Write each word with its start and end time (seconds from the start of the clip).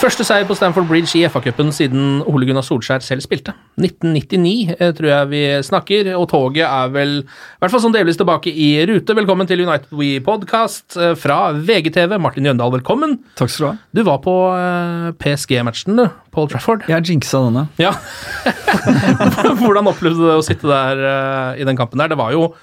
Første 0.00 0.24
seier 0.24 0.46
på 0.48 0.54
Stamford 0.56 0.86
Bridge 0.88 1.12
i 1.18 1.26
FA-cupen 1.28 1.68
siden 1.76 2.22
Ole 2.24 2.46
Gunnar 2.48 2.64
Solskjær 2.64 3.02
selv 3.04 3.20
spilte. 3.20 3.52
1999 3.76 4.70
eh, 4.72 4.92
tror 4.96 5.08
jeg 5.10 5.28
vi 5.28 5.40
snakker, 5.66 6.08
og 6.16 6.24
toget 6.30 6.64
er 6.64 6.94
vel 6.94 7.12
i 7.18 7.24
hvert 7.60 7.74
fall 7.74 7.82
sånn 7.84 7.92
delvis 7.92 8.16
tilbake 8.16 8.48
i 8.48 8.70
rute. 8.88 9.12
Velkommen 9.18 9.50
til 9.50 9.60
United 9.60 9.92
We 9.92 10.14
Podcast 10.24 10.96
eh, 10.96 11.12
fra 11.20 11.50
VGTV. 11.52 12.16
Martin 12.16 12.48
Jøndal, 12.48 12.72
velkommen. 12.78 13.18
Takk 13.36 13.52
skal 13.52 13.66
du 13.66 13.68
ha. 13.68 13.74
Du 13.98 14.02
var 14.08 14.22
på 14.24 14.38
eh, 14.54 15.10
PSG-matchen, 15.20 16.00
du, 16.00 16.06
Paul 16.32 16.48
Trafford. 16.48 16.88
Jeg 16.88 17.04
jinxa 17.10 17.44
denne. 17.50 17.66
Ja. 17.82 17.92
Hvordan 19.60 19.92
opplevde 19.92 20.16
du 20.16 20.30
det 20.30 20.40
å 20.40 20.48
sitte 20.48 20.70
der 20.70 21.04
i 21.60 21.68
den 21.68 21.76
kampen 21.76 22.00
der? 22.00 22.14
Det 22.14 22.22
var 22.22 22.32
jo 22.32 22.54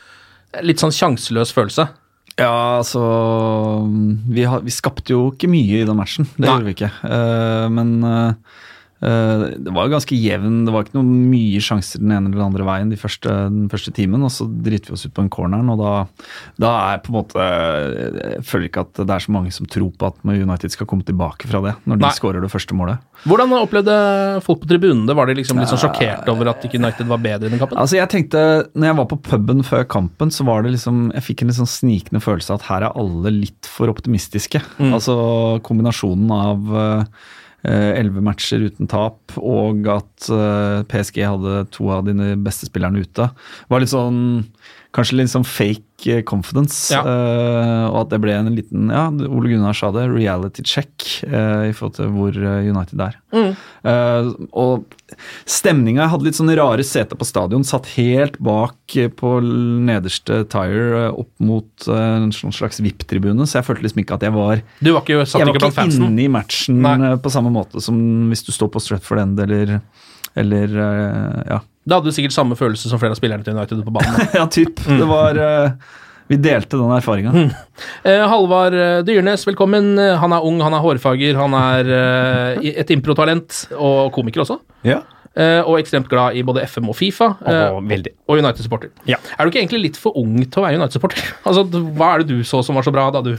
litt 0.66 0.82
sånn 0.82 0.96
sjanseløs 0.96 1.54
følelse. 1.54 1.86
Ja, 2.38 2.78
altså 2.78 3.02
vi, 4.30 4.44
har, 4.46 4.62
vi 4.62 4.74
skapte 4.74 5.16
jo 5.16 5.32
ikke 5.34 5.50
mye 5.50 5.82
i 5.82 5.86
den 5.88 5.98
matchen. 5.98 6.28
Det 6.36 6.46
Nei. 6.46 6.52
gjorde 6.52 6.68
vi 6.68 6.76
ikke. 6.76 6.92
Uh, 7.02 7.66
men 7.74 7.96
eh, 8.06 8.60
det 9.00 9.74
var 9.74 9.86
jo 9.86 9.94
ganske 9.94 10.18
jevn. 10.18 10.64
Det 10.66 10.74
var 10.74 10.86
ikke 10.86 10.98
noe 10.98 11.06
mye 11.32 11.62
sjanser 11.62 12.02
den 12.02 12.14
ene 12.16 12.32
eller 12.32 12.40
den 12.40 12.48
andre 12.48 12.66
veien 12.68 12.90
de 12.90 12.98
første, 13.00 13.30
den 13.54 13.68
første 13.70 13.94
timen. 13.94 14.24
Og 14.26 14.34
så 14.34 14.48
driter 14.48 14.92
vi 14.92 14.98
oss 14.98 15.06
ut 15.06 15.14
på 15.14 15.26
en 15.26 15.32
corneren, 15.34 15.70
og 15.74 15.82
da, 15.82 15.92
da 16.62 16.72
er 16.94 17.04
på 17.04 17.12
en 17.12 17.18
måte 17.20 17.48
Jeg 17.48 18.46
føler 18.48 18.70
ikke 18.70 18.86
at 18.88 19.04
det 19.04 19.14
er 19.14 19.26
så 19.28 19.36
mange 19.36 19.54
som 19.54 19.70
tror 19.70 19.92
på 19.94 20.10
at 20.10 20.24
United 20.26 20.74
skal 20.74 20.90
komme 20.90 21.06
tilbake 21.08 21.50
fra 21.50 21.62
det, 21.66 21.76
når 21.86 22.02
de 22.02 22.12
skårer 22.18 22.44
det 22.44 22.52
første 22.54 22.78
målet. 22.78 23.04
Hvordan 23.28 23.54
opplevde 23.58 23.98
folk 24.46 24.62
på 24.64 24.70
tribunene? 24.70 25.08
det? 25.08 25.16
Var 25.18 25.30
de 25.30 25.38
liksom 25.40 25.62
litt 25.62 25.72
sånn 25.72 25.82
sjokkert 25.82 26.30
over 26.32 26.52
at 26.52 26.66
ikke 26.66 26.80
United 26.82 27.10
var 27.10 27.22
bedre 27.24 27.50
i 27.50 27.54
den 27.54 27.62
kampen? 27.62 27.80
Altså 27.82 28.00
jeg 28.00 28.10
tenkte, 28.14 28.44
når 28.74 28.92
jeg 28.92 29.00
var 29.00 29.10
på 29.14 29.20
puben 29.30 29.66
før 29.66 29.88
kampen, 29.90 30.34
så 30.34 30.46
var 30.48 30.64
det 30.64 30.76
liksom 30.76 31.08
Jeg 31.16 31.26
fikk 31.26 31.42
en 31.44 31.52
litt 31.52 31.60
sånn 31.60 31.70
snikende 31.70 32.22
følelse 32.24 32.54
av 32.54 32.62
at 32.62 32.70
her 32.70 32.88
er 32.88 33.02
alle 33.02 33.34
litt 33.34 33.70
for 33.70 33.92
optimistiske. 33.94 34.62
Altså 34.88 35.18
kombinasjonen 35.66 36.32
av 36.34 36.74
elleve 37.66 38.22
matcher 38.22 38.62
uten 38.68 38.90
tap 38.90 39.34
og 39.40 39.88
at 39.90 40.30
eh, 40.30 40.84
PSG 40.92 41.24
hadde 41.26 41.64
to 41.74 41.90
av 41.94 42.06
dine 42.08 42.36
beste 42.44 42.70
spillerne 42.70 43.02
ute, 43.02 43.32
var 43.72 43.84
litt 43.84 43.94
sånn 43.94 44.46
Kanskje 44.96 45.18
litt 45.20 45.30
sånn 45.30 45.46
fake 45.46 45.84
eh, 45.84 45.87
confidence. 46.30 46.94
Ja. 46.94 47.02
Uh, 47.02 47.88
og 47.90 47.98
at 48.04 48.12
det 48.14 48.20
ble 48.22 48.36
en 48.38 48.52
liten 48.54 48.92
Ja, 48.94 49.08
Ole 49.10 49.50
Gunnar 49.50 49.74
sa 49.78 49.90
det, 49.96 50.06
reality 50.14 50.64
check 50.64 51.08
uh, 51.26 51.66
i 51.68 51.74
forhold 51.74 51.98
til 51.98 52.12
hvor 52.14 52.38
eh, 52.38 52.70
United 52.70 53.02
er. 53.02 53.18
Eh, 53.88 54.30
og 54.58 54.86
stemninga 55.48 56.08
hadde 56.12 56.28
litt 56.28 56.38
sånne 56.38 56.56
rare 56.60 56.84
seter 56.86 57.18
på 57.20 57.28
stadion. 57.28 57.66
Satt 57.68 57.90
helt 57.96 58.38
bak 58.44 58.96
eh, 58.98 59.10
på 59.12 59.38
nederste 59.44 60.42
tire 60.52 61.08
eh, 61.08 61.20
opp 61.24 61.32
mot 61.44 61.88
eh, 61.88 62.06
en 62.18 62.32
sånn 62.36 62.56
slags 62.56 62.82
VIP-tribune, 62.84 63.48
så 63.48 63.60
jeg 63.60 63.68
følte 63.70 63.88
liksom 63.88 64.04
ikke 64.04 64.18
at 64.20 64.28
jeg 64.28 64.36
var 64.36 64.64
Du 64.80 64.92
var 64.94 65.04
ikke, 65.04 65.24
satt 65.26 65.42
Jeg 65.42 65.50
var 65.50 65.60
ikke 65.60 65.72
ikke 65.74 65.88
inne 66.10 66.26
i 66.26 66.30
matchen 66.32 66.82
Nei. 66.84 66.98
eh, 67.12 67.18
på 67.24 67.34
samme 67.34 67.54
måte 67.54 67.84
som 67.84 67.98
hvis 68.32 68.46
du 68.48 68.54
står 68.56 68.72
på 68.74 68.84
Stretford 68.84 69.24
End 69.24 69.42
eller 69.48 69.80
eller 70.38 70.74
eh, 70.84 71.42
ja. 71.50 71.62
Da 71.88 71.98
hadde 72.02 72.12
du 72.12 72.16
sikkert 72.18 72.36
samme 72.36 72.58
følelse 72.60 72.90
som 72.92 73.00
flere 73.00 73.16
av 73.16 73.20
spillerne 73.20 73.46
til 73.48 73.56
United 73.56 73.84
på 73.88 73.94
banen. 73.96 74.28
ja, 74.40 74.44
typ. 74.52 74.82
Mm. 74.88 74.98
Det 75.00 75.08
var 75.08 75.38
uh, 75.40 75.94
Vi 76.28 76.36
delte 76.44 76.76
den 76.82 76.92
erfaringa. 76.92 77.32
Eh, 78.04 78.24
Halvard 78.28 78.76
eh, 78.76 78.98
Dyrnes, 79.08 79.46
velkommen. 79.48 79.94
Han 80.20 80.34
er 80.36 80.44
ung, 80.44 80.60
han 80.66 80.76
er 80.76 80.84
hårfager, 80.84 81.38
han 81.40 81.56
er 81.56 81.92
eh, 81.98 82.66
i- 82.68 82.74
et 82.84 82.92
improtalent 82.92 83.62
og 83.80 84.12
komiker 84.18 84.44
også. 84.44 84.60
Ja. 84.84 85.00
Eh, 85.38 85.62
og 85.64 85.78
ekstremt 85.80 86.10
glad 86.12 86.36
i 86.36 86.42
både 86.44 86.66
FM 86.68 86.90
og 86.92 86.98
Fifa. 87.00 87.30
eh, 87.48 87.70
og 88.28 88.36
United-supporter. 88.42 88.90
Ja. 89.08 89.22
Er 89.38 89.46
du 89.48 89.52
ikke 89.54 89.62
egentlig 89.64 89.84
litt 89.86 90.00
for 90.02 90.18
ung 90.20 90.36
til 90.44 90.60
å 90.60 90.66
være 90.68 90.82
United-supporter? 90.82 91.24
Altså, 91.48 91.64
Hva 91.72 92.12
er 92.18 92.26
det 92.26 92.34
du 92.36 92.44
så 92.44 92.60
som 92.66 92.76
var 92.76 92.84
så 92.84 92.92
bra 92.92 93.08
da 93.16 93.22
du 93.24 93.36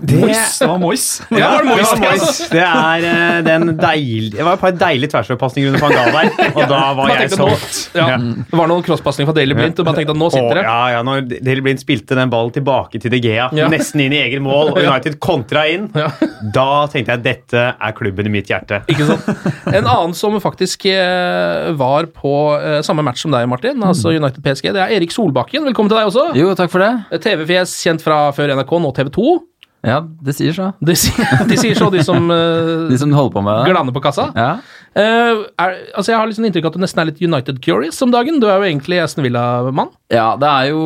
Mois. 0.20 0.58
Det 0.58 0.66
var 0.68 0.78
Mois. 0.80 1.04
Ja, 1.30 1.48
det 1.60 1.68
var 1.68 2.00
Mois. 2.00 2.38
Det 2.50 2.62
er 2.64 3.04
eh, 3.10 3.40
den 3.46 3.74
deilig, 3.78 4.32
Det 4.36 4.44
var 4.46 4.56
et 4.56 4.62
par 4.62 4.72
deilige 4.80 5.10
tversoverpasninger 5.12 5.70
under 5.74 5.82
van 5.84 5.92
Gaal 5.94 6.10
der, 6.14 6.52
og 6.54 6.62
da 6.72 6.80
var 6.98 7.12
jeg 7.14 7.30
solgt. 7.34 7.78
Ja, 7.98 8.06
Det 8.16 8.56
var 8.60 8.70
noen 8.70 8.84
crosspasninger 8.86 9.28
fra 9.30 9.36
Daily 9.36 9.56
Blind, 9.58 9.78
og 9.82 9.88
man 9.90 9.98
tenkte 9.98 10.14
at 10.16 10.20
nå 10.22 10.30
sitter 10.34 10.60
det. 10.60 10.64
Ja, 10.66 10.78
ja, 10.96 11.02
når 11.06 11.26
Daily 11.30 11.64
Blind 11.66 11.82
spilte 11.82 12.16
den 12.18 12.32
ballen 12.32 12.54
tilbake 12.56 13.00
til 13.02 13.12
De 13.14 13.20
Gea, 13.22 13.48
Ja. 13.56 13.68
nesten 13.72 14.00
inn 14.06 14.14
i 14.16 14.22
egen 14.24 14.42
mål, 14.46 14.72
og 14.74 14.80
United 14.82 15.18
kontra 15.22 15.66
inn, 15.70 15.90
Ja. 15.98 16.08
da 16.54 16.68
tenkte 16.92 17.16
jeg 17.18 17.24
dette 17.26 17.66
er 17.76 17.96
klubben 17.98 18.26
i 18.30 18.32
mitt 18.32 18.48
hjerte. 18.50 18.80
Ikke 18.90 19.06
sant? 19.10 19.28
En 19.70 19.84
annen 19.86 20.14
som 20.16 20.38
faktisk 20.40 20.86
eh, 20.90 21.70
var 21.78 22.08
på 22.16 22.34
eh, 22.56 22.80
samme 22.86 23.04
match 23.06 23.22
som 23.26 23.34
deg, 23.34 23.46
Martin, 23.50 23.82
altså 23.84 24.14
United 24.16 24.40
PSG, 24.44 24.72
det 24.72 24.80
er 24.86 24.96
Erik 24.96 25.12
Solbakken. 25.14 25.64
Velkommen 25.68 25.90
til 25.92 25.98
deg 26.00 26.08
også. 26.10 26.28
Jo, 26.38 26.54
takk 26.58 26.72
for 26.72 26.82
det. 26.84 27.20
TV-fjes 27.24 27.76
kjent 27.84 28.02
fra 28.04 28.22
før 28.36 28.54
NRK, 28.56 28.76
nå 28.80 28.92
TV 28.96 29.10
2. 29.14 29.38
Ja, 29.86 30.02
det 30.20 30.34
sier 30.36 30.52
så. 30.52 30.66
De, 30.84 30.92
de 31.50 31.56
sier 31.56 31.78
så, 31.78 31.86
de 31.92 32.02
som 32.04 32.26
uh, 32.28 32.88
De 32.90 32.98
som 33.00 33.12
holder 33.16 33.32
på 33.32 33.42
med 33.46 33.54
det. 33.62 33.70
glaner 33.72 33.94
på 33.96 34.02
kassa. 34.04 34.26
Ja. 34.36 34.50
Uh, 34.90 35.46
er, 35.62 35.76
altså 35.94 36.10
Jeg 36.10 36.18
har 36.18 36.26
liksom 36.26 36.44
inntrykk 36.48 36.64
av 36.66 36.72
at 36.72 36.76
du 36.76 36.82
nesten 36.82 37.00
er 37.00 37.08
litt 37.12 37.20
United-curious 37.22 38.00
om 38.04 38.10
dagen. 38.12 38.40
Du 38.42 38.48
er 38.50 38.58
jo 38.60 38.66
egentlig 38.68 38.98
Aston 39.00 39.24
Villa-mann. 39.24 39.92
ja, 40.12 40.34
det 40.36 40.48
er 40.50 40.70
jo 40.72 40.82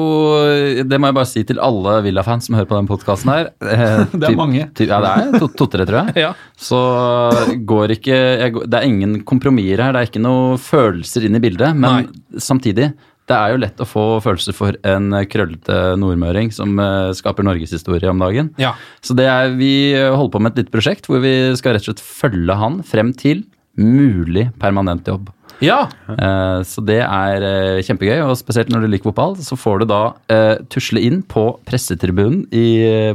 Det 0.87 0.99
må 1.00 1.09
jeg 1.10 1.16
bare 1.19 1.31
si 1.31 1.43
til 1.49 1.59
alle 1.65 1.97
Villa-fans 2.05 2.47
som 2.47 2.55
hører 2.59 2.69
på 2.71 2.77
den 2.78 2.91
podkasten 2.91 3.32
her. 3.32 3.49
Uh, 3.65 4.05
Det 4.20 4.29
er 4.31 4.37
mange. 4.38 4.69
ty- 4.79 4.87
ja, 4.87 5.00
det 5.02 5.14
er 5.14 5.38
to- 5.43 5.50
to-tre, 5.64 5.88
tror 5.88 6.05
jeg. 6.05 6.14
Ja. 6.26 6.31
Så 6.61 6.79
går 7.67 7.97
ikke 7.97 8.14
jeg, 8.44 8.55
Det 8.69 8.79
er 8.79 8.87
ingen 8.87 9.19
kompromisser 9.26 9.82
her. 9.88 9.97
Det 9.97 10.05
er 10.05 10.12
ikke 10.12 10.23
noe 10.23 10.55
følelser 10.61 11.26
inn 11.26 11.40
i 11.40 11.43
bildet. 11.43 11.75
Men 11.75 12.12
samtidig, 12.38 12.93
det 13.31 13.37
er 13.37 13.55
jo 13.55 13.61
lett 13.62 13.79
å 13.81 13.87
få 13.88 14.03
følelser 14.25 14.53
for 14.56 14.76
en 14.85 15.06
krøllete 15.32 15.79
nordmøring 15.97 16.50
som 16.53 16.75
eh, 16.82 17.12
skaper 17.17 17.47
norgeshistorie 17.47 18.11
om 18.11 18.21
dagen. 18.21 18.50
Ja. 18.61 18.75
Så 19.00 19.17
det 19.17 19.25
er, 19.32 19.55
vi 19.56 19.71
holder 19.97 20.32
på 20.35 20.43
med 20.44 20.53
et 20.53 20.65
lite 20.65 20.75
prosjekt 20.75 21.09
hvor 21.09 21.23
vi 21.25 21.32
skal 21.56 21.73
rett 21.79 21.87
og 21.87 21.94
slett 21.94 22.05
følge 22.05 22.59
han 22.61 22.82
frem 22.85 23.15
til 23.17 23.47
mulig 23.81 24.50
permanent 24.61 25.09
jobb. 25.09 25.32
ja. 25.65 25.81
Eh, 26.12 26.61
Så 26.69 26.85
det 26.85 27.00
er 27.03 27.43
eh, 27.49 27.81
kjempegøy, 27.82 28.21
og 28.29 28.37
spesielt 28.38 28.69
når 28.71 28.85
du 28.85 28.91
liker 28.93 29.09
fotball, 29.11 29.35
så 29.43 29.56
får 29.59 29.82
du 29.82 29.87
da 29.91 30.03
tusle 30.71 31.00
inn 31.03 31.23
på 31.26 31.47
pressetribunen 31.67 32.44
i, 32.55 32.67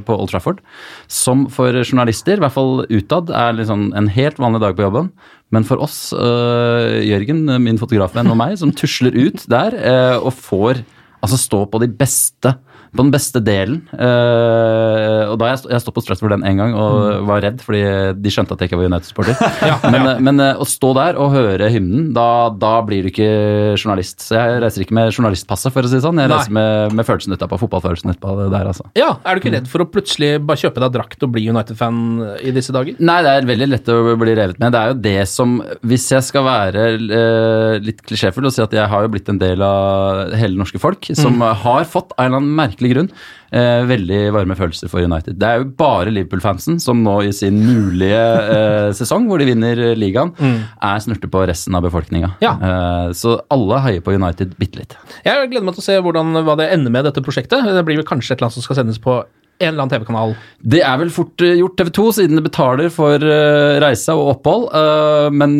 på 0.03 0.17
Old 0.17 0.33
Trafford, 0.33 0.59
som 1.07 1.45
for 1.53 1.71
journalister, 1.83 2.39
i 2.39 2.43
hvert 2.43 2.55
fall 2.57 2.81
utad, 2.89 3.29
er 3.29 3.55
liksom 3.61 3.91
en 3.95 4.09
helt 4.11 4.41
vanlig 4.41 4.61
dag 4.65 4.75
på 4.75 4.87
jobben. 4.89 5.13
Men 5.55 5.65
for 5.65 5.81
oss, 5.81 6.11
eh, 6.13 6.99
Jørgen, 7.09 7.47
min 7.63 7.79
fotografvenn 7.81 8.29
og 8.29 8.37
meg, 8.37 8.57
som 8.61 8.73
tusler 8.75 9.15
ut 9.17 9.45
der 9.49 9.75
eh, 9.77 10.17
og 10.17 10.35
får 10.37 10.83
altså 11.25 11.39
stå 11.41 11.63
på 11.71 11.81
de 11.81 11.89
beste 11.89 12.53
på 12.89 13.03
den 13.03 13.11
beste 13.13 13.41
delen. 13.43 13.81
Uh, 13.93 15.29
og 15.31 15.35
da 15.41 15.51
jeg, 15.51 15.61
jeg 15.71 15.83
stått 15.83 15.95
på 15.97 16.03
Stratford 16.03 16.33
den 16.33 16.45
en 16.47 16.59
gang 16.61 16.75
og 16.77 17.25
var 17.29 17.43
redd, 17.45 17.61
fordi 17.63 17.81
de 18.17 18.33
skjønte 18.33 18.55
at 18.55 18.63
jeg 18.63 18.71
ikke 18.71 18.79
var 18.81 18.89
United-supporter. 18.89 19.35
men 19.93 20.07
ja. 20.07 20.15
men 20.25 20.41
uh, 20.43 20.61
å 20.63 20.67
stå 20.67 20.91
der 20.97 21.19
og 21.21 21.33
høre 21.35 21.69
hymnen, 21.73 22.09
da, 22.15 22.27
da 22.53 22.73
blir 22.85 23.05
du 23.05 23.11
ikke 23.11 23.29
journalist. 23.77 24.23
Så 24.25 24.37
jeg 24.37 24.61
reiser 24.63 24.85
ikke 24.85 24.97
med 24.97 25.13
journalistpasset, 25.13 25.73
for 25.75 25.85
å 25.85 25.91
si 25.91 25.97
det 25.99 26.03
sånn. 26.05 26.21
Jeg 26.21 26.31
Nei. 26.31 26.39
reiser 26.39 26.55
med, 26.57 26.95
med 26.97 27.07
følelsen 27.07 27.35
utapå, 27.37 27.59
fotballfølelsen 27.63 28.15
utapå 28.15 28.35
det 28.43 28.49
der, 28.55 28.71
altså. 28.73 28.87
Ja, 28.99 29.11
Er 29.23 29.37
du 29.37 29.43
ikke 29.43 29.53
redd 29.57 29.69
for 29.71 29.85
å 29.85 29.89
plutselig 29.89 30.31
bare 30.45 30.61
kjøpe 30.63 30.83
deg 30.83 30.95
drakt 30.97 31.25
og 31.27 31.33
bli 31.35 31.45
United-fan 31.51 31.99
i 32.45 32.53
disse 32.55 32.73
dager? 32.75 32.97
Nei, 32.99 33.19
det 33.25 33.35
er 33.37 33.49
veldig 33.49 33.69
lett 33.73 33.93
å 33.93 33.99
bli 34.19 34.35
revet 34.37 34.59
med. 34.61 34.73
Det 34.75 34.81
er 34.81 34.93
jo 34.93 34.99
det 35.05 35.17
som 35.29 35.57
Hvis 35.85 36.05
jeg 36.11 36.25
skal 36.25 36.43
være 36.45 36.83
uh, 36.99 37.75
litt 37.83 38.01
klisjéfull 38.05 38.47
og 38.49 38.53
si 38.55 38.63
at 38.63 38.73
jeg 38.75 38.89
har 38.91 39.05
jo 39.05 39.11
blitt 39.13 39.29
en 39.31 39.39
del 39.41 39.61
av 39.65 40.33
hele 40.39 40.57
norske 40.59 40.81
folk, 40.81 41.09
som 41.17 41.37
Mm. 41.39 41.43
har 41.61 41.85
fått 41.87 42.09
en 42.17 42.25
eller 42.25 42.39
annen 42.41 42.55
merkelig 42.79 42.93
grunn 42.93 43.09
eh, 43.51 43.83
veldig 43.87 44.19
varme 44.33 44.55
følelser 44.57 44.89
for 44.91 45.03
United. 45.03 45.37
Det 45.39 45.47
er 45.47 45.61
jo 45.61 45.69
bare 45.79 46.13
Liverpool-fansen 46.13 46.79
som 46.81 47.01
nå 47.03 47.19
i 47.27 47.33
sin 47.35 47.59
mulige 47.65 48.19
eh, 48.19 48.91
sesong, 48.95 49.27
hvor 49.29 49.39
de 49.39 49.49
vinner 49.49 49.81
ligaen, 49.99 50.33
er 50.39 51.03
snurte 51.03 51.29
på 51.31 51.43
resten 51.49 51.75
av 51.75 51.85
befolkninga. 51.85 52.33
Mm. 52.37 52.43
Ja. 52.43 52.53
Eh, 52.55 53.11
så 53.17 53.39
alle 53.51 53.81
heier 53.85 54.05
på 54.05 54.15
United 54.15 54.55
bitte 54.59 54.81
litt. 54.81 54.95
Jeg 55.25 55.51
gleder 55.51 55.67
meg 55.67 55.77
til 55.77 55.83
å 55.83 55.89
se 55.89 55.99
hvordan, 55.99 56.43
hva 56.47 56.57
det 56.59 56.71
ender 56.73 56.93
med 56.93 57.07
dette 57.09 57.23
prosjektet. 57.25 57.65
Det 57.65 57.85
blir 57.87 58.01
vel 58.01 58.07
kanskje 58.07 58.33
et 58.35 58.39
eller 58.39 58.49
annet 58.49 58.59
som 58.59 58.67
skal 58.67 58.81
sendes 58.81 59.01
på 59.03 59.21
en 59.59 59.73
eller 59.73 59.83
annen 59.83 59.91
TV-kanal. 59.91 60.33
Det 60.71 60.79
er 60.87 60.99
vel 61.01 61.09
fort 61.11 61.43
eh, 61.43 61.57
gjort 61.59 61.75
TV 61.79 61.89
2, 61.97 62.03
siden 62.15 62.39
det 62.39 62.43
betaler 62.45 62.91
for 62.93 63.19
eh, 63.19 63.75
reise 63.83 64.15
og 64.15 64.31
opphold. 64.37 64.69
eh, 64.79 65.27
men 65.35 65.57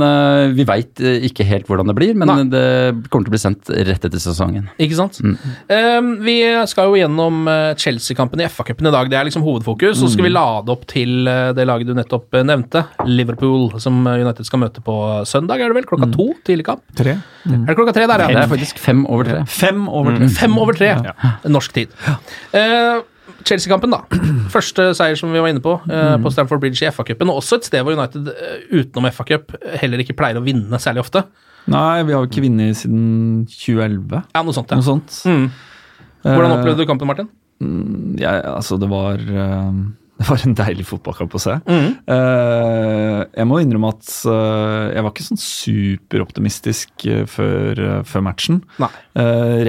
vi 0.56 0.66
veit 0.68 1.02
ikke 1.30 1.46
helt 1.48 1.68
hvordan 1.68 1.92
det 1.92 1.96
blir. 1.98 2.16
Men 2.18 2.32
Nei. 2.32 2.38
det 2.52 3.10
kommer 3.12 3.28
til 3.28 3.34
å 3.34 3.36
bli 3.36 3.42
sendt 3.42 3.72
rett 3.90 4.08
etter 4.08 4.22
sesongen. 4.24 4.70
Ikke 4.80 4.98
sant? 4.98 5.20
Mm. 5.20 6.10
vi 6.24 6.38
skal 6.70 6.90
jo 6.90 6.98
gjennom 7.00 7.48
Chelsea-kampen 7.80 8.42
i 8.42 8.48
FA-cupen 8.48 8.88
i 8.88 8.94
dag. 8.96 9.12
Det 9.12 9.20
er 9.20 9.28
liksom 9.28 9.44
hovedfokus. 9.46 10.00
Så 10.00 10.12
skal 10.14 10.28
vi 10.28 10.32
lade 10.34 10.72
opp 10.74 10.88
til 10.90 11.28
det 11.28 11.68
laget 11.68 11.90
du 11.90 11.94
nettopp 11.98 12.40
nevnte, 12.48 12.86
Liverpool, 13.10 13.70
som 13.84 14.00
United 14.08 14.48
skal 14.48 14.64
møte 14.64 14.84
på 14.86 14.96
søndag, 15.30 15.60
er 15.60 15.72
det 15.74 15.82
vel? 15.82 15.88
Klokka 15.90 16.10
to? 16.16 16.32
Tidlig 16.48 16.68
kamp? 16.72 16.84
Tre. 16.98 17.18
Er 17.50 17.62
det 17.68 17.78
klokka 17.78 17.96
tre 17.96 18.08
der, 18.10 18.26
Det 18.30 18.44
er 18.46 18.52
faktisk 18.52 18.82
fem 18.82 19.06
over 19.08 19.28
tre. 19.28 19.46
Fem 19.52 19.88
over 19.88 20.18
tre. 20.18 20.32
Fem 20.40 20.60
over 20.60 20.78
tre, 20.80 20.94
norsk 21.48 21.76
tid. 21.76 21.96
Eh, 22.56 23.00
Chelsea-kampen, 23.48 23.92
da. 23.94 24.02
Første 24.56 24.90
seier 24.98 25.16
som 25.20 25.32
vi 25.34 25.40
var 25.42 25.52
inne 25.52 25.62
på, 25.64 25.76
eh, 25.90 26.16
på 26.24 26.32
Stamford 26.34 26.62
Bridge 26.64 26.84
i 26.86 26.90
FA-cupen. 26.92 27.30
Og 27.32 27.42
også 27.44 27.60
et 27.60 27.70
sted 27.70 27.84
hvor 27.86 27.96
United 27.98 28.28
eh, 28.34 28.66
utenom 28.82 29.08
FA-cup 29.14 29.56
heller 29.82 30.04
ikke 30.04 30.16
pleier 30.20 30.40
å 30.40 30.46
vinne 30.46 30.80
særlig 30.82 31.04
ofte. 31.06 31.24
Nei, 31.70 32.02
vi 32.08 32.16
har 32.16 32.24
jo 32.24 32.30
ikke 32.32 32.44
vunnet 32.46 32.78
siden 32.80 33.44
2011. 33.52 34.24
Ja, 34.36 34.42
noe 34.46 34.56
sånt, 34.56 34.72
Ja. 34.74 34.80
Noe 34.80 34.88
sånt. 34.88 35.20
Mm. 35.30 35.50
Hvordan 36.26 36.52
Eh, 36.52 36.58
opplevde 36.58 36.84
du 36.84 36.90
kampen, 36.90 37.08
Martin? 37.08 37.30
Ja, 38.20 38.38
altså, 38.56 38.78
det 38.80 38.88
var 38.92 39.20
eh, 39.20 39.72
Det 40.20 40.28
var 40.28 40.42
en 40.44 40.56
deilig 40.58 40.84
fotballkamp 40.90 41.36
å 41.38 41.40
se. 41.40 41.54
Mm. 41.64 41.92
Eh, 42.12 43.20
jeg 43.40 43.48
må 43.48 43.62
innrømme 43.64 43.94
at 43.94 44.10
eh, 44.28 44.88
jeg 44.92 45.06
var 45.06 45.14
ikke 45.14 45.28
sånn 45.30 45.40
superoptimistisk 45.40 47.06
eh, 47.08 47.22
før, 47.30 47.80
før 48.08 48.26
matchen. 48.28 48.60
Nei. 48.84 48.92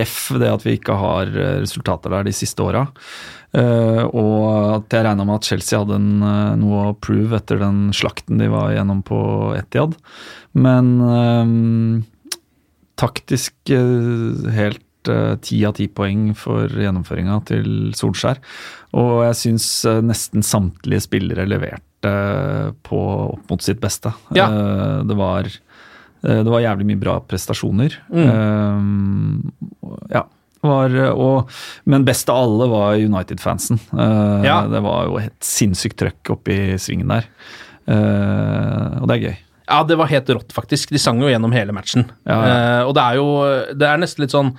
Ref 0.00 0.16
det 0.42 0.50
at 0.50 0.66
vi 0.66 0.74
ikke 0.78 0.96
har 0.98 1.30
resultater 1.62 2.10
der 2.16 2.26
de 2.26 2.34
siste 2.34 2.62
åra. 2.66 2.84
Og 3.50 4.42
at 4.76 4.94
jeg 4.94 5.02
regna 5.06 5.24
med 5.26 5.40
at 5.40 5.48
Chelsea 5.50 5.80
hadde 5.80 5.96
en, 5.98 6.20
noe 6.60 6.82
å 6.90 6.98
prove 7.02 7.34
etter 7.40 7.58
den 7.58 7.88
slakten 7.96 8.38
de 8.38 8.46
var 8.52 8.70
gjennom 8.76 9.00
på 9.06 9.18
Etiad. 9.58 9.96
Men 10.54 10.92
taktisk 13.00 13.74
helt 13.74 14.84
ti 15.40 15.62
av 15.64 15.76
ti 15.78 15.86
poeng 15.88 16.34
for 16.36 16.68
gjennomføringa 16.68 17.38
til 17.48 17.70
Solskjær. 17.96 18.40
Og 19.00 19.22
jeg 19.28 19.38
syns 19.38 19.68
eh, 19.88 20.00
nesten 20.04 20.42
samtlige 20.44 21.04
spillere 21.06 21.46
leverte 21.48 22.10
eh, 22.10 22.72
på 22.86 23.00
opp 23.36 23.50
mot 23.54 23.62
sitt 23.64 23.80
beste. 23.80 24.12
Ja. 24.36 24.48
Eh, 24.50 24.98
det 25.08 25.16
var 25.16 25.46
eh, 25.46 26.42
det 26.42 26.50
var 26.50 26.60
jævlig 26.66 26.88
mye 26.90 27.00
bra 27.06 27.16
prestasjoner. 27.24 27.96
Mm. 28.12 28.28
Eh, 28.28 30.04
ja. 30.16 30.26
Var, 30.60 30.92
og, 31.16 31.48
men 31.88 32.02
best 32.04 32.28
av 32.28 32.36
alle 32.42 32.66
var 32.68 32.98
United-fansen. 33.00 33.78
Eh, 33.96 34.42
Ja. 34.44 34.58
Det 34.68 34.82
var 34.84 35.06
jo 35.08 35.16
et 35.22 35.38
sinnssykt 35.40 35.96
trøkk 36.02 36.34
oppi 36.34 36.58
svingen 36.76 37.08
der. 37.14 37.30
Eh, 37.88 38.98
og 39.00 39.06
det 39.08 39.16
er 39.16 39.24
gøy. 39.30 39.38
Ja, 39.70 39.78
det 39.86 39.96
var 40.00 40.10
helt 40.10 40.28
rått, 40.34 40.52
faktisk. 40.52 40.90
De 40.90 40.98
sang 40.98 41.20
jo 41.22 41.30
gjennom 41.30 41.52
hele 41.54 41.72
matchen. 41.72 42.08
Ja, 42.26 42.36
ja. 42.42 42.52
Eh, 42.52 42.82
og 42.88 42.94
det 42.98 43.02
er 43.06 43.18
jo 43.20 43.26
Det 43.78 43.86
er 43.86 44.00
nesten 44.02 44.24
litt 44.24 44.34
sånn 44.34 44.50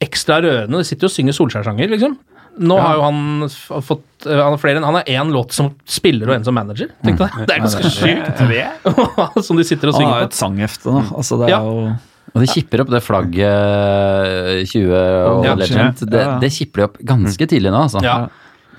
ekstra 0.00 0.40
rørende. 0.44 0.78
De 0.78 0.84
sitter 0.86 1.06
jo 1.06 1.10
og 1.10 1.16
synger 1.16 1.34
Solskjær-sanger, 1.36 1.88
liksom. 1.90 2.16
Nå 2.58 2.74
Ja. 2.74 2.82
har 2.82 2.94
jo 2.96 3.02
han 3.02 3.48
fått 3.86 4.26
eh, 4.26 4.34
Han 4.34 4.50
har 4.50 4.58
flere 4.58 4.76
enn 4.80 4.84
Han 4.84 4.96
har 4.98 5.04
én 5.06 5.30
låt 5.30 5.52
som 5.54 5.68
spiller 5.86 6.28
og 6.28 6.34
en 6.34 6.44
som 6.44 6.54
manager. 6.54 6.88
Tenk 7.04 7.18
deg 7.20 7.30
det. 7.36 7.46
Det 7.46 7.54
er 7.54 7.60
ganske 7.62 7.90
sjukt. 7.94 9.44
som 9.46 9.56
de 9.56 9.64
sitter 9.64 9.88
og 9.92 9.94
synger 9.94 10.08
på. 10.08 10.10
Han 10.10 10.12
har 10.16 10.24
jo 10.24 10.30
et 10.32 10.38
sanghefte 10.38 10.90
nå. 10.90 11.02
Altså, 11.14 11.38
det 11.38 11.46
er 11.48 11.54
Ja. 11.54 11.60
jo 11.62 11.96
Og 12.34 12.42
de 12.44 12.46
kipper 12.52 12.80
opp 12.82 12.90
det 12.90 13.00
flagget 13.02 14.68
20 14.68 14.92
og 14.92 15.44
Ja. 15.46 15.54
Legend. 15.54 16.02
Det, 16.10 16.20
Ja. 16.20 16.38
det 16.38 16.50
kipper 16.52 16.76
de 16.82 16.84
opp 16.84 16.98
ganske 16.98 17.46
tidlig 17.48 17.70
nå, 17.72 17.78
altså. 17.88 18.02
Ja. 18.02 18.28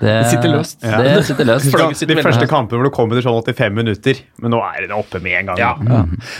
Det, 0.00 0.08
Det 0.08 0.30
sitter 0.30 0.48
løst. 0.54 0.78
Det 0.80 1.24
sitter 1.28 1.44
løst. 1.44 1.66
Sitter 2.00 2.14
De 2.16 2.22
første 2.24 2.46
kampene 2.48 2.80
hvor 2.80 2.88
du 2.88 2.94
kommer 2.96 3.18
til 3.18 3.26
sånn 3.26 3.36
85 3.44 3.74
minutter, 3.76 4.22
men 4.40 4.54
nå 4.54 4.60
er 4.64 4.86
det 4.88 4.96
oppe 4.96 5.20
med 5.20 5.34
en 5.42 5.50
gang. 5.50 5.60
Ja. 5.60 5.74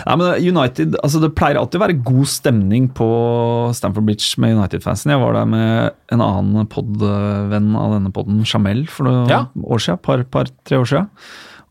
Ja, 0.06 0.16
men 0.16 0.32
United, 0.40 0.96
altså 1.04 1.20
Det 1.20 1.34
pleier 1.36 1.60
alltid 1.60 1.76
å 1.80 1.84
være 1.84 1.98
god 2.08 2.30
stemning 2.32 2.88
på 2.96 3.08
Stamford 3.76 4.06
Bridge 4.08 4.32
med 4.40 4.56
United-fansen. 4.56 5.12
Jeg 5.12 5.20
var 5.20 5.36
der 5.36 5.50
med 5.52 5.92
en 6.16 6.24
annen 6.24 6.66
podvenn 6.72 7.70
av 7.76 7.98
denne 7.98 8.12
podden, 8.16 8.42
Jamel, 8.48 8.86
for 8.88 9.04
noen 9.10 9.28
Ja. 9.28 9.44
år 9.60 9.78
siden. 9.84 10.00
Par, 10.02 10.24
par, 10.24 10.48
tre 10.64 10.78
år 10.80 10.88
siden. 10.88 11.10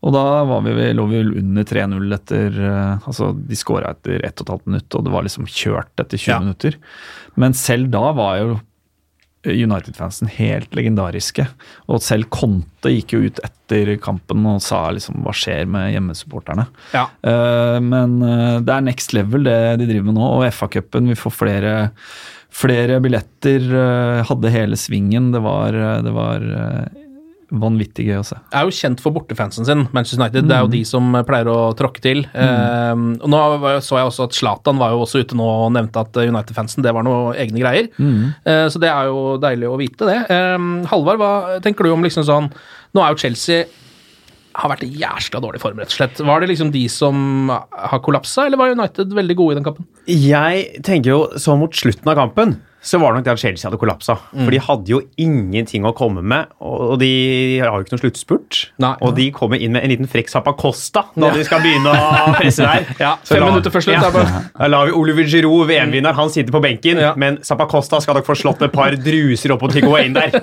Og 0.02 0.14
da 0.14 0.44
var 0.48 0.62
vi, 0.64 0.72
lå 0.96 1.04
vi 1.10 1.18
vel 1.20 1.34
under 1.42 1.66
3-0 1.68 2.14
etter 2.16 2.54
eh, 2.56 2.98
Altså, 3.04 3.34
de 3.36 3.54
skåra 3.58 3.90
etter 3.92 4.22
1 4.24 4.34
12 4.46 4.62
minutt, 4.70 4.94
og 4.96 5.04
det 5.04 5.12
var 5.12 5.26
liksom 5.26 5.44
kjørt 5.44 5.92
etter 6.00 6.16
20 6.16 6.30
Ja. 6.30 6.38
minutter. 6.40 6.78
Men 7.36 7.52
selv 7.52 7.90
da 7.92 8.12
var 8.16 8.38
jo 8.38 8.60
United-fansen 9.48 10.28
helt 10.36 10.74
legendariske. 10.76 11.46
Og 11.88 12.02
selv 12.04 12.28
Conte 12.32 12.92
gikk 12.92 13.14
jo 13.14 13.22
ut 13.24 13.40
etter 13.44 13.94
kampen 14.02 14.44
og 14.48 14.60
sa 14.64 14.82
liksom 14.92 15.22
hva 15.24 15.32
skjer 15.36 15.68
med 15.70 15.94
hjemmesupporterne. 15.94 16.66
Ja. 16.92 17.06
Eh, 17.24 17.78
men 17.84 18.18
eh, 18.26 18.58
det 18.60 18.74
er 18.74 18.84
next 18.84 19.14
level 19.16 19.48
det 19.48 19.56
de 19.80 19.88
driver 19.88 20.10
med 20.10 20.18
nå, 20.18 20.26
og 20.36 20.44
FA-cupen, 20.52 21.08
vi 21.08 21.18
får 21.18 21.36
flere, 21.36 21.74
flere 22.52 23.00
billetter. 23.00 23.64
eh, 23.64 24.24
hadde 24.28 24.52
hele 24.52 24.80
svingen. 24.80 25.32
Det 25.32 25.44
var, 25.46 25.78
det 26.04 26.16
var 26.16 26.44
vanvittig 27.52 28.06
gøy 28.06 28.18
å 28.20 28.24
se. 28.24 28.36
er 28.54 28.64
jo 28.68 28.70
kjent 28.70 29.00
for 29.02 29.12
bortefansen 29.12 29.66
sin, 29.66 29.88
Manchester 29.92 30.20
United. 30.22 30.46
Det 30.48 30.56
er 30.56 30.60
jo 30.62 30.68
Mm. 30.68 30.74
de 30.76 30.84
som 30.84 31.12
pleier 31.26 31.46
å 31.50 31.74
tråkke 31.76 32.00
til. 32.00 32.24
Eh, 32.34 32.92
og 32.92 33.28
nå 33.28 33.40
så 33.82 33.98
jeg 33.98 34.06
også 34.06 34.24
at 34.28 34.32
Zlatan 34.38 34.78
var 34.78 34.90
jo 34.90 35.00
også 35.04 35.20
ute 35.24 35.34
nå 35.34 35.42
og 35.66 35.72
nevnte 35.72 36.00
at 36.00 36.12
United-fansen 36.14 36.82
det 36.82 36.92
var 36.94 37.02
noe 37.02 37.34
egne 37.34 37.58
greier. 37.60 37.88
Mm. 37.98 38.34
Eh, 38.46 38.66
så 38.68 38.78
det 38.80 38.88
er 38.88 39.06
jo 39.10 39.36
deilig 39.38 39.68
å 39.68 39.78
vite 39.78 40.06
det. 40.06 40.30
Eh, 40.30 40.86
Halvard, 40.86 41.18
hva 41.18 41.60
tenker 41.60 41.84
du 41.84 41.92
om 41.92 42.02
liksom 42.02 42.24
sånn 42.24 42.52
Nå 42.94 43.02
er 43.04 43.12
jo 43.14 43.18
Chelsea 43.22 43.64
har 44.56 44.70
vært 44.72 44.82
i 44.82 44.88
jæskla 44.98 45.40
dårlig 45.40 45.60
form, 45.62 45.78
rett 45.78 45.92
og 45.92 45.94
slett. 45.94 46.18
Var 46.26 46.40
det 46.40 46.48
liksom 46.50 46.72
de 46.74 46.88
som 46.88 47.48
har 47.48 48.00
kollapsa, 48.02 48.46
eller 48.46 48.58
var 48.58 48.72
United 48.74 49.12
veldig 49.14 49.36
gode 49.38 49.52
i 49.52 49.58
den 49.60 49.64
kampen? 49.64 49.86
Jeg 50.10 50.82
tenker 50.82 51.12
jo 51.12 51.20
så 51.38 51.56
mot 51.56 51.70
slutten 51.70 52.08
av 52.10 52.16
kampen 52.18 52.56
så 52.82 52.98
var 53.00 53.12
det 53.12 53.20
nok 53.20 53.24
det 53.26 53.32
at 53.34 53.40
Chelsea 53.42 53.68
hadde 53.68 53.78
kollapsa. 53.80 54.14
For 54.32 54.50
de 54.54 54.58
hadde 54.64 54.88
jo 54.88 55.00
ingenting 55.20 55.84
å 55.84 55.92
komme 55.96 56.22
med, 56.24 56.46
og 56.64 56.98
de 57.02 57.58
har 57.60 57.74
jo 57.76 57.84
ikke 57.84 57.92
noen 57.96 58.02
sluttspurt. 58.04 58.60
Nei. 58.80 58.94
Og 59.04 59.14
de 59.18 59.26
kommer 59.36 59.60
inn 59.60 59.72
med 59.76 59.84
en 59.84 59.92
liten 59.92 60.08
frekk 60.08 60.30
Zappacosta 60.32 61.04
når 61.16 61.28
Ja. 61.28 61.34
de 61.36 61.44
skal 61.44 61.60
begynne 61.60 61.92
å 61.92 62.34
presse 62.38 62.64
der. 62.64 62.86
Ja, 62.98 63.16
fem 63.28 63.40
la- 63.44 63.50
minutter 63.50 63.70
før 63.74 63.84
slutt, 63.84 64.00
Ja. 64.00 64.10
bare- 64.10 64.44
Da 64.56 64.66
lar 64.72 64.86
vi 64.86 64.92
Oliver 64.96 65.24
Giroud, 65.28 65.66
VM-vinner, 65.68 66.14
han 66.14 66.30
sitter 66.30 66.52
på 66.52 66.62
benken, 66.64 67.02
men 67.20 67.38
Zappacosta 67.44 68.00
skal 68.00 68.14
nok 68.14 68.26
få 68.26 68.34
slått 68.36 68.62
et 68.62 68.72
par 68.72 68.90
druser 68.96 69.52
opp 69.52 69.62
og 69.68 69.72
tygge 69.76 70.04
inn 70.06 70.14
der. 70.14 70.30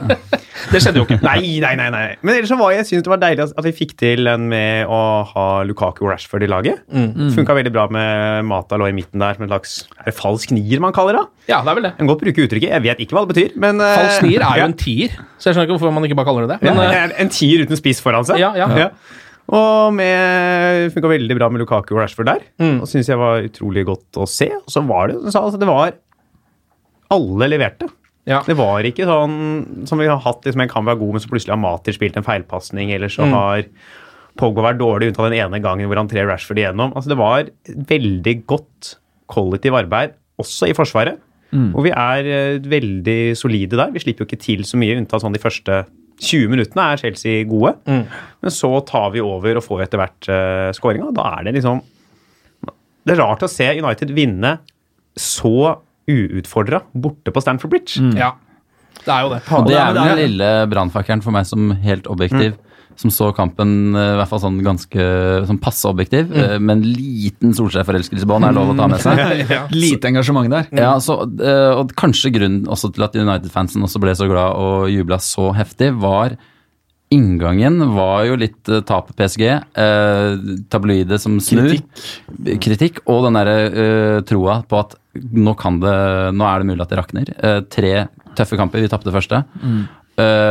Det 0.67 0.81
skjedde 0.81 0.97
jo 0.99 1.05
ikke. 1.05 1.21
Nei, 1.23 1.59
nei, 1.61 1.75
nei. 1.77 1.89
nei. 1.93 2.15
Men 2.25 2.35
ellers 2.35 2.49
så 2.49 2.57
var 2.59 2.71
jeg, 2.73 2.81
jeg 2.81 2.87
synes 2.89 3.03
det 3.05 3.11
var 3.13 3.19
deilig 3.21 3.43
at- 3.45 3.63
vi 3.63 3.71
fikk 3.71 3.95
til 3.97 4.23
den 4.25 4.47
med 4.49 4.87
å 4.87 5.23
ha 5.29 5.63
Lukaku 5.63 6.01
og 6.05 6.11
Rashford 6.11 6.43
i 6.43 6.47
laget. 6.49 6.81
Mm. 6.91 7.31
Funka 7.35 7.53
veldig 7.55 7.71
bra 7.71 7.87
med 7.93 8.43
Mata 8.45 8.75
lå 8.75 8.89
i 8.89 8.95
midten 8.97 9.19
der 9.21 9.33
som 9.37 9.43
en 9.45 9.49
slags 9.53 9.87
falsk 10.17 10.51
nier 10.51 10.79
man 10.83 10.91
kaller 10.93 11.13
det. 11.21 11.25
Ja, 11.47 11.61
det 11.63 11.71
er 11.71 11.75
vel 11.79 11.83
det. 11.87 11.93
En 12.01 12.07
godt 12.09 12.19
bruke 12.27 12.45
uttrykket. 12.45 12.69
Jeg 12.75 12.83
vet 12.85 12.99
ikke 13.05 13.15
hva 13.17 13.23
det 13.25 13.33
betyr, 13.35 13.55
men 13.63 13.79
eh, 13.83 13.95
Falsk 13.97 14.27
nier 14.27 14.43
er 14.45 14.59
jo 14.59 14.65
ja. 14.65 14.67
en 14.69 14.75
tier, 14.77 15.15
så 15.39 15.49
jeg 15.49 15.55
skjønner 15.57 15.67
ikke 15.69 15.77
hvorfor 15.79 15.95
man 15.97 16.05
ikke 16.09 16.19
bare 16.19 16.29
kaller 16.29 16.45
det 16.47 16.57
det. 16.57 16.59
Men, 16.67 16.83
ja, 16.83 17.05
en, 17.07 17.15
en 17.25 17.31
tier 17.33 17.63
uten 17.65 17.79
spiss 17.79 18.03
foran 18.03 18.27
seg. 18.27 18.41
Ja, 18.43 18.51
ja. 18.59 18.91
Og 19.47 19.93
med 19.95 20.91
funka 20.91 21.07
veldig 21.13 21.35
bra 21.39 21.47
med 21.47 21.61
Lukaku 21.63 21.93
og 21.95 22.01
Rashford 22.01 22.27
der. 22.27 22.41
Mm. 22.59 22.81
Og 22.83 22.89
syns 22.91 23.07
jeg 23.07 23.15
var 23.21 23.45
utrolig 23.47 23.85
godt 23.87 24.19
å 24.19 24.25
se. 24.27 24.49
Og 24.59 24.67
så 24.73 24.81
var 24.83 25.07
det, 25.13 25.21
som 25.31 25.45
altså, 25.47 25.61
det 25.61 25.69
var 25.69 25.93
Alle 27.15 27.47
leverte. 27.47 27.87
ja. 28.27 28.41
Det 28.43 28.57
var 28.59 28.83
ikke 28.83 29.05
sånn 29.07 29.85
som 29.87 30.01
vi 30.03 30.09
har 30.11 30.19
hatt 30.25 30.43
liksom, 30.43 30.65
en 30.65 30.71
kan 30.73 30.83
være 30.89 30.99
god, 30.99 31.13
men 31.15 31.23
så 31.23 31.29
plutselig 31.31 31.53
har 31.55 31.61
Mater 31.63 31.95
spilt 31.95 32.17
en 32.19 32.25
feilpasning, 32.27 32.91
eller 32.91 33.07
så 33.13 33.23
Mm. 33.23 33.31
har 33.37 33.63
Pogba 34.37 34.61
vært 34.67 34.77
dårlig 34.81 35.07
unntatt 35.09 35.31
den 35.31 35.39
ene 35.39 35.61
gangen 35.63 35.87
hvor 35.87 35.97
han 35.97 36.09
trer 36.11 36.27
Rashford 36.27 36.59
igjennom. 36.59 36.91
Altså, 36.93 37.09
det 37.09 37.17
var 37.17 37.47
veldig 37.87 38.35
godt 38.51 38.91
kollektiv 39.31 39.73
arbeid, 39.79 40.11
også 40.37 40.67
i 40.69 40.75
Forsvaret. 40.77 41.17
Og 41.77 41.85
vi 41.85 41.93
er 41.93 42.27
eh, 42.31 42.59
veldig 42.59 43.19
solide 43.39 43.79
der. 43.79 43.93
Vi 43.95 44.03
slipper 44.03 44.25
jo 44.25 44.29
ikke 44.29 44.43
til 44.43 44.65
så 44.67 44.79
mye, 44.79 44.97
unntatt 44.99 45.23
sånn 45.23 45.35
de 45.35 45.41
første 45.43 45.85
20 46.17 46.49
minuttene 46.51 46.87
er 46.91 47.01
Chelsea 47.01 47.45
gode. 47.47 47.75
Men 47.87 48.53
så 48.53 48.71
tar 48.87 49.11
vi 49.13 49.23
over 49.23 49.59
og 49.59 49.65
får 49.65 49.85
etter 49.85 50.01
hvert 50.01 50.29
uh, 50.31 50.69
skåringa. 50.73 51.11
Da 51.13 51.27
er 51.37 51.45
det 51.45 51.59
liksom 51.59 51.83
Det 53.05 53.13
er 53.13 53.21
rart 53.21 53.45
å 53.45 53.51
se 53.51 53.67
United 53.77 54.11
vinne 54.17 54.57
så 55.17 55.77
uutfordra 56.07 56.81
borte 56.93 57.33
på 57.33 57.43
Stamford 57.43 57.73
Bridge. 57.73 58.01
Ja, 58.17 58.31
det 59.03 59.13
er 59.13 59.25
jo 59.25 59.31
det. 59.35 59.41
Og 59.53 59.69
det 59.69 59.77
er 59.77 59.93
den 59.95 60.19
lille 60.23 60.49
brannfakkelen 60.71 61.21
for 61.25 61.35
meg 61.35 61.47
som 61.49 61.69
helt 61.85 62.09
objektiv. 62.09 62.57
Som 62.97 63.11
så 63.13 63.29
kampen 63.37 63.93
eh, 63.93 64.11
i 64.15 64.17
hvert 64.17 64.31
fall 64.31 64.41
sånn 64.41 64.57
ganske 64.65 65.07
sånn 65.45 65.59
passe 65.61 65.85
objektiv, 65.89 66.31
eh, 66.33 66.57
med 66.57 66.79
en 66.79 66.85
liten 66.97 67.53
Solskjær-forelskelsesbånd 67.57 68.47
er 68.47 68.57
lov 68.57 68.73
å 68.73 68.77
ta 68.79 68.89
med 68.89 69.03
seg. 69.03 69.45
Lite 69.75 70.09
engasjement 70.09 70.49
der. 70.49 70.69
Ja, 70.73 70.95
så, 71.03 71.19
eh, 71.37 71.77
og 71.77 71.93
kanskje 71.99 72.33
grunnen 72.33 72.65
også 72.65 72.89
til 72.95 73.05
at 73.05 73.17
United-fansen 73.17 73.85
også 73.85 74.01
ble 74.01 74.17
så 74.17 74.29
glad 74.29 74.57
og 74.57 74.89
jubla 74.89 75.21
så 75.21 75.51
heftig, 75.57 75.93
var 76.01 76.39
Inngangen 77.13 77.79
var 77.95 78.25
jo 78.27 78.35
litt 78.35 78.67
uh, 78.67 78.81
tap 78.83 79.13
PSG. 79.15 79.43
eh, 79.47 80.55
tabloide 80.67 81.15
som 81.23 81.37
snur. 81.39 81.69
Kritikk. 81.71 82.59
Kritikk 82.65 82.99
Og 83.07 83.23
den 83.23 83.37
derre 83.39 83.53
eh, 83.71 84.17
troa 84.27 84.57
på 84.67 84.81
at 84.81 84.97
nå 85.15 85.53
kan 85.57 85.79
det 85.79 85.95
Nå 86.35 86.43
er 86.45 86.59
det 86.59 86.67
mulig 86.67 86.83
at 86.83 86.91
det 86.91 86.99
rakner. 86.99 87.31
Eh, 87.39 87.61
tre 87.71 87.93
tøffe 88.35 88.59
kamper. 88.59 88.83
Vi 88.83 88.91
tapte 88.91 89.13
første. 89.15 89.39
Eh, 89.63 89.85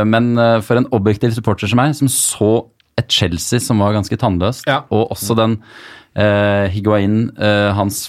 men 0.07 0.33
eh, 0.39 0.61
for 0.67 0.77
en 0.81 0.89
objektiv 0.97 1.35
supporter 1.37 1.69
som 1.71 1.81
meg, 1.83 1.95
som 1.99 2.09
så 2.13 2.53
et 2.97 3.13
Chelsea 3.13 3.61
som 3.61 3.79
var 3.83 3.93
ganske 3.93 4.17
tannløst, 4.17 4.65
Ja. 4.67 4.83
og 4.91 5.11
også 5.13 5.35
den 5.37 5.59
uh, 6.17 6.65
Higuain, 6.73 7.31
eh, 7.37 7.73
hans 7.77 8.07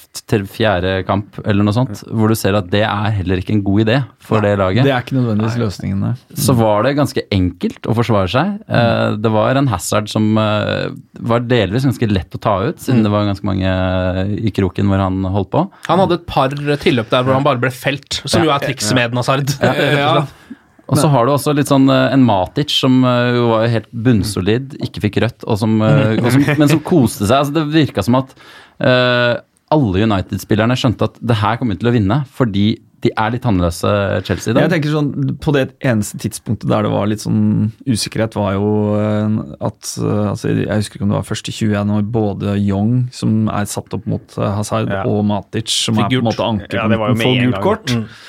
fjerde 0.48 1.06
kamp 1.08 1.38
eller 1.44 1.64
noe 1.68 1.76
sånt, 1.76 2.04
hvor 2.08 2.32
du 2.32 2.36
ser 2.40 2.56
at 2.56 2.70
det 2.72 2.82
er 2.88 3.12
heller 3.18 3.42
ikke 3.42 3.52
en 3.58 3.64
god 3.68 3.84
idé 3.84 3.98
for 4.24 4.40
det 4.44 4.54
laget 4.60 4.84
Det 4.88 4.94
er 4.96 5.04
ikke 5.04 5.18
nødvendigvis 5.18 5.58
løsningen, 5.60 6.02
der. 6.06 6.16
så 6.40 6.56
var 6.56 6.84
det 6.88 6.96
ganske 6.98 7.22
enkelt 7.36 7.88
å 7.88 7.96
forsvare 7.96 8.32
seg. 8.32 8.56
Eh, 8.68 9.18
Det 9.20 9.32
var 9.32 9.60
en 9.60 9.68
Hazard 9.68 10.08
som 10.12 10.38
eh, 10.38 10.88
var 11.20 11.44
delvis 11.48 11.84
ganske 11.88 12.08
lett 12.12 12.32
å 12.36 12.40
ta 12.40 12.56
ut, 12.70 12.80
siden 12.80 13.04
det 13.04 13.12
var 13.12 13.28
ganske 13.28 13.44
mange 13.48 14.40
i 14.40 14.52
kroken 14.56 14.88
hvor 14.88 15.04
han 15.04 15.24
holdt 15.24 15.52
på. 15.52 15.66
Han 15.88 16.00
hadde 16.00 16.22
et 16.22 16.28
par 16.28 16.50
tilløp 16.56 17.10
der 17.12 17.24
hvor 17.28 17.36
han 17.36 17.44
bare 17.44 17.60
ble 17.60 17.72
felt, 17.76 18.22
som 18.26 18.44
jo 18.44 18.52
er 18.56 18.64
trikset 18.64 18.96
med 18.96 19.12
den 19.12 19.20
Hazard. 19.20 19.52
rett 19.60 20.32
og 20.88 21.00
så 21.00 21.10
har 21.12 21.28
du 21.28 21.34
også 21.34 21.54
litt 21.58 21.70
sånn 21.72 21.90
eh, 21.92 22.14
en 22.16 22.24
Matic 22.28 22.72
som 22.72 23.02
eh, 23.08 23.36
jo 23.36 23.52
var 23.52 23.68
helt 23.72 23.90
bunnsolid, 23.92 24.78
ikke 24.88 25.04
fikk 25.08 25.22
rødt, 25.26 25.46
og 25.46 25.60
som, 25.60 25.78
eh, 25.84 26.16
og 26.24 26.32
som, 26.34 26.48
men 26.62 26.72
som 26.72 26.84
koste 26.84 27.28
seg. 27.28 27.38
Altså, 27.42 27.56
det 27.58 27.68
virka 27.74 28.04
som 28.06 28.20
at 28.22 28.34
uh, 28.80 29.40
alle 29.74 30.04
United-spillerne 30.08 30.78
skjønte 30.80 31.10
at 31.10 31.18
det 31.20 31.40
her 31.42 31.58
kommer 31.60 31.76
vi 31.76 31.84
til 31.84 31.92
å 31.92 31.96
vinne, 31.98 32.22
fordi 32.32 32.68
de 33.04 33.12
er 33.14 33.30
litt 33.30 33.44
tannløse 33.46 33.90
Chelsea 34.26 34.56
Da. 34.56 34.64
Jeg 34.64 34.72
tenker 34.72 34.90
sånn, 34.96 35.36
På 35.44 35.52
det 35.54 35.68
eneste 35.86 36.18
tidspunktet 36.18 36.66
der 36.72 36.88
det 36.88 36.90
var 36.90 37.06
litt 37.06 37.22
sånn 37.22 37.68
usikkerhet, 37.86 38.34
var 38.34 38.56
jo 38.56 38.72
at 38.98 39.92
altså, 40.02 40.50
Jeg 40.50 40.80
husker 40.82 40.98
ikke 40.98 41.06
om 41.06 41.14
det 41.14 41.20
var 41.20 41.28
først 41.28 41.52
i 41.52 41.54
2021, 41.54 41.92
når 41.92 42.08
både 42.16 42.56
Young, 42.58 42.96
som 43.14 43.52
er 43.54 43.70
satt 43.70 43.94
opp 43.94 44.10
mot 44.10 44.40
Hazard, 44.42 44.90
Ja. 44.90 45.04
og 45.06 45.22
Matic, 45.30 45.70
som 45.70 46.00
Figurt. 46.00 46.10
er 46.10 46.18
på 46.18 46.26
en 46.26 46.32
måte 46.32 46.74
Ja, 46.74 46.88
det 46.90 46.98
var 46.98 47.14
jo 47.14 47.20
ankerpunkten 47.20 47.46
med 47.46 47.54
for 47.54 47.54
gult 47.54 47.64
kort. 47.68 47.94
Eh, 47.94 48.26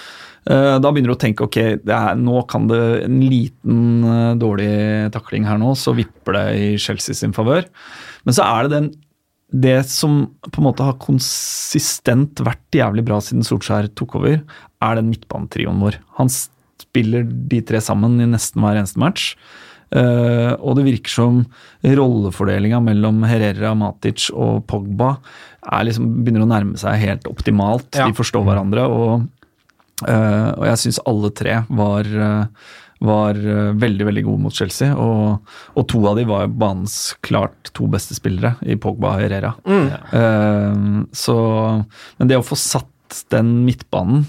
Da 0.47 0.91
begynner 0.93 1.13
du 1.13 1.17
å 1.17 1.21
tenke 1.21 1.45
ok, 1.45 1.59
det 1.85 1.93
er, 1.93 2.15
nå 2.17 2.41
kan 2.49 2.69
det 2.71 2.81
en 3.05 3.19
liten 3.21 4.07
eh, 4.07 4.37
dårlig 4.41 4.71
takling 5.13 5.45
her 5.49 5.59
nå, 5.61 5.75
så 5.77 5.93
vipper 5.97 6.39
det 6.39 6.47
i 6.57 6.71
Chelsea 6.81 7.17
sin 7.17 7.35
favør. 7.37 7.67
Men 8.25 8.37
så 8.37 8.47
er 8.47 8.67
det 8.67 8.77
den 8.77 8.91
det 9.49 9.79
som 9.89 10.27
på 10.45 10.61
en 10.61 10.67
måte 10.67 10.85
har 10.85 10.99
konsistent 11.01 12.43
vært 12.45 12.77
jævlig 12.77 13.07
bra 13.09 13.17
siden 13.25 13.47
Solskjær 13.47 13.89
tok 13.97 14.19
over, 14.21 14.43
er 14.85 14.99
den 14.99 15.09
midtbanetrioen 15.09 15.81
vår. 15.81 15.97
Han 16.19 16.29
spiller 16.29 17.25
de 17.25 17.63
tre 17.65 17.81
sammen 17.81 18.19
i 18.21 18.29
nesten 18.29 18.61
hver 18.61 18.77
eneste 18.77 19.01
match. 19.01 19.31
Uh, 19.89 20.53
og 20.61 20.77
det 20.77 20.85
virker 20.85 21.09
som 21.15 21.39
rollefordelinga 21.81 22.83
mellom 22.85 23.23
Herrera, 23.25 23.73
Matic 23.73 24.27
og 24.35 24.67
Pogba 24.69 25.15
er 25.65 25.89
liksom, 25.89 26.11
begynner 26.21 26.45
å 26.45 26.51
nærme 26.51 26.77
seg 26.77 27.01
helt 27.01 27.25
optimalt. 27.31 27.89
Ja. 27.97 28.11
De 28.11 28.19
forstår 28.19 28.45
hverandre. 28.45 28.85
og 28.85 29.31
Eh, 29.38 29.38
og 30.07 30.67
jeg 30.69 30.79
syns 30.85 31.01
alle 31.11 31.31
tre 31.35 31.57
var, 31.75 32.07
eh, 32.07 32.69
var 33.09 33.39
eh, 33.41 33.73
veldig 33.79 34.07
veldig 34.11 34.25
gode 34.29 34.43
mot 34.45 34.55
Chelsea. 34.55 34.93
Og, 34.95 35.41
og 35.75 35.89
to 35.91 36.05
av 36.11 36.17
de 36.21 36.27
var 36.29 36.47
banens 36.51 37.15
klart 37.27 37.73
to 37.75 37.87
beste 37.91 38.15
spillere, 38.19 38.55
i 38.63 38.77
Pogba 38.79 39.17
og 39.17 39.25
Herrera. 39.25 39.55
Eh, 39.67 41.03
så, 41.19 41.37
men 42.19 42.31
det 42.31 42.39
å 42.39 42.47
få 42.47 42.59
satt 42.59 42.87
den 43.33 43.63
midtbanen 43.65 44.27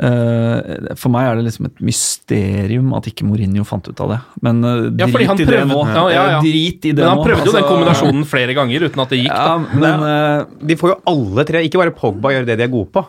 uh, 0.00 0.94
For 0.96 1.12
meg 1.12 1.26
er 1.28 1.36
det 1.36 1.42
liksom 1.50 1.66
et 1.68 1.82
mysterium 1.84 2.94
at 2.96 3.08
ikke 3.10 3.26
Mourinho 3.28 3.64
fant 3.68 3.84
ut 3.90 4.00
av 4.00 4.14
det. 4.14 4.18
Men 4.46 4.62
eh, 4.64 4.78
Ja, 5.02 5.08
fordi 5.10 5.26
drit 5.26 5.28
han 5.28 5.36
i 5.42 5.44
det 5.44 5.50
prøvde- 5.50 5.68
nå. 5.74 5.82
Ja, 5.92 6.04
ja, 6.14 6.22
ja. 6.32 6.38
Eh, 6.38 6.46
Drit 6.46 6.88
i 6.88 6.94
det 6.96 7.02
Men 7.04 7.10
han 7.12 7.20
nå. 7.20 7.26
prøvde 7.28 7.44
jo 7.44 7.52
den 7.52 7.60
Altså, 7.60 7.74
kombinasjonen 7.74 8.24
flere 8.30 8.56
ganger 8.56 8.86
uten 8.88 9.04
at 9.04 9.12
det 9.12 9.20
gikk. 9.20 9.34
Ja, 9.34 9.44
da. 9.52 9.80
men 9.84 10.06
eh, 10.08 10.66
De 10.72 10.78
får 10.80 10.94
jo 10.94 10.96
alle 11.12 11.44
tre, 11.52 11.62
ikke 11.68 11.82
bare 11.82 11.94
Pogba, 11.96 12.32
gjøre 12.36 12.48
det 12.48 12.56
de 12.60 12.66
er 12.68 12.72
gode 12.72 12.90
på. 12.96 13.04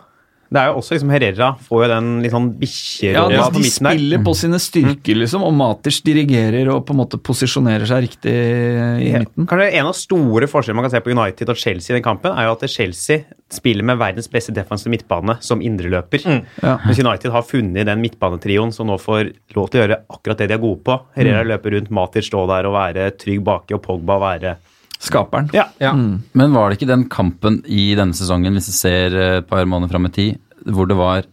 Det 0.50 0.60
er 0.62 0.70
jo 0.70 0.78
også 0.80 0.96
liksom 0.96 1.10
Herrera 1.12 1.48
får 1.68 1.82
jo 1.84 1.88
den 1.92 2.06
litt 2.24 2.32
sånn 2.32 2.46
bikkjerolla 2.62 3.34
ja, 3.36 3.48
på 3.52 3.60
midten 3.60 3.88
der. 3.90 3.98
De 3.98 4.00
spiller 4.00 4.22
på 4.24 4.34
sine 4.40 4.60
styrker, 4.64 5.20
liksom, 5.20 5.44
og 5.44 5.54
Maters 5.60 5.98
dirigerer 6.06 6.70
og 6.72 6.86
på 6.88 6.96
en 6.96 7.02
måte 7.02 7.20
posisjonerer 7.20 7.88
seg 7.90 8.06
riktig 8.08 8.32
i 8.32 9.10
Ja. 9.12 9.20
midten. 9.26 9.48
Kanskje 9.50 9.74
En 9.74 9.90
av 9.92 9.96
store 10.00 10.48
forskjellene 10.48 10.76
man 10.80 10.88
kan 10.90 10.96
se 10.96 11.02
på 11.04 11.12
United 11.12 11.50
og 11.50 11.58
Chelsea 11.60 11.94
i 11.94 12.00
den 12.00 12.06
kampen, 12.06 12.32
er 12.32 12.48
jo 12.48 12.56
at 12.56 12.64
Chelsea 12.70 13.26
spiller 13.52 13.84
med 13.84 13.98
verdens 14.00 14.28
beste 14.32 14.54
defensive 14.56 14.92
midtbane 14.92 15.38
som 15.42 15.60
indreløper. 15.62 16.24
Ja. 16.64 16.78
Mens 16.86 17.00
United 17.00 17.32
har 17.32 17.44
funnet 17.44 17.86
den 17.86 18.02
midtbanetrioen 18.02 18.72
som 18.74 18.88
nå 18.88 18.98
får 19.00 19.34
lov 19.56 19.70
til 19.70 19.82
å 19.82 19.84
gjøre 19.88 20.00
akkurat 20.10 20.38
det 20.38 20.48
de 20.50 20.54
er 20.56 20.64
gode 20.64 20.84
på. 20.84 20.98
Herrera 21.16 21.44
løper 21.44 21.76
rundt, 21.76 21.92
Matic 21.92 22.28
stå 22.28 22.46
der 22.48 22.66
og 22.68 22.74
være 22.74 23.12
trygg 23.20 23.44
baki, 23.44 23.74
og 23.76 23.84
Pogba 23.84 24.20
være 24.20 24.56
Skaperen. 25.04 25.50
Ja. 25.54 25.68
Ja. 25.82 25.92
Men 25.94 26.54
var 26.56 26.70
det 26.70 26.80
ikke 26.80 26.90
den 26.90 27.06
kampen 27.12 27.60
i 27.70 27.92
denne 27.98 28.18
sesongen, 28.18 28.56
hvis 28.58 28.70
vi 28.72 28.78
ser 28.80 29.18
eh, 29.18 29.34
et 29.42 29.50
par 29.50 29.68
måneder 29.70 29.94
fram 29.94 30.10
i 30.10 30.14
tid, 30.16 30.40
hvor 30.74 30.90
det 30.90 30.98
var 30.98 31.28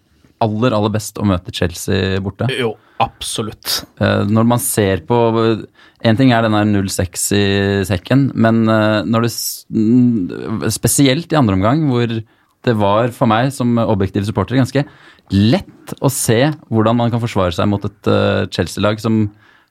aller, 0.45 0.75
aller 0.77 0.93
best 0.93 1.17
å 1.21 1.25
møte 1.29 1.55
Chelsea 1.55 2.21
borte? 2.23 2.51
Jo, 2.53 2.75
absolutt. 3.03 3.81
Eh, 3.97 4.25
Når 4.29 4.49
man 4.51 4.61
ser 4.63 5.05
på 5.09 5.17
En 6.05 6.19
ting 6.19 6.35
er 6.37 6.45
den 6.45 6.53
der 6.53 6.69
0-6 6.85 7.25
i 7.39 7.45
sekken, 7.89 8.29
men 8.37 8.67
eh, 8.69 9.01
når 9.09 9.25
det 9.25 9.33
mm, 9.73 10.69
Spesielt 10.75 11.33
i 11.33 11.41
andre 11.41 11.57
omgang, 11.57 11.87
hvor 11.89 12.19
det 12.65 12.77
var 12.81 13.11
for 13.13 13.29
meg 13.29 13.51
som 13.53 13.77
objektiv 13.81 14.25
supporter 14.25 14.57
ganske 14.57 14.85
lett 15.33 15.93
å 16.05 16.09
se 16.13 16.39
hvordan 16.73 16.97
man 16.97 17.11
kan 17.13 17.21
forsvare 17.21 17.53
seg 17.57 17.69
mot 17.69 17.85
et 17.85 18.09
Chelsea-lag 18.53 19.01
som, 19.01 19.27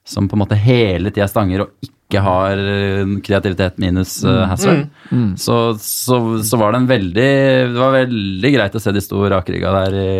som 0.06 0.28
på 0.30 0.38
en 0.38 0.42
måte 0.44 0.58
hele 0.58 1.10
tida 1.14 1.26
stanger 1.30 1.66
og 1.66 1.74
ikke 1.82 2.03
har 2.22 2.60
eh, 2.60 3.14
kreativitet 3.26 3.80
minus 3.82 4.20
uh, 4.28 4.44
Hazard. 4.50 4.86
Så, 5.40 5.58
så, 5.82 6.20
så 6.46 6.58
var 6.60 6.74
det 6.74 6.80
en 6.82 6.88
veldig 6.90 7.26
Det 7.70 7.78
var 7.78 7.94
veldig 7.94 8.52
greit 8.56 8.78
å 8.78 8.82
se 8.82 8.94
de 8.96 9.02
sto 9.04 9.22
rakrygga 9.30 9.74
der 9.78 9.98
i 9.98 10.14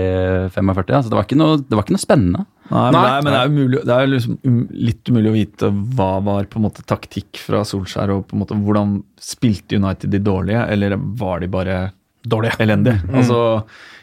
45. 0.54 0.84
Altså, 0.90 1.12
det, 1.12 1.18
var 1.18 1.28
ikke 1.28 1.40
noe, 1.40 1.62
det 1.62 1.78
var 1.78 1.86
ikke 1.86 1.98
noe 1.98 2.04
spennende. 2.04 2.46
Nei, 2.74 2.84
men, 2.90 2.96
Nei. 2.96 3.02
det 3.04 3.14
er, 3.14 3.24
men 3.24 3.34
det 3.34 3.40
er, 3.40 3.54
umulig, 3.54 3.82
det 3.84 3.96
er 3.96 4.12
liksom 4.12 4.38
um, 4.48 4.60
litt 4.90 5.10
umulig 5.12 5.32
å 5.32 5.36
vite 5.36 5.72
hva 5.98 6.12
var 6.26 6.48
på 6.50 6.60
en 6.60 6.68
måte 6.68 6.86
taktikk 6.90 7.42
fra 7.44 7.64
Solskjær, 7.68 8.14
og 8.16 8.28
på 8.30 8.38
en 8.38 8.44
måte 8.46 8.58
hvordan 8.60 8.96
spilte 9.22 9.80
United 9.82 10.14
de 10.14 10.22
dårlige, 10.24 10.64
eller 10.74 10.96
var 11.20 11.44
de 11.44 11.52
bare 11.52 11.82
dårlige? 12.24 12.58
elendige? 12.64 13.02
Altså, 13.14 13.42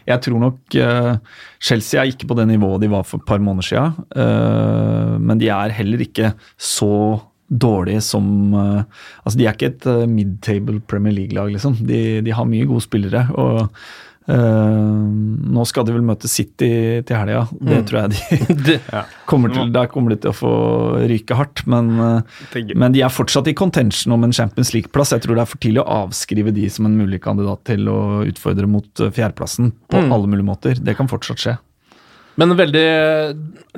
jeg 0.08 0.24
tror 0.26 0.42
nok 0.42 0.76
uh, 0.80 1.16
Chelsea 1.62 2.02
er 2.02 2.12
ikke 2.12 2.28
på 2.30 2.36
det 2.38 2.46
nivået 2.50 2.84
de 2.84 2.92
var 2.92 3.06
for 3.08 3.22
et 3.22 3.28
par 3.28 3.42
måneder 3.42 3.68
siden, 3.70 3.98
uh, 4.16 5.16
men 5.20 5.40
de 5.40 5.50
er 5.52 5.76
heller 5.76 6.04
ikke 6.04 6.34
så 6.56 6.92
dårlige 7.50 8.00
som 8.06 8.54
eh, 8.54 8.82
Altså, 9.24 9.36
de 9.38 9.46
er 9.46 9.56
ikke 9.56 9.72
et 9.74 9.84
midtable 9.86 10.14
mid-table 10.14 10.80
Premier 10.86 11.12
League-lag, 11.16 11.50
liksom. 11.52 11.74
De, 11.86 12.20
de 12.22 12.30
har 12.36 12.46
mye 12.48 12.68
gode 12.70 12.86
spillere. 12.86 13.26
og 13.34 13.68
Uh, 14.30 15.10
nå 15.50 15.64
skal 15.66 15.82
de 15.88 15.94
vel 15.94 16.04
møte 16.06 16.28
City 16.30 17.00
til 17.08 17.16
helga. 17.16 17.40
Det 17.66 17.80
tror 17.88 18.04
jeg 18.04 18.12
de 18.12 18.54
Det- 18.68 18.76
kommer 19.26 19.50
til, 19.50 19.72
der 19.74 19.88
kommer 19.90 20.12
de 20.14 20.18
til 20.22 20.30
å 20.30 20.36
få 20.36 20.52
ryke 21.10 21.34
hardt. 21.34 21.64
Men, 21.66 21.88
eh, 21.98 22.60
men 22.78 22.94
de 22.94 23.02
er 23.02 23.10
fortsatt 23.10 23.48
i 23.50 23.56
contention 23.58 24.14
om 24.14 24.22
en 24.28 24.34
Champions 24.36 24.70
League-plass. 24.76 25.14
Jeg 25.16 25.24
tror 25.24 25.34
det 25.34 25.42
er 25.42 25.50
for 25.50 25.62
tidlig 25.64 25.82
å 25.82 25.88
avskrive 26.04 26.54
de 26.54 26.68
som 26.70 26.86
en 26.86 26.94
mulig 27.00 27.18
kandidat 27.24 27.64
til 27.72 27.90
å 27.90 28.20
utfordre 28.28 28.70
mot 28.70 29.02
eh, 29.02 29.10
fjerdeplassen 29.16 29.72
på 29.90 30.04
alle 30.04 30.30
mulige 30.30 30.46
måter. 30.52 30.78
Det 30.78 30.94
kan 31.00 31.10
fortsatt 31.10 31.42
skje. 31.42 31.56
Men 32.40 32.54
en 32.54 32.56
veldig 32.56 32.84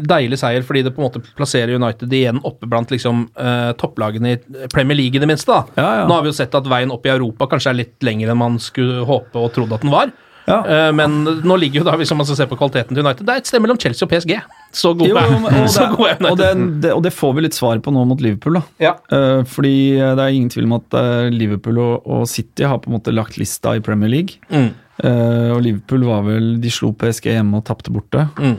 deilig 0.07 0.39
seier, 0.39 0.63
fordi 0.67 0.85
det 0.87 0.93
på 0.95 1.03
en 1.03 1.09
måte 1.09 1.23
plasserer 1.37 1.75
United 1.75 2.13
igjen 2.15 2.39
oppe 2.47 2.69
blant 2.71 2.93
liksom, 2.95 3.25
eh, 3.35 3.73
topplagene 3.81 4.37
i 4.37 4.69
Premier 4.73 4.99
League, 5.01 5.19
i 5.19 5.23
det 5.23 5.29
minste. 5.29 5.51
da. 5.51 5.65
Ja, 5.83 5.89
ja. 6.01 6.05
Nå 6.07 6.15
har 6.15 6.23
vi 6.23 6.31
jo 6.31 6.39
sett 6.39 6.55
at 6.55 6.69
veien 6.71 6.95
opp 6.95 7.07
i 7.09 7.13
Europa 7.13 7.51
kanskje 7.51 7.73
er 7.73 7.81
litt 7.81 8.07
lengre 8.07 8.31
enn 8.31 8.39
man 8.39 8.61
skulle 8.63 9.03
håpe 9.09 9.35
og 9.41 9.51
trodde 9.57 9.75
at 9.75 9.83
den 9.83 9.91
var. 9.95 10.15
Eh, 10.49 10.89
men 10.97 11.21
nå 11.47 11.57
ligger 11.61 11.81
jo 11.83 11.85
da, 11.87 11.95
hvis 12.01 12.11
man 12.17 12.27
skal 12.27 12.37
se 12.41 12.47
på 12.51 12.57
kvaliteten 12.59 12.97
til 12.97 13.05
United, 13.05 13.25
det 13.29 13.35
er 13.37 13.43
et 13.43 13.47
sted 13.51 13.63
mellom 13.63 13.79
Chelsea 13.79 14.07
og 14.07 14.11
PSG. 14.11 14.35
Så 14.73 14.95
god 14.99 15.09
er- 15.09 15.17
er 15.23 15.93
og, 15.93 15.99
United. 16.03 16.39
det, 16.43 16.81
det, 16.83 16.93
og 16.97 17.03
det 17.05 17.13
får 17.15 17.35
vi 17.37 17.45
litt 17.47 17.55
svar 17.59 17.79
på 17.85 17.93
nå 17.95 18.05
mot 18.09 18.21
Liverpool. 18.25 18.59
da. 18.59 18.63
Ja. 18.83 18.95
Eh, 19.13 19.43
fordi 19.45 19.75
det 20.01 20.19
er 20.19 20.29
ingen 20.35 20.51
tvil 20.51 20.67
om 20.71 20.79
at 20.81 20.99
eh, 20.99 21.31
Liverpool 21.31 21.79
og, 21.79 22.07
og 22.07 22.27
City 22.31 22.65
har 22.67 22.79
på 22.83 22.91
en 22.91 22.97
måte 22.99 23.15
lagt 23.15 23.39
lista 23.39 23.77
i 23.79 23.81
Premier 23.85 24.11
League. 24.11 24.41
Mm. 24.51 24.71
Eh, 25.03 25.49
og 25.55 25.63
Liverpool 25.65 26.05
var 26.05 26.23
vel 26.27 26.57
De 26.63 26.71
slo 26.71 26.93
PSG 26.93 27.31
hjemme 27.33 27.59
og 27.63 27.65
tapte 27.71 27.91
borte. 27.95 28.27
Mm. 28.39 28.57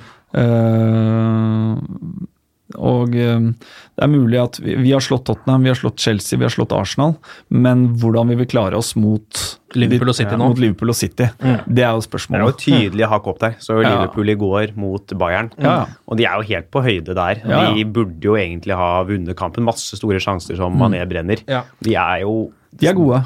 Og 2.84 3.16
eh, 3.16 3.50
det 3.94 4.06
er 4.06 4.12
mulig 4.12 4.40
at 4.42 4.60
vi, 4.62 4.76
vi 4.82 4.94
har 4.94 5.04
slått 5.04 5.26
Tottenham, 5.30 5.66
vi 5.66 5.72
har 5.72 5.80
slått 5.80 6.02
Chelsea, 6.04 6.40
vi 6.40 6.48
har 6.48 6.54
slått 6.54 6.74
Arsenal. 6.76 7.16
Men 7.54 7.86
hvordan 8.02 8.32
vi 8.34 8.40
vil 8.42 8.50
klare 8.52 8.80
oss 8.80 8.94
mot 9.00 9.44
Liverpool 9.78 10.12
og 10.12 10.18
City 10.18 10.38
nå. 10.38 10.50
Mot 10.52 10.60
Liverpool 10.62 10.94
og 10.94 10.98
City. 10.98 11.28
Mm. 11.42 11.60
Det 11.66 11.86
er 11.86 11.94
jo 11.96 12.04
spørsmålet. 12.06 12.44
Det 12.44 12.44
er 12.44 12.52
jo 12.52 12.88
tydelig 12.90 13.10
hakk 13.14 13.30
opp 13.32 13.40
der. 13.44 13.56
Så 13.64 13.78
Liverpool 13.80 14.34
i 14.34 14.38
går 14.40 14.76
mot 14.80 15.16
Bayern. 15.22 15.52
Ja. 15.62 15.78
Og 16.08 16.20
de 16.20 16.28
er 16.30 16.42
jo 16.42 16.50
helt 16.52 16.70
på 16.74 16.84
høyde 16.86 17.16
der. 17.18 17.42
Ja, 17.42 17.62
ja. 17.70 17.72
De 17.78 17.86
burde 17.96 18.28
jo 18.28 18.38
egentlig 18.40 18.78
ha 18.78 18.92
vunnet 19.08 19.38
kampen. 19.40 19.66
Masse 19.66 19.98
store 20.00 20.22
sjanser 20.24 20.60
som 20.60 20.78
Mané 20.80 21.02
brenner. 21.10 21.42
Ja. 21.50 21.64
De 21.84 21.96
er 21.98 22.26
jo 22.26 22.52
De 22.74 22.90
er 22.90 22.98
gode. 22.98 23.24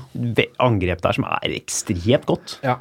angrep 0.59 1.03
der 1.03 1.17
som 1.17 1.27
er 1.27 1.57
ekstremt 1.57 2.27
godt. 2.29 2.57
Ja. 2.63 2.79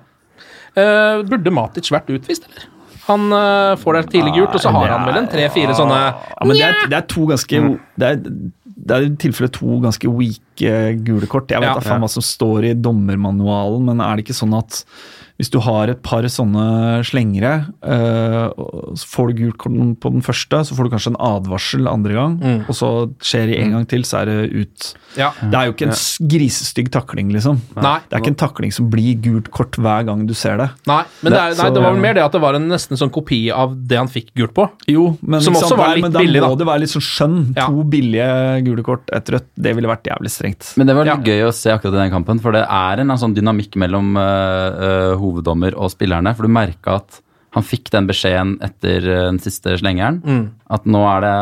Uh, 0.76 1.23
burde 1.25 1.52
Matic 1.54 1.88
vært 1.88 2.11
utvist, 2.12 2.45
eller? 2.50 2.66
Han 3.06 3.26
uh, 3.32 3.76
får 3.78 3.98
det 4.00 4.04
tidlig 4.14 4.32
gult, 4.34 4.54
og 4.58 4.62
så 4.62 4.72
har 4.75 4.88
han 4.90 5.04
vel 5.06 5.18
en 5.22 5.28
tre-fire 5.30 5.75
sånne 5.78 5.98
Ja, 6.02 6.46
men 6.46 6.56
det 6.58 6.64
er, 6.66 6.78
det 6.90 6.96
er 6.98 7.04
to 7.12 7.26
ganske 7.30 7.60
det 8.02 8.08
er, 8.08 8.16
det 8.86 8.96
er 8.96 9.06
i 9.06 9.12
tilfelle 9.22 9.50
to 9.54 9.78
ganske 9.84 10.10
weak 10.10 10.64
uh, 10.66 10.90
gule 11.06 11.28
kort. 11.30 11.50
Jeg 11.50 11.62
vet 11.62 11.70
Ja. 11.70 11.80
faen 11.86 12.02
hva 12.02 12.10
som 12.10 12.25
står 12.26 12.70
i 12.70 12.75
dommermanualen, 12.75 13.84
men 13.90 14.02
er 14.02 14.16
det 14.16 14.26
ikke 14.26 14.40
sånn 14.40 14.56
at 14.58 14.82
hvis 15.37 15.50
du 15.52 15.59
har 15.61 15.88
et 15.93 16.02
par 16.02 16.23
sånne 16.33 17.02
slengere, 17.05 17.66
eh, 17.85 18.49
så 18.97 19.05
får 19.11 19.33
du 19.35 19.43
gult 19.45 19.59
kort 19.59 19.73
på 20.00 20.12
den 20.14 20.23
første, 20.25 20.62
så 20.64 20.75
får 20.76 20.85
du 20.88 20.90
kanskje 20.95 21.12
en 21.12 21.21
advarsel 21.21 21.88
andre 21.90 22.12
gang, 22.16 22.37
Mm. 22.40 22.61
og 22.69 22.75
så 22.75 22.88
skjer 23.21 23.47
det 23.50 23.59
en 23.62 23.73
gang 23.73 23.87
til, 23.88 24.02
så 24.02 24.23
er 24.23 24.26
det 24.26 24.52
ut. 24.55 24.95
Ja. 25.16 25.31
Det 25.40 25.55
er 25.55 25.66
jo 25.66 25.73
ikke 25.75 25.88
en 25.90 26.28
grisestygg 26.28 26.90
takling, 26.93 27.31
liksom. 27.33 27.61
Nei. 27.76 27.99
Det 28.09 28.16
er 28.16 28.21
ikke 28.23 28.33
en 28.35 28.40
takling 28.49 28.73
som 28.73 28.88
blir 28.90 29.14
gult 29.21 29.50
kort 29.50 29.73
hver 29.76 30.05
gang 30.07 30.26
du 30.26 30.35
ser 30.35 30.57
det. 30.61 30.71
Nei, 30.87 31.02
men 31.23 31.33
det, 31.33 31.40
er, 31.40 31.55
nei, 31.62 31.71
det 31.75 31.83
var 31.83 31.93
vel 31.93 32.00
mer 32.00 32.14
det 32.14 32.25
at 32.25 32.33
det 32.33 32.40
var 32.40 32.55
en 32.59 32.69
nesten 32.69 32.97
sånn 33.00 33.12
kopi 33.12 33.50
av 33.52 33.75
det 33.88 33.97
han 34.00 34.09
fikk 34.09 34.33
gult 34.37 34.55
på. 34.57 34.69
Jo, 34.88 35.19
men, 35.23 35.40
Som 35.45 35.55
også 35.55 35.76
var 35.76 35.87
var 35.87 35.95
billig, 35.95 35.97
litt 35.97 36.02
men 36.07 36.12
da 36.12 36.21
billig, 36.25 36.40
må 36.43 36.49
da. 36.49 36.61
det 36.62 36.66
være 36.71 36.81
litt 36.85 36.95
sånn 36.95 37.07
skjønn. 37.07 37.38
Ja. 37.57 37.66
To 37.66 37.85
billige 37.85 38.64
gule 38.66 38.83
kort, 38.87 39.11
et 39.12 39.26
rødt, 39.37 39.49
det 39.57 39.75
ville 39.76 39.88
vært 39.90 40.05
jævlig 40.09 40.31
strengt. 40.33 40.73
Men 40.76 40.87
det 40.87 40.97
var 40.97 41.05
Ja. 41.07 41.16
litt 41.16 41.26
gøy 41.26 41.45
å 41.49 41.52
se 41.55 41.71
akkurat 41.71 41.95
i 41.95 42.02
den 42.05 42.11
kampen, 42.11 42.40
for 42.40 42.52
det 42.52 42.64
er 42.69 43.00
en 43.00 43.09
sånn 43.16 43.35
dynamikk 43.35 43.76
mellom 43.76 44.16
uh, 44.16 45.16
hoveddommer 45.26 45.76
og 45.76 45.92
spillerne. 45.92 46.33
For 46.37 46.47
du 46.47 46.52
merka 46.52 47.00
at 47.02 47.21
han 47.56 47.64
fikk 47.64 47.88
den 47.94 48.06
beskjeden 48.10 48.56
etter 48.64 49.06
øh, 49.08 49.25
den 49.32 49.40
siste 49.40 49.78
slengeren. 49.80 50.20
Mm. 50.22 50.44
At 50.76 50.82
nå 50.90 50.98
er 51.06 51.20
det 51.22 51.34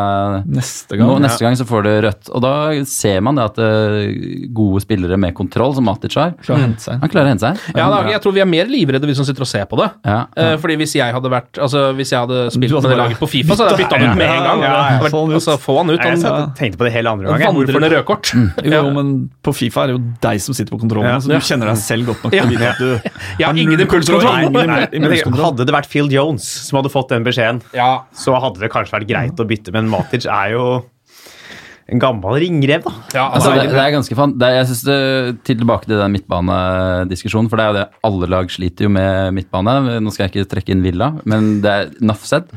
Neste 0.53 0.99
gang. 1.01 1.09
nå, 1.09 1.15
Neste 1.25 1.41
gang 1.47 1.55
så 1.57 1.65
får 1.67 1.83
du 1.87 1.91
rødt. 2.05 2.29
Og 2.37 2.43
da 2.45 2.51
ser 2.87 3.23
man 3.25 3.39
det 3.39 3.45
at 3.49 3.57
øh, 3.59 4.49
gode 4.55 4.83
spillere 4.85 5.17
med 5.19 5.33
kontroll, 5.35 5.73
som 5.75 5.87
Matic 5.89 6.15
har, 6.21 6.35
Klarer 6.45 6.69
mm. 6.71 6.75
seg. 6.85 6.99
han 7.01 7.11
klarer 7.13 7.31
å 7.31 7.33
hente 7.33 7.47
seg. 7.49 7.63
Ja, 7.75 7.87
da, 7.91 8.03
Jeg 8.13 8.21
tror 8.23 8.35
vi 8.37 8.43
er 8.45 8.49
mer 8.51 8.69
livredde, 8.71 9.09
vi 9.09 9.17
som 9.17 9.27
sitter 9.27 9.47
og 9.47 9.51
ser 9.51 9.65
på 9.71 9.79
det. 9.81 9.89
Ja. 10.05 10.19
Eh, 10.37 10.55
fordi 10.61 10.77
hvis 10.83 10.95
jeg 10.99 11.15
hadde 11.17 11.33
vært 11.33 11.59
Altså 11.65 11.87
hvis 11.97 12.13
jeg 12.13 12.21
hadde 12.21 12.43
spilt 12.55 12.75
hadde 12.77 12.85
med 12.91 12.95
det 12.95 13.01
laget 13.01 13.23
på 13.25 13.31
Fifa, 13.33 13.57
så 13.57 13.65
hadde 13.67 13.79
jeg 13.81 13.89
bytta 13.89 13.99
han 13.99 14.13
ut 14.15 14.21
med 14.21 14.29
en 14.29 14.45
gang. 14.49 14.63
Ja, 14.63 14.71
ja, 14.71 14.85
ja. 14.95 15.01
Vært- 15.07 15.15
Få 15.15 15.23
han 15.25 15.31
ut. 15.33 15.39
Altså, 15.41 15.57
han 15.81 15.91
ut. 15.95 16.05
Jeg 16.05 16.55
tenkte 16.61 16.79
på 16.83 16.89
det 16.89 16.93
hele 16.95 17.11
andre 17.17 17.33
gangen. 17.33 17.59
vandrende 17.65 17.91
rødkort. 17.97 18.35
Jo, 18.65 18.71
Ja. 18.75 18.83
men 18.93 19.31
på 19.43 19.53
Fifa 19.57 19.85
er 19.85 19.93
det 19.93 19.97
jo 19.99 20.03
deg 20.21 20.41
som 20.41 20.55
sitter 20.55 20.73
på 20.77 20.81
kontrollen, 20.85 21.09
Ja. 21.11 21.19
så 21.19 21.29
du 21.33 21.37
kjenner 21.41 21.73
deg 21.73 21.79
selv 21.81 22.07
godt 22.13 22.23
nok 22.25 22.33
til 22.33 22.45
å 22.45 22.51
vite 22.53 22.71
at 22.71 22.79
du 22.79 23.11
Jeg 23.41 23.47
har 23.49 23.55
ingen 23.57 23.81
impulskontroll. 23.81 25.45
hadde 25.45 25.65
det 25.67 25.75
vært 25.75 25.89
Phil 25.89 26.04
Jones 26.13 26.47
som 26.69 26.81
hadde 26.81 26.93
fått 26.93 27.13
den 27.15 27.27
beskjeden, 27.27 27.63
Ja, 27.77 28.05
så 28.17 28.37
hadde 28.41 28.63
det 28.63 28.73
kanskje 28.73 28.99
vært 28.99 29.09
greit 29.11 29.41
å 29.41 29.47
bytte, 29.49 29.75
men 29.75 29.89
Matic 29.93 30.27
er 30.31 30.55
jo 30.55 30.67
en 31.85 32.01
gammel 32.01 32.39
ringrev, 32.41 32.85
da. 32.87 32.93
ja 33.13 33.25
Altså, 33.29 33.51
altså, 33.51 33.55
det, 33.61 33.75
det 33.75 33.81
er 33.83 33.93
ganske 33.93 34.17
fan. 34.17 34.33
Det 34.41 34.47
er, 34.49 34.55
jeg 34.57 34.69
synes 34.71 34.85
det, 34.87 34.99
til 35.45 35.59
Tilbake 35.61 35.89
til 35.89 36.01
den 36.01 36.15
midtbanediskusjonen, 36.17 37.51
for 37.53 37.61
det 37.61 37.65
er 37.67 37.73
jo 37.73 37.77
det 37.77 37.85
alle 38.09 38.29
lag 38.33 38.53
sliter 38.53 38.87
jo 38.89 38.93
med 38.95 39.35
midtbane. 39.37 39.75
Nå 40.01 40.15
skal 40.15 40.27
jeg 40.27 40.33
ikke 40.33 40.53
trekke 40.55 40.73
inn 40.73 40.85
Villa, 40.85 41.11
men 41.29 41.59
det 41.65 41.75
er 41.75 42.15
said. 42.25 42.49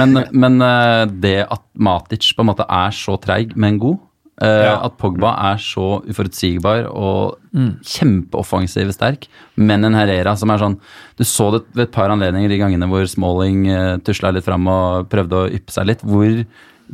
Men, 0.00 0.22
men 0.32 0.56
eh, 0.64 1.04
det 1.20 1.36
at 1.44 1.64
Matic 1.76 2.30
på 2.32 2.44
en 2.44 2.48
måte 2.48 2.64
er 2.64 2.96
så 2.96 3.18
treig, 3.20 3.52
men 3.60 3.76
god, 3.82 4.00
Ja. 4.40 4.78
at 4.80 4.96
Pogba 4.98 5.34
er 5.52 5.58
så 5.60 6.00
uforutsigbar 6.08 6.86
og 6.88 7.36
kjempeoffensiv 7.84 8.88
sterk, 8.96 9.28
men 9.60 9.84
en 9.84 9.94
Herrera 9.94 10.32
som 10.40 10.50
er 10.50 10.62
sånn 10.62 10.78
Du 11.20 11.22
så 11.28 11.50
det 11.52 11.60
ved 11.76 11.84
et 11.84 11.94
par 11.94 12.10
anledninger 12.10 12.50
de 12.50 12.58
gangene 12.62 12.88
hvor 12.90 13.04
Smalling 13.06 13.66
uh, 13.68 14.00
tusla 14.02 14.32
litt 14.32 14.46
fram 14.46 14.66
og 14.72 15.10
prøvde 15.12 15.36
å 15.36 15.50
yppe 15.52 15.74
seg 15.74 15.90
litt, 15.90 16.02
hvor 16.02 16.32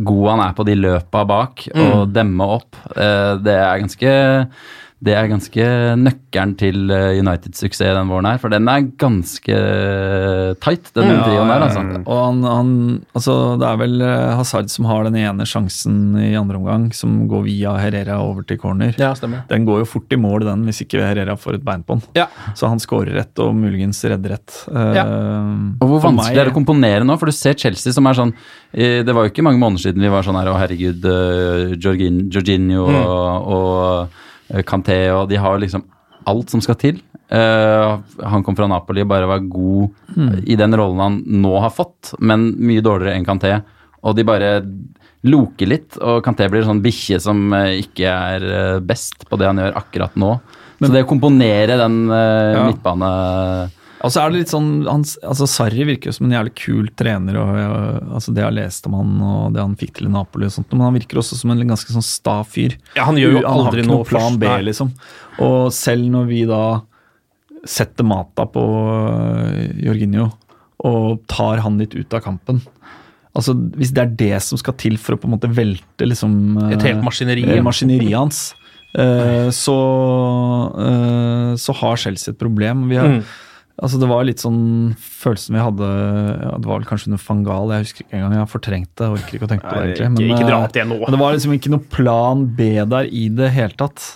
god 0.09 0.27
han 0.33 0.45
er 0.45 0.59
på 0.59 0.67
de 0.67 0.77
løpa 0.79 1.25
bak 1.27 1.65
og 1.75 2.13
demme 2.15 2.51
opp. 2.59 2.77
Uh, 2.93 3.39
det 3.43 3.55
er 3.55 3.81
ganske 3.87 4.13
det 5.05 5.13
er 5.15 5.29
ganske 5.31 5.65
nøkkelen 6.01 6.53
til 6.59 6.91
eh, 6.91 7.21
Uniteds 7.23 7.61
suksess 7.63 7.95
den 7.95 8.09
våren 8.11 8.27
her, 8.27 8.41
for 8.43 8.51
den 8.51 8.67
er 8.67 8.87
ganske 8.99 9.59
tight, 10.59 10.91
den 10.97 11.13
trioen 11.23 11.51
der, 11.53 11.65
altså. 11.69 11.83
Og 12.03 12.19
han, 12.25 12.41
han 12.49 12.73
Altså, 13.15 13.35
det 13.61 13.67
er 13.69 13.79
vel 13.81 13.95
eh, 14.05 14.33
Hazard 14.39 14.71
som 14.73 14.89
har 14.91 15.07
den 15.07 15.19
ene 15.21 15.47
sjansen 15.49 16.01
i 16.19 16.33
andre 16.39 16.59
omgang, 16.59 16.89
som 16.97 17.15
går 17.31 17.45
via 17.47 17.77
Herrera 17.79 18.19
over 18.25 18.43
til 18.49 18.59
corner. 18.61 18.95
ja, 18.99 19.13
stemmer. 19.19 19.45
Den 19.51 19.67
går 19.69 19.85
jo 19.85 19.89
fort 19.95 20.13
i 20.15 20.19
mål, 20.21 20.45
den, 20.49 20.67
hvis 20.69 20.83
ikke 20.85 21.03
Herrera 21.05 21.37
får 21.39 21.61
et 21.61 21.67
bein 21.67 21.85
på 21.87 21.99
den. 21.99 22.05
Ja. 22.19 22.27
Så 22.59 22.71
han 22.71 22.83
scorer 22.83 23.15
rett 23.21 23.39
og 23.45 23.55
muligens 23.59 24.03
redder 24.05 24.35
rett. 24.37 24.59
Ja. 24.99 25.05
Uh, 25.07 25.79
Og 25.83 25.93
hvor 25.95 26.03
vanskelig 26.09 26.35
meg- 26.35 26.43
er 26.43 26.49
det 26.51 26.55
å 26.55 26.59
komponere 26.59 27.07
nå? 27.07 27.17
For 27.21 27.31
du 27.31 27.35
ser 27.39 27.55
Chelsea 27.59 27.95
som 27.95 28.07
er 28.11 28.17
sånn 28.19 28.33
eh, 28.73 29.01
Det 29.07 29.15
var 29.15 29.27
jo 29.27 29.31
ikke 29.33 29.45
mange 29.47 29.61
måneder 29.63 29.87
siden 29.89 30.03
vi 30.05 30.11
var 30.13 30.25
sånn 30.27 30.37
her 30.39 30.51
Å, 30.53 30.57
herregud, 30.61 31.05
uh, 31.07 31.75
Jorginho 31.79 32.85
og, 32.89 33.53
og 33.55 33.71
eh, 34.09 34.25
Kanté 34.69 34.99
og 35.13 35.29
De 35.31 35.37
har 35.41 35.59
liksom 35.61 35.85
alt 36.29 36.51
som 36.53 36.61
skal 36.65 36.77
til. 36.81 37.01
Uh, 37.33 38.01
han 38.25 38.43
kom 38.45 38.57
fra 38.57 38.67
Napoli 38.69 39.03
og 39.05 39.11
bare 39.11 39.29
var 39.29 39.45
god 39.49 40.45
i 40.49 40.57
den 40.57 40.75
rollen 40.77 41.01
han 41.01 41.19
nå 41.43 41.55
har 41.61 41.73
fått, 41.73 42.15
men 42.21 42.51
mye 42.57 42.85
dårligere 42.85 43.17
enn 43.17 43.27
Kanté. 43.29 43.53
Og 44.05 44.17
de 44.17 44.25
bare 44.29 44.51
loker 45.27 45.69
litt, 45.69 45.97
og 45.99 46.21
Kanté 46.25 46.47
blir 46.51 46.63
en 46.63 46.71
sånn 46.73 46.83
bikkje 46.85 47.19
som 47.23 47.41
eh, 47.57 47.81
ikke 47.83 48.07
er 48.07 48.45
eh, 48.49 48.77
best 48.85 49.25
på 49.29 49.39
det 49.41 49.49
han 49.51 49.59
gjør 49.61 49.79
akkurat 49.81 50.15
nå. 50.21 50.37
Så 50.79 50.93
det 50.95 51.03
å 51.03 51.09
komponere 51.11 51.79
den 51.81 52.05
uh, 52.07 52.55
Ja. 52.55 52.67
midtbane... 52.69 53.09
Og 54.05 54.13
så 54.15 54.21
er 54.23 54.31
det 54.31 54.39
litt 54.45 54.53
sånn, 54.53 54.69
han, 54.87 55.03
altså 55.27 55.47
Sarri 55.51 55.83
virker 55.89 56.13
jo 56.13 56.15
som 56.15 56.29
en 56.29 56.35
jævlig 56.37 56.53
kul 56.61 56.91
trener, 56.95 57.39
og 57.41 57.49
og 57.59 58.13
altså 58.19 58.31
det 58.35 58.45
jeg 58.45 58.47
har 58.47 58.55
lest 58.55 58.87
om 58.87 58.95
han 58.95 59.15
og 59.27 59.57
det 59.57 59.63
han 59.65 59.75
fikk 59.81 59.97
til 59.99 60.07
i 60.07 60.13
Napoli 60.15 60.47
og 60.47 60.55
sånt, 60.55 60.71
men 60.71 60.85
han 60.87 60.95
virker 60.95 61.19
også 61.19 61.39
som 61.41 61.51
en 61.51 61.65
ganske 61.67 61.91
sånn 61.97 62.07
sta 62.07 62.37
fyr. 62.47 62.77
Ja, 62.95 63.09
han 63.09 63.19
gjør 63.19 63.41
jo 63.41 63.43
han 63.43 63.65
aldri 63.67 63.83
noe 63.89 64.07
plan 64.07 64.39
B, 64.39 64.47
liksom. 64.69 64.93
Og 65.43 65.73
selv 65.75 66.07
når 66.15 66.29
vi 66.31 66.45
da 66.47 66.63
setter 67.67 68.07
Mata 68.07 68.47
på 68.47 68.63
uh, 68.63 69.59
Jorginho 69.83 70.29
og 70.87 71.25
tar 71.27 71.59
han 71.65 71.81
litt 71.83 71.97
ut 71.99 72.15
av 72.15 72.23
kampen 72.23 72.61
Altså, 73.35 73.53
Hvis 73.75 73.91
det 73.95 74.03
er 74.05 74.13
det 74.19 74.39
som 74.47 74.59
skal 74.59 74.75
til 74.79 74.95
for 74.99 75.15
å 75.15 75.19
på 75.21 75.27
en 75.29 75.35
måte 75.35 75.51
velte 75.51 76.07
liksom 76.07 76.33
Et 76.73 76.83
helt 76.87 77.03
maskineri, 77.05 77.45
eh, 77.51 77.61
maskineriet 77.63 78.17
hans, 78.17 78.39
eh, 78.95 79.51
så, 79.55 79.75
eh, 80.87 81.53
så 81.61 81.75
har 81.83 81.97
Chelsea 81.97 82.33
et 82.33 82.39
problem. 82.41 82.89
Vi 82.89 82.97
har, 82.97 83.09
Mm. 83.09 83.23
Altså 83.79 84.01
Det 84.03 84.09
var 84.11 84.27
litt 84.27 84.43
sånn 84.43 84.95
følelsen 84.99 85.55
vi 85.55 85.63
hadde 85.63 85.89
ja, 85.89 86.55
Det 86.59 86.67
var 86.67 86.81
vel 86.81 86.89
kanskje 86.89 87.13
under 87.13 87.23
Fangal, 87.23 87.75
jeg 87.77 87.87
husker 87.87 88.05
ikke 88.05 88.17
engang. 88.19 88.35
Jeg 88.35 88.43
har 88.43 88.55
fortrengt 88.55 88.93
det. 88.93 89.07
jeg 89.07 89.19
orker 89.19 89.37
ikke 89.39 89.49
å 89.49 89.53
tenke 89.53 89.69
på 89.69 89.75
det 89.75 89.83
egentlig. 89.85 90.07
egentlig. 90.07 90.25
ikke- 90.29 90.39
ikke 90.39 90.49
dra 90.49 90.57
eh, 90.57 90.65
opp 90.65 90.79
det 90.79 90.87
nå. 90.89 91.03
Men 91.05 91.15
det 91.15 91.21
var 91.23 91.37
liksom 91.37 91.59
ikke 91.59 91.75
noe 91.75 91.85
plan 91.99 92.47
B 92.59 92.73
der 92.95 93.05
i 93.07 93.29
det 93.29 93.53
hele 93.55 93.79
tatt. 93.79 94.09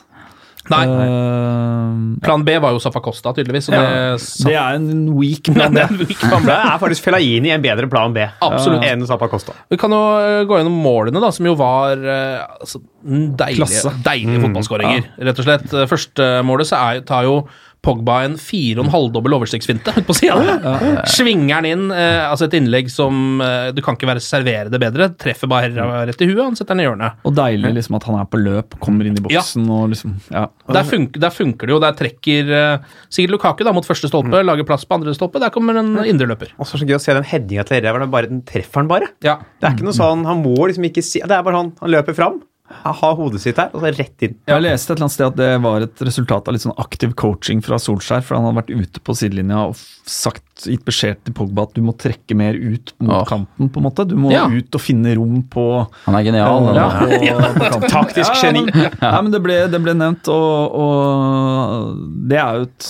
Nei. 0.70 0.86
Uh, 0.86 2.18
Plan 2.22 2.44
B 2.46 2.54
var 2.62 2.70
jo 2.70 2.78
Safa 2.78 3.00
Costa, 3.02 3.32
tydeligvis. 3.34 3.66
Ja. 3.68 3.80
det, 3.82 4.20
det 4.46 4.54
er 4.54 4.76
en 4.78 5.10
weak 5.18 5.48
Ja, 5.50 5.54
plan 5.56 5.74
B. 5.74 5.74
det 5.78 5.82
er 5.82 5.90
en 5.90 5.98
weak 5.98 6.20
plan 6.22 6.42
B. 6.42 6.46
Det 6.46 6.58
er 6.58 6.78
faktisk 6.78 7.06
Felaini 7.08 7.50
en 7.50 7.64
bedre 7.64 7.88
plan 7.90 8.14
B 8.14 8.22
Absolutt. 8.22 8.86
enn 8.86 9.02
Safa 9.06 9.26
Costa. 9.30 9.56
Vi 9.70 9.78
kan 9.78 9.90
jo 9.94 10.02
eh, 10.22 10.44
gå 10.46 10.60
gjennom 10.60 10.78
målene, 10.84 11.22
da, 11.22 11.32
som 11.34 11.46
jo 11.46 11.56
var 11.58 11.98
altså, 11.98 12.82
deilige, 13.02 13.94
deilige 14.06 14.38
mm. 14.38 14.46
fotballskåringer, 14.46 15.10
rett 15.30 15.42
og 15.42 15.48
slett. 15.48 15.76
Første 15.90 16.30
målet 16.46 16.70
så 16.70 16.78
er, 16.78 17.02
tar 17.06 17.26
jo 17.26 17.42
Pogba 17.82 18.20
en 18.26 18.36
fire 18.38 18.78
og 18.78 18.86
en 18.86 18.92
halvdobbel 18.92 19.34
overstegsfinte 19.40 19.94
på 20.06 20.14
sida. 20.14 21.02
Svinger 21.10 21.64
den 21.64 21.70
inn. 21.72 21.88
Eh, 21.90 22.20
altså 22.28 22.46
et 22.46 22.54
innlegg 22.58 22.90
som 22.92 23.40
eh, 23.42 23.72
Du 23.74 23.80
kan 23.82 23.96
ikke 23.98 24.06
være 24.06 24.22
servere 24.22 24.70
det 24.70 24.78
bedre. 24.82 25.08
Treffer 25.18 25.50
bare 25.50 25.72
rett 26.06 26.22
i 26.22 26.28
huet, 26.30 26.42
han 26.44 26.58
setter 26.58 26.76
den 26.76 26.84
i 26.84 26.86
hjørnet. 26.86 27.18
Og 27.26 27.34
deilig 27.36 27.72
liksom 27.80 27.98
at 27.98 28.06
han 28.06 28.20
er 28.20 28.28
på 28.30 28.38
løp, 28.38 28.78
kommer 28.82 29.08
inn 29.08 29.18
i 29.18 29.24
boksen 29.24 29.66
og 29.66 29.90
liksom 29.92 30.14
ja. 30.30 30.46
Der, 30.72 30.86
funk, 30.86 31.18
der 31.22 31.34
funker 31.34 31.68
det 31.68 31.74
jo. 31.74 31.80
Der 31.82 31.98
trekker 31.98 32.54
eh, 32.60 32.94
Sigurd 33.12 33.34
Lukaku 33.36 33.66
da 33.66 33.74
mot 33.74 33.86
første 33.88 34.10
stolpe, 34.10 34.44
lager 34.46 34.68
plass 34.68 34.86
på 34.86 35.00
andre 35.00 35.16
stolpe. 35.18 35.42
Der 35.42 35.52
kommer 35.54 35.82
en 35.82 35.96
indreløper. 36.06 36.54
Og 36.58 36.68
så 36.68 36.78
er 36.78 36.84
det 36.84 36.94
gøy 36.94 37.00
å 37.00 37.02
se 37.02 37.18
den 37.18 37.28
headinga 37.32 37.66
til 37.66 37.80
Herrera. 37.80 38.06
den 38.06 38.38
Den 38.38 38.46
treffer 38.46 38.82
han 38.82 38.90
bare. 38.90 39.10
Ja. 39.26 39.40
Det 39.58 39.68
er 39.68 39.76
ikke 39.76 39.90
noe 39.90 39.98
sånn, 39.98 40.24
Han 40.28 40.42
må 40.44 40.54
liksom 40.70 40.86
ikke 40.86 41.02
si 41.04 41.20
Det 41.22 41.34
er 41.34 41.42
bare 41.42 41.58
han. 41.58 41.74
Han 41.82 41.92
løper 41.92 42.14
fram, 42.16 42.40
ha 42.82 43.12
hodet 43.18 43.42
sitt 43.44 43.60
her, 43.60 43.70
og 43.72 43.82
så 43.82 43.92
rett 43.92 44.26
inn. 44.26 44.36
Jeg 44.48 44.64
leste 44.64 44.92
et 44.92 44.96
eller 44.96 45.06
annet 45.06 45.16
sted 45.16 45.28
at 45.28 45.38
det 45.40 45.50
var 45.64 45.86
et 45.86 46.04
resultat 46.08 46.48
av 46.48 46.56
litt 46.56 46.64
sånn 46.64 46.78
aktiv 46.82 47.14
coaching 47.18 47.62
fra 47.64 47.78
Solskjær, 47.82 48.24
for 48.26 48.38
han 48.38 48.48
hadde 48.48 48.60
vært 48.62 48.72
ute 48.74 49.04
på 49.04 49.16
sidelinja 49.18 49.66
og 49.70 49.76
sagt, 49.78 50.46
gitt 50.62 50.84
beskjed 50.84 51.16
til 51.24 51.32
Pogba 51.34 51.64
at 51.66 51.72
du 51.74 51.80
må 51.84 51.94
trekke 51.96 52.34
mer 52.36 52.54
ut 52.54 52.92
mot 53.00 53.22
Åh. 53.22 53.26
kanten, 53.28 53.70
på 53.72 53.80
en 53.80 53.86
måte. 53.86 54.04
Du 54.08 54.14
må 54.20 54.30
Ja. 54.32 54.44
ut 54.48 54.74
og 54.74 54.80
finne 54.80 55.14
rom 55.16 55.42
på 55.50 55.86
Han 56.04 56.14
er 56.14 56.22
genial. 56.26 56.68
ja, 56.74 56.88
på, 57.56 57.80
på. 57.80 57.88
Taktisk 57.88 58.32
geni. 58.42 58.66
Ja, 59.00 59.20
men, 59.22 59.30
det, 59.32 59.40
ble, 59.42 59.56
det 59.72 59.80
ble 59.82 59.94
nevnt, 59.94 60.28
og, 60.28 60.74
og 60.76 61.96
det 62.28 62.38
er 62.40 62.58
jo 62.60 62.66
et, 62.68 62.88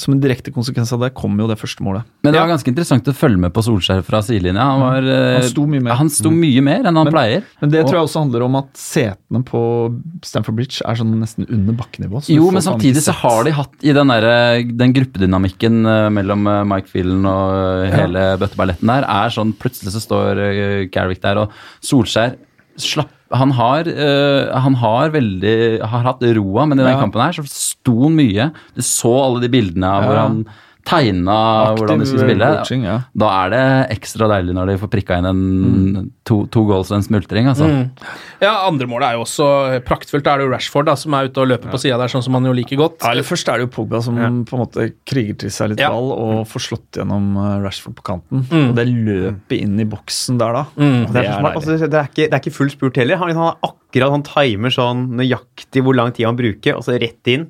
Som 0.00 0.14
en 0.16 0.20
direkte 0.22 0.52
konsekvens 0.54 0.92
av 0.94 1.00
det 1.04 1.12
kommer 1.14 1.44
jo 1.44 1.48
det 1.50 1.58
første 1.60 1.84
målet. 1.84 2.04
Men 2.24 2.32
det 2.34 2.40
var 2.40 2.48
ganske 2.54 2.70
interessant 2.72 3.08
å 3.10 3.14
følge 3.16 3.38
med 3.42 3.52
på 3.54 3.62
Solskjær 3.66 4.02
fra 4.06 4.22
sidelinja. 4.24 4.64
Han, 4.64 4.80
var, 4.84 5.08
eh, 5.08 5.40
Han 5.40 5.48
sto 5.50 5.66
mye 5.66 5.84
mer. 5.84 5.98
Han 6.00 6.10
sto 6.12 6.30
mye 6.34 6.62
mer 6.64 6.84
enn 6.88 6.96
han 6.96 7.04
Men- 7.04 7.12
pleier. 7.12 7.42
Men 7.60 7.70
det 7.74 7.84
tror 7.86 7.98
jeg 8.00 8.08
også 8.08 8.22
handler 8.24 8.42
om 8.48 8.56
at 8.62 8.70
setene 8.80 9.44
på 9.44 9.60
Stamford 10.24 10.56
Bridge 10.58 10.80
er 10.84 10.94
sånn 10.98 11.12
nesten 11.20 11.46
under 11.50 11.76
bakkenivå. 11.78 12.22
så 12.24 12.34
Jo, 12.34 12.50
men 12.50 12.62
samtidig 12.64 13.02
så 13.04 13.12
har 13.12 13.44
de 13.44 13.50
hatt 13.52 13.74
i 13.82 13.92
den, 13.92 14.08
der, 14.08 14.62
den 14.64 14.92
gruppedynamikken 14.96 15.84
eh, 15.86 16.08
mellom 16.14 16.44
Mike 16.44 16.84
Mike 16.84 16.90
Phelan 17.04 17.26
og 17.28 17.84
hele 17.92 18.00
hele 18.00 18.24
bøtteballetten 18.40 18.90
der, 18.90 19.04
er 19.04 19.32
sånn 19.34 19.52
plutselig 19.60 19.92
så 19.94 20.02
står 20.02 20.40
eh, 20.40 20.84
Garrick 20.92 21.22
der, 21.24 21.44
og 21.44 21.52
Solskjær 21.84 22.36
slapp 22.80 23.12
han 23.34 23.50
har, 23.56 23.88
øh, 23.88 24.50
han 24.62 24.74
har 24.78 25.10
veldig 25.10 25.80
har 25.82 26.04
hatt 26.06 26.20
roa, 26.36 26.66
men 26.70 26.78
i 26.78 26.84
den 26.84 26.92
Ja. 26.92 27.00
kampen 27.00 27.22
her 27.22 27.32
så 27.34 27.42
sto 27.48 28.04
han 28.04 28.14
mye. 28.14 28.52
Du 28.76 28.82
så 28.82 29.10
alle 29.24 29.40
de 29.42 29.48
bildene 29.50 29.88
av 29.90 30.04
hvor 30.06 30.18
han 30.20 30.36
tegna 30.84 31.34
hvordan 31.78 32.02
de 32.02 32.06
skulle 32.08 32.26
spille. 32.26 32.48
coaching, 32.58 32.82
ja. 32.84 32.96
Da 33.16 33.28
er 33.44 33.52
det 33.54 33.62
ekstra 33.96 34.28
deilig 34.28 34.54
når 34.56 34.70
de 34.72 34.76
får 34.82 34.90
prikka 34.92 35.16
inn 35.20 35.28
en 35.30 36.10
to, 36.28 36.42
to 36.52 36.64
goals 36.68 36.90
og 36.92 36.98
en 36.98 37.06
smultring, 37.06 37.48
altså. 37.50 37.68
Mm. 37.68 38.08
Ja, 38.44 38.52
andre 38.68 38.88
målet 38.90 39.08
er 39.08 39.16
jo 39.18 39.24
også 39.24 39.48
praktfullt. 39.88 40.24
Da 40.26 40.34
er 40.34 40.42
det 40.42 40.48
jo 40.48 40.52
Rashford 40.52 40.88
da, 40.90 40.94
som 41.00 41.16
er 41.16 41.30
ute 41.30 41.40
og 41.40 41.48
løper 41.50 41.72
på 41.72 41.80
sida 41.80 41.96
der, 42.00 42.12
sånn 42.12 42.24
som 42.26 42.36
han 42.36 42.48
jo 42.48 42.52
liker 42.56 42.80
godt. 42.80 42.98
Ja, 43.02 43.12
eller 43.14 43.24
Først 43.24 43.48
er 43.48 43.60
det 43.60 43.66
jo 43.66 43.72
Pogba 43.74 44.02
som 44.04 44.18
på 44.44 44.56
en 44.58 44.62
måte 44.64 44.88
kriger 45.08 45.38
til 45.44 45.52
seg 45.54 45.72
litt 45.72 45.80
Ja. 45.80 45.88
ball 45.94 46.12
og 46.14 46.44
får 46.50 46.66
slått 46.68 46.98
gjennom 47.00 47.30
eh, 47.40 47.54
Rashford 47.64 47.96
på 47.98 48.04
kanten. 48.06 48.44
Mm. 48.50 48.66
Og 48.70 48.74
det 48.76 48.84
løpet 48.90 49.56
inn 49.58 49.80
i 49.80 49.86
boksen 49.88 50.38
der 50.40 50.52
da, 50.60 50.64
Mm. 50.74 51.06
Det 51.12 51.20
er, 51.22 51.30
så 51.32 51.38
smart. 51.40 51.56
Altså, 51.56 51.76
det, 51.78 51.94
er 51.94 52.08
ikke, 52.10 52.26
det 52.28 52.34
er 52.34 52.42
ikke 52.42 52.54
full 52.56 52.70
spurt 52.72 52.96
heller. 53.00 53.16
Han, 53.20 53.30
han 53.36 53.48
er 53.52 53.70
akkurat 53.70 54.10
han 54.14 54.24
timer 54.26 54.72
sånn 54.74 55.06
nøyaktig 55.18 55.82
hvor 55.86 55.96
lang 55.96 56.12
tid 56.16 56.26
han 56.28 56.36
bruker, 56.38 56.76
og 56.76 56.84
så 56.86 56.96
rett 57.00 57.30
inn. 57.30 57.48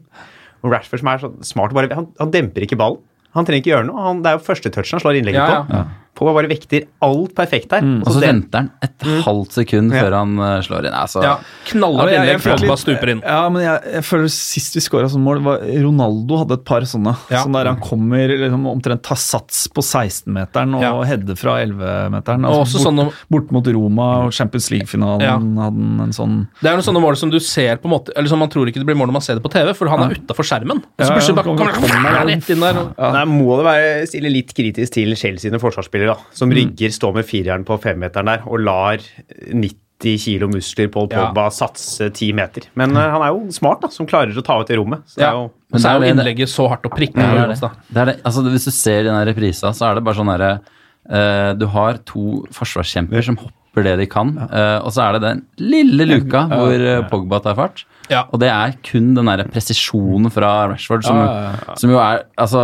Og 0.65 0.73
Rashford 0.73 1.03
som 1.03 1.11
er 1.13 1.19
så 1.23 1.31
smart, 1.45 1.75
bare, 1.77 1.91
han, 1.95 2.09
han 2.21 2.31
demper 2.35 2.65
ikke 2.67 2.79
ballen. 2.81 3.03
Han 3.35 3.47
trenger 3.47 3.63
ikke 3.63 3.73
gjøre 3.75 3.87
noe. 3.91 4.03
Han, 4.09 4.23
det 4.25 4.31
er 4.33 4.39
jo 4.39 4.45
første 4.47 4.71
touchen 4.75 4.97
han 4.99 5.03
slår 5.05 5.19
innlegget 5.21 5.41
Ja, 5.43 5.61
ja. 5.69 5.85
på. 5.85 6.01
Pogba 6.15 6.33
bare 6.37 6.49
vekter 6.49 6.85
alt 7.03 7.35
perfekt 7.35 7.73
her. 7.75 7.83
Og 8.01 8.07
så 8.07 8.13
så 8.15 8.21
venter 8.23 8.59
han 8.61 8.71
et 8.87 9.01
halvt 9.25 9.53
sekund 9.57 9.93
Ja. 9.93 10.03
før 10.05 10.13
han 10.21 10.39
eh, 10.39 10.61
slår 10.63 10.87
inn. 10.87 10.95
Altså, 10.95 11.23
Ja, 11.25 11.37
Knallhardt 11.67 12.13
Ja, 12.13 12.19
men 12.21 12.29
innlegg, 12.29 12.41
før 12.45 12.59
Pogba 12.63 12.77
stuper 12.79 13.11
inn. 13.11 13.23
Ja, 13.25 13.49
men 13.51 13.63
jeg, 13.63 13.81
jeg 13.97 14.05
føler 14.05 14.29
sist 14.31 14.75
vi 14.79 14.81
skåra 14.85 15.09
sånn 15.11 15.25
mål, 15.27 15.43
var 15.43 15.59
Ronaldo 15.65 16.39
hadde 16.45 16.59
et 16.61 16.65
par 16.65 16.81
sånne. 16.87 17.17
Ja. 17.31 17.43
Sånn 17.43 17.53
der 17.59 17.67
han 17.73 17.81
kommer 17.83 18.29
liksom, 18.31 18.67
omtrent 18.71 19.03
tar 19.03 19.17
sats 19.21 19.67
på 19.75 19.83
16-meteren 19.83 20.75
og 20.79 20.83
Ja. 20.83 20.93
header 21.09 21.37
fra 21.37 21.57
11-meteren. 21.65 22.47
Og 22.49 22.63
også 22.65 22.79
bort, 22.79 22.87
sånn 22.87 23.01
om- 23.07 23.13
bort 23.31 23.51
mot 23.53 23.67
Roma 23.67 24.09
og 24.27 24.33
Champions 24.33 24.71
League-finalen 24.71 25.21
Ja. 25.21 25.33
hadde 25.39 25.59
han 25.65 26.01
en 26.07 26.13
sånn 26.13 26.47
Det 26.63 26.71
er 26.71 26.77
noen 26.77 26.87
sånne 26.87 27.03
mål 27.03 27.17
som 27.17 27.31
du 27.31 27.39
ser 27.41 27.77
på 27.79 27.87
en 27.87 27.95
måte 27.99 28.11
Eller 28.17 28.29
som 28.29 28.39
man 28.39 28.49
tror 28.49 28.67
ikke 28.69 28.79
det 28.81 28.87
blir 28.87 28.97
mål 28.97 29.09
når 29.09 29.13
man 29.19 29.23
ser 29.23 29.35
det 29.35 29.43
på 29.43 29.51
TV, 29.51 29.75
for 29.75 29.89
han 29.89 30.01
er 30.11 30.15
utafor 30.15 30.45
skjermen. 30.47 30.79
Og 30.79 31.05
så 31.05 31.11
plutselig 31.13 31.37
bare 31.37 31.45
kommer 31.45 31.73
han 32.15 32.27
rett 32.29 32.51
inn 32.51 32.61
der. 32.61 32.79
og- 32.79 32.95
Der 32.97 33.25
må 33.27 33.57
det 33.59 33.65
være 33.67 34.07
stille 34.07 34.31
litt 34.31 34.55
kritisk 34.55 34.93
til 34.93 35.15
Chelsea 35.17 35.51
sine 35.51 35.59
forsvarsspillere, 35.61 36.04
da, 36.11 36.19
som 36.37 36.53
rygger, 36.55 36.93
står 36.95 37.17
med 37.19 37.27
fireren 37.29 37.65
på 37.67 37.79
femmeteren 37.83 38.31
der 38.31 38.45
og 38.49 38.63
lar 38.65 39.03
90 39.51 40.21
kilo 40.21 40.49
muskler 40.51 40.91
Paul 40.93 41.09
Ja. 41.11 41.27
Pogba 41.27 41.49
satse 41.55 42.11
10 42.11 42.33
meter. 42.37 42.69
Men 42.75 42.91
mm. 42.91 43.01
han 43.01 43.23
er 43.23 43.33
jo 43.33 43.51
smart, 43.55 43.83
da, 43.85 43.91
som 43.93 44.07
klarer 44.07 44.37
å 44.37 44.45
ta 44.45 44.61
ut 44.61 44.69
det 44.69 44.79
rommet. 44.79 45.05
Så 45.09 45.21
det 45.21 45.29
er 45.29 45.39
jo 45.39 45.51
Men 45.73 45.83
så 45.83 45.91
er 45.91 45.99
jo 45.99 46.13
innlegget 46.13 46.53
så 46.53 46.69
hardt 46.71 46.87
å 46.87 46.93
prikke. 46.93 47.19
Ja, 47.21 47.49
det 47.49 47.59
det. 47.61 47.73
det. 47.95 48.17
Altså, 48.23 48.45
hvis 48.51 48.69
du 48.69 48.73
ser 48.75 49.05
den 49.09 49.19
reprisa, 49.27 49.73
så 49.73 49.91
er 49.91 49.99
det 49.99 50.05
bare 50.07 50.19
sånn 50.19 50.33
derre 50.33 50.53
uh, 50.61 51.53
Du 51.59 51.67
har 51.73 52.01
to 52.07 52.45
forsvarskjemper 52.55 53.25
som 53.27 53.39
hopper 53.41 53.87
det 53.87 53.97
de 53.99 54.07
kan, 54.07 54.37
uh, 54.39 54.85
og 54.85 54.93
så 54.95 55.09
er 55.09 55.17
det 55.17 55.25
den 55.25 55.41
lille 55.59 56.07
luka 56.07 56.45
hvor 56.53 56.79
eh, 56.79 57.03
Pogba 57.11 57.41
tar 57.43 57.57
fart. 57.59 57.83
Ja. 58.11 58.27
Og 58.31 58.41
det 58.43 58.51
er 58.53 58.75
kun 58.85 59.15
den 59.17 59.31
derre 59.31 59.47
presisjonen 59.49 60.33
fra 60.33 60.53
Rashford 60.71 61.07
som, 61.07 61.19
Ja, 61.19 61.55
ja, 61.57 61.77
som 61.81 61.93
jo 61.93 61.97
er 62.03 62.27
Altså 62.37 62.61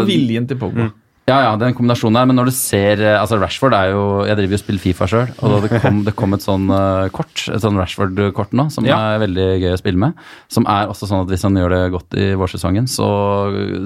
Og 0.00 0.08
viljen 0.08 0.48
til 0.50 0.58
Pogba. 0.58 0.88
Ja, 1.30 1.36
ja, 1.44 1.50
den 1.54 1.74
kombinasjonen 1.78 2.16
der, 2.18 2.26
men 2.26 2.34
når 2.34 2.48
du 2.50 2.54
ser 2.56 2.98
eh, 2.98 3.14
Altså, 3.14 3.36
Rashford 3.38 3.76
er 3.78 3.92
jo 3.92 4.02
Jeg 4.26 4.34
driver 4.40 4.56
jo 4.56 4.58
og 4.58 4.62
spiller 4.64 4.82
Fifa 4.82 5.06
sjøl, 5.06 5.28
og 5.46 5.54
det 5.62 5.78
kom, 5.84 6.00
det 6.08 6.16
kom 6.18 6.34
et 6.34 6.42
sånn 6.42 6.66
uh, 6.66 7.06
kort, 7.14 7.44
et 7.46 7.62
sånn 7.62 7.78
Rashford-kort 7.78 8.56
nå, 8.58 8.66
som 8.74 8.88
Ja. 8.88 8.98
er 9.14 9.22
veldig 9.22 9.46
gøy 9.62 9.70
å 9.70 9.78
spille 9.78 10.02
med. 10.02 10.18
Som 10.50 10.66
er 10.66 10.90
også 10.90 11.06
sånn 11.06 11.22
at 11.22 11.30
hvis 11.30 11.46
han 11.46 11.58
gjør 11.58 11.76
det 11.76 11.82
godt 11.94 12.16
i 12.18 12.32
vårsesongen, 12.38 12.88
så, 12.90 13.06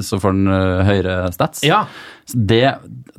så 0.01 0.21
får 0.23 0.33
han 0.33 0.49
uh, 0.49 0.85
høyere 0.89 1.17
stats. 1.37 1.61
Ja. 1.67 1.83
Så 2.25 2.41
det, 2.49 2.65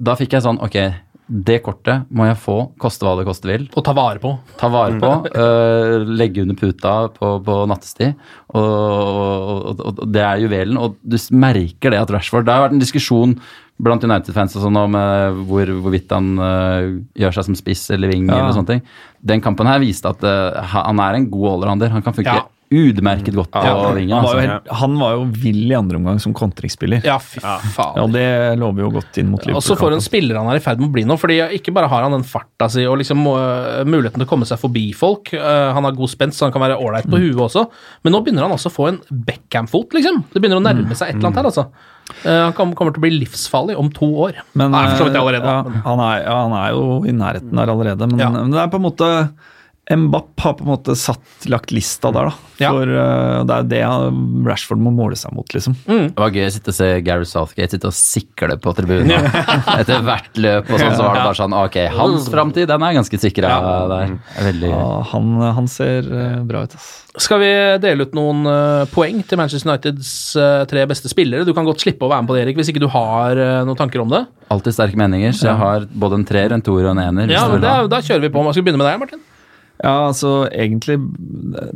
da 0.01 0.17
fikk 0.17 0.33
jeg 0.33 0.45
sånn 0.47 0.57
Ok, 0.65 0.79
det 1.27 1.59
kortet 1.61 2.07
må 2.09 2.25
jeg 2.25 2.39
få, 2.39 2.57
koste 2.81 3.05
hva 3.05 3.13
det 3.19 3.27
koste 3.27 3.49
vil. 3.51 3.67
Og 3.77 3.85
ta 3.85 3.93
vare 3.95 4.21
på. 4.23 4.33
Ta 4.57 4.71
vare 4.73 4.97
på, 5.01 5.13
uh, 5.37 6.09
legge 6.19 6.41
under 6.41 6.57
puta 6.57 6.95
på, 7.13 7.35
på 7.45 7.59
nattestid. 7.69 8.17
Og, 8.55 8.65
og, 8.65 9.71
og, 9.77 10.01
og 10.01 10.03
det 10.09 10.25
er 10.25 10.41
juvelen. 10.41 10.81
Og 10.81 10.97
du 11.05 11.19
merker 11.37 11.93
det 11.93 12.01
at 12.01 12.17
Rashford 12.17 12.47
Det 12.47 12.55
har 12.55 12.65
vært 12.65 12.77
en 12.79 12.83
diskusjon 12.83 13.37
blant 13.79 14.01
United-fans 14.03 14.55
og 14.57 14.63
sånn 14.65 14.77
om 14.81 14.95
eh, 14.97 15.39
hvor, 15.45 15.69
hvorvidt 15.83 16.09
han 16.15 16.31
uh, 16.41 16.87
gjør 17.13 17.35
seg 17.37 17.45
som 17.51 17.57
spiss 17.59 17.83
eller 17.93 18.09
wing 18.09 18.25
Ja. 18.25 18.39
eller 18.41 18.55
sånne 18.57 18.71
ting. 18.71 18.81
Den 19.21 19.41
kampen 19.45 19.69
her 19.69 19.77
viste 19.83 20.09
at 20.09 20.23
uh, 20.25 20.57
han 20.73 20.97
er 21.03 21.19
en 21.19 21.27
god 21.29 21.51
allrounder. 21.59 21.91
Han 21.93 22.01
kan 22.05 22.15
funke 22.17 22.33
Ja. 22.33 22.45
utmerket 22.73 23.31
godt 23.37 23.51
på 23.53 23.61
Ja, 23.63 23.93
vingen. 23.95 24.11
han, 24.17 24.25
Altså. 24.25 24.73
han 24.75 24.97
var 24.99 25.13
jo 25.13 25.21
vill 25.31 25.69
i 25.71 25.75
andre 25.77 25.95
omgang 26.01 26.17
som 26.19 26.33
kontringsspiller. 26.35 26.99
Ja, 27.05 27.15
fy 27.21 27.39
faen. 27.39 27.95
Ja, 27.95 28.07
det 28.11 28.57
lover 28.59 28.81
jo 28.83 28.89
godt 28.97 29.15
inn 29.21 29.29
mot 29.31 29.39
Liverpool. 29.45 29.61
Og 29.61 29.63
så 29.63 29.77
for 29.79 29.93
en 29.95 30.01
spiller 30.03 30.35
han 30.41 30.49
er 30.51 30.57
i 30.59 30.63
ferd 30.65 30.81
med 30.81 30.89
å 30.89 30.93
bli 30.97 31.05
nå. 31.07 31.15
fordi 31.21 31.37
Ikke 31.55 31.71
bare 31.71 31.87
har 31.87 32.01
han 32.03 32.11
den 32.17 32.25
farta 32.27 32.67
si 32.69 32.83
og 32.85 32.97
liksom 32.99 33.21
øh, 33.23 33.85
muligheten 33.87 34.19
til 34.19 34.25
å 34.27 34.31
komme 34.33 34.45
seg 34.49 34.59
forbi 34.59 34.89
folk. 34.93 35.31
han 35.31 35.83
har 35.85 35.91
god 35.95 36.09
spent, 36.09 36.33
så 36.33 36.49
han 36.49 36.51
kan 36.51 36.61
være 36.65 36.75
ålreit 36.81 37.07
på 37.07 37.21
huet 37.21 37.39
også. 37.39 37.69
Men 38.03 38.13
nå 38.17 38.23
begynner 38.25 38.41
han 38.49 38.51
også 38.57 38.67
å 38.73 38.75
få 38.75 38.87
en 38.89 38.99
Beckham-fot, 39.13 39.93
liksom. 39.93 40.25
Det 40.33 40.41
begynner 40.41 40.59
å 40.59 40.65
nærme 40.65 40.95
seg 40.97 41.09
et 41.09 41.15
eller 41.15 41.29
annet 41.29 41.39
her, 41.39 41.45
altså. 41.53 41.69
Eh, 42.23 42.39
han 42.43 42.53
kommer 42.55 42.75
til 42.95 43.01
å 43.01 43.03
bli 43.03 43.11
livsfarlig 43.19 43.75
om 43.77 43.89
to 43.93 44.07
år. 44.27 44.39
Men, 44.57 44.71
Nei, 44.71 44.85
for 44.91 45.01
så 45.03 45.07
vidt 45.09 45.17
eh, 45.17 45.21
allerede. 45.21 45.53
Ja, 45.53 45.81
han, 45.85 45.99
er, 46.07 46.23
ja, 46.23 46.35
han 46.45 46.55
er 46.61 46.69
jo 46.75 46.83
i 47.05 47.13
nærheten 47.15 47.59
der 47.59 47.73
allerede, 47.73 48.07
men, 48.09 48.19
Ja. 48.23 48.29
men 48.33 48.51
det 48.55 48.61
er 48.63 48.71
på 48.71 48.79
en 48.79 48.87
måte 48.87 49.09
Mbapp 49.95 50.39
har 50.39 50.53
på 50.53 50.65
en 50.65 50.67
måte 50.73 50.95
satt, 50.99 51.23
lagt 51.47 51.71
lista 51.71 52.09
der, 52.11 52.27
da. 52.27 52.47
Ja. 52.59 52.71
For 52.73 52.89
uh, 52.89 53.45
det 53.47 53.55
er 53.55 53.67
det 53.71 53.81
Rashford 54.47 54.81
må 54.83 54.91
måle 54.91 55.15
seg 55.15 55.31
mot, 55.37 55.47
liksom. 55.53 55.77
Mm. 55.87 56.09
Det 56.11 56.19
var 56.19 56.33
gøy 56.35 56.43
å 56.43 56.51
sitte 56.51 56.73
og 56.73 56.75
se 56.75 56.87
Gary 57.05 57.27
Southgate 57.29 57.77
sitte 57.77 57.87
og 57.87 57.95
sikle 57.95 58.57
på 58.59 58.73
tribunen. 58.75 59.29
Etter 59.77 60.03
hvert 60.03 60.41
løp 60.43 60.67
og 60.73 60.81
sånn, 60.81 60.95
så 60.97 61.05
var 61.05 61.15
det 61.15 61.23
bare 61.29 61.39
sånn 61.39 61.55
Ok, 61.55 61.77
hans 61.93 62.27
framtid, 62.33 62.67
den 62.67 62.83
er 62.83 62.97
ganske 62.97 63.19
sikra 63.21 63.53
der. 63.93 64.17
Er 64.17 64.49
Veldig 64.49 64.71
Ja, 64.73 64.89
han, 65.13 65.29
han 65.61 65.71
ser 65.71 66.09
uh, 66.11 66.41
bra 66.49 66.65
ut, 66.67 66.75
ass. 66.75 66.89
Skal 67.23 67.39
vi 67.41 67.53
dele 67.81 68.09
ut 68.09 68.17
noen 68.17 68.43
uh, 68.43 68.83
poeng 68.91 69.23
til 69.23 69.39
Manchester 69.39 69.71
Uniteds 69.71 70.11
tre 70.67 70.83
beste 70.89 71.09
spillere? 71.13 71.47
Du 71.47 71.53
kan 71.55 71.65
godt 71.65 71.85
slippe 71.85 72.05
å 72.05 72.11
være 72.11 72.25
med 72.25 72.33
på 72.33 72.35
det, 72.35 72.43
Erik, 72.43 72.59
hvis 72.59 72.73
ikke 72.73 72.83
du 72.83 72.89
har 72.91 73.39
noen 73.63 73.79
tanker 73.79 74.03
om 74.03 74.11
det. 74.11 74.25
Alltid 74.51 74.75
sterke 74.75 74.99
meninger, 74.99 75.31
så 75.31 75.53
jeg 75.53 75.59
har 75.63 75.87
både 75.95 76.19
en 76.19 76.27
treer, 76.27 76.51
en 76.55 76.65
toer 76.65 76.89
og 76.89 76.93
en 76.97 77.03
ener. 77.07 77.31
Ja, 77.31 77.47
ha. 77.47 77.79
Da 77.87 78.03
kjører 78.03 78.27
vi 78.27 78.35
på. 78.35 78.43
Skal 78.51 78.65
vi 78.65 78.67
begynne 78.69 78.83
med 78.83 78.91
deg, 78.91 79.01
Martin? 79.05 79.25
Ja, 79.83 80.07
altså 80.07 80.47
egentlig 80.49 80.95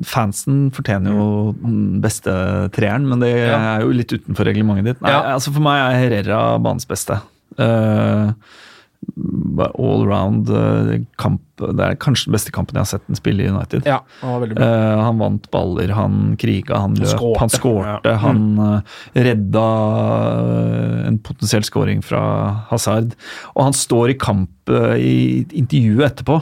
Fansen 0.08 0.72
fortjener 0.74 1.14
jo 1.14 1.26
den 1.62 2.02
beste 2.02 2.34
treeren, 2.74 3.06
men 3.08 3.20
det 3.22 3.30
Ja. 3.36 3.78
er 3.78 3.82
jo 3.86 3.92
litt 3.94 4.12
utenfor 4.12 4.46
reglementet 4.50 4.86
ditt. 4.96 5.02
Nei, 5.02 5.12
Ja. 5.12 5.36
altså 5.36 5.54
For 5.54 5.62
meg 5.62 5.78
er 5.78 6.00
Herrera 6.00 6.58
banens 6.60 6.86
beste. 6.90 7.20
Eh, 7.60 8.32
all 9.76 10.06
round 10.08 10.50
eh, 10.50 11.02
kamp 11.18 11.42
Det 11.62 11.84
er 11.84 11.98
kanskje 12.02 12.30
den 12.30 12.36
beste 12.36 12.52
kampen 12.54 12.78
jeg 12.78 12.86
har 12.86 12.90
sett 12.90 13.08
den 13.10 13.18
spille 13.20 13.44
i 13.44 13.50
United. 13.52 13.86
Ja, 13.86 14.00
han 14.22 14.34
var 14.34 14.54
bra. 14.54 14.66
Eh, 14.66 15.02
han 15.06 15.20
vant 15.22 15.50
baller, 15.54 15.94
han 15.94 16.36
kriga, 16.42 16.80
han 16.86 16.96
løp, 16.98 17.12
skårte. 17.12 17.40
han 17.44 17.54
skårte. 17.54 18.14
Han 18.24 18.44
uh, 18.58 19.00
redda 19.14 19.66
en 21.12 21.20
potensiell 21.22 21.66
scoring 21.68 22.02
fra 22.06 22.24
Hazard. 22.72 23.14
Og 23.54 23.68
han 23.68 23.78
står 23.78 24.16
i 24.16 24.18
kamp 24.22 24.72
i 24.72 25.44
intervjuet 25.58 26.08
etterpå 26.08 26.40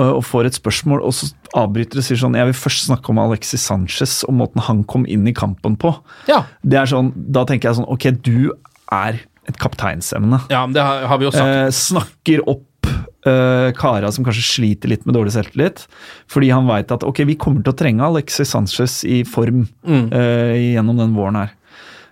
og 0.00 0.22
får 0.26 0.48
et 0.48 0.56
spørsmål, 0.56 1.02
og 1.06 1.14
så 1.14 1.28
avbryter 1.58 1.98
og 1.98 2.06
sier 2.06 2.18
sånn 2.20 2.36
Jeg 2.38 2.46
vil 2.50 2.56
først 2.56 2.84
snakke 2.86 3.10
om 3.12 3.18
Alexis 3.22 3.64
Sanchez 3.66 4.20
og 4.26 4.36
måten 4.38 4.62
han 4.66 4.84
kom 4.90 5.06
inn 5.10 5.26
i 5.26 5.34
kampen 5.36 5.76
på. 5.80 5.92
Ja, 6.30 6.44
Det 6.62 6.78
er 6.78 6.90
sånn, 6.90 7.12
Da 7.14 7.46
tenker 7.48 7.70
jeg 7.70 7.80
sånn 7.80 7.90
Ok, 7.90 8.06
du 8.22 8.52
er 8.90 9.22
et 9.48 9.56
kapteinsemne. 9.58 10.42
ja 10.50 10.64
men 10.66 10.74
det 10.76 10.82
har, 10.84 11.18
vi 11.18 11.24
jo 11.24 11.30
sagt. 11.32 11.46
Eh, 11.46 11.70
snakker 11.70 12.42
opp 12.48 12.86
eh, 13.26 13.70
kara 13.76 14.10
som 14.12 14.24
kanskje 14.24 14.44
sliter 14.46 14.88
litt 14.92 15.06
med 15.06 15.14
dårlig 15.16 15.32
selvtillit. 15.34 15.86
Fordi 16.30 16.50
han 16.52 16.66
veit 16.68 16.92
at 16.92 17.02
ok, 17.06 17.22
vi 17.26 17.34
kommer 17.40 17.62
til 17.64 17.72
å 17.72 17.76
trenge 17.80 18.04
Alexis 18.04 18.50
Sanchez 18.52 19.00
i 19.04 19.22
form 19.24 19.66
Mm. 19.86 20.12
eh, 20.12 20.74
gjennom 20.76 20.96
den 21.00 21.14
våren 21.16 21.36
her. 21.40 21.50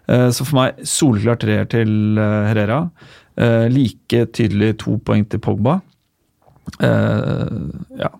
Eh, 0.09 0.31
så 0.33 0.45
for 0.49 0.57
meg 0.57 0.81
soleklar 0.89 1.37
treer 1.39 1.69
til 1.69 2.19
eh, 2.19 2.49
Herrera. 2.49 2.81
Eh, 3.39 3.69
like 3.71 4.25
tydelig 4.35 4.79
to 4.83 4.97
poeng 5.05 5.29
til 5.29 5.39
Pogba. 5.39 5.81
Eh, 6.81 7.49
ja. 7.99 8.11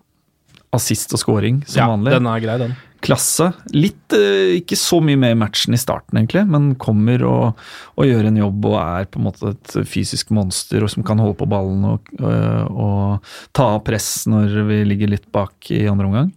assist 0.73 1.13
og 1.13 1.19
scoring 1.21 1.63
som 1.67 1.79
Ja, 1.81 1.87
vanlig. 1.89 2.11
den 2.13 2.27
er 2.29 2.39
grei, 2.43 2.57
den. 2.61 2.75
Klasse. 3.05 3.51
Litt 3.75 4.13
eh, 4.15 4.57
Ikke 4.59 4.77
så 4.79 4.99
mye 5.03 5.19
med 5.19 5.35
i 5.35 5.39
matchen 5.39 5.75
i 5.75 5.81
starten, 5.81 6.19
egentlig, 6.19 6.45
men 6.51 6.73
kommer 6.81 7.23
og, 7.27 7.61
og 7.95 8.09
gjør 8.09 8.29
en 8.29 8.41
jobb 8.41 8.67
og 8.71 8.79
er 8.81 9.07
på 9.11 9.21
en 9.21 9.27
måte 9.29 9.53
et 9.53 9.77
fysisk 9.87 10.33
monster 10.35 10.83
og 10.83 10.91
som 10.91 11.05
kan 11.07 11.21
holde 11.21 11.37
på 11.39 11.47
ballen 11.49 11.85
og, 11.93 12.11
og, 12.19 12.75
og 12.75 13.31
ta 13.55 13.71
av 13.77 13.85
press 13.87 14.27
når 14.29 14.59
vi 14.69 14.81
ligger 14.91 15.15
litt 15.15 15.29
bak 15.35 15.71
i 15.75 15.85
andre 15.91 16.09
omgang. 16.11 16.33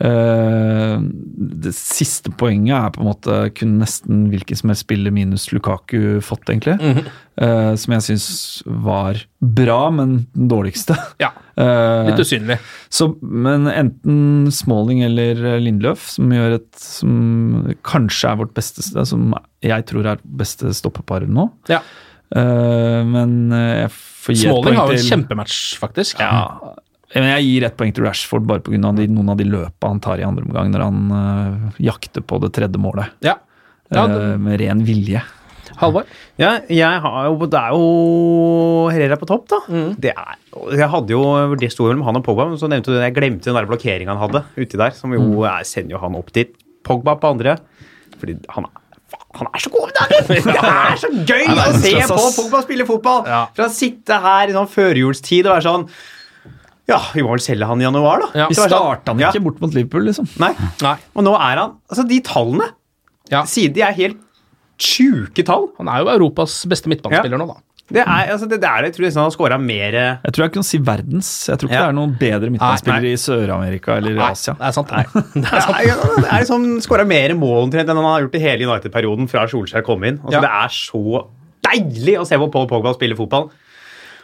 Eh, 0.00 0.96
det 1.60 1.72
siste 1.76 2.32
poenget 2.40 2.72
er 2.72 2.92
på 2.94 3.02
en 3.02 3.10
måte 3.10 3.38
kunne 3.56 3.82
nesten 3.82 4.28
hvilken 4.32 4.56
som 4.56 4.72
helst 4.72 4.86
spiller 4.86 5.12
minus 5.12 5.50
Lukaku 5.52 6.22
fått, 6.24 6.48
egentlig. 6.48 6.78
Eh, 7.40 7.72
som 7.76 7.94
jeg 7.96 8.06
syns 8.06 8.28
var 8.64 9.20
bra, 9.40 9.82
men 9.92 10.22
den 10.34 10.50
dårligste. 10.52 10.96
Ja, 11.22 11.34
Eh, 11.60 12.06
Litt 12.06 12.20
usynlig. 12.22 12.54
så, 12.88 13.10
men 13.20 13.66
enten 13.68 14.46
Smalling 14.54 15.02
eller 15.04 15.58
Lindløf, 15.60 16.06
som 16.14 16.30
gjør 16.32 16.54
et 16.56 16.68
som 16.80 17.74
kanskje 17.84 18.30
er 18.30 18.38
vårt 18.40 18.54
beste 18.56 18.80
Som 19.04 19.34
jeg 19.60 19.84
tror 19.90 20.08
er 20.08 20.22
beste 20.24 20.72
stoppepar 20.78 21.26
nå. 21.28 21.50
Ja. 21.68 21.82
Uh, 22.30 23.02
men 23.04 23.50
jeg 23.52 23.90
får 23.92 24.38
gi 24.38 24.46
et 24.46 24.54
Smalling 24.54 24.78
har 24.78 24.94
jo 24.94 25.02
en 25.02 25.08
kjempematch, 25.10 25.58
faktisk. 25.82 26.22
ja, 26.22 26.78
jeg 27.10 27.42
gir 27.46 27.66
ett 27.66 27.76
poeng 27.78 27.90
til 27.94 28.04
Rashford 28.06 28.46
bare 28.46 28.62
pga. 28.62 28.78
noen 28.78 29.28
av 29.32 29.36
de 29.40 29.44
løpa 29.48 29.88
han 29.90 30.00
tar 30.02 30.20
i 30.22 30.26
andre 30.26 30.44
omgang 30.46 30.70
når 30.70 30.84
han 30.84 30.98
uh, 31.10 31.80
jakter 31.82 32.22
på 32.22 32.38
det 32.44 32.52
tredje 32.54 32.78
målet. 32.78 33.10
Ja. 33.26 33.36
Ja, 33.90 34.06
det... 34.06 34.18
Uh, 34.20 34.38
med 34.38 34.60
ren 34.62 34.84
vilje. 34.86 35.22
Halvor? 35.80 36.04
Ja, 36.38 36.58
jeg 36.68 37.00
har 37.02 37.26
jo, 37.30 37.46
det 37.48 37.58
er 37.58 37.74
jo 37.74 37.84
Herrera 38.92 39.16
på 39.18 39.26
topp, 39.30 39.46
da. 39.50 39.58
Mm. 39.70 39.92
Det 40.02 40.12
er, 40.12 40.34
jeg 40.76 40.88
hadde 40.92 41.14
jo 41.14 41.22
det 41.58 41.70
sto 41.72 41.86
mellom 41.88 42.04
han 42.08 42.18
og 42.20 42.24
Pogba, 42.26 42.48
men 42.50 42.60
så 42.60 42.68
nevnte 42.68 42.90
du 42.92 42.98
det, 42.98 43.06
jeg 43.06 43.16
glemte 43.16 43.48
den 43.48 43.56
der 43.58 43.68
blokkeringa 43.70 44.12
han 44.12 44.20
hadde 44.20 44.42
uti 44.58 44.76
der, 44.80 44.92
som 44.98 45.14
jo 45.14 45.22
Mm. 45.22 45.38
er, 45.48 45.64
sender 45.64 45.96
jo 45.96 46.02
han 46.02 46.18
opp 46.18 46.30
dit. 46.36 46.52
Pogba 46.84 47.16
på 47.20 47.32
andre, 47.32 47.56
fordi 48.20 48.38
han 48.54 48.68
er 48.68 48.76
han 49.34 49.46
er 49.46 49.62
så 49.62 49.70
god 49.70 49.84
om 49.86 49.90
dagen! 49.94 50.26
Det 50.28 50.54
er 50.58 50.96
så 50.98 51.08
gøy 51.26 51.44
å 51.54 51.66
se 51.78 51.92
på. 52.10 52.16
Pogba 52.36 52.62
spille 52.64 52.86
fotball! 52.86 53.22
Ja. 53.30 53.44
Fra 53.54 53.68
å 53.68 53.72
sitte 53.74 54.18
her 54.22 54.50
i 54.50 54.54
sånn 54.56 54.68
førjulstid 54.70 55.46
og 55.46 55.54
være 55.54 55.66
sånn 55.66 55.84
Ja, 56.90 56.98
vi 57.14 57.22
må 57.26 57.32
vel 57.36 57.42
selge 57.44 57.66
han 57.70 57.80
i 57.82 57.86
januar, 57.86 58.24
da. 58.26 58.28
Ja. 58.42 58.48
Vi 58.50 58.58
sånn, 58.58 58.70
starta 58.72 59.14
han 59.14 59.22
ja. 59.22 59.30
ikke 59.32 59.44
bort 59.46 59.62
mot 59.62 59.74
Liverpool, 59.76 60.04
liksom. 60.10 60.28
Nei. 60.42 60.52
Nei. 60.84 60.96
Og 61.14 61.24
nå 61.26 61.34
er 61.38 61.62
han 61.64 61.76
Altså, 61.90 62.06
de 62.10 62.20
tallene 62.26 62.70
Ja. 63.30 63.44
Siden 63.46 63.74
de 63.78 63.86
er 63.86 63.94
helt 63.96 64.20
sjuke 64.80 65.44
tall. 65.44 65.68
Han 65.78 65.90
er 65.92 66.00
jo 66.04 66.08
Europas 66.14 66.62
beste 66.70 66.88
midtbanespiller 66.90 67.38
nå, 67.40 67.46
da. 67.50 67.58
Det 67.90 68.04
er, 68.04 68.28
altså, 68.30 68.46
det, 68.46 68.60
det 68.62 68.68
er, 68.70 68.84
jeg 68.86 68.94
tror 68.94 69.04
nesten 69.08 69.18
han 69.18 69.26
har 69.26 69.32
scora 69.34 69.56
mer 69.58 69.94
Jeg 69.98 70.30
tror 70.36 70.44
jeg 70.44 70.52
kan 70.54 70.66
si 70.66 70.78
verdens. 70.86 71.30
Jeg 71.50 71.58
tror 71.58 71.66
ikke 71.70 71.74
Ja. 71.74 71.86
det 71.88 71.90
er 71.90 71.96
noen 71.98 72.12
bedre 72.20 72.50
midtbanespillere 72.54 73.10
i 73.10 73.18
Sør-Amerika 73.18 73.96
eller 73.98 74.14
Nei, 74.14 74.28
Asia. 74.30 74.54
det 74.60 74.68
er 74.68 74.76
sant. 74.76 74.92
det. 74.94 75.24
Det 75.42 75.50
er 75.50 75.64
sant. 75.64 75.74
Nei, 75.74 75.82
ja, 75.88 75.96
det 75.98 76.28
er 76.30 76.44
liksom 76.44 76.68
skåra 76.86 77.06
mer 77.10 77.34
mål 77.34 77.64
omtrent 77.66 77.90
enn 77.90 77.98
han 77.98 78.06
har 78.06 78.22
gjort 78.28 78.38
i 78.38 78.42
hele 78.44 78.68
United-perioden 78.70 79.26
fra 79.32 79.42
Solskjær 79.50 79.82
kom 79.86 80.06
inn. 80.06 80.20
Altså, 80.22 80.38
Ja. 80.38 80.44
Det 80.46 80.52
er 80.60 80.76
så 80.78 81.24
deilig 81.66 82.14
å 82.22 82.28
se 82.30 82.38
hvor 82.38 82.52
Paul 82.54 82.70
Pogba 82.70 82.94
spiller 82.94 83.18
fotball. 83.18 83.50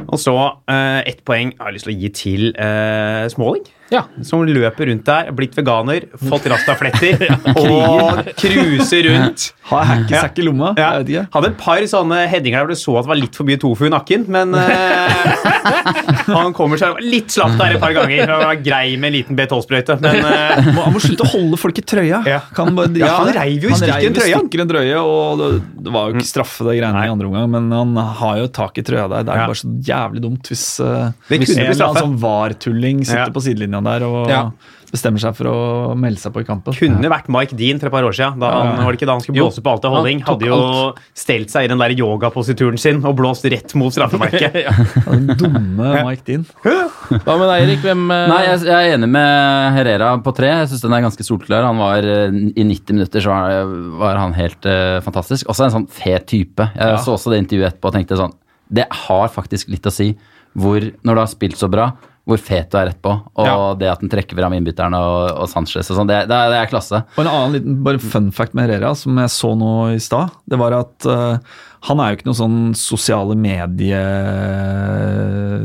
Og 0.04 0.18
så 0.20 0.36
eh, 0.70 1.00
ett 1.08 1.24
poeng 1.26 1.52
jeg 1.54 1.62
har 1.62 1.74
lyst 1.74 1.88
til 1.88 1.94
å 1.94 2.00
gi 2.00 2.12
til 2.16 2.46
eh, 2.52 3.24
Smalling. 3.32 3.66
Ja. 3.92 4.02
Som 4.26 4.42
løper 4.48 4.88
rundt 4.90 5.04
der, 5.06 5.28
blitt 5.36 5.54
veganer, 5.56 6.08
fått 6.28 6.46
rastafletter 6.52 7.26
og 7.54 8.24
cruiser 8.40 9.06
rundt. 9.10 9.52
Har 9.70 9.82
hackis 9.88 10.38
i 10.38 10.44
lomma? 10.46 10.72
Ja. 10.78 10.92
Jeg 10.96 11.04
vet 11.04 11.08
ikke. 11.14 11.24
Hadde 11.34 11.48
et 11.52 11.56
par 11.58 11.86
sånne 11.90 12.18
headinger 12.30 12.60
der 12.60 12.66
hvor 12.66 12.74
du 12.74 12.78
så 12.78 12.92
at 12.98 13.06
det 13.06 13.10
var 13.10 13.18
litt 13.18 13.34
for 13.38 13.48
mye 13.48 13.58
tofu 13.62 13.86
i 13.88 13.90
nakken, 13.90 14.26
men 14.30 14.54
uh, 14.54 15.46
han 16.36 16.52
kommer 16.56 16.78
seg 16.80 16.98
litt 17.02 17.34
slapp 17.34 17.56
der 17.58 17.74
et 17.76 17.82
par 17.82 17.94
ganger. 17.96 18.30
Han 18.30 18.44
var 18.46 18.60
grei 18.62 18.94
med 19.00 19.10
en 19.10 19.16
liten 19.16 19.38
B12-sprøyte, 19.38 19.96
men 20.02 20.20
eh, 20.22 20.70
Må- 20.76 20.84
Han 20.86 20.94
må 20.94 21.02
slutte 21.02 21.26
å 21.26 21.30
holde 21.32 21.58
folk 21.60 21.80
i 21.80 21.84
trøya. 21.86 22.20
Ja. 22.30 22.40
Kan 22.56 22.74
bare 22.78 22.92
Ja, 23.00 23.12
han 23.20 23.32
reiv 23.36 23.66
jo 23.66 23.70
i 23.70 23.74
Han 23.74 23.80
stykker 23.82 24.06
en 24.10 24.16
trøye, 24.18 24.32
han. 24.36 24.46
stykker 24.46 24.62
en 24.64 24.70
drøye, 24.70 25.00
og 25.02 25.42
det, 25.42 25.48
det 25.86 25.94
var 25.96 26.10
jo 26.12 26.16
ikke 26.20 26.28
straffe 26.30 26.66
det 26.68 26.76
greiene 26.78 27.02
i 27.06 27.12
andre 27.12 27.30
omgang, 27.30 27.50
men 27.56 27.68
han 27.74 27.96
har 28.22 28.40
jo 28.42 28.48
tak 28.60 28.78
i 28.82 28.86
trøya 28.86 29.08
der. 29.12 29.26
Det 29.26 29.34
er 29.34 29.42
Ja. 29.42 29.48
bare 29.50 29.60
så 29.62 29.72
jævlig 29.90 30.22
dumt 30.26 30.50
hvis, 30.52 30.64
uh, 30.82 31.10
hvis 31.30 31.54
en 31.56 31.64
eller 31.66 31.88
annen 31.90 32.02
sånn 32.06 32.16
var-tulling 32.22 33.02
sitter 33.04 33.26
Ja. 33.26 33.34
på 33.34 33.42
sidelinja 33.44 33.75
der 33.84 34.02
og 34.06 34.28
Ja. 34.30 34.50
bestemmer 34.92 35.18
seg 35.20 35.34
for 35.34 35.44
å 35.50 35.96
melde 35.98 36.18
seg 36.22 36.32
på 36.32 36.40
i 36.40 36.44
kampen. 36.46 36.72
kunne 36.72 37.10
vært 37.10 37.28
Mike 37.28 37.56
Dean 37.56 37.78
for 37.78 37.86
et 37.88 37.92
par 37.92 38.04
år 38.06 38.14
siden. 38.14 38.38
Da 38.40 38.50
han, 38.50 38.84
var 38.84 38.92
det 38.92 39.00
ikke 39.00 39.06
da 39.06 39.12
han 39.12 39.20
skulle 39.20 39.36
Jo. 39.36 39.48
blåse 39.48 39.60
på 39.60 39.70
alt 39.72 39.84
av 39.84 39.92
holding. 39.92 40.20
Hadde 40.24 40.46
jo 40.46 40.94
stelt 41.12 41.50
seg 41.50 41.64
i 41.64 41.68
den 41.68 41.78
der 41.78 41.90
yogaposituren 41.90 42.78
sin 42.78 43.04
og 43.04 43.16
blåst 43.16 43.44
rett 43.44 43.74
mot 43.74 43.92
straffemerket. 43.92 44.54
Den 45.10 45.26
dumme 45.36 46.04
Mike 46.06 46.24
Dean. 46.24 46.46
Hva 46.62 47.36
med 47.36 47.48
deg, 47.50 47.66
Erik? 47.66 47.82
Hvem 47.82 48.10
eh, 48.10 48.28
Nei, 48.30 48.40
jeg, 48.46 48.62
jeg 48.70 48.92
er 48.92 48.94
enig 48.96 49.10
med 49.10 49.72
Herrera 49.76 50.14
på 50.22 50.34
tre. 50.34 50.46
Jeg 50.62 50.70
syns 50.70 50.86
den 50.86 50.92
er 50.96 51.04
ganske 51.04 51.26
solklar. 51.26 51.66
Han 51.66 51.78
var 51.82 52.06
eh, 52.06 52.40
I 52.56 52.64
90 52.64 52.96
minutter 52.96 53.20
så 53.20 53.34
var, 53.34 53.76
var 54.00 54.16
han 54.22 54.32
helt 54.38 54.64
uh, 54.64 55.00
fantastisk. 55.04 55.48
Også 55.50 55.66
en 55.66 55.74
sånn 55.80 55.88
fet 55.92 56.26
type. 56.30 56.70
Jeg 56.76 57.02
så 57.04 57.18
også 57.18 57.34
det 57.34 57.42
intervjuet 57.44 57.74
etterpå 57.74 57.90
og 57.90 57.98
tenkte 57.98 58.16
sånn 58.16 58.32
Det 58.72 58.86
har 59.06 59.28
faktisk 59.28 59.68
litt 59.68 59.86
å 59.86 59.92
si 59.94 60.12
hvor, 60.56 60.80
når 61.04 61.14
du 61.18 61.20
har 61.20 61.28
spilt 61.28 61.58
så 61.60 61.68
bra, 61.68 61.90
hvor 62.26 62.40
fet 62.42 62.72
du 62.72 62.78
er 62.80 62.88
rett 62.90 62.98
på. 63.04 63.12
Og 63.38 63.46
Ja. 63.46 63.56
det 63.78 63.86
at 63.92 64.00
den 64.02 64.10
trekker 64.10 64.34
fram 64.34 64.52
innbytterne 64.56 64.98
og, 64.98 65.30
og 65.44 65.48
Sanchez 65.48 65.88
og 65.92 66.00
sånn. 66.00 66.08
Det, 66.10 66.24
det, 66.26 66.34
er- 66.34 66.50
det 66.50 66.58
er 66.58 66.70
klasse. 66.72 67.04
Og 67.16 67.22
en 67.22 67.30
annen 67.30 67.52
liten 67.54 67.76
bare 67.86 68.00
fun 68.02 68.32
fact 68.34 68.52
med 68.58 68.66
Herrera, 68.66 68.94
som 68.98 69.16
jeg 69.22 69.30
så 69.30 69.52
nå 69.56 69.72
i 69.94 70.00
stad, 70.02 70.34
det 70.50 70.58
var 70.58 70.74
at 70.80 71.06
eh, 71.06 71.38
han 71.86 72.00
er 72.02 72.08
jo 72.10 72.16
ikke 72.16 72.26
noen 72.26 72.38
sånn 72.40 72.58
sosiale 72.78 73.34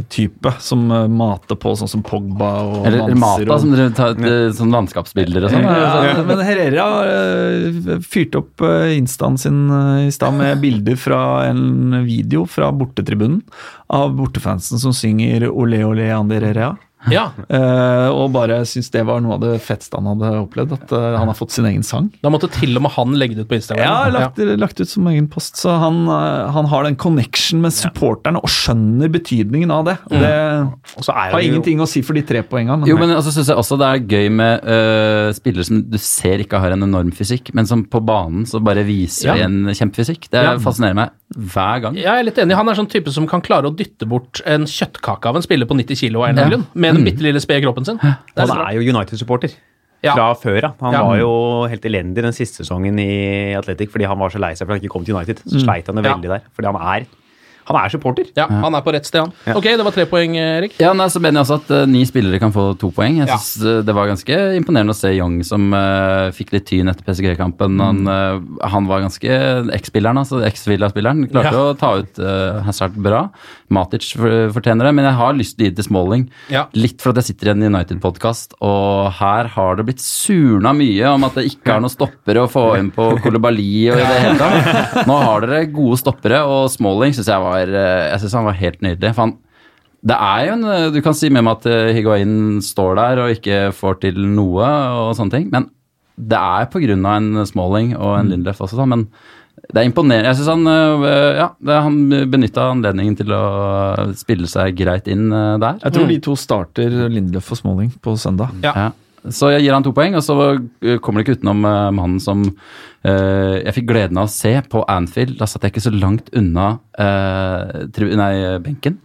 medietype 0.02 0.52
som 0.62 0.84
eh, 0.94 1.08
mater 1.10 1.58
på 1.58 1.72
sånn 1.80 1.90
som 1.90 2.04
Pogba 2.06 2.50
og 2.68 2.86
Eller, 2.90 3.00
Manser 3.16 3.46
Mata, 3.48 3.56
og- 3.56 3.62
som 3.64 3.72
dere 3.74 3.94
tar 3.98 4.12
eh, 4.20 4.52
sånn 4.58 4.74
landskapsbilder 4.76 5.48
og 5.48 5.56
sånn. 5.56 5.66
Ja, 5.66 6.22
men 6.28 6.44
Herrera 6.46 6.86
uh, 7.08 7.98
fyrte 8.06 8.42
opp 8.44 8.62
instaen 8.94 9.38
sin 9.42 9.60
eh, 9.72 10.08
i 10.10 10.14
stad 10.14 10.34
med 10.38 10.62
bilder 10.62 10.98
fra 11.00 11.22
en 11.50 12.04
video 12.06 12.46
fra 12.50 12.72
bortetribunen 12.76 13.42
av 13.92 14.14
bortefansen 14.20 14.80
som 14.82 14.94
synger 14.96 15.50
Ole 15.52 15.82
ole 15.88 16.12
Ander 16.16 16.42
Herrera. 16.52 16.76
Ja, 17.10 17.32
Uh, 17.52 18.10
og 18.14 18.32
bare 18.34 18.62
syns 18.70 18.90
det 18.94 19.02
var 19.08 19.20
noe 19.24 19.36
av 19.36 19.42
det 19.44 19.56
fetteste 19.64 19.98
han 19.98 20.08
hadde 20.12 20.30
opplevd. 20.44 20.76
At 20.78 20.92
uh, 20.94 21.18
han 21.20 21.28
har 21.28 21.36
fått 21.38 21.52
sin 21.56 21.66
egen 21.68 21.84
sang. 21.84 22.10
Da 22.24 22.30
måtte 22.32 22.48
til 22.54 22.78
og 22.78 22.86
med 22.86 22.94
han 22.96 23.16
legge 23.20 23.36
det 23.36 23.46
ut 23.46 23.50
på 23.50 23.58
Instagram. 23.58 23.84
Ja, 23.84 24.12
lagt, 24.14 24.40
lagt 24.62 24.80
ut 24.80 24.90
som 24.90 25.08
egen 25.12 25.28
post. 25.32 25.58
Så 25.60 25.74
han, 25.82 26.04
uh, 26.08 26.52
han 26.54 26.70
har 26.72 26.86
den 26.88 26.96
connection 27.02 27.62
med 27.64 27.74
supporterne 27.76 28.40
og 28.42 28.52
skjønner 28.52 29.12
betydningen 29.12 29.74
av 29.74 29.88
det. 29.90 29.98
Og 30.12 30.18
det 30.24 30.32
Og 30.98 31.08
så 31.08 31.16
er 31.16 31.34
har 31.34 31.42
jo 31.42 31.52
ingenting 31.52 31.82
å 31.84 31.90
si 31.90 32.04
for 32.06 32.18
de 32.18 32.24
tre 32.28 32.44
poengene. 32.48 32.88
Jo, 32.90 32.98
men 33.02 33.12
altså, 33.16 33.34
synes 33.36 33.52
jeg 33.52 33.60
også 33.60 33.80
det 33.82 33.90
er 33.90 34.06
gøy 34.16 34.30
med 34.42 34.70
spillere 35.38 35.68
som 35.68 35.82
du 35.92 35.98
ser 36.02 36.44
ikke 36.46 36.60
har 36.62 36.76
en 36.76 36.86
enorm 36.88 37.12
fysikk, 37.16 37.52
men 37.58 37.68
som 37.70 37.84
på 37.86 38.02
banen 38.06 38.46
så 38.50 38.62
bare 38.64 38.86
viser 38.88 39.32
Ja. 39.32 39.36
en 39.48 39.66
kjempefysikk. 39.74 40.30
Det 40.32 40.42
Ja. 40.44 40.58
fascinerer 40.62 40.96
meg 40.96 41.10
hver 41.32 41.82
gang. 41.82 41.96
Jeg 41.96 42.12
er 42.12 42.24
litt 42.24 42.38
enig. 42.38 42.56
Han 42.56 42.68
er 42.70 42.76
sånn 42.76 42.90
type 42.92 43.12
som 43.12 43.26
kan 43.28 43.42
klare 43.42 43.70
å 43.70 43.76
dytte 43.76 44.08
bort 44.08 44.42
en 44.46 44.66
kjøttkake 44.66 45.26
av 45.30 45.36
en 45.38 45.42
spiller 45.46 45.66
på 45.66 45.76
90 45.78 45.96
kilo 45.96 46.22
av 46.24 46.30
en 46.30 46.38
eller 46.38 46.46
annen 46.46 46.52
grunn, 46.60 46.68
med 46.92 47.00
den 47.02 47.08
bitte 47.10 47.24
lille 47.26 47.42
spede 47.44 47.62
kroppen 47.66 47.86
sin. 47.88 47.98
Det 48.02 48.44
er 48.44 48.48
Han 48.52 48.66
er 48.68 48.78
jo 48.80 48.86
United-supporter. 48.96 49.54
Ja. 50.04 50.16
Fra 50.18 50.34
før 50.34 50.64
av. 50.66 50.74
Han 50.82 50.94
Ja. 50.94 51.02
var 51.06 51.18
jo 51.20 51.32
helt 51.70 51.84
elendig 51.86 52.24
den 52.26 52.34
siste 52.34 52.64
sesongen 52.66 52.98
i 53.00 53.54
Athletic 53.54 53.92
fordi 53.94 54.08
han 54.10 54.18
var 54.18 54.30
så 54.34 54.40
lei 54.42 54.54
seg 54.58 54.66
for 54.66 54.74
at 54.74 54.80
han 54.80 54.82
ikke 54.82 54.94
kom 54.96 55.06
til 55.06 55.14
United. 55.16 55.44
Så 55.46 55.62
sleit 55.62 55.86
han 55.86 55.96
det 55.96 56.06
Ja. 56.06 56.16
veldig 56.16 56.30
der. 56.32 56.42
Fordi 56.56 56.66
han 56.72 56.76
er, 56.82 57.06
han 57.72 57.80
er 57.86 57.94
supporter. 57.94 58.28
Ja, 58.38 58.46
han 58.52 58.76
er 58.78 58.84
på 58.86 58.92
rett 58.94 59.08
sted, 59.08 59.22
han. 59.24 59.32
Ja. 59.48 59.56
Ok, 59.60 59.64
det 59.72 59.86
var 59.88 59.96
tre 59.96 60.06
poeng, 60.10 60.36
Erik. 60.38 60.76
Ja, 60.82 60.92
nei, 60.98 61.08
så 61.14 61.22
mener 61.24 61.40
jeg 61.42 61.48
også 61.48 61.58
at 61.62 61.72
uh, 61.72 61.86
ni 61.90 62.04
spillere 62.08 62.40
kan 62.42 62.52
få 62.56 62.72
to 62.82 62.92
poeng. 62.96 63.18
Jeg 63.22 63.28
Ja. 63.32 63.38
synes 63.38 63.66
eh, 63.66 63.82
Det 63.88 63.96
var 63.96 64.10
ganske 64.12 64.38
imponerende 64.60 64.92
å 64.96 64.98
se 64.98 65.12
Young 65.16 65.40
som 65.48 65.72
uh, 65.74 66.30
fikk 66.36 66.52
litt 66.56 66.66
tyn 66.70 66.90
etter 66.92 67.06
PSG-kampen. 67.08 67.80
Han, 67.82 68.02
eh, 68.08 68.68
han 68.70 68.88
var 68.90 69.02
ganske 69.06 69.40
X-spilleren, 69.80 70.20
altså 70.22 70.42
X-Villa-spilleren. 70.48 71.26
Klarte 71.32 71.54
Ja. 71.56 71.66
å 71.72 71.78
ta 71.80 71.94
ut 72.02 72.20
uh, 72.20 72.62
Hazard 72.68 72.96
bra. 73.00 73.30
Matic 73.72 74.12
fortjener 74.52 74.86
det, 74.90 74.94
men 74.98 75.06
jeg 75.08 75.16
har 75.16 75.34
lyst 75.38 75.56
til 75.58 75.64
å 75.64 75.68
gi 75.68 75.72
det 75.72 75.78
til 75.80 75.88
Smalling. 75.88 76.26
Ja. 76.52 76.66
Litt 76.76 77.02
for 77.02 77.12
at 77.14 77.22
jeg 77.22 77.32
sitter 77.32 77.52
i 77.52 77.54
en 77.56 77.64
United-podkast, 77.72 78.58
og 78.62 79.12
her 79.20 79.48
har 79.54 79.76
det 79.80 79.86
blitt 79.88 80.02
surna 80.04 80.74
mye 80.76 81.08
om 81.14 81.24
at 81.28 81.38
det 81.40 81.46
ikke 81.54 81.76
er 81.78 81.84
noen 81.84 81.94
stoppere 81.94 82.44
å 82.44 82.50
få 82.52 82.66
inn 82.80 82.90
på 82.92 83.06
Kolibali 83.24 83.90
og 83.94 84.00
i 84.00 84.04
det 84.04 84.20
hele 84.26 84.38
tatt. 84.42 85.06
Nå 85.10 85.18
har 85.24 85.46
dere 85.46 85.66
gode 85.72 86.00
stoppere, 86.02 86.42
og 86.44 86.68
Smalling 86.74 87.16
syns 87.16 87.30
jeg 87.32 87.40
var 87.44 87.61
eh, 87.70 88.10
Jeg 88.12 88.22
synes 88.24 88.38
han 88.40 88.48
var 88.50 88.60
helt 88.60 88.82
nydelig. 88.82 89.16
For 89.16 89.28
han 89.28 89.38
det 90.02 90.16
er 90.18 90.48
jo 90.48 90.54
en 90.56 90.94
Du 90.96 91.02
kan 91.06 91.14
si 91.14 91.30
med 91.30 91.46
meg 91.46 91.60
at 91.60 91.68
eh, 91.70 91.92
Higuain 91.94 92.58
står 92.66 92.96
der 92.98 93.22
og 93.22 93.36
ikke 93.36 93.68
får 93.78 94.00
til 94.02 94.18
noe 94.34 94.66
og 94.98 95.12
sånne 95.18 95.36
ting, 95.36 95.52
men 95.54 95.70
det 96.18 96.38
er 96.38 96.66
av 97.06 97.16
en 97.18 97.46
Smalling 97.46 97.94
og 97.96 98.18
en 98.18 98.30
Lindlöf 98.30 98.60
også, 98.62 98.78
da, 98.78 98.86
men 98.86 99.08
det 99.72 99.80
er 99.80 99.88
imponerende. 99.88 100.28
Jeg 100.28 100.38
syns 100.40 100.50
han 100.52 100.66
Ja, 101.38 101.48
han 101.86 101.96
benytta 102.30 102.66
anledningen 102.74 103.16
til 103.18 103.32
å 103.34 103.42
spille 104.18 104.50
seg 104.50 104.76
greit 104.78 105.08
inn 105.10 105.30
der. 105.32 105.80
Jeg 105.82 105.96
tror 105.96 106.10
de 106.10 106.20
to 106.26 106.36
starter 106.38 106.94
Lindløf 107.10 107.54
og 107.54 107.62
Smalling 107.62 107.94
på 108.04 108.14
søndag. 108.22 108.54
Ja. 108.66 108.74
Ja. 108.76 108.90
Så 109.30 109.52
jeg 109.54 109.66
gir 109.66 109.76
han 109.76 109.86
to 109.86 109.94
poeng, 109.94 110.16
og 110.18 110.24
så 110.26 110.36
øh, 110.58 110.98
kommer 111.04 111.22
det 111.22 111.28
ikke 111.28 111.42
utenom 111.42 111.66
uh, 111.68 111.92
mannen 111.94 112.22
som 112.24 112.42
uh, 112.48 113.58
jeg 113.60 113.76
fikk 113.78 113.92
gleden 113.92 114.18
av 114.18 114.30
å 114.30 114.34
se 114.34 114.56
på 114.72 114.82
Anfield. 114.90 115.38
Da 115.38 115.50
satt 115.50 115.68
jeg 115.68 115.76
ikke 115.76 115.86
så 115.86 115.94
langt 115.94 116.32
unna 116.34 116.72
uh, 116.98 118.16
nei, 118.18 118.34
benken. 118.66 118.98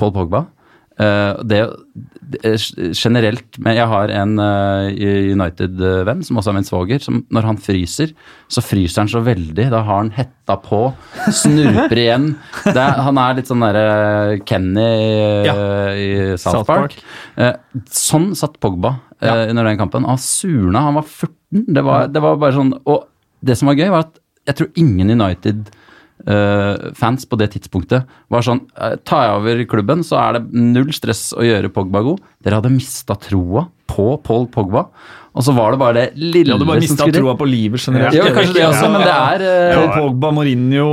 Paul 0.00 0.14
Pogba. 0.16 0.48
Eh, 1.00 1.38
det, 1.48 1.60
det 2.34 2.50
generelt 2.98 3.56
men 3.62 3.76
Jeg 3.78 3.88
har 3.88 4.10
en 4.12 4.34
United-venn 4.36 6.20
som 6.26 6.40
også 6.40 6.52
er 6.52 6.56
min 6.58 6.66
svoger. 6.66 7.00
som 7.00 7.22
Når 7.32 7.48
han 7.48 7.60
fryser, 7.60 8.12
så 8.48 8.64
fryser 8.64 9.04
han 9.04 9.12
så 9.12 9.22
veldig. 9.24 9.70
Da 9.72 9.80
har 9.86 10.02
han 10.02 10.12
hetta 10.16 10.58
på, 10.60 10.82
snurper 11.42 12.02
igjen. 12.02 12.34
Er, 12.74 13.00
han 13.06 13.20
er 13.22 13.38
litt 13.38 13.50
sånn 13.50 13.64
derre 13.64 14.40
Kenny 14.48 14.88
Ja. 15.46 15.56
i 15.94 16.10
South, 16.36 16.60
South 16.60 16.68
Park. 16.68 16.98
Eh, 17.40 17.54
sånn 17.88 18.34
satt 18.36 18.60
Pogba 18.60 18.98
uh, 19.22 19.44
under 19.50 19.68
den 19.68 19.78
kampen. 19.80 20.08
Han 20.08 20.20
surna, 20.22 20.86
han 20.88 20.98
var 20.98 21.06
14. 21.06 21.36
Det 21.50 21.84
var, 21.84 22.08
det 22.12 22.22
var 22.22 22.36
bare 22.38 22.54
sånn 22.54 22.68
Og 22.86 23.08
det 23.42 23.56
som 23.58 23.66
var 23.66 23.78
gøy, 23.78 23.88
var 23.90 24.04
at 24.06 24.20
jeg 24.50 24.58
tror 24.60 24.82
ingen 24.82 25.14
United 25.16 25.70
Uh, 26.20 26.92
fans 26.92 27.22
på 27.24 27.36
det 27.40 27.46
tidspunktet 27.54 28.04
var 28.28 28.44
sånn 28.44 28.58
uh, 28.76 28.92
Tar 29.08 29.22
jeg 29.24 29.36
over 29.38 29.62
klubben, 29.70 30.02
så 30.04 30.18
er 30.20 30.36
det 30.36 30.50
null 30.52 30.90
stress 30.92 31.30
å 31.32 31.46
gjøre 31.46 31.70
Pogba 31.72 32.02
god. 32.04 32.20
Dere 32.44 32.58
hadde 32.58 32.72
mista 32.74 33.16
troa 33.16 33.62
på 33.88 34.04
Paul 34.26 34.44
Pogba. 34.52 34.84
Og 35.30 35.46
så 35.46 35.54
var 35.54 35.72
det 35.72 35.80
bare 35.80 35.94
det 35.96 36.06
lille 36.18 36.52
Ja, 36.52 36.58
du 36.58 36.66
bare 36.66 36.82
mista 36.82 37.06
troa 37.06 37.36
på 37.38 37.46
livet 37.46 37.80
generelt. 37.80 38.16
Ja, 38.18 38.26
kanskje 38.34 38.56
det 38.58 38.66
også, 38.66 38.90
men 38.90 39.04
det 39.06 39.14
er 39.14 39.44
uh, 39.46 39.76
Paul 39.78 39.90
Pogba, 39.94 40.32
Mourinho, 40.40 40.90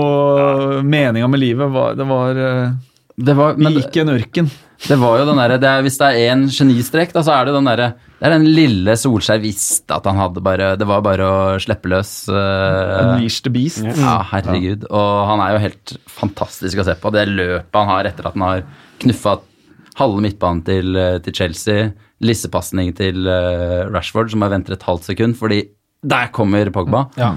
meninga 0.85 1.29
med 1.31 1.41
livet 1.41 1.73
var, 1.73 1.97
Det 1.97 2.07
var 2.07 2.41
eh, 2.43 2.75
det 3.17 3.33
var, 3.33 3.57
Vi 3.57 3.65
men, 3.65 3.79
gikk 3.81 3.97
i 3.97 4.03
en 4.03 4.13
ørken. 4.13 4.49
Det 4.85 4.97
var 5.01 5.17
jo 5.19 5.25
den 5.25 5.39
der, 5.41 5.55
det 5.57 5.67
er- 5.67 5.81
Hvis 5.81 5.97
det 5.97 6.07
er 6.11 6.35
én 6.35 6.43
genistrek, 6.53 7.11
da, 7.13 7.23
så 7.25 7.33
er 7.33 7.45
det 7.45 7.53
den 7.55 7.65
derre 7.65 7.87
Det 8.19 8.27
er 8.27 8.33
den 8.35 8.45
lille 8.45 8.93
Solskjær 8.97 9.41
visste 9.41 9.95
at 9.95 10.05
han 10.05 10.15
hadde 10.21 10.41
bare 10.45 10.77
Det 10.77 10.85
var 10.87 11.01
bare 11.01 11.25
å 11.25 11.57
slippe 11.61 11.89
løs. 11.89 12.11
Uh, 12.29 13.15
Unleash 13.15 13.41
the 13.41 13.49
beast. 13.49 13.81
Ja, 13.83 14.19
herregud. 14.31 14.85
Og 14.89 15.27
han 15.31 15.39
er 15.41 15.53
jo 15.55 15.63
helt 15.65 15.97
fantastisk 16.07 16.77
å 16.77 16.85
se 16.85 16.95
på. 16.95 17.11
Det 17.11 17.25
løpet 17.27 17.73
han 17.73 17.87
har 17.87 18.05
etter 18.05 18.27
at 18.29 18.33
han 18.37 18.41
har 18.45 18.63
knuffa 19.01 19.39
halve 19.97 20.21
midtbanen 20.21 20.63
til, 20.63 20.95
eh, 20.95 21.17
til 21.25 21.33
Chelsea, 21.33 21.91
lissepasning 22.21 22.91
til 22.95 23.25
uh, 23.25 23.89
Rashford, 23.89 24.29
som 24.29 24.41
har 24.45 24.51
ventet 24.53 24.75
et 24.77 24.83
halvt 24.85 25.07
sekund, 25.09 25.35
fordi 25.39 25.63
der 26.05 26.27
kommer 26.29 26.69
Pogba. 26.69 27.07
Ja. 27.17 27.31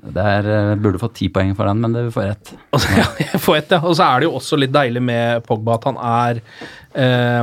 Det 0.00 0.22
er, 0.24 0.46
eh, 0.48 0.74
burde 0.80 0.98
fått 1.02 1.14
ti 1.18 1.28
poeng 1.28 1.52
for 1.58 1.68
den, 1.68 1.80
men 1.84 1.92
det 1.92 2.06
får 2.14 2.30
ett. 2.30 2.52
Og 2.76 2.86
ja, 2.96 3.04
jeg 3.20 3.40
får 3.44 3.56
ett, 3.58 3.70
ja. 3.76 3.80
Og 3.84 3.94
så 3.98 4.06
er 4.06 4.20
det 4.22 4.28
jo 4.30 4.36
også 4.38 4.58
litt 4.60 4.72
deilig 4.72 5.02
med 5.04 5.44
Pogba 5.44 5.76
at 5.76 5.84
han 5.90 5.98
er 6.00 6.40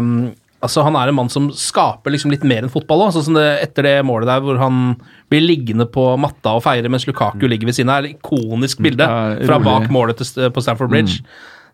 um, 0.01 0.11
Altså 0.57 0.81
Han 0.87 0.95
er 0.97 1.11
en 1.11 1.15
mann 1.19 1.29
som 1.29 1.51
skaper 1.53 2.09
liksom 2.15 2.31
litt 2.33 2.41
mer 2.49 2.65
enn 2.65 2.71
fotball 2.73 3.03
Også, 3.05 3.19
Sånn 3.21 3.27
som 3.29 3.35
det, 3.37 3.43
etter 3.61 3.85
det 3.85 3.91
målet 4.09 4.25
der 4.31 4.41
hvor 4.41 4.57
han 4.57 4.95
blir 5.29 5.43
liggende 5.45 5.85
på 5.93 6.07
matta 6.17 6.55
og 6.57 6.63
feire 6.65 6.89
mens 6.89 7.05
Lukaku 7.05 7.45
ligger 7.45 7.69
ved 7.69 7.77
siden 7.77 7.91
av. 7.93 8.01
er 8.01 8.09
et 8.09 8.17
Ikonisk 8.17 8.81
bilde 8.81 9.05
fra 9.45 9.59
bak 9.61 9.85
målet 9.93 10.17
til, 10.23 10.47
på 10.55 10.63
Stamford 10.65 10.89
Bridge. 10.89 11.19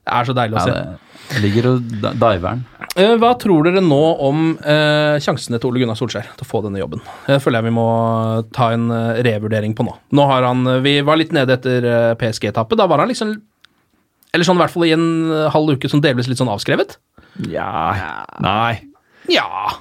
Det 0.04 0.12
er 0.20 0.28
så 0.28 0.36
deilig 0.36 0.58
å 0.60 0.64
Ja, 0.68 0.74
se. 0.74 1.14
det 1.32 1.44
ligger 1.46 1.70
og 1.72 1.94
diver. 2.20 2.60
Eh, 2.94 3.16
Hva 3.18 3.32
tror 3.42 3.66
dere 3.66 3.82
nå 3.82 4.02
om 4.22 4.52
eh, 4.60 5.16
sjansene 5.24 5.58
til 5.58 5.72
Ole 5.72 5.82
Gunnar 5.82 5.98
Solskjær 5.98 6.28
til 6.38 6.46
å 6.46 6.50
få 6.50 6.62
denne 6.66 6.78
jobben? 6.82 7.02
Det 7.26 7.40
føler 7.42 7.60
jeg 7.62 7.70
vi 7.72 7.76
må 7.80 7.86
ta 8.54 8.68
en 8.76 8.86
eh, 8.94 9.22
revurdering 9.26 9.74
på 9.78 9.86
nå. 9.88 9.96
Nå 10.14 10.28
har 10.30 10.46
han, 10.46 10.62
eh, 10.76 10.82
Vi 10.86 10.94
var 11.06 11.18
litt 11.18 11.34
nede 11.34 11.56
etter 11.58 11.88
PSG-etappet. 12.22 12.78
Da 12.78 12.86
var 12.90 13.02
han 13.02 13.10
liksom 13.10 13.34
Eller 14.34 14.46
sånn 14.46 14.60
i 14.60 14.64
hvert 14.64 14.74
fall 14.76 14.86
i 14.90 14.94
en 14.94 15.08
halv 15.54 15.74
uke 15.78 15.90
som 15.90 16.02
delvis 16.02 16.30
litt 16.30 16.42
sånn 16.42 16.52
avskrevet. 16.54 16.98
Ja 17.50 18.30
Nei. 18.44 18.78
Ja 19.32 19.74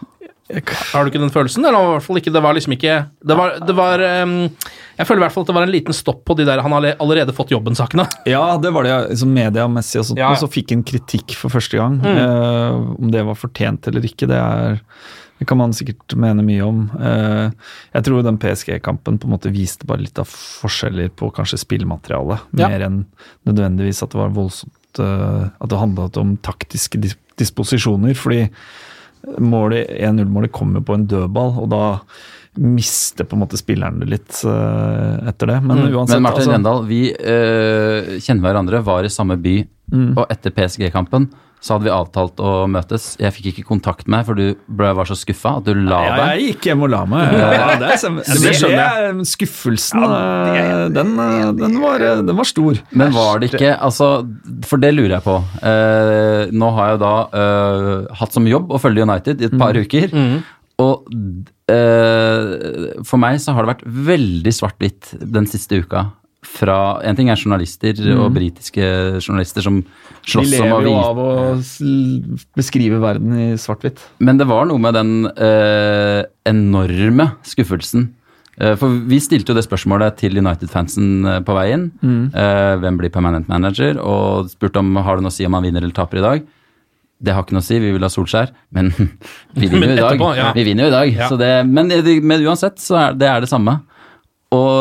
Har 0.50 1.04
du 1.04 1.10
ikke 1.12 1.20
den 1.22 1.30
følelsen? 1.32 1.64
Eller 1.64 1.78
i 1.78 1.90
hvert 1.94 2.04
fall 2.04 2.18
ikke, 2.20 2.32
det 2.34 2.42
var 2.44 2.56
liksom 2.56 2.74
ikke 2.74 2.96
Det 3.24 3.36
var, 3.38 3.54
det 3.64 3.76
var 3.78 4.02
Jeg 4.02 5.06
føler 5.08 5.22
i 5.22 5.24
hvert 5.24 5.32
fall 5.36 5.46
at 5.46 5.50
det 5.52 5.54
var 5.56 5.64
en 5.68 5.72
liten 5.72 5.96
stopp 5.96 6.24
på 6.28 6.36
de 6.36 6.44
der 6.48 6.60
han 6.64 6.74
har 6.74 6.88
allerede 6.98 7.32
fått 7.36 7.54
jobben-sakene. 7.54 8.04
Ja, 8.28 8.58
det 8.60 8.72
var 8.74 8.84
det 8.84 8.96
liksom 9.14 9.32
mediamessig 9.32 10.02
og 10.02 10.06
sånt. 10.10 10.20
Ja. 10.20 10.32
Og 10.34 10.42
så 10.42 10.50
fikk 10.52 10.74
han 10.74 10.84
kritikk 10.84 11.36
for 11.38 11.54
første 11.54 11.78
gang. 11.80 12.00
Eh, 12.04 12.78
om 12.98 13.10
det 13.14 13.24
var 13.24 13.38
fortjent 13.38 13.88
eller 13.88 14.04
ikke, 14.10 14.28
det 14.30 14.38
er 14.42 14.80
det 15.42 15.48
kan 15.50 15.58
man 15.58 15.72
sikkert 15.74 16.14
mene 16.22 16.44
mye 16.46 16.62
om. 16.62 16.82
Eh, 17.02 17.48
jeg 17.96 18.04
tror 18.06 18.22
den 18.22 18.36
PSG-kampen 18.38 19.16
på 19.18 19.26
en 19.26 19.32
måte 19.32 19.50
viste 19.50 19.88
bare 19.90 20.04
litt 20.04 20.20
av 20.22 20.28
forskjeller 20.30 21.08
på 21.18 21.32
kanskje 21.34 21.58
spillemateriale, 21.58 22.36
Ja. 22.54 22.68
mer 22.70 22.84
enn 22.86 23.00
nødvendigvis 23.48 24.04
at 24.04 24.12
det 24.14 24.20
var 24.20 24.30
voldsomt 24.36 25.00
eh, 25.02 25.48
At 25.58 25.68
det 25.72 25.80
handlet 25.80 26.20
om 26.20 26.36
taktiske 26.46 27.00
disposisjoner. 27.40 28.14
Fordi 28.14 28.44
1-0-målet 29.22 30.52
kommer 30.52 30.80
på 30.84 30.94
en 30.94 31.06
dødball, 31.06 31.54
og 31.62 31.68
da 31.72 31.82
mister 32.60 33.24
på 33.24 33.36
en 33.36 33.40
måte 33.46 33.56
spillerne 33.56 34.04
litt 34.04 34.42
uh, 34.44 35.22
etter 35.30 35.46
det. 35.54 35.60
Men 35.64 35.86
uansett 35.88 36.18
Men 36.18 36.26
Martin 36.26 36.42
altså- 36.42 36.52
Rendal, 36.56 36.82
vi 36.90 37.02
uh, 37.14 38.18
kjenner 38.20 38.42
hverandre, 38.48 38.82
var 38.84 39.04
i 39.04 39.12
samme 39.12 39.38
by, 39.40 39.60
Mm. 39.92 40.14
og 40.16 40.30
etter 40.32 40.50
PSG-kampen 40.56 41.26
så 41.62 41.76
hadde 41.76 41.86
vi 41.86 41.92
avtalt 41.94 42.40
å 42.42 42.52
møtes. 42.66 43.04
Jeg 43.22 43.30
fikk 43.36 43.44
ikke 43.52 43.64
kontakt 43.68 44.08
med 44.10 44.18
deg, 44.18 44.26
for 44.26 44.34
du 44.40 44.56
ble, 44.66 44.88
var 44.98 45.06
så 45.06 45.14
skuffa 45.14 45.52
at 45.60 45.68
du 45.68 45.76
la 45.78 46.00
Ja, 46.02 46.14
deg. 46.18 46.30
jeg 46.40 46.48
gikk 46.56 46.66
hjem 46.72 46.82
og 46.82 46.90
la 46.90 47.02
meg. 47.06 47.36
Ja, 47.38 47.50
det, 47.78 47.90
er, 47.94 48.16
det 48.18 48.38
det, 48.42 48.54
skjønner 48.58 48.82
jeg. 48.82 49.26
skuffelsen. 49.30 50.02
eh, 50.08 50.88
den, 50.96 51.12
eh, 51.22 51.52
den, 51.62 51.76
var, 51.84 52.02
eh, 52.02 52.22
den 52.26 52.40
var 52.40 52.48
stor. 52.50 52.80
Men 52.98 53.14
var 53.14 53.38
det 53.44 53.52
ikke 53.52 53.76
altså, 53.78 54.08
For 54.66 54.82
det 54.82 54.90
lurer 54.96 55.14
jeg 55.20 55.24
på. 55.28 55.36
Eh, 55.62 56.50
nå 56.50 56.72
har 56.80 56.90
jeg 56.96 57.02
da 57.04 57.12
eh, 57.44 58.16
hatt 58.22 58.34
som 58.34 58.50
jobb 58.50 58.74
å 58.74 58.82
følge 58.82 59.06
United 59.06 59.40
i 59.40 59.48
et 59.52 59.56
par 59.62 59.78
uker. 59.78 60.18
Og 60.82 61.06
eh, 61.70 63.02
for 63.06 63.20
meg 63.22 63.38
så 63.42 63.54
har 63.54 63.62
det 63.66 63.74
vært 63.76 63.86
veldig 64.10 64.52
svart-hvitt 64.56 65.12
den 65.22 65.46
siste 65.50 65.78
uka. 65.84 66.08
Fra, 66.42 66.98
en 67.06 67.14
ting 67.14 67.28
er 67.30 67.38
journalister 67.38 68.00
og 68.16 68.32
britiske 68.34 68.82
journalister 69.22 69.62
som 69.62 69.76
slåss 70.26 70.56
om 70.58 70.72
å 70.74 70.80
lever 70.80 70.88
jo 70.88 70.94
av 70.98 71.20
å 71.22 71.28
beskrive 72.58 72.98
verden 73.02 73.36
i 73.38 73.46
svart-hvitt. 73.62 74.02
Men 74.18 74.40
det 74.40 74.48
var 74.50 74.66
noe 74.66 74.82
med 74.82 74.98
den 74.98 75.12
eh, 75.30 76.24
enorme 76.50 77.28
skuffelsen. 77.46 78.08
Eh, 78.60 78.74
for 78.76 78.98
vi 79.08 79.20
stilte 79.22 79.52
jo 79.52 79.56
det 79.56 79.64
spørsmålet 79.64 80.18
til 80.20 80.36
United-fansen 80.42 81.28
eh, 81.28 81.38
på 81.46 81.54
veien. 81.56 81.86
Eh, 82.02 82.72
hvem 82.82 82.98
blir 83.00 83.12
permanent 83.14 83.48
manager? 83.50 84.00
Og 84.02 84.50
spurte 84.52 84.82
om 84.82 84.98
har 84.98 85.18
det 85.18 85.24
noe 85.24 85.32
å 85.32 85.36
si 85.38 85.46
om 85.48 85.56
han 85.56 85.64
vinner 85.64 85.84
eller 85.84 85.96
taper 85.96 86.20
i 86.20 86.26
dag. 86.26 86.50
Det 87.22 87.32
har 87.36 87.46
ikke 87.46 87.54
noe 87.54 87.62
å 87.62 87.68
si, 87.68 87.78
vi 87.78 87.94
vil 87.94 88.02
ha 88.02 88.10
Solskjær, 88.10 88.50
men 88.74 88.90
vi 89.58 89.70
vinner 89.70 89.92
jo 89.92 89.94
i 89.94 90.00
dag. 90.02 90.10
etterpå, 90.10 90.34
ja. 90.36 90.50
Vi 90.58 90.66
vinner 90.66 90.88
jo 90.88 90.90
i 90.90 90.96
dag. 90.96 91.14
Ja. 91.14 91.30
Så 91.30 91.38
det, 91.40 91.52
men, 91.70 91.92
men 92.26 92.46
uansett, 92.50 92.82
så 92.82 92.98
er 92.98 93.18
det 93.18 93.30
er 93.30 93.44
det 93.44 93.50
samme. 93.52 93.78
Og 94.52 94.72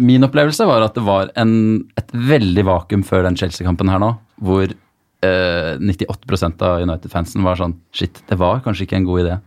min 0.00 0.24
opplevelse 0.26 0.66
var 0.68 0.82
at 0.86 0.94
det 0.94 1.04
var 1.06 1.30
en, 1.36 1.84
et 2.00 2.10
veldig 2.14 2.64
vakuum 2.68 3.02
før 3.06 3.22
den 3.28 3.36
Chelsea-kampen 3.36 3.88
her 3.92 3.98
nå, 4.02 4.12
hvor 4.44 4.64
eh, 4.68 5.74
98% 5.80 6.62
av 6.62 6.82
United-fansen 6.84 7.42
var 7.46 7.56
sånn 7.60 7.78
Shit, 7.94 8.22
det 8.28 8.38
var 8.40 8.60
kanskje 8.64 8.86
ikke 8.88 8.96
en 9.00 9.04
god 9.08 9.20
idé. 9.26 9.40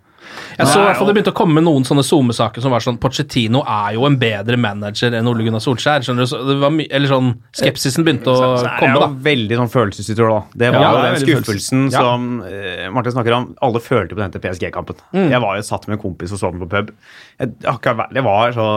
Jeg 0.58 0.67
så 0.67 0.82
i 0.82 0.84
hvert 0.84 0.97
fall 1.00 1.08
Det 1.08 1.13
begynte 1.15 1.32
å 1.32 1.36
komme 1.38 1.62
noen 1.63 1.86
sånne 1.88 2.04
SoMe-saker 2.04 2.60
som 2.60 2.73
var 2.73 2.84
sånn 2.84 2.97
Pochettino 3.00 3.62
er 3.63 3.93
jo 3.95 4.04
en 4.10 4.17
bedre 4.19 4.58
manager 4.60 5.13
enn 5.15 5.30
Ole 5.32 5.45
Gunnar 5.45 5.63
Solskjær. 5.63 6.04
Skjønner 6.04 6.28
du? 6.28 6.34
Det 6.50 6.56
var 6.65 6.73
my 6.76 6.88
eller 6.91 7.08
sånn 7.13 7.30
Skepsisen 7.56 8.04
begynte 8.04 8.34
å 8.34 8.36
Så 8.41 8.50
er 8.58 8.65
det 8.67 8.73
komme, 8.82 8.97
jo 8.97 9.04
da. 9.06 9.08
veldig 9.30 9.60
sånn 9.62 9.71
følelsesutråd, 9.71 10.34
da. 10.34 10.60
Det 10.65 10.71
var 10.76 10.84
Ja, 10.84 10.89
jo 10.91 10.97
er 10.97 11.15
den 11.15 11.23
skuffelsen 11.23 11.86
Ja. 11.93 12.02
som 12.04 12.28
uh, 12.43 12.84
Martin 12.97 13.15
snakker 13.15 13.38
om. 13.38 13.47
Alle 13.69 13.80
følte 13.86 14.17
på 14.17 14.23
den 14.26 14.36
til 14.36 14.43
PSG-kampen. 14.43 15.00
Mm. 15.15 15.30
Jeg 15.32 15.41
var 15.45 15.56
jo 15.62 15.67
satt 15.69 15.88
med 15.88 15.95
en 15.95 16.04
kompis 16.04 16.36
og 16.36 16.41
så 16.43 16.52
den 16.52 16.65
på 16.65 16.69
pub. 16.76 16.91
Jeg, 17.39 17.56
akkurat- 17.63 18.12
det 18.19 18.26
var 18.28 18.52
så 18.58 18.67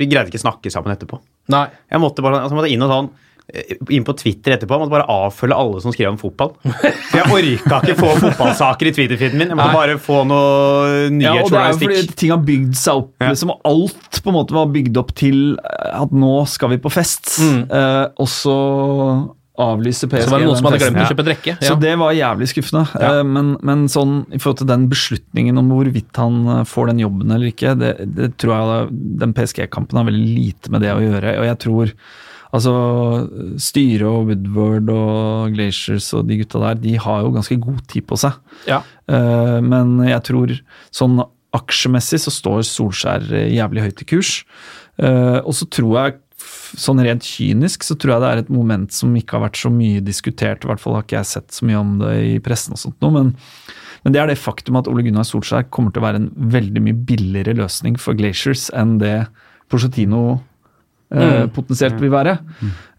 Vi 0.00 0.08
greide 0.10 0.32
ikke 0.32 0.40
snakke 0.42 0.72
sammen 0.72 0.94
etterpå. 0.94 1.20
Nei. 1.52 1.66
Jeg 1.90 2.00
måtte 2.02 2.24
bare 2.24 2.44
altså, 2.44 2.56
måtte 2.56 2.70
inn 2.72 2.84
og 2.86 2.92
sånn 2.92 3.08
eh, 3.52 3.74
inn 3.96 4.06
på 4.06 4.14
Twitter 4.16 4.54
etterpå. 4.54 4.76
Jeg 4.76 4.84
måtte 4.84 4.94
bare 4.94 5.08
avfølge 5.10 5.58
alle 5.62 5.82
som 5.84 5.94
skrev 5.94 6.12
om 6.12 6.20
fotball. 6.20 6.54
For 6.62 7.18
Jeg 7.18 7.26
orka 7.36 7.80
ikke 7.82 7.96
få 7.98 8.12
fotballsaker 8.22 8.90
i 8.90 8.94
Twitter-feeden 8.96 9.40
min. 9.40 9.52
Jeg 9.52 9.58
måtte 9.60 9.72
Nei. 9.74 9.80
bare 9.82 9.98
få 10.00 10.22
noe 10.30 11.10
Ja, 11.20 11.34
og 11.40 11.50
det 11.52 11.60
er 11.60 11.74
jo 11.74 11.80
fordi 11.82 12.00
ting 12.22 12.32
har 12.34 12.44
bygd 12.46 12.78
seg 12.80 13.02
opp. 13.02 13.12
Ja. 13.20 13.32
Liksom, 13.34 13.52
og 13.56 13.68
alt 13.72 14.22
på 14.22 14.32
en 14.32 14.38
måte 14.38 14.56
var 14.56 14.72
bygd 14.78 15.02
opp 15.02 15.12
til 15.18 15.42
eh, 15.58 15.90
at 16.00 16.16
nå 16.16 16.38
skal 16.50 16.74
vi 16.74 16.80
på 16.80 16.94
fest. 16.94 17.36
Eh, 17.42 18.06
og 18.16 18.30
så 18.30 18.56
avlyser 19.60 20.08
PSG 20.10 20.24
Så 20.26 20.30
var 20.32 20.40
det 20.42 20.46
noen 20.48 20.58
som 20.60 20.66
hadde 20.70 20.78
glemt 20.82 21.02
å 21.02 21.08
kjøpe 21.10 21.26
drikke. 21.28 21.54
Så 21.60 21.72
Ja. 21.74 21.76
det 21.84 21.92
var 22.00 22.12
jævlig 22.16 22.48
skuffende. 22.50 22.82
Ja. 23.00 23.10
Eh, 23.20 23.22
Men, 23.24 23.52
men 23.62 23.84
sånn 23.92 24.14
i 24.32 24.38
forhold 24.40 24.58
til 24.62 24.70
den 24.72 24.88
beslutningen 24.90 25.58
om 25.60 25.68
hvorvidt 25.70 26.16
han 26.16 26.40
eh, 26.48 26.64
får 26.64 26.90
den 26.92 26.98
jobben 27.04 27.30
eller 27.36 27.52
ikke, 27.52 27.76
det, 27.78 27.92
det 28.16 28.30
tror 28.40 28.56
jeg 28.56 28.88
den 29.22 29.32
PSG-kampen 29.36 29.96
har 30.00 30.08
veldig 30.10 30.34
lite 30.40 30.70
med 30.74 30.82
det 30.82 30.92
å 30.96 31.00
gjøre. 31.04 31.36
Og 31.40 31.46
jeg 31.50 31.58
tror 31.66 31.94
altså 32.50 32.72
styret 33.62 34.06
og 34.08 34.26
Woodward 34.30 34.88
og 34.90 35.52
Glaciers 35.54 36.08
og 36.18 36.26
de 36.26 36.40
gutta 36.40 36.58
der, 36.64 36.80
de 36.82 36.96
har 36.98 37.20
jo 37.22 37.30
ganske 37.36 37.58
god 37.62 37.82
tid 37.92 38.06
på 38.10 38.18
seg. 38.18 38.38
Ja. 38.66 38.80
Eh, 39.08 39.60
Men 39.62 39.98
jeg 40.08 40.22
tror 40.26 40.56
sånn 40.90 41.20
aksjemessig 41.54 42.20
så 42.22 42.30
står 42.34 42.62
Solskjær 42.66 43.24
jævlig 43.50 43.82
høyt 43.88 44.02
i 44.02 44.06
kurs. 44.06 44.32
Og 45.00 45.54
så 45.56 45.66
tror 45.72 45.94
jeg, 45.96 46.18
sånn 46.76 47.00
rent 47.02 47.22
kynisk, 47.22 47.82
så 47.82 47.96
tror 47.98 48.14
jeg 48.14 48.20
det 48.22 48.30
er 48.30 48.38
et 48.44 48.50
moment 48.50 48.90
som 48.92 49.14
ikke 49.16 49.38
har 49.38 49.48
vært 49.48 49.56
så 49.62 49.70
mye 49.72 50.00
diskutert. 50.04 50.64
I 50.64 50.68
hvert 50.70 50.80
fall 50.80 50.94
har 50.94 51.02
ikke 51.02 51.18
jeg 51.18 51.26
sett 51.26 51.48
så 51.50 51.64
mye 51.66 51.80
om 51.80 51.98
det 51.98 52.12
i 52.34 52.38
pressen 52.44 52.72
og 52.72 52.78
sånt 52.78 53.00
noe, 53.02 53.10
men 53.10 53.34
men 54.02 54.14
det 54.14 54.20
er 54.22 54.28
det 54.28 54.38
faktum 54.40 54.78
at 54.78 54.86
Ole 54.88 55.02
Gunnar 55.04 55.26
Solskjær 55.28 55.66
kommer 55.68 55.92
til 55.92 56.00
å 56.00 56.06
være 56.06 56.16
en 56.22 56.30
veldig 56.32 56.80
mye 56.80 56.96
billigere 57.04 57.52
løsning 57.58 57.98
for 58.00 58.14
Glaciers 58.16 58.70
enn 58.72 58.94
det 58.98 59.26
Porcetino 59.68 60.40
eh, 61.12 61.42
Mm. 61.44 61.50
potensielt 61.52 61.98
vil 62.00 62.08
være. 62.08 62.38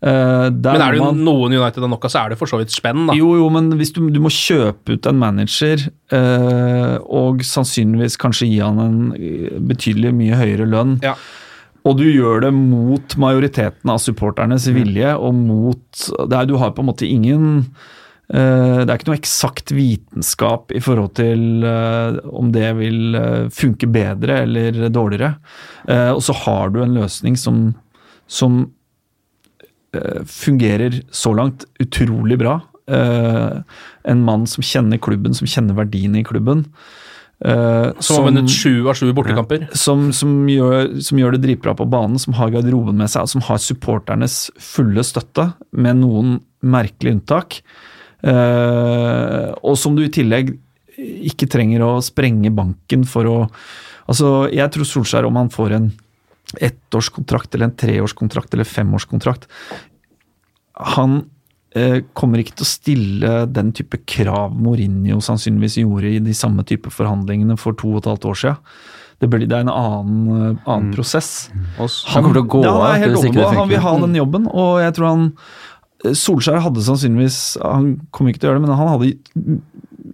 Eh, 0.04 0.50
Men 0.52 0.82
er 0.82 0.92
det 0.92 1.00
man- 1.00 1.24
noen 1.24 1.54
United 1.56 1.82
har 1.82 1.88
nok 1.90 2.06
av, 2.06 2.12
så 2.12 2.26
er 2.26 2.30
det 2.30 2.38
for 2.38 2.46
så 2.46 2.58
vidt 2.60 2.70
spenn, 2.70 3.08
da. 3.08 3.14
jo, 3.14 3.36
jo, 3.36 3.50
men 3.50 3.72
hvis 3.80 3.94
du, 3.94 4.10
du 4.12 4.20
må 4.20 4.28
kjøpe 4.30 4.94
ut 4.94 5.06
en 5.08 5.18
manager 5.18 5.78
eh, 6.12 6.98
og 7.10 7.40
sannsynligvis 7.40 8.18
kanskje 8.20 8.48
gi 8.52 8.60
han 8.60 8.80
en 8.80 9.14
eh, 9.14 9.58
betydelig 9.60 10.14
mye 10.14 10.36
høyere 10.38 10.68
lønn, 10.70 11.00
Ja. 11.02 11.16
Og 11.88 11.98
du 11.98 12.06
gjør 12.06 12.44
det 12.46 12.52
mot 12.54 13.16
majoriteten 13.22 13.90
av 13.90 14.02
supporternes 14.02 14.68
vilje, 14.74 15.16
og 15.18 15.34
mot 15.34 16.04
det 16.30 16.38
er, 16.38 16.46
Du 16.50 16.58
har 16.62 16.76
på 16.76 16.84
en 16.84 16.90
måte 16.92 17.10
ingen 17.10 17.48
eh, 18.30 18.82
Det 18.84 18.88
er 18.88 18.98
ikke 19.00 19.10
noe 19.10 19.18
eksakt 19.20 19.74
vitenskap 19.74 20.74
i 20.78 20.82
forhold 20.84 21.16
til 21.18 21.66
eh, 21.66 22.20
om 22.30 22.52
det 22.54 22.70
vil 22.78 23.18
eh, 23.18 23.48
funke 23.54 23.90
bedre 23.90 24.44
eller 24.46 24.84
dårligere. 24.94 25.34
Og 26.14 26.22
så 26.22 26.36
har 26.46 26.70
du 26.70 26.84
en 26.84 26.94
løsning 27.00 27.36
som, 27.40 27.72
som 28.30 28.68
fungerer 30.30 31.02
så 31.12 31.34
langt 31.36 31.66
utrolig 31.82 32.38
bra. 32.40 32.60
En 32.88 34.22
mann 34.24 34.46
som 34.48 34.64
kjenner 34.64 35.02
klubben, 35.02 35.34
som 35.36 35.50
kjenner 35.50 35.76
verdiene 35.82 36.22
i 36.22 36.28
klubben. 36.28 36.64
Eh, 37.46 37.92
Som 38.00 38.20
har 38.20 38.28
vunnet 38.30 38.52
sju 38.52 38.88
av 38.88 38.98
sju 39.00 39.12
bortekamper. 39.18 39.68
som, 39.74 40.10
som, 40.14 40.34
gjør, 40.50 41.00
som 41.02 41.22
gjør 41.22 41.36
det 41.36 41.44
dritbra 41.46 41.76
på 41.78 41.88
banen, 41.90 42.20
som 42.22 42.36
har 42.38 42.54
garderoben 42.54 42.98
med 42.98 43.12
seg, 43.12 43.26
og 43.26 43.34
som 43.34 43.46
har 43.50 43.62
supporternes 43.62 44.44
fulle 44.62 45.06
støtte, 45.08 45.52
med 45.72 46.02
noen 46.04 46.40
merkelige 46.62 47.18
unntak. 47.18 47.62
Uh, 48.22 49.50
og 49.66 49.74
som 49.82 49.96
du 49.98 50.04
i 50.06 50.12
tillegg 50.14 50.52
ikke 51.02 51.48
trenger 51.50 51.82
å 51.82 51.96
sprenge 52.06 52.54
banken 52.54 53.08
for 53.10 53.30
å 53.30 53.38
Altså, 54.12 54.50
jeg 54.52 54.68
tror 54.74 54.88
Solskjær, 54.90 55.28
om 55.28 55.38
han 55.40 55.52
får 55.54 55.76
en 55.78 55.86
ettårskontrakt 56.60 57.54
eller 57.56 57.70
en 57.70 57.76
treårskontrakt 57.80 58.56
eller 58.58 58.68
femårskontrakt 58.68 59.46
Han 60.98 61.22
kommer 62.18 62.42
ikke 62.42 62.58
til 62.60 62.66
å 62.66 62.68
stille 62.68 63.30
den 63.48 63.70
type 63.72 64.02
krav 64.10 64.52
Mourinho 64.60 65.22
sannsynligvis 65.24 65.78
gjorde 65.80 66.10
i 66.10 66.18
de 66.20 66.34
samme 66.36 66.66
type 66.68 66.92
forhandlingene 66.92 67.56
for 67.56 67.78
to 67.80 67.94
og 67.94 68.02
et 68.02 68.10
halvt 68.12 68.28
år 68.28 68.42
siden. 68.42 68.74
Det, 69.22 69.30
blir, 69.30 69.46
det 69.46 69.54
er 69.54 69.68
en 69.68 69.70
annen, 69.70 70.56
annen 70.66 70.88
mm. 70.90 70.94
prosess. 70.96 71.52
Han 71.78 72.24
kommer 72.26 72.40
til 72.40 72.42
å 72.42 72.50
gå 72.50 72.62
ja, 72.66 72.72
av 72.74 72.88
han 72.90 73.04
overbevist. 73.12 73.60
Han 73.60 73.70
vil 73.70 73.84
ha 73.84 73.92
den 74.02 74.18
jobben, 74.18 74.48
og 74.50 74.72
jeg 74.82 74.96
tror 74.98 75.10
han 75.12 75.28
eh, 76.02 76.16
Solskjær 76.18 76.64
hadde 76.66 76.82
sannsynligvis 76.88 77.38
Han 77.62 77.92
kommer 78.10 78.34
ikke 78.34 78.42
til 78.42 78.50
å 78.50 78.52
gjøre 78.52 78.62
det, 78.64 78.66
men 78.66 78.80
han 78.80 78.90
hadde 78.90 79.12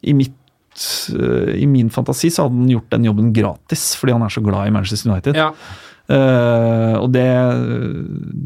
i, 0.03 0.15
mitt 0.17 0.83
eh, 1.15 1.53
i 1.55 1.69
min 1.71 1.91
fantasi 1.93 2.33
så 2.35 2.49
hadde 2.49 2.59
han 2.59 2.75
gjort 2.75 2.91
den 2.97 3.07
jobben 3.07 3.31
gratis, 3.37 3.89
fordi 3.95 4.17
han 4.17 4.27
er 4.27 4.35
så 4.35 4.43
glad 4.43 4.67
i 4.67 4.75
Manchester 4.75 5.13
United. 5.13 5.39
Ja. 5.39 5.53
Uh, 6.07 6.93
og 7.01 7.09
det, 7.11 7.27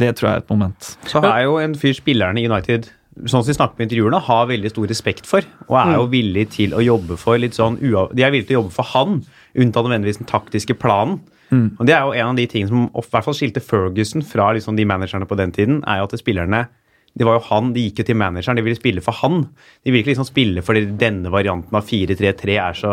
det 0.02 0.16
tror 0.18 0.28
jeg 0.28 0.40
er 0.40 0.46
et 0.46 0.50
moment. 0.50 0.94
Så 1.10 1.22
er 1.22 1.44
jo 1.46 1.60
en 1.62 1.76
fyr 1.78 1.94
spillerne 1.94 2.42
i 2.42 2.48
United 2.50 2.90
sånn 3.26 3.44
som 3.44 3.50
vi 3.52 3.58
snakker 3.58 3.78
med 3.78 3.90
intervjuerne, 3.90 4.22
har 4.24 4.48
veldig 4.50 4.72
stor 4.72 4.88
respekt 4.88 5.28
for. 5.28 5.46
Og 5.68 5.78
er 5.82 5.96
jo 5.98 6.08
villig 6.12 6.50
til 6.56 6.74
å 6.74 6.84
jobbe 6.84 7.18
for 7.20 7.38
litt 7.38 7.58
sånn 7.58 7.78
De 7.80 8.24
er 8.24 8.32
villige 8.32 8.48
til 8.52 8.58
å 8.58 8.62
jobbe 8.62 8.76
for 8.76 8.92
han, 8.94 9.22
unntatt 9.56 9.88
nødvendigvis 9.88 10.22
den 10.22 10.30
taktiske 10.32 10.78
planen. 10.80 11.20
Og 11.52 11.86
Det 11.86 11.94
er 11.94 12.06
jo 12.06 12.14
en 12.14 12.30
av 12.32 12.36
de 12.38 12.48
tingene 12.48 12.70
som 12.70 12.86
i 12.88 13.10
hvert 13.12 13.26
fall 13.26 13.36
skilte 13.36 13.60
Ferguson 13.60 14.24
fra 14.24 14.54
liksom 14.56 14.78
de 14.78 14.86
managerne 14.86 15.28
på 15.28 15.36
den 15.36 15.52
tiden, 15.52 15.84
er 15.86 16.00
jo 16.00 16.08
at 16.08 16.20
spillerne 16.20 16.68
det 17.12 17.26
var 17.28 17.36
jo 17.36 17.44
han, 17.50 17.74
De 17.74 17.82
gikk 17.84 17.98
jo 18.00 18.04
til 18.08 18.16
manageren, 18.16 18.56
de 18.56 18.64
ville 18.64 18.78
spille 18.80 19.02
for 19.04 19.12
han. 19.20 19.42
De 19.84 19.92
ville 19.92 20.00
ikke 20.00 20.14
liksom 20.14 20.30
spille 20.30 20.62
fordi 20.64 20.86
denne 20.96 21.28
varianten 21.28 21.76
av 21.76 21.84
4-3-3 21.84 22.56
er 22.56 22.78
så 22.80 22.92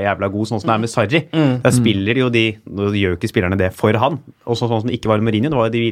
jævla 0.00 0.30
god, 0.32 0.48
sånn 0.48 0.62
som 0.62 0.70
det 0.70 0.76
er 0.78 0.80
med 0.80 0.92
Sarri. 0.92 1.20
Der 1.60 1.74
spiller 1.76 2.14
de 2.16 2.20
jo 2.24 2.30
de 2.32 2.46
Nå 2.64 2.88
gjør 2.96 3.12
jo 3.12 3.18
ikke 3.18 3.28
spillerne 3.28 3.58
det 3.60 3.74
for 3.76 3.92
han. 4.00 4.16
Også 4.46 4.64
sånn 4.64 4.80
som 4.80 4.88
det 4.88 4.96
ikke 4.96 5.12
var 5.12 5.20
med 5.20 5.28
Mourinho. 5.28 5.50
Det 5.52 5.60
var 5.60 5.68
de, 5.68 5.84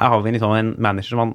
her 0.00 0.08
har 0.14 0.22
vi 0.24 0.32
liksom 0.32 0.54
en 0.56 0.74
manager 0.80 1.12
som 1.12 1.18
han 1.26 1.34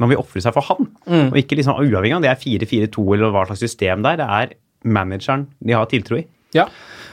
man 0.00 0.12
vil 0.12 0.20
ofre 0.20 0.40
seg 0.44 0.54
for 0.56 0.64
han, 0.70 0.88
og 1.28 1.36
ikke 1.38 1.58
liksom 1.58 1.80
uavhengig 1.82 2.16
av 2.16 2.24
det 2.24 2.30
er 2.32 2.40
4-4-2 2.40 3.06
eller 3.16 3.34
hva 3.34 3.44
slags 3.50 3.64
system 3.64 4.04
det 4.04 4.14
er. 4.14 4.22
Det 4.22 4.28
er 4.38 4.54
manageren 4.88 5.46
de 5.60 5.76
har 5.76 5.90
tiltro 5.90 6.18
i. 6.20 6.26
Ja. 6.56 6.66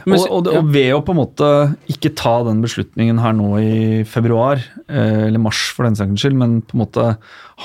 Men, 0.07 0.19
og, 0.19 0.47
og, 0.47 0.49
og 0.55 0.69
ved 0.71 0.93
å 0.95 1.01
på 1.03 1.13
en 1.13 1.19
måte 1.19 1.47
ikke 1.91 2.11
ta 2.17 2.37
den 2.47 2.61
beslutningen 2.63 3.19
her 3.21 3.35
nå 3.35 3.49
i 3.59 3.77
februar, 4.07 4.61
eh, 4.87 5.27
eller 5.27 5.41
mars 5.43 5.61
for 5.75 5.87
den 5.87 5.97
saks 5.99 6.23
skyld, 6.23 6.37
men 6.39 6.59
på 6.65 6.77
en 6.77 6.83
måte 6.83 7.07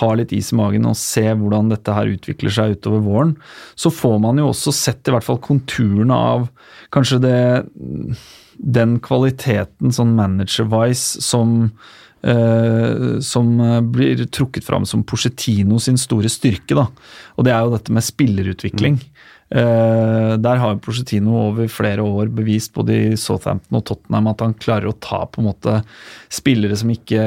ha 0.01 0.11
litt 0.19 0.35
is 0.35 0.51
i 0.53 0.59
magen 0.59 0.89
og 0.91 0.99
se 0.99 1.25
hvordan 1.31 1.71
dette 1.71 1.95
her 1.95 2.11
utvikler 2.11 2.55
seg 2.55 2.77
utover 2.79 3.05
våren, 3.07 3.35
så 3.79 3.93
får 3.95 4.19
man 4.27 4.43
jo 4.43 4.51
også 4.51 4.75
sett 4.75 5.11
i 5.11 5.15
hvert 5.15 5.27
fall 5.27 5.43
konturene 5.45 6.19
av 6.35 6.49
kanskje 6.95 7.21
det 7.23 7.39
den 8.55 8.99
kvaliteten 9.03 9.95
sånn 9.95 10.15
manager-wise 10.19 11.23
som 11.25 11.57
eh, 11.65 11.95
som 13.21 13.61
eh, 13.61 13.81
blir 13.81 14.25
trukket 14.33 14.65
fram 14.65 14.87
som 14.89 15.05
Porcetino 15.05 15.79
sin 15.83 15.99
store 16.01 16.31
styrke. 16.33 16.77
Da. 16.79 16.89
Og 17.37 17.47
det 17.47 17.53
er 17.53 17.65
jo 17.65 17.75
dette 17.77 17.95
med 17.95 18.07
spillerutvikling. 18.07 19.01
Uh, 19.55 20.35
der 20.41 20.57
har 20.59 20.79
Pochettino 20.83 21.35
over 21.37 21.69
flere 21.71 22.03
år 22.03 22.31
bevist 22.33 22.73
både 22.75 22.95
i 22.97 23.19
Southampton 23.21 23.77
og 23.77 23.85
Tottenham 23.87 24.31
at 24.33 24.41
han 24.43 24.55
klarer 24.57 24.89
å 24.89 24.97
ta 25.05 25.21
på 25.29 25.43
en 25.43 25.47
måte 25.51 25.75
spillere 26.33 26.75
som 26.81 26.91
ikke 26.91 27.21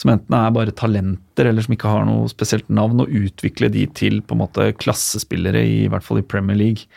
som 0.00 0.10
enten 0.10 0.34
er 0.34 0.54
bare 0.56 0.74
talenter 0.74 1.50
eller 1.50 1.62
som 1.62 1.76
ikke 1.76 1.92
har 1.92 2.08
noe 2.08 2.26
spesielt 2.32 2.66
navn, 2.72 3.04
og 3.04 3.12
utvikle 3.12 3.70
de 3.72 3.84
til 3.94 4.22
på 4.24 4.34
en 4.34 4.42
måte 4.42 4.70
klassespillere, 4.80 5.62
i, 5.62 5.78
i 5.84 5.92
hvert 5.92 6.04
fall 6.04 6.20
i 6.20 6.26
Premier 6.26 6.58
League. 6.58 6.88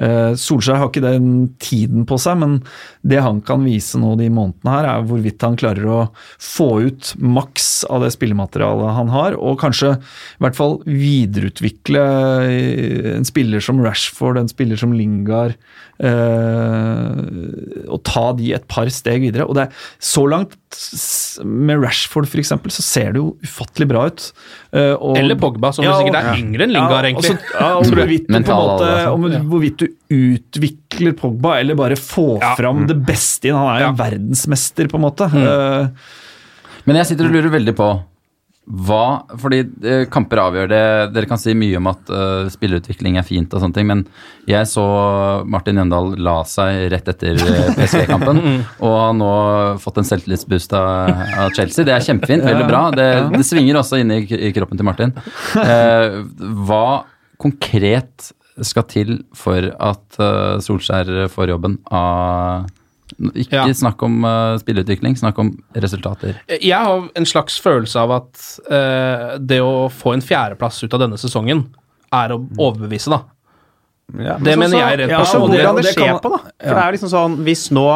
Eh, 0.00 0.32
Solskjær 0.40 0.78
har 0.80 0.88
ikke 0.88 1.02
den 1.04 1.26
tiden 1.60 2.06
på 2.08 2.16
seg, 2.18 2.38
men 2.40 2.54
det 3.06 3.20
han 3.22 3.42
kan 3.44 3.62
vise 3.66 3.98
nå 4.00 4.14
de 4.18 4.30
månedene 4.32 4.72
her, 4.72 4.88
er 4.88 5.04
hvorvidt 5.06 5.44
han 5.44 5.58
klarer 5.60 5.84
å 5.84 5.98
få 6.40 6.68
ut 6.88 7.12
maks 7.20 7.84
av 7.92 8.00
det 8.06 8.12
spillematerialet 8.14 8.96
han 8.96 9.12
har, 9.12 9.36
og 9.36 9.60
kanskje 9.60 9.92
i 9.98 10.42
hvert 10.42 10.56
fall 10.58 10.78
videreutvikle 10.88 12.02
eh, 12.48 13.12
en 13.18 13.28
spiller 13.28 13.60
som 13.62 13.82
Rashford, 13.84 14.40
en 14.40 14.48
spiller 14.50 14.80
som 14.80 14.94
Lingard, 14.96 15.54
eh, 16.02 17.86
og 17.92 18.00
ta 18.08 18.24
de 18.38 18.52
et 18.56 18.64
par 18.70 18.88
steg 18.92 19.22
videre. 19.26 19.46
Og 19.48 19.56
det 19.58 19.66
er 19.68 19.86
så 20.02 20.24
langt 20.30 20.56
med 21.44 21.82
Rashford 21.82 22.26
f.eks. 22.30 22.52
så 22.72 22.82
ser 22.84 23.12
det 23.14 23.20
jo 23.20 23.34
ufattelig 23.44 23.88
bra 23.90 24.06
ut. 24.08 24.24
Eh, 24.72 24.94
og- 24.96 25.18
Eller 25.20 25.36
Pogba, 25.36 25.72
som 25.74 25.84
jo 25.84 25.92
sikkert 26.00 26.16
er 26.22 26.40
yngre 26.40 26.64
enn 26.66 26.72
Lingard, 26.72 27.04
ja, 27.04 27.10
egentlig. 27.12 27.36
altså, 27.36 27.60
ja, 27.60 27.76
og 27.76 27.84
Tror 27.92 28.00
hvorvidt 28.00 28.26
du, 28.26 28.32
på 28.32 28.32
en 28.32 28.40
Mental 28.40 28.62
måte, 28.72 29.12
om, 29.12 29.48
hvorvidt 29.52 29.81
du 29.82 29.88
utvikler 30.16 31.16
Pogba, 31.18 31.56
eller 31.60 31.78
bare 31.78 31.98
får 31.98 32.38
Ja. 32.42 32.54
fram 32.58 32.86
det 32.86 32.98
beste 33.08 33.50
i 33.50 33.54
Han 33.56 33.68
er 33.74 33.80
jo 33.84 33.90
Ja. 33.90 33.92
verdensmester, 34.04 34.88
på 34.88 35.00
en 35.00 35.06
måte. 35.08 35.26
Eh, 35.28 35.88
Men 36.86 36.96
jeg 36.96 37.06
sitter 37.12 37.26
og 37.28 37.32
lurer 37.36 37.50
veldig 37.50 37.76
på 37.78 37.92
hva 38.62 39.26
Fordi 39.42 39.58
eh, 39.84 40.04
kamper 40.06 40.38
avgjør 40.38 40.68
det. 40.70 40.82
Dere 41.14 41.26
kan 41.26 41.38
si 41.40 41.52
mye 41.58 41.76
om 41.80 41.88
at 41.90 42.10
uh, 42.14 42.46
spillerutvikling 42.48 43.18
er 43.18 43.26
fint 43.26 43.52
og 43.52 43.60
sånne 43.60 43.74
ting, 43.74 43.88
men 43.90 44.04
jeg 44.46 44.68
så 44.70 44.84
Martin 45.50 45.80
Jøndal 45.80 46.12
la 46.22 46.36
seg 46.46 46.86
rett 46.92 47.08
etter 47.10 47.40
PSV-kampen, 47.74 48.38
og 48.86 48.94
har 49.00 49.16
nå 49.18 49.32
fått 49.82 49.98
en 49.98 50.06
selvtillitsboost 50.06 50.76
av, 50.78 51.10
av 51.42 51.50
Chelsea. 51.58 51.84
Det 51.84 51.96
er 51.96 52.06
kjempefint, 52.06 52.46
veldig 52.46 52.68
bra. 52.70 52.84
Det, 52.94 53.08
det 53.34 53.48
svinger 53.48 53.80
også 53.82 53.98
inn 53.98 54.14
i, 54.14 54.20
i 54.30 54.52
kroppen 54.54 54.78
til 54.78 54.86
Martin. 54.86 55.12
Uh, 55.58 56.22
hva 56.62 56.84
konkret 57.42 58.30
skal 58.60 58.84
til 58.90 59.18
for 59.36 59.64
at 59.80 60.20
eh, 60.20 60.60
Solskjær 60.60 61.28
får 61.32 61.52
jobben 61.54 61.78
av 61.90 62.68
ikke 63.36 63.52
Ja. 63.52 63.66
snakk 63.76 64.00
om 64.02 64.24
uh, 64.24 64.56
spilleutvikling, 64.58 65.16
snakk 65.20 65.38
om 65.38 65.50
resultater. 65.76 66.38
Jeg 66.48 66.78
har 66.80 67.08
en 67.14 67.26
slags 67.28 67.58
følelse 67.60 68.00
av 68.00 68.10
at 68.16 68.40
uh, 68.70 69.36
det 69.38 69.60
å 69.60 69.88
få 69.92 70.14
en 70.16 70.24
fjerdeplass 70.24 70.80
ut 70.82 70.94
av 70.96 71.04
denne 71.04 71.18
sesongen 71.20 71.66
er 72.12 72.32
å 72.32 72.40
overbevise, 72.56 73.12
da. 73.12 73.22
Det 74.12 74.56
mener 74.58 74.76
jeg 74.76 74.98
rett 75.02 75.12
ja, 75.12 75.20
og 75.20 75.26
personlig. 75.26 75.60
Hvordan 75.60 75.78
det 75.78 75.84
det 75.86 75.94
skjer 75.94 76.18
på, 76.24 76.32
da. 76.32 76.40
For 76.56 76.76
det 76.76 76.82
er 76.82 76.96
liksom 76.96 77.12
sånn, 77.12 77.36
Hvis 77.46 77.62
nå 77.72 77.86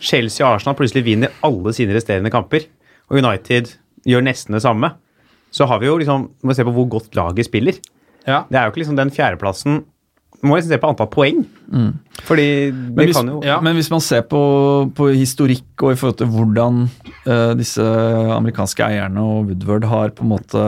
Chelsea 0.00 0.46
og 0.46 0.54
Arsenal 0.58 0.76
plutselig 0.78 1.04
vinner 1.04 1.34
alle 1.44 1.74
sine 1.76 1.96
resterende 1.96 2.32
kamper, 2.32 2.64
og 3.10 3.20
United 3.20 3.72
gjør 4.08 4.24
nesten 4.24 4.56
det 4.56 4.62
samme, 4.64 4.92
så 5.50 5.66
har 5.68 5.80
vi 5.80 5.88
jo 5.88 5.96
liksom 6.00 6.28
Må 6.44 6.54
se 6.54 6.64
på 6.64 6.72
hvor 6.76 6.88
godt 6.92 7.16
laget 7.16 7.48
spiller. 7.48 7.76
Ja. 8.28 8.44
Det 8.48 8.60
er 8.60 8.68
jo 8.68 8.72
ikke 8.74 8.82
liksom 8.84 9.00
den 9.00 9.12
fjerdeplassen 9.12 9.82
må 10.46 10.58
jeg 10.58 10.68
se 10.68 10.78
på 10.78 10.90
antall 10.92 11.08
poeng. 11.10 11.40
Fordi 12.28 12.46
det 12.70 12.94
Men 12.94 13.08
hvis, 13.08 13.16
kan 13.16 13.30
jo 13.32 13.40
ja. 13.42 13.58
men 13.64 13.78
hvis 13.78 13.90
man 13.90 14.02
ser 14.04 14.22
på, 14.30 14.40
på 14.94 15.08
historikk 15.10 15.82
og 15.82 15.94
i 15.94 15.98
forhold 15.98 16.18
til 16.20 16.30
hvordan 16.32 16.84
uh, 17.26 17.54
disse 17.58 17.84
amerikanske 18.36 18.86
eierne 18.86 19.24
og 19.24 19.50
Woodward 19.50 19.88
har 19.90 20.14
på 20.14 20.26
en 20.26 20.32
måte 20.36 20.62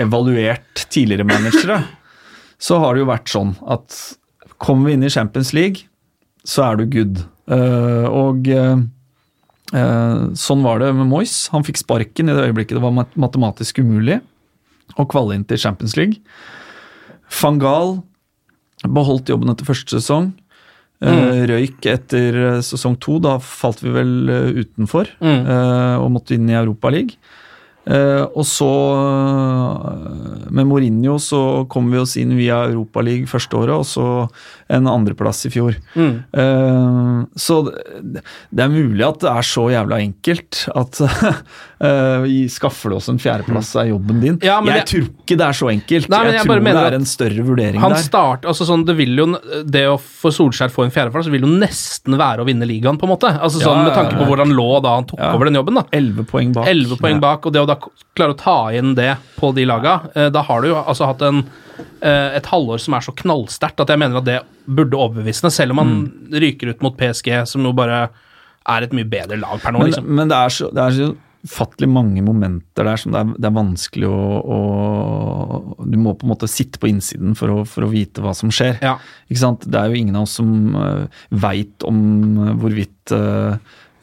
evaluert 0.00 0.86
tidligere 0.88 1.28
managere, 1.28 1.82
så 2.66 2.80
har 2.82 2.94
det 2.94 3.04
jo 3.04 3.10
vært 3.12 3.32
sånn 3.32 3.54
at 3.68 3.98
kommer 4.58 4.88
vi 4.88 4.96
inn 4.96 5.06
i 5.06 5.12
Champions 5.12 5.52
League, 5.54 5.86
så 6.48 6.70
er 6.70 6.80
du 6.80 6.88
good. 6.90 7.22
Uh, 7.48 8.08
og 8.08 8.48
uh, 8.50 8.80
eh, 9.72 10.22
sånn 10.36 10.64
var 10.64 10.82
det 10.82 10.90
med 10.96 11.08
Moyes. 11.08 11.46
Han 11.54 11.64
fikk 11.66 11.80
sparken 11.80 12.28
i 12.28 12.36
det 12.36 12.48
øyeblikket 12.48 12.76
det 12.78 12.84
var 12.84 12.96
matematisk 12.96 13.80
umulig 13.84 14.18
å 14.98 15.06
kvalle 15.08 15.36
inn 15.36 15.46
til 15.48 15.60
Champions 15.60 15.94
League. 15.98 16.18
Van 17.38 17.60
Gaal 17.60 17.98
beholdt 18.86 19.28
jobben 19.32 19.50
etter 19.50 19.66
første 19.66 19.98
sesong. 19.98 20.32
Mm. 20.98 21.46
Røyk 21.46 21.86
etter 21.86 22.34
eh, 22.42 22.60
sesong 22.66 22.96
to. 22.98 23.18
Da 23.22 23.36
falt 23.38 23.82
vi 23.84 23.90
vel 23.94 24.14
eh, 24.28 24.62
utenfor 24.64 25.06
Mm. 25.22 25.44
eh, 25.46 25.96
og 26.02 26.10
måtte 26.16 26.34
inn 26.34 26.48
i 26.50 26.58
Europaligaen. 26.58 27.14
Og 27.88 28.44
så, 28.44 28.66
eh, 28.68 30.50
med 30.52 30.66
Mourinho, 30.68 31.14
så 31.22 31.66
kom 31.72 31.90
vi 31.90 31.96
oss 32.02 32.16
inn 32.20 32.34
via 32.36 32.58
Europaligaen 32.68 33.28
første 33.30 33.56
året, 33.56 33.72
og 33.78 33.86
så 33.88 34.04
en 34.68 34.90
andreplass 34.90 35.46
i 35.48 35.52
fjor. 35.54 35.78
Mm. 35.96 36.18
Eh, 36.42 37.22
så 37.38 37.62
det, 37.64 38.20
det 38.52 38.64
er 38.66 38.74
mulig 38.74 39.06
at 39.06 39.22
det 39.24 39.30
er 39.32 39.46
så 39.54 39.68
jævla 39.72 40.02
enkelt 40.04 40.66
at 40.76 41.00
eh, 41.80 42.24
skaffer 42.50 42.90
du 42.90 42.96
oss 42.96 43.08
en 43.08 43.18
fjerdeplass 43.22 43.74
er 43.78 43.90
jobben 43.92 44.20
din. 44.22 44.38
Ja, 44.42 44.56
jeg, 44.64 44.74
jeg 44.80 44.86
tror 44.90 45.04
ikke 45.08 45.36
det 45.38 45.46
er 45.46 45.56
så 45.58 45.68
enkelt. 45.70 46.08
Nei, 46.12 46.20
jeg, 46.26 46.34
jeg 46.38 46.46
tror 46.48 46.64
det 46.66 46.74
er 46.88 46.96
en 46.98 47.06
større 47.06 47.44
vurdering 47.46 47.80
Han 47.84 47.94
der. 47.94 48.02
start, 48.02 48.44
altså 48.50 48.66
sånn, 48.68 48.84
det 48.88 48.96
vil 48.98 49.14
jo 49.18 49.26
Det 49.68 49.84
å 49.90 49.96
få 49.98 50.32
Solskjær 50.34 50.72
få 50.74 50.84
en 50.86 50.90
fjerdeplass 50.94 51.28
vil 51.32 51.46
jo 51.46 51.52
nesten 51.52 52.16
være 52.18 52.42
å 52.42 52.48
vinne 52.48 52.66
ligaen, 52.68 52.98
på 52.98 53.06
en 53.08 53.12
måte. 53.14 53.30
Altså 53.38 53.62
sånn 53.62 53.82
Ja, 53.82 53.86
Med 53.88 53.94
tanke 53.98 54.18
på 54.18 54.26
hvor 54.28 54.42
han 54.42 54.50
lå 54.56 54.68
da 54.82 54.96
han 54.98 55.06
tok 55.08 55.20
over 55.28 55.44
den 55.50 55.54
jobben. 55.60 55.74
da 55.78 55.84
11 55.92 56.26
poeng 56.30 56.52
bak. 56.56 56.66
11 56.66 56.98
poeng 57.02 57.20
bak, 57.22 57.46
og 57.46 57.52
det 57.54 57.62
å 57.62 57.68
da 57.70 57.78
klare 58.18 58.34
å 58.34 58.38
ta 58.38 58.58
inn 58.74 58.94
det 58.98 59.12
på 59.38 59.52
de 59.54 59.64
laga, 59.68 60.00
uh, 60.16 60.28
da 60.34 60.42
har 60.42 60.62
du 60.62 60.68
jo 60.72 60.78
altså 60.82 61.06
hatt 61.06 61.22
en, 61.22 61.44
eh, 62.02 62.36
et 62.36 62.46
halvår 62.50 62.80
som 62.82 62.94
er 62.98 63.04
så 63.06 63.12
knallsterkt 63.14 63.80
at 63.84 63.88
jeg 63.92 64.00
mener 64.02 64.18
at 64.18 64.24
det 64.26 64.40
burde 64.66 64.98
overbevisende, 64.98 65.52
selv 65.54 65.72
om 65.76 65.78
han 65.84 65.92
Mm. 65.98 66.34
ryker 66.42 66.68
ut 66.74 66.82
mot 66.82 66.96
PSG, 66.98 67.46
som 67.46 67.62
jo 67.64 67.72
bare 67.72 68.08
er 68.68 68.82
et 68.82 68.92
mye 68.92 69.06
bedre 69.08 69.38
lag 69.40 69.60
per 69.62 69.72
nå, 69.72 69.78
Men, 69.78 69.86
liksom. 69.92 70.04
men 70.18 70.28
det 70.28 70.36
er 70.36 70.48
så, 70.52 70.68
det 70.74 70.82
er 70.82 70.90
så 70.98 71.14
ufattelig 71.46 71.88
mange 71.90 72.22
momenter 72.24 72.86
der 72.88 72.98
som 73.00 73.14
det 73.14 73.20
er, 73.20 73.32
det 73.38 73.48
er 73.48 73.56
vanskelig 73.56 74.08
å, 74.10 74.22
å 74.42 74.58
Du 75.86 75.98
må 76.00 76.14
på 76.18 76.26
en 76.26 76.32
måte 76.32 76.48
sitte 76.50 76.80
på 76.82 76.90
innsiden 76.90 77.36
for 77.38 77.52
å, 77.52 77.58
for 77.68 77.86
å 77.86 77.90
vite 77.92 78.22
hva 78.24 78.34
som 78.36 78.50
skjer. 78.54 78.80
Ja. 78.84 78.96
Ikke 79.30 79.42
sant? 79.42 79.66
Det 79.68 79.78
er 79.78 79.90
jo 79.90 80.00
ingen 80.00 80.18
av 80.18 80.26
oss 80.26 80.38
som 80.40 80.74
uh, 80.74 81.20
veit 81.30 81.86
om 81.86 82.00
uh, 82.42 82.54
hvorvidt 82.58 83.14
uh, 83.14 83.54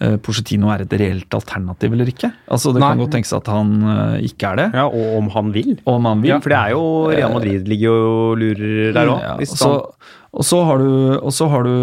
uh, 0.02 0.16
er 0.16 0.86
et 0.86 0.96
reelt 1.00 1.38
alternativ 1.38 1.94
eller 1.94 2.10
ikke. 2.12 2.32
Altså 2.48 2.74
Det 2.76 2.84
kan 2.84 3.04
godt 3.04 3.14
tenkes 3.18 3.36
at 3.36 3.52
han 3.52 3.76
uh, 3.84 4.16
ikke 4.24 4.54
er 4.54 4.62
det. 4.64 4.70
Ja, 4.80 4.88
Og 4.88 5.20
om 5.20 5.30
han 5.36 5.52
vil. 5.56 5.76
Og 5.84 6.00
om 6.00 6.10
han 6.10 6.24
vil. 6.24 6.34
Ja, 6.34 6.40
for 6.40 6.56
det 6.56 6.62
er 6.62 6.74
jo 6.76 6.86
Real 7.12 7.36
Madrid 7.36 7.70
ligger 7.72 7.86
jo 7.92 8.16
og 8.32 8.40
lurer 8.42 8.96
der 8.96 9.12
òg. 9.12 9.22
Ja, 9.28 9.36
og, 10.36 10.44
så, 10.44 10.64
har 10.68 10.82
du, 10.82 10.90
og 11.20 11.32
så 11.36 11.48
har 11.52 11.68
du 11.68 11.76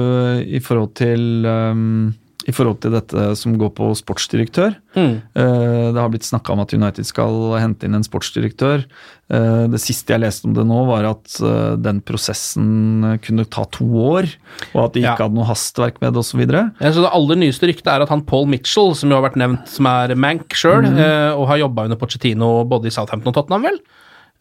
i 0.44 0.61
forhold 0.61 0.92
til 1.00 1.46
um, 1.46 2.12
i 2.49 2.53
forhold 2.55 2.80
til 2.82 2.95
dette 2.95 3.24
som 3.38 3.55
går 3.61 3.70
på 3.76 3.90
sportsdirektør. 3.99 4.74
Mm. 4.97 5.14
Eh, 5.38 5.88
det 5.95 6.01
har 6.01 6.11
blitt 6.12 6.26
snakka 6.26 6.55
om 6.55 6.62
at 6.64 6.74
United 6.74 7.07
skal 7.07 7.55
hente 7.61 7.86
inn 7.86 7.95
en 7.95 8.07
sportsdirektør. 8.07 8.84
Eh, 9.32 9.64
det 9.72 9.80
siste 9.80 10.12
jeg 10.12 10.22
leste 10.24 10.49
om 10.49 10.57
det 10.57 10.64
nå, 10.68 10.80
var 10.88 11.07
at 11.09 11.38
eh, 11.40 11.76
den 11.80 12.03
prosessen 12.05 13.18
kunne 13.24 13.47
ta 13.49 13.64
to 13.72 13.86
år, 13.86 14.28
og 14.74 14.84
at 14.84 14.97
de 14.97 15.05
Ja. 15.05 15.14
ikke 15.14 15.28
hadde 15.28 15.38
noe 15.38 15.49
hastverk 15.49 16.03
med 16.03 16.12
det 16.12 16.20
osv. 16.24 16.43
Ja, 16.45 16.90
så 16.93 17.03
Det 17.07 17.14
aller 17.14 17.36
nyeste 17.40 17.70
ryktet 17.70 17.88
er 17.93 18.03
at 18.03 18.12
han 18.12 18.26
Paul 18.26 18.47
Mitchell, 18.51 18.95
som 18.99 19.11
jo 19.11 19.18
har 19.20 19.30
vært 19.30 19.40
nevnt 19.40 19.68
som 19.68 19.86
er 19.86 20.14
Mank 20.14 20.53
sjøl, 20.53 20.84
mm. 20.84 20.99
eh, 20.99 21.32
og 21.32 21.49
har 21.49 21.62
jobba 21.64 21.86
under 21.88 21.97
Pochettino 22.01 22.64
både 22.68 22.90
i 22.90 22.95
Southampton 22.95 23.32
og 23.32 23.38
Tottenham, 23.38 23.62
vel, 23.70 23.78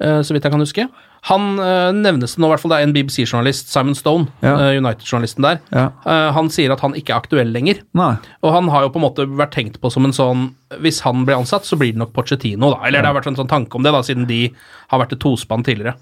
så 0.02 0.34
vidt 0.34 0.44
jeg 0.48 0.54
kan 0.54 0.64
huske. 0.64 0.86
Han 1.30 1.60
eh, 1.62 1.92
nevnes 1.94 2.34
det 2.34 2.42
nå, 2.42 2.48
i 2.48 2.52
hvert 2.56 2.64
fall 2.64 2.72
det 2.74 2.80
er 2.82 2.88
en 2.88 2.94
BBC-journalist, 2.96 3.70
Simon 3.70 3.98
Stone, 3.98 4.32
Ja. 4.42 4.56
eh, 4.56 4.80
United-journalisten 4.80 5.46
der. 5.46 5.60
Ja. 5.70 5.84
Eh, 6.02 6.30
han 6.34 6.50
sier 6.50 6.74
at 6.74 6.82
han 6.82 6.96
ikke 6.98 7.14
er 7.14 7.22
aktuell 7.22 7.52
lenger. 7.54 7.84
Nei. 7.98 8.16
Og 8.42 8.56
han 8.56 8.72
har 8.74 8.88
jo 8.88 8.94
på 8.96 8.98
en 9.02 9.06
måte 9.06 9.28
vært 9.30 9.54
tenkt 9.54 9.78
på 9.84 9.92
som 9.94 10.08
en 10.08 10.16
sånn 10.18 10.48
Hvis 10.82 11.02
han 11.06 11.26
blir 11.28 11.36
ansatt, 11.36 11.68
så 11.68 11.76
blir 11.78 11.92
det 11.92 12.00
nok 12.00 12.14
Pochettino, 12.16 12.72
da. 12.72 12.88
Eller 12.88 13.04
det 13.04 13.12
har 13.12 13.18
vært 13.20 13.28
en 13.28 13.36
sånn 13.36 13.50
tanke 13.52 13.76
om 13.76 13.84
det, 13.84 13.92
da, 13.92 14.02
siden 14.08 14.26
de 14.30 14.46
har 14.90 15.02
vært 15.04 15.14
et 15.18 15.20
tospann 15.22 15.66
tidligere. 15.68 15.94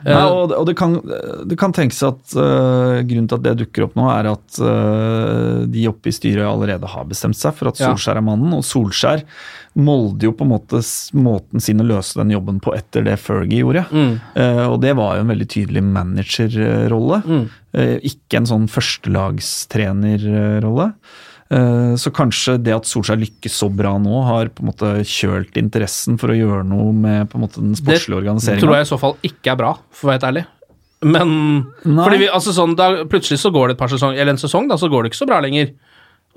Nei, 0.00 0.22
og 0.24 0.54
og 0.56 0.64
det, 0.64 0.74
kan, 0.80 0.94
det 1.44 1.58
kan 1.60 1.74
tenkes 1.76 1.98
at 2.06 2.32
uh, 2.32 3.02
grunnen 3.04 3.28
til 3.28 3.36
at 3.36 3.44
det 3.44 3.52
dukker 3.60 3.84
opp 3.84 3.98
nå, 3.98 4.06
er 4.08 4.30
at 4.32 4.60
uh, 4.64 5.66
de 5.68 5.84
oppe 5.90 6.08
i 6.08 6.14
styret 6.16 6.46
allerede 6.48 6.88
har 6.88 7.04
bestemt 7.10 7.36
seg 7.36 7.52
for 7.58 7.68
at 7.68 7.76
Solskjær 7.76 8.16
er 8.16 8.24
mannen. 8.24 8.54
Og 8.56 8.64
Solskjær 8.64 9.26
molder 9.78 10.26
jo 10.26 10.32
på 10.34 10.42
en 10.44 10.50
måte 10.50 10.80
måten 11.14 11.60
sin 11.62 11.80
å 11.82 11.84
løse 11.86 12.18
den 12.18 12.30
jobben 12.34 12.58
på 12.62 12.72
etter 12.74 13.04
det 13.06 13.16
Fergie 13.22 13.60
gjorde. 13.62 13.84
Mm. 13.94 14.12
Uh, 14.34 14.66
og 14.72 14.80
det 14.82 14.92
var 14.98 15.16
jo 15.16 15.22
en 15.24 15.32
veldig 15.32 15.48
tydelig 15.52 15.82
managerrolle. 15.86 17.18
Mm. 17.26 17.44
uh, 17.78 17.96
ikke 18.10 18.34
en 18.40 18.50
sånn 18.50 18.66
førstelagstrenerrolle. 18.70 20.88
Uh, 21.50 21.92
Så 21.98 22.08
kanskje 22.14 22.52
det 22.62 22.74
at 22.76 22.86
Solskjær 22.86 23.18
lykkes 23.22 23.54
så 23.62 23.68
bra 23.74 23.92
nå, 23.98 24.14
har 24.26 24.44
på 24.54 24.60
en 24.62 24.70
måte 24.70 24.88
kjølt 25.06 25.54
interessen 25.58 26.18
for 26.20 26.28
å 26.30 26.38
gjøre 26.38 26.64
noe 26.66 26.92
med 26.94 27.28
på 27.30 27.34
en 27.38 27.44
måte 27.46 27.62
den 27.62 27.76
sportslige 27.78 28.34
Det 28.38 28.62
tror 28.62 28.76
jeg 28.78 28.86
i 28.86 28.92
så 28.92 28.98
fall 29.02 29.14
ikke 29.26 29.48
er 29.54 29.58
bra, 29.58 29.72
for 29.90 30.02
å 30.06 30.08
være 30.10 30.18
helt 30.20 30.30
ærlig. 30.30 30.44
Men 31.00 31.30
Nei. 31.86 32.04
fordi 32.04 32.18
vi, 32.20 32.26
altså 32.28 32.52
sånn, 32.52 32.74
da, 32.76 32.90
plutselig 33.08 33.40
så 33.40 33.48
går 33.54 33.64
det 33.70 33.74
et 33.78 33.80
par 33.80 33.92
sesong, 33.92 34.12
eller 34.14 34.32
en 34.34 34.42
sesong, 34.42 34.68
da, 34.68 34.76
så 34.76 34.90
går 34.92 35.00
det 35.02 35.08
ikke 35.10 35.22
så 35.22 35.30
bra 35.30 35.38
lenger. 35.40 35.66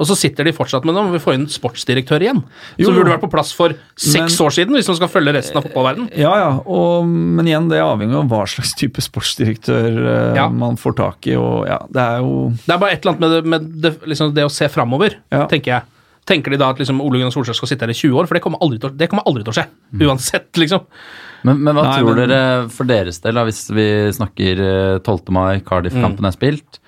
Og 0.01 0.07
så 0.09 0.15
sitter 0.17 0.47
de 0.47 0.51
fortsatt 0.57 0.85
med 0.89 0.95
dem, 0.97 1.05
og 1.05 1.13
vi 1.13 1.19
får 1.21 1.35
inn 1.37 1.43
sportsdirektør 1.53 2.23
igjen. 2.25 2.39
Jo, 2.81 2.87
som 2.87 2.95
burde 2.97 3.11
vært 3.13 3.21
på 3.21 3.29
plass 3.29 3.51
for 3.53 3.75
seks 3.95 4.33
Men- 4.39 4.45
år 4.47 4.53
siden, 4.55 4.73
hvis 4.73 4.87
man 4.89 4.95
skal 4.97 5.11
følge 5.13 5.33
resten 5.35 5.57
av 5.59 5.67
fotballverden. 5.67 6.07
Ja, 6.17 6.31
ja, 6.41 6.47
og, 6.65 7.05
men 7.05 7.45
igjen, 7.45 7.69
det 7.69 7.77
avhenger 7.83 8.23
av 8.23 8.27
hva 8.31 8.39
slags 8.49 8.73
type 8.79 8.97
sportsdirektør 9.05 9.99
uh, 10.01 10.35
Ja. 10.35 10.47
man 10.49 10.77
får 10.81 10.95
tak 10.97 11.27
i. 11.29 11.35
og 11.37 11.67
ja, 11.69 11.77
Det 11.93 12.01
er 12.01 12.17
jo 12.25 12.49
Det 12.65 12.73
er 12.73 12.79
bare 12.81 12.91
et 12.97 13.05
eller 13.05 13.13
annet 13.13 13.21
med 13.21 13.31
det, 13.35 13.43
med 13.45 13.81
det, 13.85 13.93
liksom 14.09 14.33
det 14.33 14.43
å 14.47 14.51
se 14.51 14.67
framover, 14.67 15.13
Ja. 15.31 15.45
tenker 15.45 15.75
jeg. 15.77 15.83
Tenker 16.25 16.51
de 16.51 16.57
da 16.57 16.69
at 16.71 16.79
liksom 16.79 17.01
Ole 17.03 17.19
Gunnar 17.19 17.31
Solskjær 17.35 17.53
skal 17.59 17.67
sitte 17.67 17.81
her 17.85 17.91
i 17.91 17.93
20 17.99 18.15
år? 18.17 18.25
For 18.27 18.33
det 18.33 18.41
kommer 18.41 18.57
aldri 18.63 18.79
til, 18.79 18.89
å- 18.89 18.97
det 18.97 19.09
kommer 19.11 19.25
aldri 19.27 19.43
til 19.43 19.51
å 19.53 19.57
skje. 19.59 19.67
Uansett, 20.07 20.51
liksom. 20.57 20.85
Men, 21.43 21.61
men 21.61 21.75
hva 21.75 21.83
Nei, 21.83 21.97
tror 21.99 22.15
men- 22.15 22.29
dere 22.29 22.69
for 22.71 22.85
deres 22.87 23.19
del, 23.21 23.33
da, 23.35 23.43
hvis 23.45 23.69
vi 23.69 23.87
snakker 24.15 24.57
eh, 24.95 24.99
12. 25.03 25.29
mai, 25.35 25.59
Cardiff-kampen 25.59 26.25
er 26.25 26.31
spilt? 26.31 26.79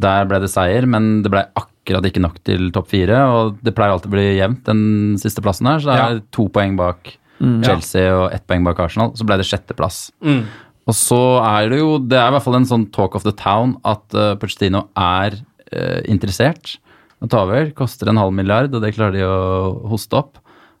Der 0.00 0.24
ble 0.24 0.40
det 0.40 0.48
seier, 0.50 0.86
men 0.88 1.22
det 1.22 1.30
ble 1.30 1.44
akkurat 1.54 1.66
ikke 1.88 2.20
nok 2.20 2.38
til 2.44 2.70
topp 2.72 2.88
fire. 2.88 3.18
Og 3.32 3.58
det 3.64 3.74
pleier 3.74 3.90
alltid 3.92 4.10
å 4.10 4.16
bli 4.16 4.36
jevnt, 4.38 4.64
den 4.64 5.16
siste 5.18 5.40
plassen 5.42 5.66
her. 5.66 5.78
Så 5.80 5.88
det 5.88 5.98
er 5.98 6.14
Ja. 6.14 6.20
to 6.30 6.48
poeng 6.48 6.76
bak 6.76 7.16
Chelsea 7.40 8.10
og 8.10 8.32
ett 8.32 8.46
poeng 8.46 8.64
bak 8.64 8.78
Arsenal. 8.80 9.12
Så 9.14 9.24
ble 9.24 9.36
det 9.38 9.46
sjetteplass. 9.46 10.10
Mm. 10.22 10.44
Og 10.88 10.94
så 10.94 11.40
er 11.44 11.68
det 11.68 11.78
jo 11.78 11.98
Det 11.98 12.16
er 12.18 12.28
i 12.28 12.32
hvert 12.32 12.42
fall 12.42 12.56
en 12.56 12.64
sånn 12.66 12.90
talk 12.92 13.14
of 13.14 13.22
the 13.22 13.32
town 13.32 13.76
at 13.84 14.02
uh, 14.14 14.34
Pochettino 14.36 14.88
er 14.96 15.34
uh, 15.72 16.00
interessert. 16.06 16.78
å 17.22 17.28
ta 17.28 17.42
over. 17.42 17.70
Koster 17.74 18.08
en 18.08 18.16
halv 18.16 18.32
milliard, 18.32 18.72
og 18.74 18.80
det 18.82 18.94
klarer 18.94 19.12
de 19.12 19.24
å 19.26 19.88
hoste 19.90 20.14
opp. 20.14 20.38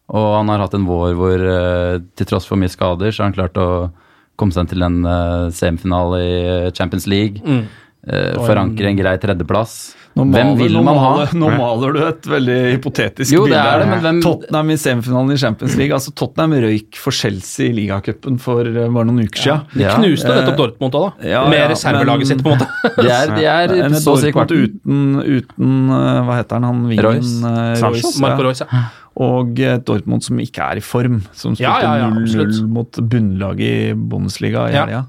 Og 0.08 0.36
han 0.38 0.48
har 0.48 0.58
hatt 0.60 0.74
en 0.74 0.86
vår 0.86 1.14
hvor 1.18 1.38
uh, 1.42 1.98
til 2.16 2.26
tross 2.26 2.46
for 2.46 2.56
mye 2.56 2.70
skader, 2.70 3.10
så 3.10 3.22
har 3.24 3.30
han 3.32 3.34
klart 3.36 3.58
å 3.58 3.90
komme 4.38 4.52
seg 4.54 4.68
til 4.70 4.82
en 4.82 5.04
uh, 5.04 5.50
semifinale 5.50 6.20
i 6.22 6.70
Champions 6.78 7.06
League. 7.10 7.42
Mm. 7.44 7.66
Eh, 8.06 8.34
en- 8.34 8.44
forankre 8.46 8.86
en 8.92 8.96
grei 8.96 9.16
tredjeplass. 9.18 9.94
Nå 10.18 10.24
Hvem 10.32 10.48
maler, 10.48 10.56
vil 10.58 10.72
nå 10.74 10.80
man 10.82 10.96
ha? 10.98 11.26
nå 11.38 11.48
maler 11.54 11.92
du 11.94 11.98
et 12.08 12.22
veldig 12.26 12.54
hypotetisk 12.72 13.30
Jo, 13.30 13.44
det 13.46 13.52
bilde. 13.52 13.66
er 13.70 13.78
det, 13.78 13.86
men 13.88 14.00
hvem- 14.02 14.22
Tottenham 14.24 14.70
i 14.70 14.76
semifinalen 14.76 15.30
i 15.30 15.36
Champions 15.38 15.76
League. 15.78 15.94
Altså 15.94 16.10
Tottenham 16.16 16.52
røyk 16.64 16.96
for 16.98 17.12
Chelsea 17.14 17.68
i 17.68 17.72
ligacupen 17.76 18.38
for 18.40 18.62
eh, 18.66 18.88
bare 18.88 19.06
noen 19.06 19.20
uker 19.28 19.38
siden. 19.44 19.62
De 19.76 19.84
knuste 19.84 20.26
nettopp 20.26 20.56
ja. 20.56 20.56
Dortmund 20.58 20.92
da, 20.96 20.98
da. 21.04 21.28
ja, 21.28 21.44
med 21.48 21.58
ja, 21.60 21.68
reservelaget 21.70 22.26
sitt, 22.32 22.42
på 22.42 22.50
en 22.50 22.58
måte. 22.58 22.66
De 22.98 23.06
er, 23.14 23.34
de 23.36 23.44
er 23.46 23.84
En 23.86 23.94
så 23.94 24.16
å 24.16 24.18
si 24.18 24.32
kvarten. 24.34 24.64
uten, 24.64 25.22
uten 25.22 25.90
eh, 25.90 26.22
Hva 26.26 26.40
heter 26.40 26.56
han? 26.58 26.64
han 26.64 26.82
vingen, 26.88 27.04
Royce. 27.04 27.36
eh, 27.46 27.86
Royce, 27.86 28.20
Marco. 28.24 28.42
Royce, 28.48 28.66
ja. 28.72 28.82
Og 29.18 29.58
et 29.60 29.84
Dortmund 29.86 30.22
som 30.22 30.38
ikke 30.38 30.62
er 30.72 30.76
i 30.78 30.82
form. 30.82 31.20
Som 31.34 31.54
spilte 31.54 31.78
ja, 31.82 31.94
ja, 31.98 32.10
0-0 32.10 32.66
mot 32.70 32.90
bunnlaget 33.02 33.60
i 33.60 33.94
Bundesliga 33.94 34.66
i 34.70 34.74
Ja. 34.74 34.84
helga. 34.86 35.06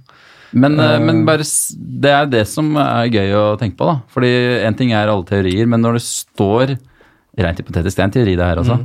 Men, 0.53 0.79
eh, 0.79 0.95
Eh. 0.95 0.99
men 0.99 1.25
bare, 1.25 1.43
det 2.01 2.09
er 2.09 2.25
det 2.25 2.47
som 2.47 2.75
er 2.77 3.09
gøy 3.09 3.33
å 3.37 3.57
tenke 3.59 3.77
på, 3.77 3.85
da. 3.85 4.01
Fordi 4.09 4.31
en 4.65 4.73
ting 4.75 4.91
er 4.91 5.07
alle 5.07 5.25
teorier, 5.25 5.67
men 5.67 5.81
når 5.81 5.93
det 5.99 6.05
står 6.07 6.77
Rent 7.39 7.59
hypotetisk, 7.61 7.95
det 7.95 7.99
er 7.99 8.03
en 8.03 8.11
teori 8.11 8.35
det 8.35 8.43
her 8.43 8.57
også. 8.57 8.75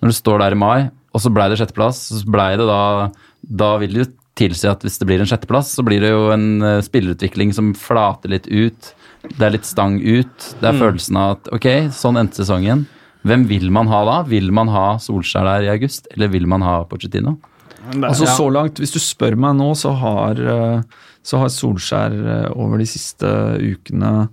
Når 0.00 0.10
det 0.12 0.14
står 0.14 0.38
der 0.38 0.52
i 0.52 0.58
mai, 0.60 0.90
og 1.14 1.20
så 1.20 1.32
blei 1.34 1.48
det 1.50 1.56
sjetteplass, 1.58 1.96
så 2.12 2.24
blei 2.30 2.56
det 2.56 2.66
da 2.68 3.10
Da 3.44 3.76
vil 3.78 3.92
det 3.92 4.06
jo 4.06 4.12
tilsi 4.36 4.68
at 4.70 4.80
hvis 4.82 4.98
det 4.98 5.06
blir 5.08 5.20
en 5.20 5.26
sjetteplass, 5.26 5.74
så 5.74 5.82
blir 5.84 6.00
det 6.00 6.10
jo 6.10 6.30
en 6.30 6.62
eh, 6.62 6.80
spillerutvikling 6.80 7.52
som 7.54 7.72
flater 7.74 8.28
litt 8.30 8.46
ut. 8.46 8.92
Det 9.22 9.40
er 9.42 9.50
litt 9.56 9.64
stang 9.66 9.98
ut. 10.00 10.54
Det 10.60 10.68
er 10.68 10.78
følelsen 10.78 11.16
av 11.16 11.30
at 11.38 11.48
ok, 11.52 11.66
sånn 11.90 12.16
endte 12.20 12.36
sesongen. 12.44 12.86
Hvem 13.24 13.46
vil 13.48 13.70
man 13.70 13.86
ha 13.88 14.04
da? 14.04 14.22
Vil 14.28 14.50
man 14.52 14.68
ha 14.68 14.96
Solskjær 14.98 15.44
der 15.48 15.66
i 15.66 15.72
august, 15.74 16.06
eller 16.14 16.28
vil 16.28 16.46
man 16.46 16.62
ha 16.62 16.84
Pochettino? 16.84 17.38
Altså 17.94 18.26
Så 18.26 18.46
langt, 18.52 18.78
hvis 18.78 18.92
du 18.92 18.98
spør 18.98 19.36
meg 19.36 19.56
nå, 19.56 19.72
så 19.76 19.92
har, 19.96 20.32
eh, 20.40 20.82
så 21.24 21.40
har 21.40 21.52
Solskjær 21.52 22.14
eh, 22.20 22.48
over 22.54 22.78
de 22.82 22.86
siste 22.90 23.28
ukene 23.64 24.28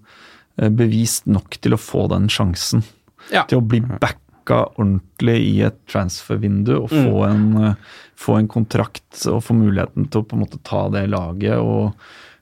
eh, 0.60 0.70
bevist 0.70 1.30
nok 1.32 1.56
til 1.64 1.78
å 1.78 1.80
få 1.82 2.08
den 2.12 2.28
sjansen. 2.32 2.84
Ja. 3.32 3.46
Til 3.48 3.62
å 3.62 3.66
bli 3.66 3.80
backa 3.82 4.66
ordentlig 4.76 5.38
i 5.46 5.54
et 5.68 5.78
transfervindu 5.92 6.74
og 6.82 6.90
få, 6.92 7.22
en, 7.30 7.46
eh, 7.70 7.94
få 8.20 8.40
en 8.42 8.50
kontrakt 8.52 9.24
og 9.32 9.44
få 9.48 9.56
muligheten 9.56 10.10
til 10.12 10.24
å 10.24 10.28
på 10.28 10.36
en 10.36 10.44
måte 10.44 10.60
ta 10.68 10.88
det 10.92 11.06
laget 11.14 11.56
og 11.62 11.94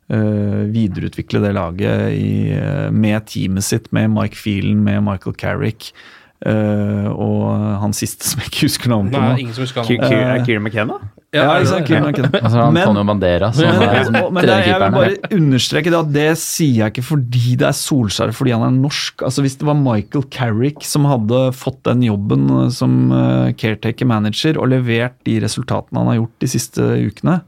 uh, 0.10 0.64
videreutvikle 0.74 1.44
det 1.44 1.52
laget 1.54 2.08
i, 2.18 2.30
eh, 2.56 2.88
med 2.90 3.28
teamet 3.30 3.68
sitt, 3.68 3.92
med 3.94 4.10
Mike 4.16 4.40
Phelan, 4.40 4.80
med 4.88 5.04
Michael 5.06 5.36
Carrick. 5.38 5.92
Uh, 6.40 7.12
og 7.14 7.44
han 7.84 7.92
siste 7.94 8.24
som 8.26 8.40
jeg 8.42 8.48
ikke 8.50 8.66
husker 8.70 8.90
navnet 8.94 9.12
på 9.14 9.20
nå. 9.22 9.30
Nei, 9.36 9.42
ingen 9.44 9.54
som 9.58 9.66
husker 9.68 9.84
han. 9.84 9.90
Ki- 9.92 10.00
Er 10.16 10.46
Kieran 10.48 10.64
McKenna? 10.66 10.98
Ja, 11.32 11.44
ikke 11.60 11.68
sant, 11.70 11.86
kunne, 11.86 12.12
kunne. 12.18 12.30
Altså, 12.44 12.64
Men- 12.74 12.82
Antonio 12.82 13.04
Bandera 13.06 13.52
som 13.54 13.68
Men, 13.68 13.84
er 13.86 14.04
som 14.08 14.16
men 14.34 14.46
det, 14.48 14.56
jeg 14.66 14.80
vil 14.82 14.96
bare 14.96 15.34
understreke 15.38 15.92
det 15.94 16.00
at 16.00 16.14
det 16.16 16.28
sier 16.42 16.80
jeg 16.80 16.94
ikke 16.96 17.04
fordi 17.06 17.56
det 17.62 17.68
er 17.70 17.76
Solskjær, 17.78 18.34
fordi 18.34 18.56
han 18.56 18.66
er 18.66 18.74
norsk. 18.80 19.22
Altså 19.28 19.44
Hvis 19.46 19.58
det 19.62 19.68
var 19.70 19.78
Michael 19.78 20.26
Carrick 20.34 20.82
som 20.90 21.06
hadde 21.06 21.44
fått 21.54 21.84
den 21.86 22.02
jobben 22.08 22.48
eh, 22.64 22.70
som 22.74 23.12
eh, 23.14 23.52
caretaker 23.62 24.10
manager 24.10 24.58
og 24.58 24.72
levert 24.74 25.20
de 25.30 25.38
resultatene 25.46 26.02
han 26.02 26.10
har 26.16 26.18
gjort 26.24 26.34
de 26.42 26.50
siste 26.56 26.82
ukene, 27.12 27.42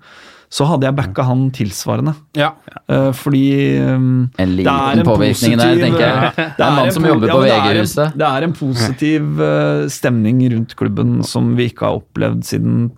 så 0.52 0.66
hadde 0.68 0.84
jeg 0.84 0.98
backa 1.00 1.24
han 1.24 1.46
tilsvarende. 1.56 2.12
Ja. 2.36 2.52
Eh, 2.92 3.10
fordi 3.16 3.44
um, 3.88 4.30
En 4.38 4.50
det 4.58 4.66
liten 4.66 5.04
påvirkning 5.08 5.58
der, 5.58 5.70
positiv- 5.72 5.86
tenker 5.88 6.06
jeg. 6.06 6.34
Det 6.36 6.48
Det 6.58 6.66
er 6.66 6.70
en 6.70 6.76
mann 6.84 6.92
som 6.92 7.06
jobber 7.08 7.28
ja, 7.32 7.34
på 7.34 7.40
men 7.40 7.48
det 7.50 7.58
en- 7.58 7.68
VG-huset. 7.72 8.18
Det 8.20 8.28
er 8.30 8.44
en 8.50 8.54
positiv 8.62 9.46
stemning 9.90 10.42
rundt 10.54 10.76
klubben 10.78 11.22
som 11.26 11.56
vi 11.58 11.72
ikke 11.72 11.88
har 11.88 12.02
opplevd 12.04 12.44
siden 12.46 12.92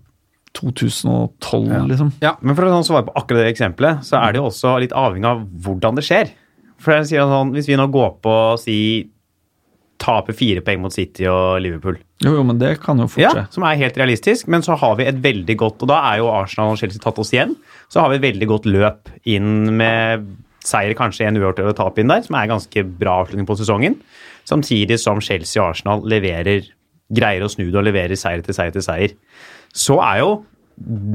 2012, 0.58 1.88
liksom. 1.90 2.12
Ja. 2.24 2.36
Men 2.42 2.56
for 2.58 2.68
å 2.68 2.76
sånn 2.76 2.86
svare 2.88 3.08
på 3.08 3.16
akkurat 3.20 3.44
det 3.44 3.54
eksempelet, 3.56 4.06
så 4.06 4.20
er 4.22 4.34
det 4.34 4.42
jo 4.42 4.50
også 4.52 4.76
litt 4.84 4.94
avhengig 4.98 5.30
av 5.30 5.42
hvordan 5.66 5.98
det 5.98 6.06
skjer. 6.06 6.32
For 6.84 6.98
jeg 6.98 7.10
sier 7.14 7.30
sånn, 7.30 7.54
Hvis 7.56 7.70
vi 7.70 7.80
nå 7.80 7.88
går 7.92 8.16
på 8.24 8.32
å 8.54 8.60
si 8.60 8.78
taper 10.04 10.36
fire 10.36 10.64
poeng 10.66 10.82
mot 10.84 10.94
City 10.94 11.26
og 11.32 11.62
Liverpool, 11.64 11.98
Jo, 12.24 12.34
jo, 12.38 12.44
men 12.48 12.60
det 12.60 12.76
kan 12.84 13.00
jo 13.00 13.08
fort 13.08 13.24
ja, 13.24 13.46
som 13.54 13.64
er 13.68 13.80
helt 13.80 13.98
realistisk, 14.00 14.50
men 14.52 14.64
så 14.66 14.76
har 14.80 14.98
vi 15.00 15.08
et 15.08 15.20
veldig 15.24 15.56
godt 15.60 15.84
Og 15.84 15.92
da 15.92 16.02
er 16.12 16.20
jo 16.20 16.32
Arsenal 16.32 16.74
og 16.74 16.82
Chelsea 16.82 17.02
tatt 17.04 17.20
oss 17.20 17.32
igjen. 17.34 17.56
Så 17.92 18.02
har 18.02 18.12
vi 18.12 18.20
et 18.20 18.26
veldig 18.26 18.50
godt 18.52 18.68
løp 18.68 19.12
inn 19.30 19.72
med 19.78 20.28
seier, 20.64 20.96
kanskje 20.98 21.28
en 21.28 21.40
uavgjort 21.40 21.60
eller 21.64 21.76
tap 21.78 22.00
inn 22.00 22.12
der, 22.12 22.24
som 22.24 22.38
er 22.40 22.52
ganske 22.52 22.86
bra 23.00 23.18
avslutning 23.24 23.48
på 23.48 23.58
sesongen. 23.60 23.98
Samtidig 24.48 25.00
som 25.00 25.22
Chelsea 25.24 25.62
og 25.62 25.74
Arsenal 25.74 26.04
leverer, 26.08 26.70
greier 27.14 27.44
å 27.44 27.52
snu 27.52 27.68
det 27.68 27.80
og 27.80 27.86
leverer 27.86 28.20
seier 28.20 28.44
til 28.44 28.56
seier 28.56 28.74
til 28.76 28.86
seier. 28.86 29.16
Så 29.74 29.98
er 30.04 30.20
jo 30.22 30.32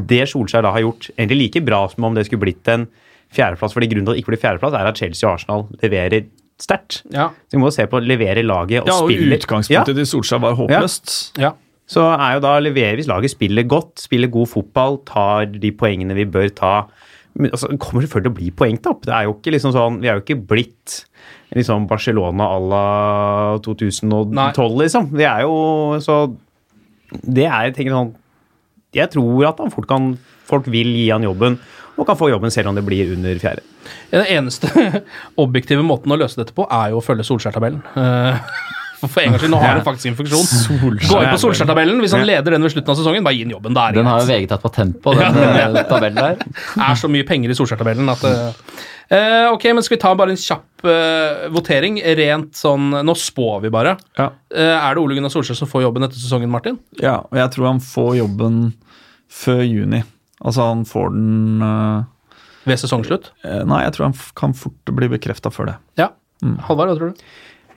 det 0.09 0.23
Solskjær 0.31 0.63
da 0.65 0.71
har 0.75 0.81
gjort, 0.85 1.09
egentlig 1.19 1.39
like 1.43 1.63
bra 1.67 1.81
som 1.91 2.05
om 2.09 2.15
det 2.17 2.27
skulle 2.29 2.41
blitt 2.47 2.69
en 2.73 2.87
fjerdeplass. 3.35 3.75
fordi 3.75 3.89
grunnen 3.91 4.07
til 4.07 4.13
at 4.15 4.17
det 4.17 4.23
ikke 4.25 4.33
blir 4.35 4.43
fjerdeplass, 4.45 4.75
er 4.79 4.87
at 4.89 4.97
Chelsea 5.01 5.29
og 5.29 5.35
Arsenal 5.37 5.65
leverer 5.83 6.29
sterkt. 6.59 7.03
Ja. 7.15 7.29
Så 7.51 7.59
vi 7.59 7.63
må 7.63 7.71
se 7.75 7.85
på 7.87 8.01
levere 8.03 8.43
laget 8.47 8.83
og 8.83 8.89
Ja, 8.89 8.95
og 9.03 9.11
spiller. 9.11 9.37
utgangspunktet 9.39 9.95
til 9.99 10.07
Solskjær 10.07 10.41
var 10.43 10.55
håpløst. 10.59 11.39
ja. 11.39 11.53
Så 11.89 12.03
er 12.05 12.35
jo 12.35 12.41
da 12.45 12.59
leverer 12.61 12.97
hvis 13.01 13.07
laget 13.09 13.31
spiller 13.33 13.63
godt, 13.65 13.95
spiller 13.99 14.29
god 14.29 14.47
fotball, 14.51 14.99
tar 15.09 15.47
de 15.47 15.71
poengene 15.73 16.13
vi 16.15 16.27
bør 16.29 16.51
ta. 16.55 16.87
Men 17.35 17.51
altså, 17.51 17.69
det 17.71 17.79
kommer 17.81 18.03
selvfølgelig 18.05 18.25
til 18.29 18.33
å 18.35 18.37
bli 18.37 18.51
poengtap. 18.51 19.01
Det 19.07 19.15
er 19.15 19.23
jo 19.25 19.33
ikke 19.33 19.53
liksom 19.55 19.73
sånn, 19.73 20.01
Vi 20.03 20.09
er 20.09 20.19
jo 20.19 20.21
ikke 20.21 20.47
blitt 20.51 21.05
liksom 21.57 21.87
Barcelona 21.89 22.45
à 22.45 22.59
la 22.69 23.59
2012, 23.65 24.35
Nei. 24.35 24.53
liksom. 24.85 25.11
Det 25.17 25.25
er 25.25 25.41
jo 25.47 25.99
så 26.01 26.37
Det 27.25 27.47
er 27.47 27.65
jeg 27.71 27.75
tenker 27.79 27.93
sånn 27.97 28.15
Jeg 28.97 29.13
tror 29.13 29.51
at 29.51 29.61
han 29.61 29.73
fort 29.75 29.89
kan 29.91 30.15
Folk 30.49 30.65
vil 30.73 30.95
gi 30.97 31.11
han 31.13 31.27
jobben, 31.27 31.59
og 32.01 32.07
kan 32.09 32.17
få 32.17 32.31
jobben 32.31 32.49
selv 32.49 32.71
om 32.71 32.77
det 32.79 32.87
blir 32.87 33.11
under 33.13 33.37
fjerde. 33.37 33.61
Den 34.09 34.25
eneste 34.33 34.71
objektive 35.45 35.85
måten 35.85 36.15
å 36.15 36.17
løse 36.17 36.41
dette 36.41 36.55
på, 36.57 36.65
er 36.73 36.95
jo 36.95 37.03
å 37.03 37.05
følge 37.05 37.27
Solskjær-tabellen. 37.29 37.83
For 39.13 39.23
en 39.23 39.31
gangs 39.33 39.43
skyld, 39.45 39.53
nå 39.55 39.59
har 39.63 39.79
det 39.79 39.85
faktisk 39.87 40.11
en 40.11 40.17
funksjon. 40.19 40.47
Gå 41.07 41.23
inn 41.23 41.31
på 41.31 41.41
Solskjær-tabellen. 41.45 42.01
Hvis 42.03 42.15
han 42.17 42.25
leder 42.27 42.55
den 42.57 42.65
ved 42.67 42.73
slutten 42.75 42.91
av 42.95 42.99
sesongen, 42.99 43.23
bare 43.27 43.37
gi 43.39 43.45
han 43.47 43.53
jobben. 43.55 43.77
Det 43.77 43.83
er 43.85 43.99
Den 44.01 44.09
har 44.11 44.23
jo. 44.25 44.29
VG 44.33 44.49
tatt 44.51 44.65
patent 44.65 44.99
på, 45.05 45.15
den 45.19 45.39
eh, 45.63 45.81
tabellen 45.91 46.19
der. 46.19 46.41
Det 46.43 46.87
er 46.89 46.99
så 46.99 47.11
mye 47.13 47.27
penger 47.29 47.55
i 47.55 47.59
Solskjær-tabellen 47.59 48.11
at 48.11 48.25
eh, 48.27 48.67
eh, 49.15 49.47
Ok, 49.53 49.69
men 49.71 49.87
skal 49.87 49.97
vi 49.97 50.01
ta 50.03 50.13
bare 50.19 50.35
en 50.35 50.41
kjapp 50.43 50.85
uh, 50.89 51.47
votering? 51.55 52.01
Rent 52.19 52.59
sånn 52.59 52.91
Nå 53.07 53.15
spår 53.19 53.63
vi 53.69 53.73
bare. 53.79 53.95
Ja. 54.19 54.29
Uh, 54.51 54.75
er 54.75 54.99
det 54.99 55.03
Ole 55.05 55.17
Gunnar 55.19 55.33
Solskjær 55.35 55.61
som 55.63 55.71
får 55.71 55.87
jobben 55.87 56.07
etter 56.09 56.19
sesongen, 56.19 56.51
Martin? 56.53 56.79
Ja, 57.03 57.21
og 57.29 57.39
jeg 57.39 57.55
tror 57.55 57.71
han 57.71 57.83
får 57.85 58.13
jobben 58.25 58.61
før 59.31 59.63
juni. 59.67 60.03
Altså, 60.43 60.69
han 60.73 60.83
får 60.89 61.11
den 61.15 61.63
eh, 61.67 62.07
Ved 62.69 62.79
sesongslutt? 62.83 63.31
Nei, 63.47 63.81
jeg 63.87 63.95
tror 63.97 64.11
han 64.11 64.15
f- 64.19 64.31
kan 64.39 64.53
fort 64.57 64.93
bli 64.95 65.09
bekrefta 65.15 65.51
før 65.55 65.71
det. 65.73 65.75
Ja. 66.01 66.11
Halvard, 66.69 66.93
hva 66.93 66.95
tror 66.99 67.11
du? 67.15 67.23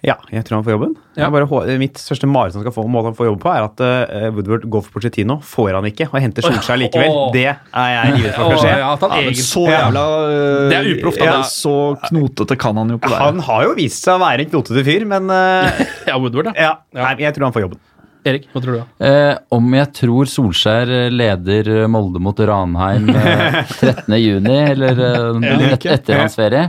Ja, 0.01 0.15
jeg 0.33 0.41
tror 0.47 0.57
han 0.57 0.65
får 0.65 0.73
jobben. 0.73 0.93
Ja. 1.13 1.27
Bare, 1.29 1.45
mitt 1.77 1.99
største 2.01 2.25
mareritt 2.29 2.55
han 2.57 2.63
skal 2.63 2.73
få, 2.73 2.85
måte 2.89 3.11
han 3.11 3.17
får 3.17 3.27
jobben 3.27 3.41
på, 3.43 3.51
er 3.53 3.65
at 3.67 3.83
uh, 3.85 4.29
Woodward 4.33 4.63
går 4.73 4.85
for 4.87 4.95
Pochettino. 4.95 5.35
Får 5.45 5.75
han 5.77 5.85
ikke, 5.91 6.07
og 6.09 6.17
henter 6.23 6.45
Solskjær 6.47 6.79
likevel. 6.81 7.13
Oh. 7.13 7.27
Det 7.35 7.45
er 7.51 7.91
jeg 7.93 8.15
livredd 8.15 8.33
for 8.33 8.47
å 8.47 8.55
skal 8.55 8.63
skje. 8.63 8.71
ja, 8.81 8.89
Ja, 9.21 9.35
så 9.45 9.65
jævla 9.69 10.05
uh, 10.07 10.65
Det 10.71 10.79
er 10.79 10.89
uproft, 10.95 11.21
ja, 11.21 11.37
Så 11.45 11.75
knotete 12.07 12.57
kan 12.65 12.81
han 12.81 12.95
jo 12.95 12.97
ikke 12.97 13.13
være. 13.13 13.29
Han 13.29 13.45
har 13.51 13.67
jo 13.69 13.77
vist 13.77 14.01
seg 14.07 14.17
å 14.17 14.23
være 14.25 14.47
en 14.47 14.51
knotete 14.55 14.85
fyr, 14.89 15.05
men 15.13 15.29
uh, 15.29 15.85
Ja, 16.09 16.17
Woodward, 16.17 16.49
da. 16.49 16.57
ja, 16.57 16.73
Ja. 16.97 17.05
Nei, 17.05 17.13
jeg 17.27 17.37
tror 17.37 17.49
han 17.51 17.55
får 17.59 17.67
jobben. 17.67 17.83
Erik, 18.27 18.43
hva 18.53 18.61
tror 18.61 18.75
du? 18.77 18.81
Eh, 19.07 19.33
om 19.55 19.73
jeg 19.73 19.89
tror 19.97 20.29
Solskjær 20.29 20.91
eh, 20.93 21.07
leder 21.09 21.71
Molde 21.89 22.21
mot 22.21 22.37
Ranheim 22.37 23.09
eh, 23.09 23.57
13.6, 23.81 24.47
eller 24.51 25.01
eh, 25.07 25.71
et, 25.71 25.87
etter 25.95 26.21
hans 26.21 26.37
ferie, 26.37 26.67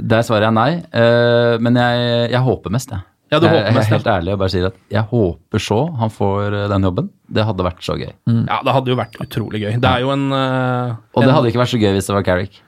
der 0.00 0.24
svarer 0.24 0.48
jeg 0.48 0.56
nei. 0.56 0.70
Eh, 0.88 1.56
men 1.60 1.76
jeg, 1.76 2.08
jeg 2.32 2.44
håper 2.48 2.76
mest, 2.78 2.96
jeg. 2.96 3.04
Ja, 3.30 3.38
du 3.38 3.46
jeg, 3.46 3.60
jeg 3.62 3.78
er 3.78 3.92
helt 3.92 4.08
ærlig 4.10 4.32
og 4.34 4.40
bare 4.40 4.50
sier 4.50 4.64
at 4.72 4.78
jeg 4.90 5.06
håper 5.12 5.62
så 5.62 5.76
han 6.00 6.10
får 6.10 6.56
eh, 6.62 6.66
den 6.72 6.88
jobben. 6.88 7.12
Det 7.30 7.44
hadde 7.46 7.66
vært 7.68 7.84
så 7.86 7.94
gøy. 8.00 8.10
Ja, 8.32 8.58
Det 8.66 8.74
hadde 8.74 8.90
jo 8.90 8.98
vært 8.98 9.20
utrolig 9.22 9.60
gøy. 9.62 9.76
Det 9.84 9.92
er 9.92 10.02
jo 10.02 10.10
en 10.16 10.26
uh, 10.34 10.96
Og 11.14 11.22
det 11.22 11.36
hadde 11.36 11.52
ikke 11.52 11.60
vært 11.62 11.74
så 11.76 11.78
gøy 11.78 11.92
hvis 11.94 12.08
det 12.10 12.16
var 12.16 12.26
Carrick. 12.26 12.58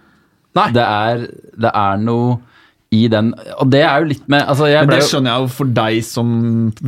Nei. 0.55 0.69
Det 0.77 0.85
er, 0.85 1.25
det 1.65 1.73
er 1.73 2.03
noe 2.05 2.37
i 2.93 3.07
den 3.09 3.33
Og 3.63 3.71
det 3.73 3.81
er 3.87 4.03
jo 4.03 4.11
litt 4.11 4.27
med 4.31 4.45
altså 4.45 4.69
jeg 4.69 4.85
Men 4.85 4.95
det 4.99 5.07
skjønner 5.09 5.33
jeg 5.33 5.45
jo 5.45 5.51
for 5.57 5.73
deg 5.79 5.99
som 6.05 6.29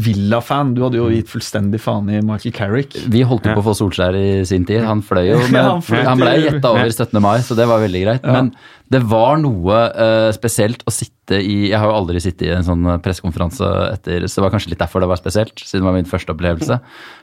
Villa-fan. 0.07 0.75
Du 0.77 0.83
hadde 0.85 1.01
jo 1.01 1.09
gitt 1.13 1.31
fullstendig 1.33 1.81
faen 1.83 2.11
i 2.13 2.21
Michael 2.25 2.55
Carrick. 2.57 2.97
Vi 3.11 3.25
holdt 3.27 3.49
jo 3.49 3.57
på 3.57 3.65
å 3.65 3.67
få 3.71 3.77
Solskjær 3.79 4.17
i 4.19 4.29
sin 4.49 4.67
tid. 4.69 4.83
Han 4.85 5.03
fløy 5.05 5.25
jo, 5.31 5.41
men 5.49 5.61
Ja, 5.63 5.67
han 5.73 5.85
fløy 5.85 6.05
han 6.05 6.21
ble 6.21 6.35
gjetta 6.43 6.73
over 6.75 6.91
17. 6.93 7.21
mai, 7.25 7.39
så 7.47 7.57
det 7.59 7.69
var 7.71 7.83
veldig 7.85 8.05
greit. 8.05 8.27
Men 8.29 8.53
det 8.93 9.01
var 9.09 9.39
noe 9.41 9.81
uh, 9.97 10.31
spesielt 10.37 10.85
å 10.85 10.93
sitte 10.93 11.39
i 11.41 11.71
Jeg 11.71 11.81
har 11.81 11.89
jo 11.89 11.97
aldri 11.97 12.21
sittet 12.21 12.51
i 12.51 12.53
en 12.53 12.67
sånn 12.67 12.85
pressekonferanse 13.03 13.69
etter, 13.95 14.27
så 14.29 14.39
det 14.39 14.45
var 14.45 14.53
kanskje 14.53 14.75
litt 14.75 14.83
derfor 14.83 15.01
det 15.01 15.09
var 15.09 15.21
spesielt, 15.21 15.57
siden 15.57 15.83
det 15.83 15.89
var 15.89 15.97
min 15.97 16.11
første 16.11 16.35
opplevelse. 16.35 16.81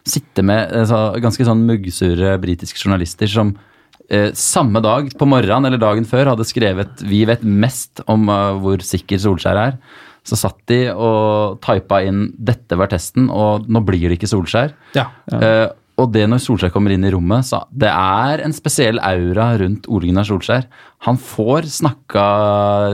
Sitte 0.10 0.46
med 0.48 0.74
uh, 0.74 1.12
ganske 1.22 1.46
sånn 1.46 1.68
muggsure 1.70 2.34
britiske 2.42 2.82
journalister 2.82 3.30
som 3.30 3.54
eh, 4.10 4.32
samme 4.34 4.82
dag 4.82 5.10
på 5.18 5.28
morgenen 5.28 5.66
eller 5.70 5.78
dagen 5.82 6.06
før 6.06 6.32
hadde 6.34 6.46
skrevet 6.48 7.02
'Vi 7.04 7.26
vet 7.26 7.44
mest 7.44 8.02
om 8.08 8.30
uh, 8.30 8.54
hvor 8.60 8.78
sikker 8.82 9.18
Solskjær 9.20 9.58
er'. 9.68 9.78
Så 10.24 10.38
satt 10.38 10.60
de 10.68 10.92
og 10.94 11.60
typa 11.62 12.04
inn 12.06 12.32
'Dette 12.38 12.78
var 12.78 12.88
testen', 12.88 13.30
og 13.30 13.68
nå 13.68 13.82
blir 13.86 14.10
det 14.10 14.20
ikke 14.20 14.30
Solskjær. 14.30 14.74
Ja. 14.96 15.08
Eh, 15.34 15.68
og 16.02 16.12
det 16.14 16.24
når 16.30 16.40
Solskjær 16.42 16.72
kommer 16.74 16.90
inn 16.94 17.04
i 17.06 17.12
rommet, 17.12 17.46
så 17.46 17.64
det 17.74 17.90
er 17.90 18.42
en 18.46 18.54
spesiell 18.54 18.98
aura 19.06 19.52
rundt 19.60 19.86
Ole 19.92 20.08
Gunnar 20.08 20.26
Solskjær. 20.26 20.64
Han 21.06 21.18
får 21.18 21.68
snakka 21.70 22.24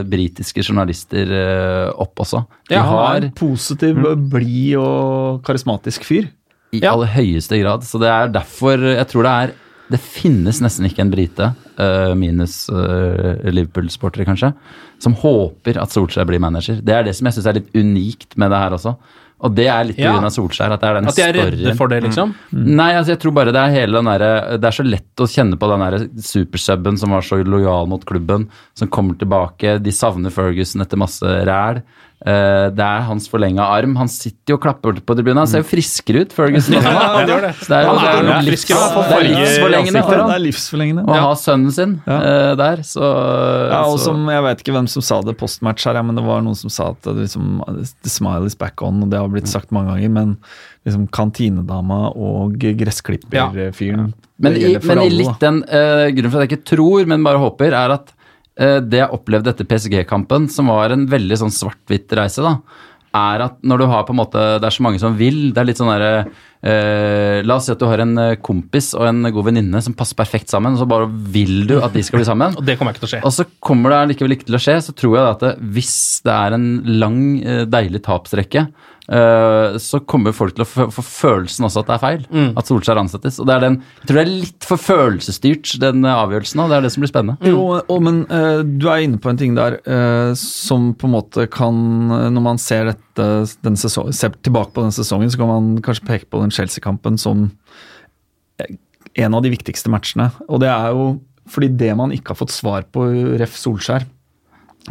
britiske 0.08 0.60
journalister 0.66 1.30
eh, 1.32 1.92
opp 2.00 2.20
også. 2.20 2.42
De 2.68 2.74
Ja, 2.76 2.82
han 2.82 2.92
er 2.98 3.06
har 3.06 3.28
en 3.28 3.32
positiv, 3.38 3.96
blid 4.28 4.76
og 4.76 5.42
karismatisk 5.46 6.04
fyr. 6.04 6.28
i 6.72 6.80
Ja. 6.82 6.92
aller 6.92 7.06
høyeste 7.06 7.56
grad. 7.62 7.80
Så 7.82 7.98
det 7.98 8.08
er 8.08 8.28
derfor 8.28 8.76
jeg 8.76 9.06
tror 9.08 9.22
det 9.22 9.32
er 9.32 9.54
Det 9.88 10.00
finnes 10.04 10.58
nesten 10.60 10.84
ikke 10.88 11.00
en 11.04 11.12
brite, 11.12 11.52
eh, 11.80 12.14
minus 12.18 12.66
eh, 12.68 13.48
Liverpool-sportere 13.48 14.26
kanskje, 14.28 14.52
som 15.00 15.14
håper 15.16 15.80
at 15.80 15.94
Solskjær 15.94 16.28
blir 16.28 16.42
manager. 16.44 16.82
Det 16.84 16.92
er 16.94 17.06
det 17.08 17.16
som 17.16 17.28
jeg 17.30 17.38
syns 17.38 17.48
er 17.48 17.60
litt 17.60 17.72
unikt 17.78 18.36
med 18.36 18.52
det 18.52 18.60
her 18.60 18.76
også. 18.76 18.96
Og 19.38 19.54
det 19.54 19.68
er 19.70 19.84
litt 19.86 19.98
Ja. 20.02 20.16
Av 20.18 20.32
Solskjær. 20.34 20.72
At 20.74 20.82
det 20.82 20.88
er 20.88 20.94
den 20.98 21.08
At 21.08 21.14
de 21.14 21.22
er 21.22 21.32
redde 21.32 21.74
for 21.78 21.86
det, 21.88 22.02
liksom? 22.02 22.34
Nei, 22.52 22.90
altså 22.98 23.14
jeg 23.14 23.20
tror 23.22 23.34
bare 23.36 23.52
det 23.54 23.60
er 23.62 23.70
hele 23.76 23.94
den 24.00 24.10
derre 24.10 24.58
Det 24.58 24.66
er 24.66 24.74
så 24.74 24.84
lett 24.84 25.22
å 25.22 25.28
kjenne 25.30 25.56
på 25.56 25.68
den 25.70 25.84
derre 25.84 26.08
supersubben 26.18 26.98
som 26.98 27.14
var 27.14 27.22
så 27.22 27.38
lojal 27.46 27.86
mot 27.86 28.04
klubben, 28.04 28.48
som 28.74 28.88
kommer 28.88 29.14
tilbake. 29.14 29.78
De 29.80 29.94
savner 29.94 30.34
Ferguson 30.34 30.82
etter 30.82 30.98
masse 30.98 31.22
ræl. 31.22 31.82
Eh, 32.18 32.66
det 32.74 32.82
er 32.82 33.04
hans 33.06 33.28
forlenga 33.30 33.62
arm. 33.62 33.92
Han 34.00 34.08
sitter 34.10 34.50
jo 34.50 34.56
og 34.58 34.62
klapper 34.64 34.96
på 35.06 35.14
tribunen. 35.14 35.38
Han 35.38 35.50
ser 35.50 35.62
jo 35.62 35.68
friskere 35.70 36.24
ut, 36.26 36.32
Ferguson. 36.34 36.74
Også. 36.74 36.94
han 37.14 37.30
gjør 37.30 37.44
det. 37.46 37.52
Så 37.60 37.70
det 37.70 37.76
er 37.78 37.84
jo 37.86 37.92
det 37.94 38.08
er 38.08 38.16
jo 38.18 38.24
livs, 38.26 38.48
friskere, 38.48 38.88
det 38.96 39.18
er 39.18 39.28
livsforlengende 39.28 40.02
for 40.08 40.42
livsforlengende. 40.42 41.04
å 41.06 41.20
ha 41.28 41.36
sønnen 41.38 41.74
sin 41.76 41.94
Ja. 42.08 42.18
eh, 42.18 42.54
der, 42.58 42.82
så, 42.88 43.12
Ja, 43.70 43.84
og 43.86 44.00
som, 44.02 44.26
Jeg 44.32 44.44
vet 44.48 44.64
ikke 44.64 44.74
hvem 44.74 44.90
som 44.90 45.04
sa 45.06 45.20
det 45.22 45.36
postmatch 45.38 45.86
her, 45.86 46.00
ja, 46.00 46.02
men 46.02 46.18
det 46.18 46.26
var 46.26 46.42
noen 46.42 46.58
som 46.58 46.72
sa 46.74 46.90
at 46.96 47.06
det 47.06 47.14
liksom, 47.22 47.62
the 48.02 48.10
smile 48.10 48.50
is 48.50 48.58
back 48.58 48.82
on, 48.82 49.02
og 49.06 49.14
det 49.14 49.22
har 49.22 49.30
blitt 49.30 49.50
sagt 49.50 49.70
mange 49.74 49.94
ganger, 49.94 50.10
men 50.18 50.34
liksom 50.88 51.06
kantinedama 51.14 52.08
og 52.16 52.58
gressklipperfyren 52.58 54.12
Men, 54.38 54.54
i, 54.54 54.74
men 54.78 54.98
i 54.98 55.06
alle, 55.06 55.16
litt 55.22 55.40
den 55.42 55.62
uh, 55.66 56.06
grunnen 56.14 56.30
for 56.32 56.40
at 56.42 56.46
jeg 56.48 56.58
ikke 56.58 56.70
tror, 56.74 57.08
men 57.10 57.24
bare 57.26 57.40
håper, 57.42 57.74
er 57.74 57.94
at 57.98 58.12
det 58.58 58.98
jeg 58.98 59.14
opplevde 59.14 59.52
etter 59.52 59.66
PSG-kampen, 59.70 60.48
som 60.50 60.66
var 60.72 60.90
en 60.90 61.04
veldig 61.06 61.36
sånn 61.38 61.52
svart-hvitt 61.54 62.10
reise, 62.18 62.42
da, 62.42 62.56
er 63.16 63.44
at 63.46 63.56
når 63.66 63.80
du 63.80 63.86
har 63.88 64.04
på 64.04 64.12
en 64.12 64.20
måte 64.20 64.42
Det 64.60 64.68
er 64.68 64.74
så 64.74 64.84
mange 64.84 65.00
som 65.00 65.16
vil. 65.16 65.50
Det 65.54 65.62
er 65.62 65.68
litt 65.68 65.80
sånn 65.80 65.90
derre 65.90 66.12
eh, 66.60 67.40
La 67.46 67.56
oss 67.56 67.68
si 67.68 67.72
at 67.72 67.80
du 67.80 67.86
har 67.88 68.02
en 68.04 68.14
eh, 68.20 68.36
kompis 68.44 68.90
og 68.98 69.06
en 69.08 69.30
god 69.32 69.48
venninne 69.48 69.82
som 69.84 69.96
passer 69.96 70.18
perfekt 70.18 70.52
sammen, 70.52 70.76
og 70.76 70.82
så 70.82 70.88
bare 70.90 71.08
vil 71.08 71.64
du 71.68 71.78
at 71.80 71.94
de 71.94 72.04
skal 72.04 72.20
bli 72.20 72.28
sammen. 72.28 72.56
Og 72.58 72.66
det 72.66 72.76
kommer 72.78 72.94
ikke 72.94 73.06
til 73.06 73.10
å 73.10 73.12
skje. 73.16 73.22
Og 73.24 73.34
så 73.34 73.46
kommer 73.64 73.94
det 73.94 74.12
likevel 74.12 74.36
ikke 74.36 74.50
til 74.50 74.58
å 74.58 74.62
skje, 74.62 74.76
så 74.84 74.94
tror 74.96 75.16
jeg 75.16 75.26
at 75.30 75.44
det, 75.46 75.54
hvis 75.76 75.96
det 76.26 76.34
er 76.34 76.58
en 76.58 76.68
lang, 77.00 77.20
eh, 77.40 77.64
deilig 77.70 78.02
tapsrekke, 78.06 78.66
eh, 78.68 78.96
så 79.08 80.02
kommer 80.04 80.34
folk 80.36 80.52
til 80.52 80.66
å 80.66 80.88
få 80.92 81.02
følelsen 81.04 81.64
også 81.64 81.80
at 81.80 81.88
det 81.88 81.94
er 81.94 82.02
feil. 82.02 82.24
Mm. 82.28 82.50
At 82.60 82.68
Solskjær 82.68 83.00
ansettes. 83.00 83.38
Og 83.40 83.48
det 83.48 83.54
er 83.54 83.64
den, 83.64 83.78
jeg 84.02 84.08
tror 84.08 84.18
det 84.18 84.24
er 84.24 84.32
litt 84.32 84.66
for 84.68 84.82
følelsesstyrt, 84.82 85.74
den 85.82 86.04
eh, 86.04 86.20
avgjørelsen. 86.24 86.62
Og 86.62 86.72
det 86.72 86.78
er 86.78 86.84
det 86.84 86.92
som 86.94 87.04
blir 87.04 87.12
spennende. 87.12 87.48
Jo, 87.48 87.62
og, 87.80 87.98
men 88.04 88.20
uh, 88.28 88.60
du 88.64 88.88
er 88.90 89.04
inne 89.06 89.20
på 89.22 89.32
en 89.32 89.40
ting 89.40 89.56
der 89.56 89.78
uh, 89.88 90.32
som 90.38 90.90
på 90.98 91.08
en 91.08 91.14
måte 91.14 91.46
kan 91.52 91.78
eh, 92.14 92.26
Når 92.34 92.44
man 92.44 92.60
ser 92.62 92.90
dette, 92.92 93.28
den 93.64 93.78
sesongen, 93.80 94.16
ser 94.16 94.34
tilbake 94.44 94.74
på 94.76 94.84
den 94.84 94.94
sesongen, 94.94 95.30
så 95.32 95.40
kan 95.40 95.50
man 95.50 95.70
kanskje 95.84 96.08
peke 96.08 96.28
på 96.30 96.42
den 96.42 96.52
Chelsea-kampen 96.54 97.18
som 97.20 97.48
eh, 98.60 98.76
en 99.24 99.34
av 99.34 99.42
de 99.44 99.52
viktigste 99.52 99.90
matchene. 99.92 100.30
Og 100.48 100.62
det 100.62 100.70
er 100.70 100.92
jo 100.94 101.08
fordi 101.48 101.70
det 101.80 101.94
man 101.96 102.12
ikke 102.12 102.34
har 102.34 102.42
fått 102.42 102.52
svar 102.52 102.84
på 102.92 103.06
ref. 103.40 103.56
Solskjær 103.56 104.04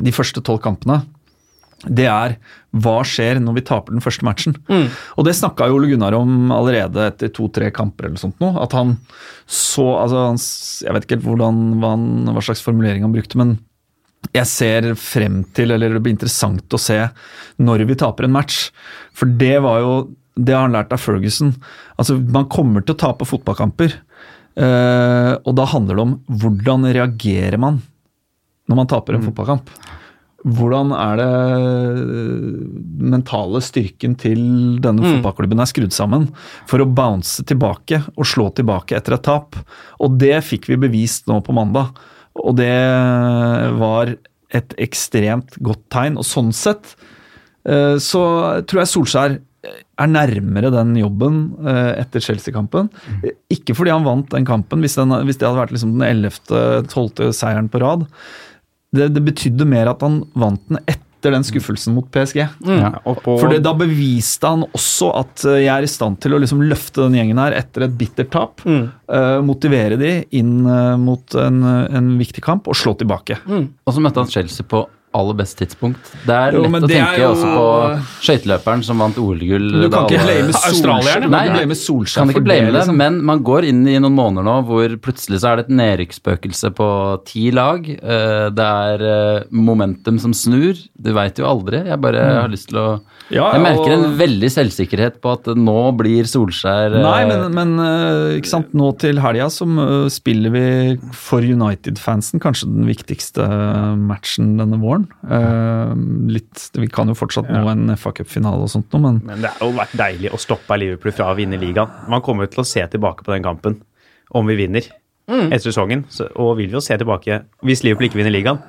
de 0.03 0.13
første 0.13 0.41
tolv 0.45 0.61
kampene, 0.61 1.03
det 1.85 2.07
er 2.09 2.33
hva 2.77 2.95
skjer 3.05 3.37
når 3.41 3.53
vi 3.59 3.61
taper 3.67 3.93
den 3.93 4.01
første 4.01 4.25
matchen. 4.25 4.55
Og 5.17 5.25
det 5.27 5.35
snakka 5.37 5.67
jo 5.69 5.77
Ole 5.77 5.91
Gunnar 5.91 6.15
om 6.17 6.49
allerede 6.51 7.03
etter 7.11 7.29
to-tre 7.33 7.69
kamper 7.73 8.07
eller 8.09 8.17
sånt 8.21 8.39
noe. 8.41 8.57
At 8.63 8.73
han 8.73 8.95
så 9.45 9.85
altså 10.01 10.23
han, 10.31 10.39
Jeg 10.87 10.95
vet 10.95 11.05
ikke 11.05 11.17
helt 11.19 11.27
hvordan, 11.29 11.59
hva, 11.81 11.91
han, 11.93 12.07
hva 12.33 12.43
slags 12.43 12.63
formulering 12.65 13.05
han 13.05 13.13
brukte, 13.13 13.37
men 13.37 13.59
jeg 14.33 14.49
ser 14.49 14.87
frem 14.99 15.43
til, 15.55 15.71
eller 15.71 15.93
det 15.93 16.01
blir 16.03 16.15
interessant 16.15 16.73
å 16.73 16.79
se 16.81 16.97
når 17.61 17.85
vi 17.87 17.95
taper 18.01 18.25
en 18.25 18.33
match. 18.33 18.71
For 19.15 19.29
det 19.29 19.59
var 19.63 19.83
jo 19.85 19.93
Det 20.37 20.53
har 20.53 20.67
han 20.67 20.75
lært 20.75 20.91
av 20.93 21.01
Ferguson. 21.01 21.55
Altså, 21.97 22.17
man 22.21 22.45
kommer 22.45 22.83
til 22.85 22.93
å 22.93 22.99
tape 23.01 23.25
fotballkamper. 23.25 23.93
eh, 24.57 25.33
og 25.45 25.55
da 25.57 25.65
handler 25.65 25.95
det 25.95 26.03
om 26.03 26.11
hvordan 26.29 26.85
reagerer 26.93 27.57
man 27.57 27.81
når 28.69 28.75
man 28.75 28.87
taper 28.87 29.15
en 29.15 29.25
fotballkamp. 29.25 29.69
Hvordan 30.47 30.93
er 30.95 31.17
det 31.19 31.29
øh, 31.59 32.67
mentale 33.11 33.59
styrken 33.65 34.15
til 34.19 34.39
denne 34.83 35.03
Mm. 35.03 35.17
fotballklubben 35.17 35.59
er 35.59 35.67
skrudd 35.69 35.91
sammen 35.95 36.29
for 36.69 36.79
å 36.79 36.87
bounce 36.87 37.43
tilbake 37.43 37.99
og 38.15 38.25
slå 38.25 38.49
tilbake 38.55 38.95
etter 38.95 39.17
et 39.17 39.25
tap? 39.27 39.57
Og 39.99 40.17
det 40.21 40.37
fikk 40.47 40.69
vi 40.71 40.79
bevist 40.87 41.27
nå 41.27 41.41
på 41.43 41.55
mandag. 41.57 41.91
Og 42.37 42.55
det 42.55 42.71
var 43.79 44.15
et 44.55 44.73
ekstremt 44.79 45.57
godt 45.59 45.83
tegn. 45.91 46.17
Og 46.17 46.25
sånn 46.27 46.53
sett 46.55 46.95
øh, 47.67 47.97
så 47.99 48.23
tror 48.67 48.83
jeg 48.83 48.91
Solskjær 48.93 49.37
er 49.99 50.07
nærmere 50.07 50.69
den 50.71 50.93
jobben 50.95 51.39
øh, 51.59 51.93
etter 51.99 52.23
Chelsea-kampen. 52.23 52.87
Ikke 53.51 53.75
fordi 53.75 53.91
han 53.91 54.05
vant 54.05 54.29
den 54.31 54.45
kampen, 54.47 54.79
hvis, 54.85 54.95
den, 54.95 55.11
hvis 55.27 55.41
det 55.41 55.47
hadde 55.49 55.59
vært 55.59 55.73
liksom 55.75 55.97
den 55.97 56.05
11.-12. 56.29 57.33
seieren 57.35 57.67
på 57.73 57.81
rad. 57.83 58.05
Det, 58.95 59.09
det 59.15 59.23
betydde 59.25 59.67
mer 59.67 59.91
at 59.91 60.03
han 60.05 60.21
vant 60.37 60.63
den 60.69 60.79
etter 60.85 61.33
den 61.33 61.43
skuffelsen 61.43 61.95
mot 61.95 62.05
PSG. 62.13 62.37
Ja, 62.69 62.91
For 63.25 63.51
da 63.59 63.73
beviste 63.75 64.51
han 64.53 64.63
også 64.69 65.09
at 65.17 65.43
eh, 65.49 65.63
jeg 65.65 65.73
er 65.73 65.87
i 65.87 65.89
stand 65.91 66.21
til 66.23 66.37
å 66.37 66.39
liksom 66.39 66.61
løfte 66.69 67.03
den 67.03 67.17
gjengen 67.17 67.41
her 67.41 67.55
etter 67.57 67.87
et 67.87 67.97
bittert 67.99 68.31
tap. 68.31 68.61
eh, 69.11 69.39
motivere 69.43 69.97
de 69.99 70.11
inn 70.39 70.61
uh, 70.63 70.93
mot 71.01 71.35
en, 71.41 71.63
en 71.67 72.13
viktig 72.21 72.43
kamp 72.45 72.69
og 72.69 72.77
slå 72.79 72.93
tilbake. 73.01 73.41
Og 73.83 73.95
så 73.97 74.03
møtte 74.03 74.23
han 74.23 74.31
Chelsea 74.31 74.67
på 74.67 74.85
aller 75.17 75.37
best 75.39 75.57
tidspunkt. 75.59 76.11
Det 76.27 76.35
er 76.35 76.55
Jo, 76.57 76.61
lett 76.67 76.85
å 76.85 76.89
tenke 76.91 77.19
jo- 77.21 77.31
også 77.33 77.51
på 77.57 77.65
skøyteløperen 78.27 78.83
som 78.85 78.99
vant 79.03 79.17
OL-gull. 79.21 79.67
Du 79.83 79.89
kan 79.89 80.05
ikke 80.07 80.23
blame? 80.23 80.53
Solskjær, 80.53 81.27
Nei, 81.29 81.45
kan 82.13 82.31
ikke 82.33 82.43
blame 82.45 82.71
det. 82.71 82.73
Liksom. 82.77 82.97
men 82.97 83.19
man 83.25 83.43
går 83.43 83.67
inn 83.69 83.81
i 83.87 83.97
noen 83.99 84.15
måneder 84.17 84.45
nå 84.47 84.55
hvor 84.67 84.95
plutselig 85.03 85.41
så 85.43 85.51
er 85.51 85.61
det 85.61 85.65
et 85.67 85.75
nedrykksspøkelse 85.81 86.71
på 86.77 86.89
ti 87.27 87.49
lag. 87.51 87.87
Eh, 87.89 88.49
Det 88.57 88.63
er 88.65 89.01
eh, 89.03 89.43
momentum 89.51 90.19
som 90.19 90.31
snur. 90.33 90.77
Du 90.99 91.11
veit 91.13 91.37
jo 91.37 91.45
aldri. 91.45 91.83
Jeg 91.85 91.99
bare 92.01 92.23
har 92.41 92.47
lyst 92.49 92.69
til 92.69 92.77
å 92.79 92.87
Ja, 93.29 93.51
Jeg 93.53 93.61
merker 93.61 93.91
og- 93.91 94.03
en 94.05 94.17
veldig 94.17 94.49
selvsikkerhet 94.49 95.19
på 95.21 95.33
at 95.33 95.43
nå 95.57 95.91
blir 95.97 96.23
Solskjær 96.23 96.95
eh, 96.95 97.01
Nei, 97.03 97.25
men, 97.27 97.53
men 97.53 98.37
ikke 98.39 98.47
sant? 98.47 98.73
nå 98.73 98.97
til 98.97 99.17
helga 99.19 99.47
så 99.51 99.65
spiller 100.09 100.49
vi 100.51 100.97
for 101.11 101.41
United-fansen 101.41 102.39
kanskje 102.39 102.67
den 102.71 102.85
viktigste 102.87 103.43
matchen 103.97 104.57
denne 104.57 104.79
våren. 104.79 105.06
Eh, 105.29 105.93
litt, 106.31 106.69
Vi 106.77 106.87
kan 106.87 107.07
jo 107.07 107.15
fortsatt 107.17 107.49
nå 107.51 107.63
en 107.71 107.95
FA 107.97 108.11
Cup-finale 108.11 108.63
og 108.63 108.69
sånt 108.71 108.91
noe, 108.93 109.01
men 109.01 109.21
Men 109.25 109.41
det 109.41 109.51
har 109.55 109.67
jo 109.67 109.75
vært 109.77 109.95
deilig 109.97 110.31
å 110.33 110.39
stoppe 110.39 110.77
Liverpool 110.79 111.11
fra 111.11 111.31
å 111.33 111.35
vinne 111.35 111.59
ligaen. 111.59 111.89
Man 112.09 112.21
kommer 112.21 112.47
jo 112.47 112.53
til 112.55 112.63
å 112.63 112.67
se 112.67 112.85
tilbake 112.87 113.23
på 113.23 113.33
den 113.33 113.43
kampen 113.43 113.81
om 114.31 114.45
vi 114.47 114.55
vinner 114.55 114.87
etter 115.27 115.71
sesongen. 115.71 116.05
Så, 116.09 116.29
og 116.35 116.57
vil 116.57 116.67
vi 116.69 116.77
jo 116.77 116.81
se 116.83 116.95
tilbake 116.97 117.41
hvis 117.63 117.83
Liverpool 117.83 118.07
ikke 118.09 118.21
vinner 118.21 118.31
ligaen. 118.31 118.59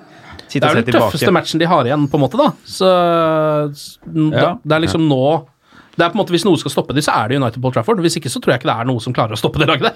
Det 0.48 0.62
er 0.62 0.68
jo 0.74 0.82
den 0.82 0.92
tøffeste 0.94 1.26
tilbake. 1.26 1.32
matchen 1.34 1.58
de 1.60 1.66
har 1.66 1.84
igjen, 1.84 2.08
på 2.08 2.16
en 2.16 2.24
måte, 2.24 2.38
da. 2.40 2.52
Så 2.64 2.88
Ja. 4.32 4.58
det 4.64 4.72
er 4.72 4.80
liksom 4.80 5.06
nå 5.08 5.46
det 5.98 6.04
er 6.06 6.10
på 6.10 6.14
en 6.14 6.24
måte 6.24 6.30
Hvis 6.30 6.44
noe 6.46 6.56
skal 6.56 6.70
stoppe 6.70 6.94
de, 6.94 7.00
så 7.02 7.10
er 7.12 7.28
det 7.28 7.40
United 7.42 7.60
Paul 7.60 7.72
Trafford. 7.72 7.98
Hvis 7.98 8.16
ikke 8.20 8.30
så 8.30 8.38
tror 8.40 8.54
jeg 8.54 8.60
ikke 8.60 8.70
det 8.70 8.80
er 8.80 8.84
noe 8.86 9.00
som 9.02 9.12
klarer 9.12 9.34
å 9.34 9.36
stoppe 9.40 9.58
det 9.58 9.66
laget. 9.66 9.94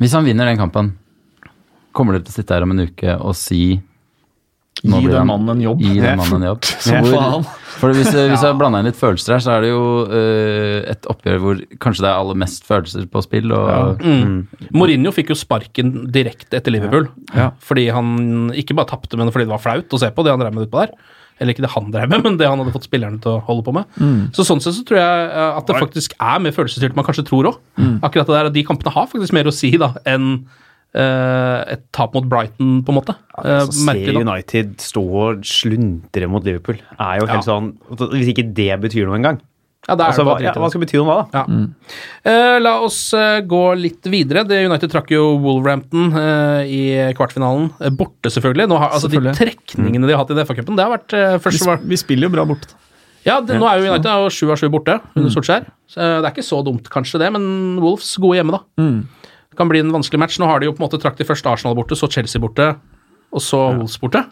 Hvis 0.00 0.12
han 0.12 0.24
vinner 0.24 0.44
den 0.44 0.58
kampen, 0.58 0.96
kommer 1.94 2.14
dere 2.16 2.24
til 2.24 2.32
å 2.34 2.38
sitte 2.40 2.56
her 2.56 2.62
om 2.66 2.72
en 2.74 2.82
uke 2.88 3.14
og 3.20 3.36
si 3.38 3.80
Gi 4.80 5.10
den 5.12 5.26
mannen 5.28 5.50
en 5.56 5.60
jobb. 5.60 5.80
Gi 5.84 5.98
den 6.00 6.16
mannen 6.20 6.40
en 6.42 6.46
jobb. 6.54 6.62
Hvor- 7.10 7.56
For 7.80 7.92
hvis, 7.96 8.10
hvis 8.12 8.42
jeg 8.44 8.56
blander 8.60 8.80
inn 8.82 8.88
litt 8.90 8.96
følelser 8.98 9.34
her, 9.34 9.42
så 9.44 9.52
er 9.54 9.62
det 9.64 9.70
jo 9.70 9.82
uh, 10.08 10.80
et 10.92 11.06
oppgjør 11.08 11.38
hvor 11.40 11.60
kanskje 11.80 12.04
det 12.04 12.10
er 12.10 12.18
aller 12.20 12.36
mest 12.42 12.66
følelser 12.68 13.06
på 13.12 13.22
spill. 13.24 13.52
Og, 13.56 14.02
Mourinho 14.76 15.12
fikk 15.16 15.32
jo 15.32 15.36
sparken 15.38 15.94
direkte 16.12 16.58
etter 16.60 16.74
Liverpool. 16.74 17.08
Ja. 17.34 17.50
Fordi 17.64 17.86
han 17.94 18.50
ikke 18.56 18.76
bare 18.76 18.90
tapte, 18.92 19.16
men 19.20 19.32
fordi 19.32 19.46
det 19.48 19.54
var 19.54 19.62
flaut 19.64 19.96
å 19.96 20.00
se 20.02 20.10
på 20.12 20.24
det 20.26 20.34
han 20.34 20.42
drev 20.44 20.54
med 20.58 20.68
utpå 20.68 20.82
der. 20.84 20.92
Eller 21.40 21.54
ikke 21.56 21.64
det 21.64 21.72
han 21.72 21.88
drev 21.94 22.10
med, 22.12 22.22
men 22.26 22.36
det 22.40 22.48
han 22.52 22.60
hadde 22.60 22.74
fått 22.76 22.88
spillerne 22.88 23.20
til 23.24 23.38
å 23.38 23.42
holde 23.48 23.64
på 23.64 23.72
med. 23.78 24.00
Så 24.36 24.44
sånn 24.48 24.60
sett 24.60 24.76
så 24.76 24.84
tror 24.88 25.00
jeg 25.00 25.28
eh, 25.32 25.52
at 25.60 25.68
det 25.70 25.78
faktisk 25.80 26.16
er 26.20 26.42
mer 26.44 26.52
følelsesstyrt 26.56 26.92
enn 26.92 27.00
man 27.00 27.08
kanskje 27.08 27.24
tror 27.30 27.48
òg. 27.54 27.60
Akkurat 28.04 28.28
det 28.28 28.36
der, 28.36 28.50
og 28.52 28.56
de 28.58 28.66
kampene 28.68 28.92
har 28.96 29.08
faktisk 29.12 29.32
mer 29.36 29.48
å 29.48 29.54
si 29.56 29.72
da 29.80 29.94
enn 30.04 30.34
eh, 30.36 30.58
et 30.94 31.84
tap 31.94 32.14
mot 32.16 32.24
Brighton, 32.26 32.80
på 32.82 32.90
en 32.90 32.96
måte. 32.98 33.14
Ja, 33.36 33.60
altså, 33.60 33.84
Se 33.86 34.16
United 34.18 34.72
stå 34.82 35.04
og 35.06 35.44
sluntre 35.46 36.26
mot 36.28 36.44
Liverpool. 36.44 36.80
Er 36.98 37.20
jo 37.20 37.26
helt 37.30 37.46
Ja. 37.46 37.46
sånn 37.46 37.76
Hvis 38.10 38.32
ikke 38.34 38.52
det 38.54 38.80
betyr 38.82 39.06
noe 39.06 39.16
engang. 39.20 39.38
Ja, 39.88 39.94
da 39.96 40.04
er 40.04 40.08
Altså, 40.12 40.24
hva, 40.26 40.34
bare 40.36 40.42
ja, 40.44 40.52
hva 40.52 40.66
det. 40.66 40.70
skal 40.74 40.80
bety 40.82 40.98
noe 41.00 41.06
da? 41.08 41.22
da? 41.32 41.40
Ja. 41.40 41.44
Uh, 42.26 42.58
la 42.60 42.72
oss 42.84 42.98
uh, 43.16 43.40
gå 43.40 43.60
litt 43.80 44.02
videre. 44.12 44.42
Det 44.46 44.58
United 44.66 44.90
trakk 44.92 45.08
jo 45.14 45.38
Wolverhampton 45.40 46.12
uh, 46.12 46.60
i 46.68 46.82
kvartfinalen. 47.16 47.70
Eh, 47.80 47.88
borte, 47.90 48.28
selvfølgelig. 48.30 48.68
Nå 48.68 48.76
har, 48.78 48.90
altså, 48.92 49.08
de 49.08 49.16
trekningene 49.16 49.38
trekningene 49.40 50.06
de 50.06 50.12
har 50.12 50.20
hatt 50.26 50.34
i 50.36 50.44
FA-cupen, 50.44 50.76
det 50.76 50.84
har 50.84 50.92
vært 50.98 51.14
eh, 51.16 51.38
Vi, 51.48 51.56
sp- 51.64 51.86
vi 51.88 51.96
spiller 51.96 52.28
jo 52.28 52.34
bra 52.36 52.44
borte. 52.50 52.74
Ja, 53.24 53.38
det, 53.40 53.56
nå 53.60 53.66
er 53.68 53.80
jo 53.80 53.90
United 53.92 54.32
sju 54.32 54.50
av 54.52 54.56
sju 54.60 54.68
borte 54.72 54.98
under 55.16 55.30
Solskjær. 55.32 55.64
Så, 55.88 55.96
eh, 56.00 56.20
det 56.20 56.28
er 56.28 56.34
ikke 56.36 56.44
så 56.46 56.60
dumt, 56.64 56.86
kanskje 56.92 57.18
det, 57.24 57.32
men 57.32 57.80
Wolves 57.80 58.12
gode 58.20 58.36
hjemme, 58.38 58.60
da. 58.60 58.60
Det 58.76 59.19
kan 59.60 59.70
bli 59.70 59.82
en 59.84 59.92
vanskelig 59.94 60.22
match. 60.22 60.40
Nå 60.40 60.48
har 60.48 60.62
de 60.62 60.70
jo 60.70 60.76
på 60.76 60.82
en 60.82 60.88
måte 60.88 61.00
trakt 61.02 61.20
de 61.20 61.28
først 61.28 61.46
Arsenal 61.48 61.76
borte, 61.78 61.98
så 61.98 62.08
Chelsea 62.10 62.40
borte, 62.42 62.72
og 63.30 63.42
så 63.44 63.60
Wolves 63.76 63.94
borte. 64.02 64.24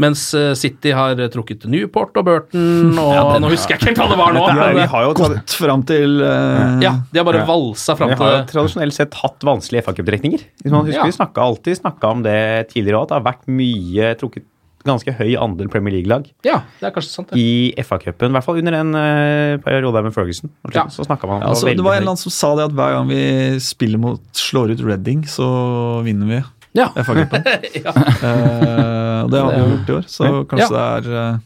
Mens 0.00 0.22
eh, 0.38 0.52
City 0.56 0.94
har 0.96 1.18
eh, 1.20 1.28
trukket 1.32 1.66
Newport 1.68 2.16
og 2.16 2.24
Burton, 2.28 2.94
og 3.00 3.34
nå 3.44 3.50
husker 3.52 3.74
jeg 3.74 3.82
ikke 3.82 3.90
helt 3.90 4.00
hva 4.00 4.06
det 4.12 4.20
var 4.22 4.36
nå. 4.36 4.44
Ja, 4.46 4.54
men, 4.56 4.78
vi 4.78 4.84
eh, 4.86 4.94
har 4.94 5.04
jo, 5.08 5.12
Gått 5.18 5.56
fram 5.58 5.84
til 5.88 6.22
uh, 6.24 6.78
ja, 6.82 6.94
de 7.12 7.20
har 7.20 7.28
bare 7.28 7.44
valsa 7.48 7.96
fram 7.98 8.14
vi 8.14 8.16
har 8.20 8.32
jo 8.32 8.38
til 8.46 8.56
tradisjonelt 8.56 8.96
sett 8.96 9.18
hatt 9.20 9.44
vanskelige 9.46 9.84
FA-cuptrekninger. 9.88 10.46
Husker, 10.64 10.94
Ja. 10.96 11.04
Vi 11.08 11.18
snakka 11.18 11.44
alltid 11.44 11.82
snakka 11.82 12.14
om 12.16 12.24
det 12.24 12.38
tidligere 12.72 13.02
òg, 13.02 13.10
at 13.10 13.12
det 13.12 13.20
har 13.20 13.28
vært 13.28 13.52
mye 13.60 14.14
trukket 14.20 14.48
ganske 14.86 15.12
høy 15.18 15.34
andel 15.38 15.68
Premier 15.72 15.94
League-lag 15.96 16.24
Ja, 16.46 16.62
det 16.80 16.88
er 16.88 16.94
kanskje 16.94 17.12
sant, 17.12 17.30
det. 17.30 17.38
i 17.38 17.74
FA-cupen. 17.84 18.32
I 18.32 18.36
hvert 18.36 18.46
fall 18.46 18.58
under 18.62 18.76
en 18.80 18.94
uh, 18.96 19.60
periode 19.64 20.02
med 20.06 20.14
Ferguson. 20.14 20.50
Ja. 20.74 20.86
Så 20.92 21.06
snakka 21.06 21.28
man 21.30 21.40
om 21.40 21.44
Ja, 21.46 21.52
altså, 21.52 21.68
veldig 21.68 21.82
det 21.82 21.86
var 21.86 21.94
en 21.98 22.02
eller 22.02 22.14
annen 22.14 22.22
som 22.24 22.34
sa 22.34 22.50
det 22.58 22.66
at 22.70 22.74
hver 22.78 22.96
gang 22.96 23.08
vi 23.12 23.22
spiller 23.62 24.02
mot 24.02 24.20
slår 24.34 24.74
ut 24.74 24.82
Reading, 24.86 25.22
så 25.30 25.46
vinner 26.06 26.26
vi 26.32 26.40
Ja. 26.78 26.88
FA-cupen. 26.96 27.44
ja. 27.84 27.92
uh, 28.26 29.30
det 29.30 29.40
har 29.40 29.52
vi 29.52 29.62
gjort 29.62 29.88
i 29.92 29.96
år, 30.00 30.04
så 30.10 30.32
kanskje 30.50 30.72
det 30.74 30.84
er 30.86 31.10
uh, 31.12 31.38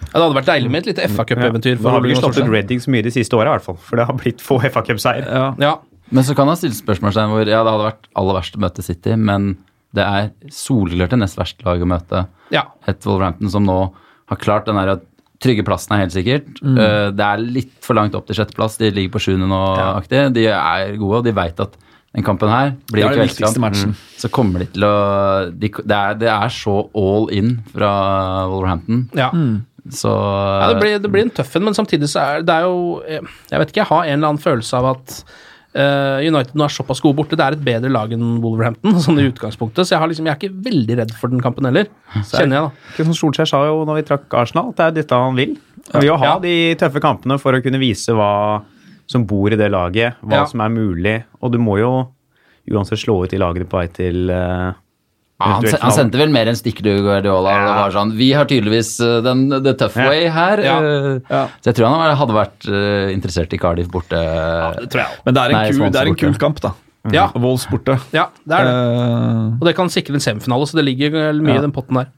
Ja, 0.00 0.14
Det 0.16 0.22
hadde 0.24 0.38
vært 0.40 0.50
deilig 0.50 0.70
med 0.72 0.82
et 0.82 0.90
lite 0.94 1.08
FA-cup-eventyr. 1.12 1.78
Da 1.82 1.94
har 1.94 2.02
vi 2.02 2.10
ikke 2.14 2.24
slått 2.24 2.40
ut. 2.42 2.50
Reading 2.50 2.80
så 2.82 2.90
mye 2.90 3.04
de 3.06 3.12
siste 3.14 3.36
åra, 3.38 3.52
i 3.52 3.58
hvert 3.58 3.66
fall. 3.68 3.78
For 3.84 4.00
det 4.00 4.06
har 4.08 4.16
blitt 4.18 4.42
få 4.42 4.58
FA-cupseier. 4.66 5.26
ja. 5.28 5.54
Ja. 5.60 5.76
Men 6.10 6.24
så 6.26 6.34
kan 6.34 6.48
han 6.50 6.56
stille 6.58 6.74
spørsmålstegn 6.74 7.30
hvor 7.30 7.46
ja, 7.46 7.60
det 7.62 7.70
hadde 7.70 7.84
vært 7.86 8.08
aller 8.18 8.34
verst 8.34 8.56
å 8.58 8.60
møte 8.64 8.82
City, 8.82 9.12
men 9.14 9.52
det 9.96 10.04
er 10.06 10.30
soleklart 10.54 11.10
det 11.16 11.18
nest 11.24 11.38
verste 11.40 11.66
laget 11.66 11.82
å 11.86 11.90
møte. 11.90 12.24
ja. 12.54 12.64
Et 12.86 13.06
Wolverhampton 13.06 13.50
som 13.50 13.64
nå 13.66 13.78
har 14.30 14.38
klart 14.38 14.66
den 14.66 14.78
der 14.78 15.00
trygge 15.40 15.64
plassen 15.64 15.94
er 15.96 16.02
helt 16.04 16.12
sikkert. 16.14 16.48
Eh, 16.62 17.10
det 17.16 17.24
er 17.26 17.40
litt 17.40 17.72
for 17.82 17.96
langt 17.96 18.14
opp 18.14 18.26
til 18.28 18.36
sjetteplass. 18.38 18.76
De 18.78 18.90
ligger 18.92 19.14
på 19.16 19.22
sjuende 19.24 19.48
nå, 19.48 19.60
aktig. 19.96 20.26
De 20.36 20.44
er 20.52 20.92
gode, 21.00 21.22
og 21.22 21.24
de 21.24 21.32
veit 21.34 21.58
at 21.64 21.78
den 22.12 22.24
kampen 22.26 22.50
her 22.50 22.72
blir 22.90 23.04
Det 23.06 23.08
er 23.08 23.16
kveldskamp. 23.20 23.30
viktigste 23.30 23.62
matchen. 23.62 23.94
Mm. 23.94 24.20
Så 24.20 24.30
kommer 24.34 24.58
de 24.62 24.66
til 24.74 24.84
å 24.84 24.94
de, 25.50 25.70
det, 25.70 25.96
er, 25.96 26.14
det 26.20 26.28
er 26.28 26.48
så 26.54 26.76
all 26.94 27.30
in 27.32 27.56
fra 27.72 27.90
Wolverhampton. 28.52 29.08
ja. 29.16 29.30
Så 29.90 30.10
Ja, 30.12 30.74
det 30.74 30.80
blir, 30.82 30.98
det 31.00 31.08
blir 31.10 31.22
en 31.24 31.30
tøff 31.32 31.54
en, 31.56 31.64
men 31.64 31.74
samtidig 31.74 32.06
så 32.12 32.20
er 32.20 32.42
det 32.44 32.52
er 32.52 32.66
jo 32.68 33.00
eh, 33.00 33.22
Jeg 33.50 33.58
vet 33.62 33.70
ikke, 33.72 33.80
jeg 33.80 33.88
har 33.88 34.02
en 34.04 34.12
eller 34.18 34.28
annen 34.28 34.42
følelse 34.42 34.76
av 34.76 34.90
at 34.90 35.14
United 35.74 36.56
nå 36.58 36.64
er 36.66 36.72
såpass 36.74 36.98
gode 37.00 37.14
borte. 37.20 37.36
Det 37.38 37.44
er 37.44 37.54
et 37.54 37.62
bedre 37.62 37.90
lag 37.92 38.10
enn 38.12 38.40
Wolverhampton, 38.42 38.96
sånn 39.04 39.20
i 39.22 39.28
utgangspunktet. 39.30 39.86
Så 39.86 39.94
jeg, 39.94 40.00
har 40.02 40.10
liksom, 40.10 40.26
jeg 40.26 40.34
er 40.34 40.40
ikke 40.40 40.64
veldig 40.66 40.96
redd 40.98 41.12
for 41.20 41.30
den 41.30 41.40
kampen 41.44 41.68
heller, 41.68 41.86
kjenner 42.26 42.56
jeg, 42.58 42.64
da. 42.66 42.92
Kristian 42.96 43.18
Solskjær 43.20 43.50
sa 43.52 43.60
jo 43.68 43.84
når 43.86 44.00
vi 44.00 44.06
trakk 44.10 44.34
Arsenal, 44.40 44.72
at 44.72 44.80
det 44.80 44.86
er 44.88 44.96
dette 44.98 45.20
han 45.22 45.38
vil. 45.38 45.54
Han 45.92 46.00
vil 46.02 46.10
jo 46.10 46.16
ha 46.18 46.32
Ja. 46.32 46.38
de 46.42 46.56
tøffe 46.80 47.00
kampene 47.04 47.38
for 47.38 47.54
å 47.54 47.62
kunne 47.62 47.78
vise 47.82 48.10
hva 48.18 48.32
som 49.10 49.24
bor 49.26 49.50
i 49.52 49.56
det 49.58 49.70
laget, 49.70 50.18
hva 50.22 50.42
Ja. 50.42 50.46
som 50.46 50.60
er 50.60 50.68
mulig. 50.74 51.16
Og 51.42 51.52
du 51.54 51.58
må 51.58 51.78
jo 51.78 52.08
uansett 52.70 52.98
slå 53.02 53.22
ut 53.24 53.30
de 53.30 53.38
lagene 53.38 53.66
på 53.66 53.78
vei 53.78 53.86
til 53.94 54.30
uh, 54.30 54.72
Ja, 55.40 55.54
han, 55.56 55.64
han 55.80 55.92
sendte 55.96 56.18
vel 56.20 56.28
mer 56.34 56.50
enn 56.50 56.58
stikk 56.58 56.82
du, 56.84 56.90
Guardiola. 57.00 57.54
og 57.56 57.68
Det 57.70 57.76
var 57.80 57.94
sånn, 57.94 58.10
Vi 58.18 58.26
har 58.36 58.44
tydeligvis 58.50 58.90
eh, 59.00 59.20
den, 59.24 59.46
the 59.64 59.72
tough 59.80 59.96
Ja. 59.96 60.08
way 60.12 60.28
her. 60.28 60.60
Ja. 60.66 60.76
eh, 60.84 61.48
Så 61.64 61.70
jeg 61.72 61.78
tror 61.80 61.88
han 61.94 62.16
hadde 62.20 62.36
vært 62.36 62.68
eh, 62.68 63.08
interessert 63.14 63.56
i 63.56 63.58
Cardiff 63.62 63.88
borte. 63.88 64.20
Det 64.20 64.90
tror 64.92 65.00
jeg 65.00 65.08
også. 65.14 65.24
Men 65.24 65.34
det 65.34 65.42
er 65.42 65.50
en, 65.54 65.56
Nei, 65.56 65.66
kul, 65.72 65.90
det 65.90 66.00
er 66.04 66.12
en 66.12 66.20
kul 66.26 66.36
kamp, 66.44 66.60
da. 66.60 66.74
Ja. 67.10 67.30
Wolves 67.32 67.64
borte. 67.70 67.94
Ja, 68.12 68.26
det 68.44 68.58
er 68.58 68.66
det. 68.68 68.72
Uh, 68.76 69.54
Og 69.56 69.62
det 69.64 69.72
kan 69.78 69.88
sikre 69.88 70.18
en 70.18 70.20
semifinale, 70.20 70.66
så 70.68 70.76
det 70.76 70.84
ligger 70.84 71.14
mye 71.32 71.54
Ja. 71.54 71.62
i 71.62 71.64
den 71.64 71.72
potten 71.72 71.96
der. 71.96 72.10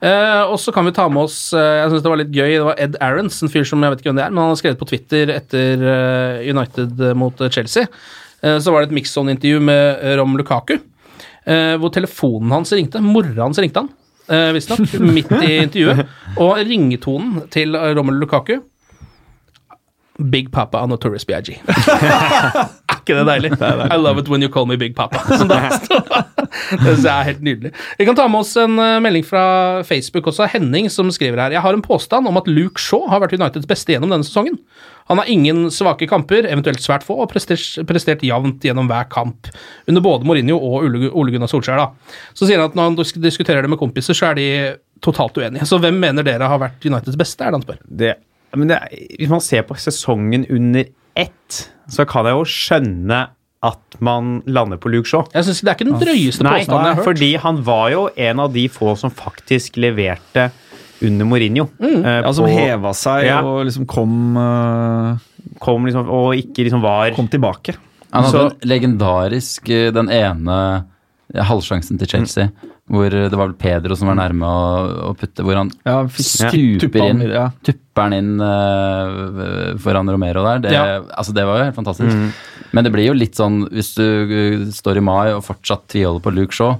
Uh, 0.00 0.48
og 0.48 0.56
så 0.62 0.72
kan 0.72 0.86
vi 0.88 0.94
ta 0.96 1.04
med 1.12 1.26
oss 1.28 1.52
uh, 1.52 1.60
Jeg 1.60 1.90
synes 1.92 2.02
det 2.06 2.08
var 2.14 2.22
litt 2.22 2.32
gøy. 2.32 2.48
Det 2.56 2.64
var 2.64 2.80
Ed 2.80 2.96
Arons 3.04 3.42
en 3.44 3.52
fyr 3.52 3.68
som 3.68 3.84
jeg 3.84 3.92
vet 3.92 4.00
ikke 4.00 4.08
hvem 4.14 4.16
det 4.22 4.24
er, 4.24 4.32
men 4.32 4.40
han 4.46 4.54
har 4.54 4.62
skrevet 4.62 4.80
på 4.80 4.88
Twitter 4.88 5.34
etter 5.36 5.84
United 6.48 7.04
mot 7.20 7.36
Chelsea. 7.52 7.84
Eh, 8.42 8.56
så 8.56 8.72
var 8.72 8.80
det 8.80 8.88
et 8.88 8.96
mix-on-intervju 8.96 9.60
med 9.60 10.00
Rom 10.16 10.32
Lukaku, 10.40 10.78
hvor 11.80 11.92
telefonen 11.94 12.52
hans 12.52 12.72
ringte. 12.76 13.00
Mora 13.02 13.46
hans 13.46 13.58
ringte 13.62 13.82
han, 13.82 13.88
uh, 14.28 14.50
visstnok, 14.56 14.84
midt 15.16 15.32
i 15.40 15.54
intervjuet. 15.62 16.04
Og 16.38 16.60
ringetonen 16.68 17.46
til 17.50 17.74
Rommel 17.76 17.96
Romelu 17.96 18.20
Lukaku 18.24 18.58
Big 20.20 20.52
Papa 20.52 20.78
av 20.78 20.88
Notorious 20.88 21.24
B.I.G. 21.24 21.56
er 23.00 23.04
ikke 23.04 23.16
det 23.18 23.26
deilig? 23.32 23.50
I 23.90 23.98
love 23.98 24.22
it 24.22 24.28
when 24.30 24.44
you 24.44 24.50
call 24.52 24.68
me 24.68 24.76
Big 24.80 24.94
Papa. 24.96 25.22
Det 25.30 26.98
er 27.10 27.26
helt 27.26 27.42
nydelig. 27.42 27.72
Vi 27.98 28.06
kan 28.06 28.16
ta 28.18 28.28
med 28.30 28.44
oss 28.44 28.54
en 28.60 28.78
eh, 28.78 29.00
melding 29.02 29.26
fra 29.26 29.42
Facebook 29.88 30.28
også, 30.30 30.48
Henning, 30.52 30.90
som 30.92 31.10
skriver 31.14 31.40
her. 31.42 31.56
Jeg 31.56 31.64
har 31.64 31.76
en 31.76 31.84
påstand 31.84 32.28
om 32.30 32.38
at 32.40 32.48
Luke 32.50 32.80
Shaw 32.82 33.08
har 33.10 33.22
vært 33.24 33.34
Uniteds 33.38 33.68
beste 33.70 33.94
gjennom 33.94 34.12
denne 34.12 34.26
sesongen. 34.26 34.58
Han 35.10 35.18
har 35.18 35.26
ingen 35.32 35.64
svake 35.74 36.06
kamper, 36.06 36.46
eventuelt 36.46 36.82
svært 36.84 37.02
få, 37.02 37.16
og 37.24 37.32
prestert, 37.32 37.64
prestert 37.88 38.22
jevnt 38.22 38.62
gjennom 38.62 38.86
hver 38.90 39.08
kamp. 39.10 39.48
Under 39.90 40.04
både 40.04 40.28
Mourinho 40.28 40.54
og 40.60 40.86
Ole, 40.86 41.32
Gunnar 41.34 41.50
Solskjær. 41.50 41.80
Da. 41.82 42.14
Så 42.38 42.46
sier 42.46 42.62
han 42.62 42.70
at 42.70 42.78
når 42.78 42.92
han 42.92 43.24
diskuterer 43.24 43.66
det 43.66 43.72
med 43.72 43.80
kompiser, 43.80 44.14
så 44.14 44.30
er 44.30 44.38
de 44.38 44.46
totalt 45.02 45.40
uenige. 45.40 45.66
Så 45.66 45.80
hvem 45.82 45.98
mener 45.98 46.26
dere 46.26 46.46
har 46.50 46.62
vært 46.62 46.86
Uniteds 46.86 47.18
beste, 47.18 47.42
er 47.42 47.50
det 47.50 47.58
han 47.58 47.66
spør. 47.66 47.80
det, 48.02 48.14
men 48.54 48.70
det, 48.70 48.78
Hvis 49.18 49.30
man 49.32 49.42
ser 49.42 49.66
på 49.66 49.74
sesongen 49.78 50.46
under 50.50 50.86
ett, 51.16 51.70
så 51.90 52.06
kan 52.08 52.24
jeg 52.28 52.34
jo 52.38 52.44
skjønne 52.44 53.28
at 53.62 53.96
man 54.00 54.38
lander 54.46 54.78
på 54.80 54.88
Luke 54.88 55.08
Shaw. 55.10 55.26
Jeg 55.34 55.44
synes 55.44 55.60
Det 55.60 55.68
er 55.68 55.74
ikke 55.76 55.90
den 55.90 56.00
drøyeste 56.00 56.42
Nei, 56.46 56.52
påstanden 56.60 56.86
jeg 56.86 56.94
har 56.94 57.00
hørt. 57.02 57.04
fordi 57.10 57.30
han 57.42 57.62
var 57.66 57.90
jo 57.92 58.08
en 58.16 58.40
av 58.40 58.52
de 58.54 58.68
få 58.72 58.94
som 58.96 59.10
faktisk 59.10 59.76
leverte 59.76 60.50
under 61.02 61.24
Mourinho. 61.28 61.66
Mm. 61.80 62.04
eh, 62.04 62.20
ja, 62.22 62.32
som 62.32 62.44
på- 62.46 62.56
heva 62.58 62.92
seg 62.94 63.24
Ja. 63.26 63.42
og 63.42 63.66
liksom 63.66 63.86
kom, 63.86 64.36
uh, 64.36 65.18
kom 65.60 65.84
liksom, 65.84 66.08
og 66.08 66.34
ikke 66.36 66.64
liksom 66.64 66.80
var 66.82 67.10
kom 67.16 67.28
tilbake. 67.28 67.76
Han 68.12 68.24
hadde 68.24 68.32
Så- 68.32 68.46
en 68.62 68.68
legendarisk 68.68 69.68
eh, 69.70 69.90
den 69.92 70.08
ene 70.08 70.84
ja, 71.34 71.42
halvsjansen 71.44 71.98
til 71.98 72.08
Chelsea, 72.08 72.48
hvor 72.90 73.12
det 73.14 73.30
var 73.30 73.46
vel 73.46 73.54
Pedro 73.54 73.94
som 73.98 74.10
var 74.10 74.16
nærme 74.18 74.46
å, 74.50 74.70
å 75.06 75.14
putte, 75.14 75.44
hvor 75.46 75.60
han 75.60 75.70
Ja, 75.86 76.00
stuper 76.10 77.04
inn, 77.06 77.22
ja. 77.30 77.44
tupper 77.62 78.08
han 78.08 78.16
inn 78.16 78.32
uh, 78.42 79.76
foran 79.82 80.10
Romero 80.10 80.42
der. 80.46 80.64
Det, 80.64 80.72
Ja. 80.74 80.98
altså, 81.14 81.34
det 81.36 81.46
var 81.46 81.60
jo 81.60 81.68
helt 81.68 81.78
fantastisk. 81.78 82.34
Men 82.74 82.86
det 82.86 82.92
blir 82.94 83.06
jo 83.10 83.16
litt 83.16 83.38
sånn, 83.38 83.64
hvis 83.70 83.94
du 83.96 84.04
eh, 84.06 84.64
står 84.74 85.00
i 85.00 85.04
mai 85.04 85.32
og 85.32 85.42
fortsatt 85.46 85.88
tviholder 85.90 86.22
på 86.22 86.32
Luke 86.34 86.54
Shaw, 86.54 86.76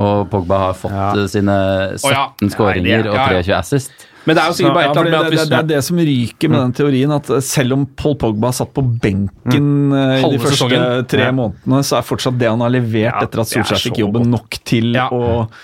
og 0.00 0.28
Pogba 0.32 0.58
har 0.66 0.76
fått 0.78 0.96
eh, 0.96 1.26
sine 1.32 1.56
17 1.96 2.12
ja. 2.12 2.26
skåringer 2.54 3.08
og 3.10 3.16
ja, 3.16 3.26
ja. 3.36 3.44
23 3.44 3.56
assist. 3.56 4.06
Men 4.28 4.36
det 4.36 4.42
er 4.42 4.50
jo 4.50 4.56
sikkert 4.58 4.76
bare 4.76 4.90
et 4.90 4.98
eller 5.00 5.10
det, 5.10 5.18
annet 5.18 5.20
med 5.20 5.26
at 5.26 5.34
hvis... 5.34 5.50
det 5.50 5.58
er 5.58 5.68
det 5.70 5.80
som 5.86 6.00
ryker 6.10 6.52
med 6.52 6.60
den 6.60 6.74
teorien, 6.76 7.14
at 7.16 7.30
selv 7.46 7.76
om 7.78 7.84
Paul 7.98 8.16
Pogba 8.20 8.52
satt 8.56 8.72
på 8.76 8.84
benken 8.84 9.68
mm. 9.90 9.94
i 9.96 10.32
de 10.34 10.40
første 10.42 10.58
sesongen. 10.58 11.06
tre 11.10 11.28
månedene, 11.36 11.82
så 11.86 11.98
er 12.00 12.08
fortsatt 12.08 12.40
det 12.40 12.50
han 12.52 12.64
har 12.64 12.74
levert 12.74 13.22
etter 13.24 13.44
at 13.44 13.48
det 13.48 13.60
Solskjær 13.60 13.84
fikk 13.88 14.02
jobben, 14.02 14.28
nok 14.34 14.60
til 14.68 14.92
å 15.06 15.22
eh, 15.30 15.60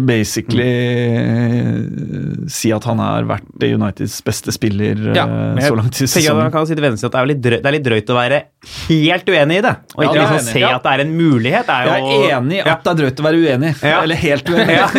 basically 0.00 0.64
eh, 0.66 2.48
si 2.52 2.68
at 2.74 2.84
han 2.84 2.98
har 3.00 3.24
vært 3.28 3.46
Uniteds 3.64 4.18
beste 4.26 4.52
spiller 4.52 4.98
eh, 5.10 5.16
Ja, 5.16 5.24
Men 5.26 5.62
så 5.64 5.76
langt 5.78 5.96
i 6.00 6.06
sesongen. 6.06 6.42
man 6.44 6.52
kan 6.52 6.66
si 6.68 6.76
til 6.76 6.84
venstre 6.84 7.08
at 7.08 7.16
det 7.16 7.20
er, 7.22 7.40
drøyt, 7.40 7.62
det 7.64 7.70
er 7.70 7.76
litt 7.76 7.86
drøyt 7.86 8.12
å 8.12 8.16
være 8.18 8.40
helt 8.90 9.30
uenig 9.32 9.58
i 9.60 9.64
det. 9.64 9.72
Og 9.96 10.04
ikke 10.04 10.18
ja, 10.18 10.20
liksom 10.20 10.36
enig 10.36 10.50
i. 10.50 10.52
se 10.52 10.60
Ja. 10.64 10.74
at 10.76 10.84
det 10.84 10.92
er 10.92 11.04
en 11.06 11.14
mulighet. 11.16 11.72
Er 11.72 11.88
Jeg 11.88 12.04
er 12.10 12.36
enig 12.40 12.58
i 12.58 12.60
at 12.66 12.84
det 12.84 12.92
er 12.92 13.00
drøyt 13.00 13.22
å 13.22 13.26
være 13.30 13.40
uenig, 13.46 13.72
Ja. 13.82 14.02
eller 14.02 14.20
helt 14.20 14.52
uenig. 14.52 14.76
ja. 14.76 14.90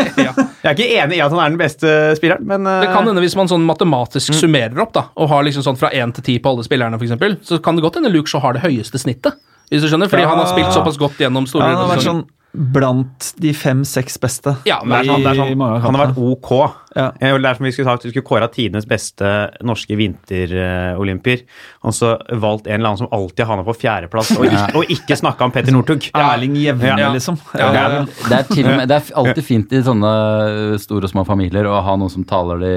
Jeg 0.61 0.71
er 0.71 0.75
ikke 0.75 0.89
enig 1.03 1.17
i 1.17 1.21
at 1.21 1.31
han 1.37 1.39
er 1.45 1.49
den 1.53 1.61
beste 1.61 1.93
spilleren, 2.17 2.45
men 2.49 2.63
Det 2.65 2.89
eh, 2.89 2.93
kan 2.95 3.05
hende 3.11 3.21
hvis 3.21 3.37
man 3.37 3.47
sånn 3.51 3.65
matematisk 3.69 4.33
summerer 4.33 4.81
opp 4.81 4.93
da, 4.97 5.05
og 5.15 5.29
har 5.29 5.43
liksom 5.45 5.63
sånn 5.65 5.77
fra 5.77 5.89
1 5.93 6.17
til 6.19 6.23
10 6.39 6.41
på 6.41 6.55
alle 6.55 6.65
spillerne, 6.65 6.97
for 6.97 7.05
eksempel, 7.05 7.37
så 7.45 7.61
kan 7.61 7.75
det 7.77 7.85
godt 7.85 8.01
hende 8.01 8.09
Luke 8.13 8.29
Shaw 8.29 8.41
har 8.41 8.53
det 8.57 8.65
høyeste 8.65 8.97
snittet. 9.01 9.37
Hvis 9.71 9.85
du 9.85 9.87
skjønner, 9.87 10.09
Fordi 10.11 10.23
Ja. 10.25 10.29
han 10.33 10.41
har 10.41 10.49
spilt 10.51 10.73
såpass 10.75 10.97
godt 10.99 11.17
gjennom 11.21 11.45
store 11.47 11.69
Ja, 11.69 12.23
blant 12.53 13.33
de 13.39 13.53
fem-seks 13.55 14.17
beste. 14.19 14.51
Ja, 14.67 14.81
det 14.83 14.91
er 14.97 15.05
sånn, 15.07 15.23
det 15.23 15.29
er 15.31 15.37
sånn, 15.39 15.61
han 15.81 15.95
har 15.95 16.07
vært 16.09 16.17
ok. 16.19 16.49
Ja. 16.97 17.05
Eh, 17.21 17.37
Det 17.39 17.45
er 17.47 17.55
som 17.55 17.63
vi 17.65 17.71
skulle 17.71 17.87
sagt, 17.87 18.03
vi 18.03 18.11
skulle 18.11 18.27
kåre 18.27 18.49
tidenes 18.51 18.85
beste 18.85 19.29
norske 19.63 19.95
vinterolympier. 19.95 21.43
Og 21.87 21.93
så 21.95 22.17
valgt 22.41 22.67
en 22.67 22.75
eller 22.79 22.89
annen 22.91 22.97
som 22.99 23.07
alltid 23.15 23.45
havna 23.47 23.63
på 23.63 23.75
fjerdeplass, 23.79 24.33
og, 24.37 24.45
ikke- 24.45 24.75
og 24.75 24.83
ikke 24.91 25.15
snakka 25.17 25.45
om 25.47 25.51
Petter 25.51 25.71
Northug. 25.71 26.09
Erling 26.15 26.55
Jevne, 26.59 26.97
Ja. 26.99 27.11
liksom. 27.13 27.39
Ja, 27.57 27.71
Det 27.71 27.79
er, 27.79 28.05
det, 28.29 28.39
er 28.39 28.43
til 28.53 28.65
og 28.67 28.77
med, 28.77 28.87
det 28.89 28.97
er 28.99 29.15
alltid 29.15 29.43
fint 29.47 29.71
i 29.73 29.81
sånne 29.81 30.79
store 30.79 31.03
og 31.07 31.09
små 31.13 31.25
familier 31.25 31.65
å 31.65 31.81
ha 31.81 31.95
noen 31.95 32.11
som 32.11 32.23
taler 32.27 32.59
de 32.59 32.73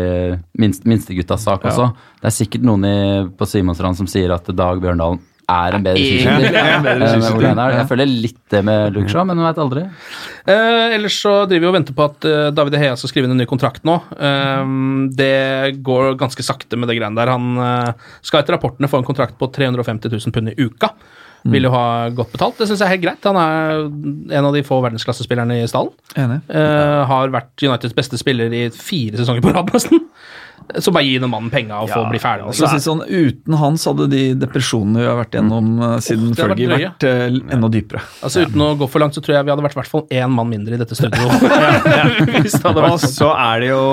minst, 0.58 0.84
minsteguttas 0.84 1.42
sak 1.44 1.62
også. 1.64 1.90
Det 2.20 2.30
er 2.30 2.36
sikkert 2.38 2.62
noen 2.62 2.84
i, 2.84 2.96
på 3.34 3.46
Simonsrand 3.46 3.96
som 3.96 4.06
sier 4.06 4.30
at 4.34 4.46
Dag 4.54 4.80
Bjørndalen 4.80 5.18
er 5.50 5.76
en 5.76 5.84
bedre 5.84 6.00
skiskytter. 6.00 6.58
Er. 6.58 7.56
Ja. 7.58 7.66
Jeg 7.80 7.88
føler 7.90 8.10
litt 8.10 8.40
det 8.52 8.62
med 8.66 8.94
Luke 8.96 9.12
Shaw, 9.12 9.26
men 9.28 9.40
man 9.40 9.48
veit 9.48 9.60
aldri. 9.62 9.84
Eh, 10.44 10.94
ellers 10.96 11.18
så 11.22 11.34
driver 11.48 11.66
vi 11.66 11.70
og 11.70 11.76
venter 11.78 11.96
på 11.96 12.06
at 12.06 12.28
eh, 12.28 12.52
David 12.54 12.78
Hea 12.80 12.94
skal 13.00 13.12
skrive 13.12 13.28
inn 13.28 13.36
en 13.36 13.42
ny 13.42 13.48
kontrakt 13.50 13.84
nå. 13.88 13.98
Eh, 14.14 14.62
det 15.18 15.82
går 15.84 16.14
ganske 16.20 16.46
sakte 16.46 16.78
med 16.80 16.90
det 16.90 16.98
greiene 17.00 17.18
der. 17.20 17.34
Han 17.34 17.60
eh, 17.60 18.08
skal 18.24 18.42
etter 18.42 18.58
rapportene 18.58 18.90
få 18.90 19.02
en 19.02 19.08
kontrakt 19.08 19.38
på 19.40 19.50
350 19.52 20.12
000 20.16 20.34
pund 20.34 20.54
i 20.54 20.56
uka. 20.64 20.94
Vil 21.52 21.66
jo 21.66 21.70
ha 21.74 22.08
godt 22.16 22.32
betalt. 22.32 22.56
Det 22.56 22.70
syns 22.70 22.80
jeg 22.80 22.86
er 22.88 22.94
helt 22.94 23.02
greit. 23.04 23.26
Han 23.28 23.36
er 23.36 23.82
en 24.38 24.46
av 24.48 24.54
de 24.56 24.62
få 24.64 24.78
verdensklassespillerne 24.80 25.58
i 25.60 25.66
stallen. 25.68 25.92
Enig. 26.16 26.38
Eh, 26.48 27.00
har 27.10 27.34
vært 27.34 27.64
Uniteds 27.66 27.96
beste 27.96 28.20
spiller 28.20 28.54
i 28.56 28.62
fire 28.72 29.20
sesonger 29.20 29.44
på 29.44 29.52
rad, 29.52 29.68
nesten. 29.76 30.06
Så 30.80 30.92
bare 30.94 31.04
gi 31.04 31.18
den 31.20 31.30
mannen 31.30 31.50
penga 31.52 31.82
og 31.84 31.90
få 31.92 32.04
bli 32.10 32.18
ferdig 32.22 32.46
med 32.48 32.56
Så 32.56 32.68
det. 32.70 32.80
sånn, 32.84 33.02
Uten 33.04 33.56
han 33.60 33.76
så 33.80 33.92
hadde 33.92 34.06
de 34.12 34.22
depresjonene 34.40 35.02
vi 35.02 35.08
har 35.10 35.18
vært 35.18 35.36
gjennom 35.36 35.68
eh, 35.76 35.96
siden 36.04 36.30
oh, 36.32 36.40
har 36.40 36.54
vært 36.54 36.72
vært 36.74 37.06
uh, 37.08 37.38
enda 37.56 37.70
dypere. 37.74 38.02
Altså 38.24 38.46
Uten 38.46 38.64
å 38.64 38.70
gå 38.80 38.88
for 38.90 39.04
langt, 39.04 39.16
så 39.16 39.22
tror 39.24 39.36
jeg 39.38 39.46
vi 39.48 39.52
hadde 39.54 39.66
vært 39.66 39.76
i 39.76 39.80
hvert 39.82 39.92
fall 39.92 40.06
én 40.08 40.32
mann 40.34 40.50
mindre 40.50 40.78
i 40.78 40.80
dette 40.80 40.96
studio. 40.98 41.28
Hvis 42.44 42.56
det 42.56 42.64
hadde 42.64 42.86
Og 42.88 42.98
sånn. 43.02 43.12
så 43.12 43.30
er 43.36 43.64
det 43.64 43.70
jo 43.74 43.84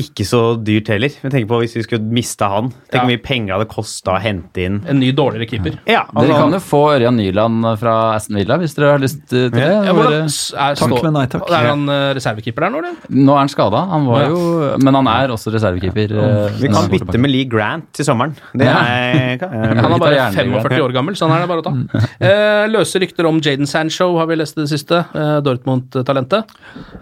ikke 0.00 0.24
så 0.26 0.40
dyrt 0.64 0.88
heller. 0.88 1.08
Jeg 1.22 1.30
tenker 1.32 1.48
på 1.50 1.58
Hvis 1.62 1.74
vi 1.76 1.82
skulle 1.86 2.02
mista 2.14 2.48
han, 2.48 2.70
tenk 2.70 2.94
Ja. 2.94 3.00
hvor 3.04 3.10
mye 3.12 3.22
penger 3.22 3.58
det 3.58 3.68
kosta 3.68 4.14
å 4.16 4.20
hente 4.20 4.58
inn 4.64 4.80
En 4.88 4.98
ny, 5.00 5.12
dårligere 5.12 5.48
keeper. 5.48 5.78
Ja, 5.86 6.04
Dere 6.12 6.22
altså, 6.24 6.38
kan 6.40 6.52
jo 6.52 6.58
få 6.60 6.80
Ørjan 6.98 7.16
Nyland 7.16 7.78
fra 7.80 7.94
Aston 8.14 8.36
Villa 8.36 8.56
hvis 8.58 8.74
dere 8.76 8.90
har 8.92 8.98
lyst 9.02 9.22
til 9.28 9.50
det. 9.50 9.60
Ja, 9.64 9.92
hvordan, 9.92 10.24
er, 10.28 10.74
stå- 10.78 11.02
men 11.02 11.12
nei 11.18 11.26
takk. 11.26 11.48
Er 11.50 11.68
han 11.70 11.88
eh, 11.88 12.14
reservekeeper 12.14 12.60
der 12.66 12.70
nå, 12.74 12.78
eller? 12.84 12.96
Nå 13.10 13.32
er 13.34 13.38
han 13.44 13.48
skada, 13.52 13.84
han 13.90 14.06
var 14.06 14.22
Ja. 14.22 14.28
jo 14.28 14.78
Men 14.82 14.94
han 14.94 15.06
er 15.08 15.28
også 15.34 15.52
reservekeeper. 15.54 16.14
eh, 16.14 16.58
vi 16.60 16.68
kan 16.68 16.88
bytte 16.90 17.18
med 17.18 17.30
Lee 17.30 17.44
Grant 17.44 17.92
til 17.92 18.04
sommeren. 18.04 18.34
Det 18.54 18.66
er, 18.66 19.36
kan, 19.40 19.50
Han 19.50 19.92
er 19.92 19.98
bare 19.98 20.32
45 20.32 20.80
år 20.84 20.92
gammel, 20.92 21.14
så 21.16 21.28
han 21.28 21.36
er 21.38 21.46
det 21.46 21.48
bare 21.48 21.62
å 21.62 21.66
ta. 21.66 22.04
Eh, 22.20 22.66
løse 22.70 23.00
rykter 23.00 23.26
om 23.26 23.40
Jaden 23.40 23.66
Sancho 23.66 24.16
har 24.18 24.26
vi 24.26 24.36
lest 24.36 24.56
i 24.58 24.62
det 24.62 24.70
siste. 24.70 25.04
Eh, 25.14 25.40
Dortmund-talentet. 25.44 26.44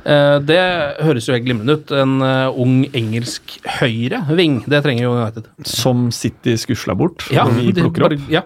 Eh, 0.05 0.39
det 0.41 0.61
høres 1.03 1.27
jo 1.29 1.35
helt 1.35 1.45
glimrende 1.47 1.77
ut. 1.79 1.91
En 1.93 2.21
ung 2.61 2.85
engelsk 2.97 3.57
høyre 3.81 4.23
ving. 4.37 4.61
Det 4.69 4.83
trenger 4.85 5.07
jo 5.07 5.13
United. 5.17 5.51
Som 5.69 6.11
City 6.15 6.57
skusla 6.61 6.97
bort, 6.99 7.25
Ja, 7.33 7.47
og 7.49 7.57
vi 7.59 7.73
plukker 7.77 8.09
opp. 8.09 8.17
Ja. 8.33 8.45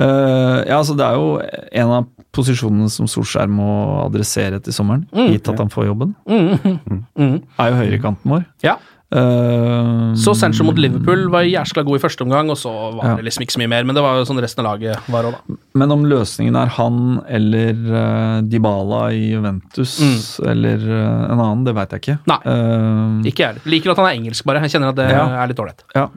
Uh, 0.00 0.62
ja, 0.64 0.78
altså 0.78 0.94
Det 0.96 1.04
er 1.04 1.18
jo 1.18 1.34
en 1.82 1.90
av 1.98 2.06
posisjonene 2.32 2.86
som 2.92 3.08
Solskjær 3.10 3.50
må 3.52 3.66
adressere 4.06 4.60
til 4.62 4.72
sommeren, 4.72 5.02
gitt 5.12 5.48
at 5.50 5.58
han 5.60 5.72
får 5.72 5.88
jobben. 5.90 6.14
Er 6.30 7.72
jo 7.72 7.80
høyrekanten 7.82 8.36
vår. 8.36 8.46
ja. 8.64 8.78
Eh, 9.10 10.14
Så 10.14 10.34
Sancho 10.38 10.62
mot 10.64 10.78
Liverpool 10.78 11.24
var 11.32 11.42
jæskla 11.42 11.82
god 11.86 11.98
i 11.98 12.02
første 12.02 12.22
omgang, 12.22 12.50
og 12.50 12.56
så 12.56 12.70
var 12.96 13.04
Ja. 13.08 13.14
det 13.16 13.24
liksom 13.26 13.42
ikke 13.42 13.56
så 13.56 13.58
mye 13.62 13.68
mer. 13.68 13.84
Men 13.84 13.94
det 13.96 14.02
var 14.04 14.16
jo 14.18 14.24
sånn 14.24 14.40
resten 14.40 14.64
av 14.64 14.78
laget 14.78 14.96
var 15.10 15.24
òg, 15.24 15.32
da. 15.32 15.56
Men 15.74 15.90
om 15.92 16.04
løsningen 16.04 16.56
er 16.56 16.66
han 16.76 17.20
eller 17.28 17.74
uh, 17.90 18.40
Dybala 18.42 19.10
i 19.12 19.32
Juventus 19.34 20.38
eller 20.46 20.78
uh, 20.78 21.32
en 21.32 21.40
annen, 21.40 21.64
det 21.64 21.74
veit 21.74 21.90
jeg 21.90 22.00
ikke. 22.04 22.18
Nei. 22.26 22.40
Eh, 22.44 23.30
Ikke 23.30 23.42
jeg 23.42 23.46
heller. 23.54 23.62
Liker 23.66 23.90
at 23.90 23.96
han 23.96 24.06
er 24.06 24.16
engelsk, 24.20 24.44
bare. 24.44 24.60
Jeg 24.62 24.70
kjenner 24.76 24.88
at 24.90 24.96
det 24.96 25.10
Ja. 25.10 25.26
er 25.42 25.46
litt 25.48 25.58
ålreit. 25.58 25.82
ja. 25.94 26.08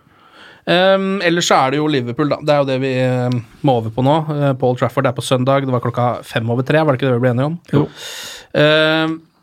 Um, 0.66 1.20
ellers 1.22 1.44
så 1.52 1.58
er 1.60 1.72
det 1.72 1.78
jo 1.82 1.88
Liverpool, 1.92 2.30
da. 2.30 2.38
Det 2.40 2.50
er 2.54 2.60
jo 2.62 2.66
det 2.70 2.80
vi 2.80 2.94
eh, 2.96 3.30
må 3.68 3.74
over 3.82 3.90
på 3.92 4.02
nå. 4.02 4.30
Uh, 4.30 4.54
Paul 4.54 4.78
Trafford 4.78 5.06
er 5.06 5.12
på 5.12 5.22
søndag. 5.22 5.66
Det 5.66 5.74
var 5.74 5.82
klokka 5.82 6.24
fem 6.24 6.48
over 6.50 6.64
tre, 6.64 6.80
var 6.86 6.94
det 6.96 7.02
ikke 7.02 7.12
det 7.12 7.20
vi 7.20 7.26
ble 7.26 7.34
enige 7.34 7.50
om? 7.50 7.60
Jo. 7.74 7.90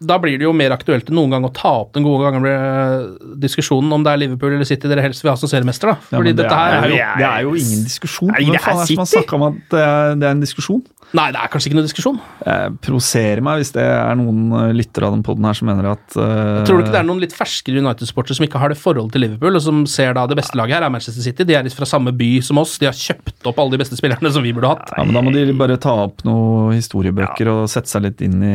Da 0.00 0.16
blir 0.18 0.38
det 0.40 0.46
jo 0.46 0.52
mer 0.56 0.72
aktuelt 0.72 1.10
enn 1.10 1.18
noen 1.18 1.34
gang 1.34 1.44
å 1.44 1.50
ta 1.52 1.72
opp 1.82 1.90
den 1.92 2.06
gode 2.06 2.24
gamle 2.24 2.40
med 2.40 3.34
diskusjonen 3.42 3.92
om 3.92 4.04
det 4.06 4.14
er 4.14 4.20
Liverpool 4.22 4.54
eller 4.56 4.68
City 4.68 4.88
dere 4.88 5.04
helst 5.04 5.20
vil 5.24 5.32
ha 5.34 5.36
som 5.36 5.50
seriemester. 5.50 5.92
da. 5.92 5.96
Ja, 6.08 6.16
Fordi 6.16 6.30
men 6.32 6.38
det, 6.38 6.44
dette 6.46 6.56
her 6.56 6.72
er 6.72 6.80
er 6.80 6.88
jo, 6.88 7.00
det 7.20 7.26
er 7.28 7.42
jo 7.44 7.52
ingen 7.60 7.82
diskusjon. 7.84 8.32
Nei, 8.32 8.46
det 8.48 8.56
er 8.56 8.64
faen 8.64 8.80
er 8.80 8.86
det 8.86 8.94
som 8.94 9.02
har 9.04 9.10
City. 9.12 9.34
om 9.36 9.44
at 9.50 9.58
det 9.74 9.82
er, 9.84 10.14
det 10.22 10.28
er 10.30 10.38
en 10.38 10.40
diskusjon? 10.46 10.80
Nei, 11.16 11.26
det 11.34 11.40
er 11.42 11.50
kanskje 11.50 11.70
ikke 11.70 11.76
noe 11.80 11.86
diskusjon. 11.88 12.18
Jeg 12.46 12.74
provoserer 12.86 13.40
meg 13.42 13.58
hvis 13.58 13.72
det 13.74 13.82
er 13.82 14.14
noen 14.14 14.52
eh, 14.54 14.68
lyttere 14.78 15.08
av 15.08 15.16
den 15.16 15.24
poden 15.26 15.46
her 15.48 15.56
som 15.58 15.66
mener 15.66 15.88
at 15.90 16.14
uh, 16.14 16.60
Tror 16.68 16.78
du 16.78 16.84
ikke 16.84 16.94
det 16.94 17.00
er 17.00 17.08
noen 17.08 17.22
litt 17.24 17.34
ferskere 17.34 17.82
United-sportere 17.82 18.36
som 18.38 18.46
ikke 18.46 18.60
har 18.62 18.70
det 18.70 18.78
forholdet 18.78 19.16
til 19.16 19.24
Liverpool, 19.24 19.58
og 19.58 19.64
som 19.64 19.80
ser 19.90 20.14
da 20.14 20.22
det 20.30 20.38
beste 20.38 20.54
laget 20.60 20.78
her 20.78 20.86
er 20.86 20.92
Manchester 20.94 21.24
City? 21.24 21.46
De 21.48 21.56
er 21.58 21.66
litt 21.66 21.74
fra 21.74 21.88
samme 21.90 22.14
by 22.14 22.30
som 22.46 22.60
oss, 22.62 22.76
de 22.78 22.86
har 22.86 22.94
kjøpt 22.94 23.50
opp 23.50 23.58
alle 23.58 23.74
de 23.74 23.82
beste 23.82 23.98
spillerne 23.98 24.30
som 24.30 24.46
vi 24.46 24.54
burde 24.54 24.70
hatt. 24.70 24.94
ja, 24.94 25.02
men 25.02 25.18
Da 25.18 25.24
må 25.26 25.34
de 25.34 25.44
bare 25.58 25.80
ta 25.82 25.96
opp 26.06 26.22
noen 26.28 26.78
historiebøker 26.78 27.50
og 27.56 27.66
sette 27.72 27.90
seg 27.90 28.06
litt 28.06 28.22
inn 28.26 28.38
i 28.46 28.54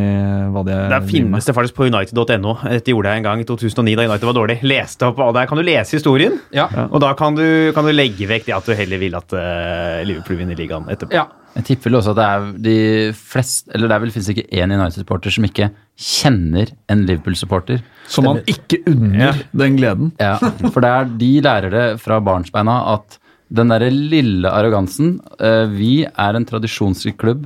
hva 0.56 0.64
de 0.64 0.72
Der 0.76 0.90
driver 0.96 1.12
finnes 1.12 1.52
det 1.52 1.58
faktisk 1.60 1.76
på 1.76 1.90
United.no. 1.92 2.56
Dette 2.64 2.96
gjorde 2.96 3.12
jeg 3.12 3.24
en 3.24 3.28
gang 3.28 3.44
i 3.44 3.48
2009 3.52 4.00
da 4.00 4.08
United 4.08 4.32
var 4.32 4.40
dårlig. 4.40 4.62
Leste 4.64 5.12
opp, 5.12 5.20
og 5.20 5.36
Der 5.36 5.52
kan 5.52 5.60
du 5.60 5.68
lese 5.68 6.00
historien, 6.00 6.40
Ja. 6.56 6.70
og 6.88 7.02
da 7.04 7.12
kan 7.20 7.36
du, 7.36 7.46
kan 7.76 7.84
du 7.84 7.92
legge 7.92 8.32
vekk 8.32 8.48
det 8.48 8.56
at 8.56 8.70
du 8.72 8.78
heller 8.80 9.02
vil 9.02 9.20
at 9.20 9.36
uh, 9.36 10.06
Liverpool 10.08 10.40
vinner 10.40 10.56
ligaen 10.56 10.88
etterpå. 10.88 11.20
Ja. 11.20 11.28
Jeg 11.56 11.68
tipper 11.70 11.90
vel 11.90 12.00
også 12.02 12.12
at 12.12 12.20
det 12.20 12.26
er 12.28 12.48
de 12.66 12.78
fleste 13.16 13.72
Eller 13.72 13.88
det 13.88 13.96
er 13.96 14.02
vel 14.04 14.12
finnes 14.12 14.32
ikke 14.34 14.48
én 14.52 14.74
United-supporter 14.76 15.32
som 15.32 15.48
ikke 15.48 15.70
kjenner 15.96 16.74
en 16.92 17.06
Liverpool-supporter. 17.08 17.80
Som 18.12 18.28
man 18.28 18.42
ikke 18.52 18.82
unner 18.92 19.38
den 19.56 19.78
gleden. 19.80 20.10
Ja, 20.20 20.36
for 20.74 20.84
det 20.84 20.90
er, 20.92 21.14
de 21.22 21.30
lærer 21.46 21.72
det 21.72 21.86
fra 22.04 22.20
barnsbeina 22.24 22.82
at 22.98 23.20
den 23.56 23.72
derre 23.72 23.92
lille 23.94 24.50
arrogansen 24.50 25.20
eh, 25.38 25.70
Vi 25.72 25.94
er 26.04 26.36
en 26.36 26.48
tradisjonsrik 26.50 27.20
klubb 27.22 27.46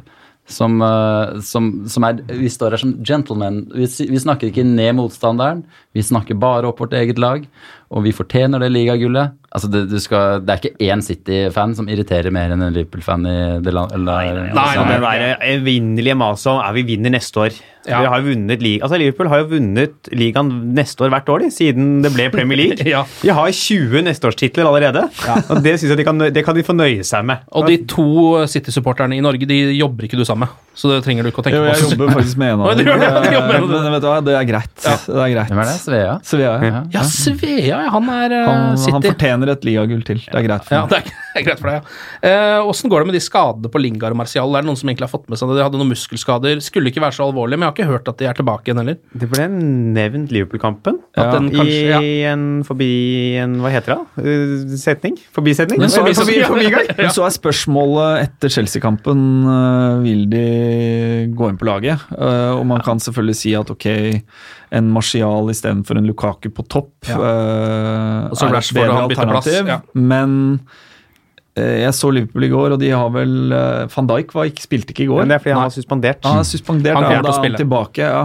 som, 0.49 0.79
eh, 0.81 1.39
som, 1.45 1.69
som 1.89 2.07
er 2.07 2.23
Vi 2.25 2.49
står 2.49 2.73
her 2.73 2.81
som 2.81 2.95
gentlemen. 3.05 3.61
Vi, 3.75 3.85
vi 4.09 4.21
snakker 4.21 4.49
ikke 4.49 4.65
ned 4.65 4.95
motstanderen. 4.97 5.63
Vi 5.93 6.05
snakker 6.05 6.39
bare 6.39 6.71
opp 6.71 6.81
vårt 6.81 6.95
eget 6.97 7.21
lag. 7.21 7.45
Og 7.93 8.07
vi 8.07 8.15
fortjener 8.15 8.61
det 8.61 8.71
ligagullet. 8.73 9.37
Altså 9.49 9.69
det, 9.73 9.79
du 9.89 9.97
skal, 9.97 10.43
det 10.45 10.53
er 10.53 10.61
ikke 10.61 10.89
én 10.91 11.01
City-fan 11.01 11.71
som 11.77 11.87
irriterer 11.89 12.29
mer 12.33 12.53
enn 12.53 12.61
en 12.67 12.75
Liverpool-fan 12.75 13.25
i 13.25 13.37
det 13.65 13.73
landet. 13.73 14.03
Nei, 14.05 14.27
altså, 14.53 14.83
det 14.85 14.99
der 15.01 15.45
evinnelige 15.55 16.17
maset 16.19 16.51
om 16.53 16.61
er 16.61 16.75
vi 16.77 16.85
vinner 16.91 17.15
neste 17.15 17.47
år. 17.47 17.57
Ja. 17.89 17.99
Vi 18.03 18.09
har 18.13 18.21
vunnet 18.25 18.61
liga. 18.63 18.83
Altså, 18.85 18.99
Liverpool 19.01 19.27
har 19.31 19.41
jo 19.43 19.47
vunnet 19.55 20.09
ligaen 20.13 20.49
neste 20.77 21.03
år 21.07 21.11
hvert 21.13 21.29
år, 21.33 21.43
de, 21.45 21.49
siden 21.53 22.01
det 22.05 22.11
ble 22.15 22.29
Premier 22.33 22.57
League. 22.63 22.85
Ja. 22.89 23.03
De 23.23 23.29
har 23.35 23.49
20 23.53 24.03
nesteårstitler 24.07 24.65
allerede, 24.69 25.03
og 25.49 25.59
det 25.65 25.75
synes 25.79 25.91
jeg 25.93 25.99
de 25.99 26.05
kan, 26.07 26.17
det 26.33 26.43
kan 26.45 26.55
de 26.57 26.63
få 26.65 26.73
nøye 26.77 27.03
seg 27.05 27.25
med. 27.27 27.43
Og 27.57 27.67
de 27.69 27.75
to 27.89 28.05
City-supporterne 28.49 29.17
i 29.17 29.21
Norge, 29.25 29.45
de 29.49 29.57
jobber 29.77 30.07
ikke 30.07 30.17
du 30.17 30.23
sammen 30.25 30.47
med, 30.47 30.55
så 30.79 30.89
det 30.93 31.01
trenger 31.05 31.25
du 31.25 31.29
ikke 31.31 31.41
å 31.41 31.45
tenke 31.45 31.57
Jo, 31.59 31.65
jeg 31.67 31.81
på. 31.83 31.89
jobber 31.91 32.13
faktisk 32.15 32.39
med 32.39 32.53
en 32.53 32.61
av 32.63 32.71
dem. 32.79 32.89
Men 32.89 33.93
vet 33.93 34.03
du 34.03 34.07
hva, 34.07 34.19
det 34.25 34.35
er 34.39 34.47
greit. 34.47 34.73
Det 34.79 35.19
er 35.25 35.33
greit. 35.33 35.49
Hvem 35.51 35.61
er 35.63 35.69
det? 35.69 35.75
Svea? 35.83 36.13
Svea, 36.29 36.53
ja. 36.63 36.81
Ja, 36.93 37.03
Svea, 37.09 37.57
ja, 37.67 37.79
han 37.93 38.09
er 38.13 38.35
eh, 38.37 38.45
Han, 38.49 38.77
han 38.95 39.05
fortjener 39.09 39.53
et 39.55 39.65
ligagull 39.67 40.01
til. 40.07 40.21
Det 40.25 40.39
er 40.39 40.45
greit 40.47 40.65
for 40.67 40.77
Ja, 40.77 40.85
meg. 40.85 40.93
det 40.93 40.99
er, 41.01 41.19
det 41.33 41.41
er 41.41 41.47
greit 41.49 41.61
for 41.63 41.71
deg, 41.71 41.93
ja. 42.29 42.63
Åssen 42.69 42.91
går 42.91 43.03
det 43.03 43.09
med 43.11 43.17
de 43.19 43.23
skadene 43.23 43.71
på 43.73 43.81
Lingard 43.81 44.15
og 44.15 44.21
Martial? 44.21 44.55
Er 44.55 44.63
det 44.65 44.69
noen 44.71 44.79
som 44.79 44.89
egentlig 44.91 45.07
har 45.09 45.13
fått 45.13 45.27
med 45.31 45.39
seg 45.41 45.51
det? 45.51 45.59
De 45.59 45.65
hadde 45.67 45.81
noen 45.81 45.91
muskelskader. 45.93 46.61
Skulle 46.63 46.91
ikke 46.93 47.03
være 47.03 47.17
så 47.17 47.27
alvorlig, 47.27 47.57
men 47.59 47.67
jeg 47.67 47.73
har 47.73 47.78
ikke 47.79 47.87
hørt 47.89 48.09
at 48.11 48.19
de 48.19 48.27
er 48.29 48.37
tilbake 48.37 48.67
igjen 48.67 48.81
heller. 48.81 48.97
Det 49.23 49.29
ble 49.31 49.45
nevnt 49.49 50.33
Liverpool-kampen. 50.35 50.99
Ja. 51.17 51.29
den 51.33 51.47
ja. 51.55 51.99
I 52.03 52.11
en 52.29 52.43
forbi 52.67 52.89
en 53.39 53.55
Hva 53.63 53.71
heter 53.73 53.95
det? 53.95 54.25
Uh, 54.25 54.75
setning? 54.79 55.15
Forbisetning? 55.35 55.79
Men 55.81 55.91
så, 55.91 56.03
er, 56.03 56.17
Forbi- 56.17 56.43
forbigang? 56.47 56.91
men 56.99 57.13
så 57.15 57.25
er 57.27 57.33
spørsmålet 57.35 58.25
etter 58.27 58.53
Chelsea-kampen 58.53 59.23
øh, 59.47 60.03
Vil 60.03 60.25
de 60.31 60.43
gå 61.35 61.49
inn 61.51 61.59
på 61.59 61.67
laget? 61.69 62.03
Øh, 62.15 62.59
og 62.59 62.65
man 62.69 62.83
kan 62.85 63.01
selvfølgelig 63.03 63.37
si 63.39 63.55
at 63.57 63.71
ok, 63.73 63.87
en 64.75 64.91
Martial 64.93 65.49
istedenfor 65.49 65.97
en 65.97 66.07
Lukaku 66.09 66.51
på 66.53 66.67
topp 66.69 66.91
ja. 67.09 67.17
Er 67.19 68.29
et 68.29 68.71
bedre 68.75 69.03
alternativ. 69.07 69.65
ja. 69.67 69.79
Men 69.93 70.59
jeg 71.83 71.93
så 71.97 72.09
Liverpool 72.13 72.45
i 72.47 72.51
går, 72.53 72.73
og 72.75 72.79
de 72.81 72.89
har 72.93 73.11
vel 73.13 73.53
øh, 73.55 73.85
Van 73.95 74.07
Dijk 74.09 74.33
var 74.35 74.49
ikke, 74.49 74.65
spilte 74.65 74.93
ikke 74.95 75.05
i 75.05 75.11
går. 75.11 75.21
Men 75.23 75.31
det 75.33 75.37
er 75.39 75.43
fordi 75.45 75.55
han 75.57 75.67
var 75.67 75.75
suspendert. 75.75 76.25
Han 76.27 76.41
er 76.41 76.49
suspendert, 76.49 76.95
Han 76.97 77.03
ja, 77.07 77.21
da 77.21 77.33
er 77.35 77.45
han 77.47 77.59
tilbake. 77.59 78.09
ja. 78.09 78.23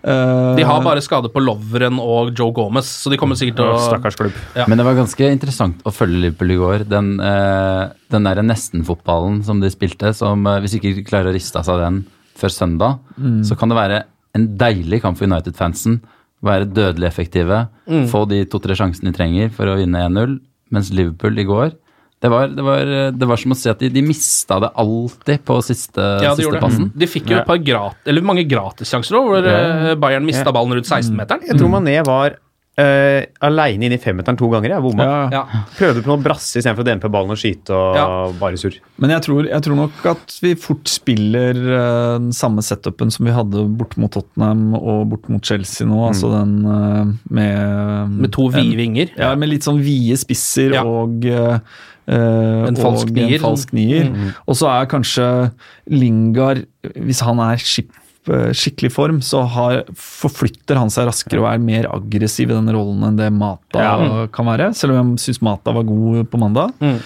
Øh, 0.00 0.56
De 0.56 0.64
har 0.64 0.80
bare 0.82 1.02
skade 1.04 1.28
på 1.28 1.42
Lovren 1.44 1.98
og 2.00 2.30
Joe 2.38 2.52
Gomez, 2.56 2.88
så 3.02 3.10
de 3.12 3.18
kommer 3.20 3.36
sikkert 3.36 3.58
til 3.60 3.68
å 3.68 3.80
Stakkars 3.84 4.16
klubb. 4.16 4.36
Ja. 4.56 4.64
Men 4.70 4.80
det 4.80 4.86
var 4.86 4.96
ganske 4.96 5.28
interessant 5.28 5.82
å 5.84 5.92
følge 5.92 6.22
Liverpool 6.22 6.54
i 6.54 6.60
går. 6.60 6.86
Den, 6.88 7.10
eh, 7.20 7.90
den 8.10 8.24
der 8.24 8.40
nesten-fotballen 8.42 9.42
som 9.44 9.60
de 9.60 9.68
spilte, 9.72 10.14
som 10.16 10.42
hvis 10.44 10.70
hvis 10.70 10.78
ikke 10.80 11.04
klarer 11.04 11.30
å 11.30 11.36
riste 11.36 11.58
av 11.60 11.66
seg 11.68 11.82
den 11.82 12.06
før 12.38 12.48
søndag, 12.54 12.98
så 13.44 13.56
kan 13.58 13.68
det 13.68 13.76
være 13.76 14.04
en 14.34 14.46
deilig 14.56 15.02
kamp 15.02 15.18
for 15.18 15.26
United-fansen. 15.26 16.00
Være 16.42 16.64
dødelig 16.72 17.08
effektive, 17.10 17.68
få 18.08 18.26
de 18.30 18.44
to-tre 18.46 18.72
sjansene 18.78 19.10
de 19.10 19.16
trenger 19.18 19.50
for 19.52 19.66
å 19.66 19.76
vinne 19.76 19.98
1-0. 20.08 20.38
Mens 20.72 20.88
Liverpool 20.94 21.36
i 21.36 21.44
går 21.44 21.72
det 22.20 22.28
var, 22.28 22.50
det, 22.52 22.64
var, 22.66 22.90
det 23.16 23.28
var 23.30 23.40
som 23.40 23.54
å 23.54 23.56
si 23.56 23.70
at 23.72 23.80
de, 23.80 23.88
de 23.94 24.02
mista 24.04 24.58
det 24.60 24.68
alltid 24.82 25.40
på 25.48 25.56
siste, 25.64 26.04
Ja, 26.20 26.34
de 26.36 26.44
siste 26.44 26.60
passen. 26.60 26.90
De 26.92 27.08
fikk 27.08 27.30
jo 27.32 27.38
et 27.40 27.48
par 27.48 27.62
grat, 27.64 27.96
eller 28.04 28.26
mange 28.28 28.44
gratissjanser 28.50 29.16
òg, 29.16 29.30
hvor 29.32 29.48
eh, 29.54 29.94
Bayern 30.00 30.28
mista 30.28 30.52
ballen 30.52 30.76
rundt 30.76 30.90
16-meteren. 30.90 31.48
Jeg 31.48 31.56
tror 31.56 31.72
Mané 31.78 31.96
var 32.04 32.36
uh, 32.80 33.22
aleine 33.48 33.88
inne 33.88 33.96
i 33.96 34.00
femmeteren 34.00 34.38
to 34.40 34.48
ganger. 34.52 34.74
Jeg 34.74 34.84
bomma. 34.84 35.06
ja. 35.06 35.18
Ja. 35.34 35.62
Prøvde 35.78 36.02
på 36.04 36.10
noe 36.12 36.22
brasse 36.24 36.60
istedenfor 36.60 36.84
å 36.84 36.88
dempe 36.90 37.10
ballen 37.12 37.32
og 37.34 37.40
skyte 37.40 37.74
og 37.76 37.96
Ja. 37.98 38.06
bare 38.40 38.60
surr. 38.60 38.76
Men 39.00 39.14
jeg 39.16 39.24
tror, 39.26 39.48
jeg 39.48 39.64
tror 39.66 39.78
nok 39.80 40.06
at 40.12 40.36
vi 40.44 40.54
fort 40.60 40.88
spiller 40.92 41.56
uh, 41.56 42.18
den 42.20 42.32
samme 42.36 42.64
setupen 42.64 43.12
som 43.12 43.26
vi 43.28 43.34
hadde 43.36 43.64
bort 43.80 43.96
mot 44.00 44.12
Tottenham 44.12 44.74
og 44.78 45.06
bort 45.14 45.28
mot 45.32 45.44
Chelsea 45.44 45.88
nå. 45.88 46.00
Altså 46.10 46.32
den 46.36 46.56
uh, 46.68 47.14
med 47.30 48.16
Med 48.26 48.32
to 48.36 48.48
vide 48.52 48.76
vinger. 48.78 49.12
Ja, 49.18 49.32
med 49.40 49.52
litt 49.52 49.66
sånn 49.66 49.80
vide 49.84 50.18
spisser 50.20 50.76
Ja. 50.76 50.84
og 50.86 51.24
eh, 51.24 51.56
eh, 51.56 51.88
En 52.10 52.78
falsk 52.78 53.12
nier. 53.14 53.38
En 53.38 53.44
falsk 53.44 53.72
nier. 53.76 54.10
Og 54.46 54.58
så 54.58 54.68
er 54.72 54.90
kanskje 54.90 55.26
Lingard, 55.90 56.64
hvis 56.96 57.22
han 57.26 57.40
er 57.44 57.62
skip, 57.62 57.92
eh, 58.30 58.50
skikkelig 58.56 58.92
form, 58.94 59.22
så 59.24 59.44
har, 59.54 59.82
forflytter 59.94 60.78
han 60.80 60.92
seg 60.92 61.08
raskere 61.10 61.44
og 61.44 61.50
er 61.52 61.62
mer 61.62 61.90
aggressiv 61.92 62.50
i 62.50 62.56
den 62.56 62.70
rollen 62.74 63.06
enn 63.10 63.18
det 63.20 63.30
Mata 63.32 64.26
kan 64.34 64.50
være. 64.50 64.72
Selv 64.76 64.96
om 64.96 65.14
jeg 65.14 65.26
syns 65.28 65.42
Mata 65.46 65.74
var 65.76 65.88
god 65.88 66.30
på 66.30 66.40
mandag. 66.42 66.74
Mm. 66.82 66.98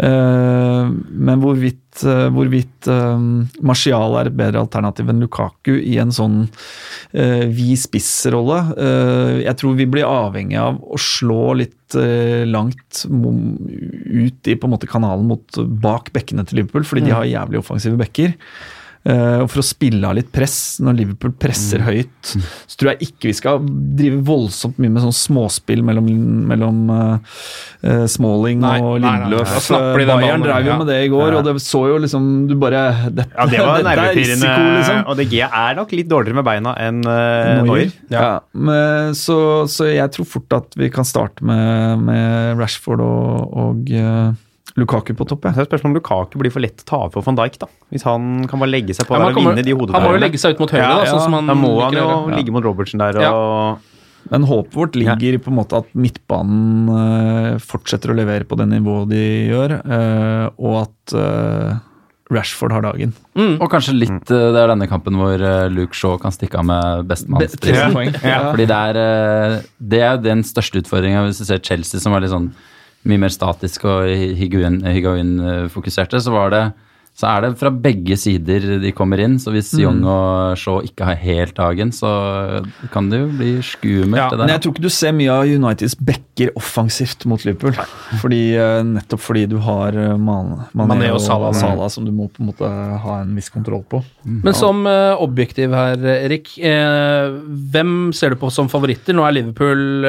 Eh, 0.00 0.86
men 1.12 1.42
hvorvidt, 1.42 2.00
eh, 2.08 2.28
hvorvidt 2.32 2.88
eh, 2.88 3.24
Martial 3.60 4.16
er 4.16 4.30
et 4.30 4.38
bedre 4.38 4.62
alternativ 4.64 5.10
enn 5.12 5.20
Lukaku 5.20 5.74
i 5.76 5.98
en 6.00 6.14
sånn 6.14 6.46
vid 7.12 7.76
spissrolle 7.76 8.56
Jeg 9.44 9.52
tror 9.60 9.74
vi 9.76 9.84
blir 9.84 10.08
avhengig 10.08 10.56
av 10.56 10.78
å 10.80 10.96
slå 10.96 11.50
litt 11.60 11.92
langt 12.48 13.02
ut 13.04 14.48
i 14.48 14.54
på 14.56 14.64
en 14.64 14.72
måte 14.72 14.88
kanalen 14.88 15.28
mot 15.28 15.58
bak 15.84 16.08
bekkene 16.14 16.46
til 16.48 16.62
Liverpool, 16.62 16.86
fordi 16.88 17.04
de 17.10 17.12
har 17.12 17.28
jævlig 17.28 17.60
offensive 17.60 18.00
bekker. 18.00 18.32
Eh, 19.02 19.40
og 19.42 19.48
For 19.50 19.58
å 19.58 19.64
spille 19.66 20.06
av 20.06 20.14
litt 20.14 20.28
press 20.30 20.78
når 20.78 20.94
Liverpool 21.00 21.32
presser 21.34 21.82
høyt, 21.82 22.34
så 22.70 22.76
tror 22.78 22.92
jeg 22.92 23.08
ikke 23.08 23.30
vi 23.32 23.34
skal 23.34 23.64
drive 23.98 24.20
voldsomt 24.28 24.78
mye 24.78 24.92
med 24.94 25.02
sånn 25.02 25.16
småspill 25.16 25.82
mellom, 25.82 26.06
mellom 26.46 26.84
eh, 26.94 28.04
Smalling 28.06 28.60
Nei, 28.62 28.76
og 28.78 29.00
Lindløf. 29.02 29.56
nei, 29.74 29.80
nei. 30.04 30.06
Bayern 30.12 30.44
drev 30.46 30.68
jo 30.70 30.76
med 30.84 30.86
det 30.92 31.00
i 31.08 31.10
går, 31.10 31.32
Ja. 31.32 31.40
og 31.40 31.48
det 31.48 31.56
så 31.64 31.82
jo 31.90 31.98
liksom 31.98 32.28
Du 32.46 32.54
bare 32.62 32.84
Dette, 33.10 33.26
Ja, 33.34 33.46
det 33.50 33.58
var 33.66 33.82
dette 33.82 34.06
er 34.06 34.14
risiko, 34.20 34.52
liksom. 34.78 35.02
Og 35.10 35.18
De 35.18 35.26
Gea 35.32 35.48
er 35.50 35.74
nok 35.80 35.96
litt 35.98 36.08
dårligere 36.10 36.38
med 36.38 36.46
beina 36.46 36.76
enn 36.78 37.02
uh, 37.02 37.64
Neuer. 37.66 37.90
Ja. 38.12 38.38
men, 38.54 39.14
så, 39.18 39.66
så 39.66 39.90
jeg 39.90 40.10
tror 40.14 40.28
fort 40.30 40.52
at 40.60 40.78
vi 40.78 40.90
kan 40.94 41.04
starte 41.08 41.42
med, 41.42 42.06
med 42.06 42.58
Rashford 42.60 43.02
og, 43.02 43.58
og 43.66 43.90
eh, 43.90 44.32
Lukaku 44.80 45.12
på 45.14 45.26
topp. 45.28 45.42
Så 45.44 45.52
Det 45.52 45.58
er 45.58 45.64
det 45.64 45.70
spørsmål 45.70 45.90
om 45.90 45.96
Lukaku 45.98 46.38
blir 46.40 46.52
for 46.54 46.64
lett 46.64 46.80
å 46.80 46.88
ta 46.88 47.00
for 47.12 47.22
van 47.26 47.36
Dijk. 47.36 47.58
da. 47.60 47.68
Hvis 47.92 48.04
han 48.08 48.46
kan 48.48 48.58
bare 48.62 48.72
legge 48.72 48.94
seg 48.96 49.06
på 49.06 49.16
Ja, 49.18 49.26
der 49.28 49.36
og 49.36 49.42
vinne 49.44 49.64
de 49.64 49.74
Han 49.76 50.02
må 50.06 50.12
jo 50.16 50.22
legge 50.22 50.38
seg 50.40 50.54
ut 50.56 50.60
mot 50.64 50.70
høyre, 50.70 50.88
da, 50.88 51.04
sånn 51.10 51.24
som 51.26 51.32
han 51.36 51.46
Da 51.46 51.54
må 51.54 51.72
han 51.82 51.92
jo 51.92 52.06
å 52.08 52.36
ligge 52.36 52.52
mot 52.54 52.64
Robertsen 52.64 52.98
der 53.02 53.20
Ja. 53.20 53.32
og 53.32 53.78
Men 54.30 54.44
håpet 54.44 54.72
vårt 54.72 54.94
ligger 54.96 55.38
på 55.42 55.50
en 55.50 55.56
måte 55.58 55.76
at 55.76 55.88
midtbanen 55.98 56.88
eh, 56.88 57.58
fortsetter 57.58 58.12
å 58.12 58.16
levere 58.16 58.44
på 58.46 58.56
det 58.56 58.68
nivået 58.70 59.08
de 59.10 59.22
gjør, 59.50 59.74
eh, 59.84 60.48
og 60.62 60.86
at 60.86 61.14
eh, 61.18 61.74
Rashford 62.32 62.72
har 62.72 62.80
dagen. 62.86 63.12
Og 63.36 63.68
kanskje 63.68 63.92
litt 63.98 64.24
Det 64.30 64.56
er 64.56 64.70
denne 64.70 64.86
kampen 64.88 65.18
hvor 65.18 65.36
Luke 65.68 65.92
Shaw 65.92 66.16
kan 66.22 66.30
stikke 66.32 66.56
av 66.62 66.64
med 66.64 67.04
bestemannsprisen. 67.10 68.14
Ja. 68.24 68.38
Fordi 68.54 68.64
det 68.70 68.78
er, 68.78 69.62
det 69.82 70.00
er 70.00 70.16
den 70.22 70.42
største 70.42 70.80
utfordringa 70.80 71.26
hvis 71.26 71.42
du 71.42 71.44
ser 71.44 71.58
Chelsea, 71.58 72.00
som 72.00 72.12
var 72.14 72.20
litt 72.24 72.30
sånn 72.32 72.52
mye 73.08 73.18
mer 73.18 73.32
statisk 73.34 73.84
og 73.90 74.06
higuin-fokuserte. 74.38 76.20
Så 76.22 76.34
var 76.34 76.52
det 76.54 76.64
så 77.12 77.28
er 77.28 77.42
det 77.44 77.58
fra 77.60 77.68
begge 77.70 78.16
sider 78.16 78.64
de 78.80 78.90
kommer 78.96 79.20
inn. 79.20 79.34
Så 79.38 79.52
hvis 79.52 79.72
Mm. 79.72 79.80
Young 79.82 79.98
og 80.08 80.56
Shaw 80.56 80.80
ikke 80.82 81.04
har 81.04 81.18
helt 81.20 81.54
dagen, 81.54 81.90
så 81.92 82.64
kan 82.90 83.10
det 83.10 83.20
jo 83.20 83.26
bli 83.36 83.50
skummelt. 83.60 84.30
det 84.32 84.38
Men 84.38 84.48
jeg 84.54 84.62
tror 84.62 84.72
ikke 84.72 84.86
du 84.86 84.88
ser 84.88 85.12
mye 85.12 85.30
av 85.30 85.44
Uniteds 85.44 85.94
backer 85.94 86.50
offensivt 86.56 87.26
mot 87.28 87.44
Liverpool. 87.44 87.76
Fordi, 88.20 88.56
eh, 88.56 88.82
nettopp 88.82 89.20
fordi 89.20 89.46
du 89.48 89.58
har 89.58 89.88
eh, 89.92 90.16
Mané, 90.16 90.66
Mané 90.74 91.10
og 91.10 91.20
og 91.20 91.20
Salah. 91.20 91.52
Salah, 91.52 91.88
som 91.88 92.04
du 92.04 92.10
må 92.12 92.30
på 92.32 92.40
en 92.40 92.48
måte 92.48 92.64
ha 93.04 93.20
en 93.20 93.34
viss 93.36 93.50
kontroll 93.52 93.84
på. 93.84 94.02
Men 94.24 94.54
som 94.54 94.86
eh, 94.86 95.14
objektiv 95.20 95.70
her, 95.76 95.96
Erik, 96.24 96.48
hvem 96.56 98.12
ser 98.16 98.30
du 98.30 98.36
på 98.40 98.50
som 98.50 98.68
favoritter? 98.72 99.14
Nå 99.14 99.26
er 99.28 99.36
Liverpool 99.36 100.02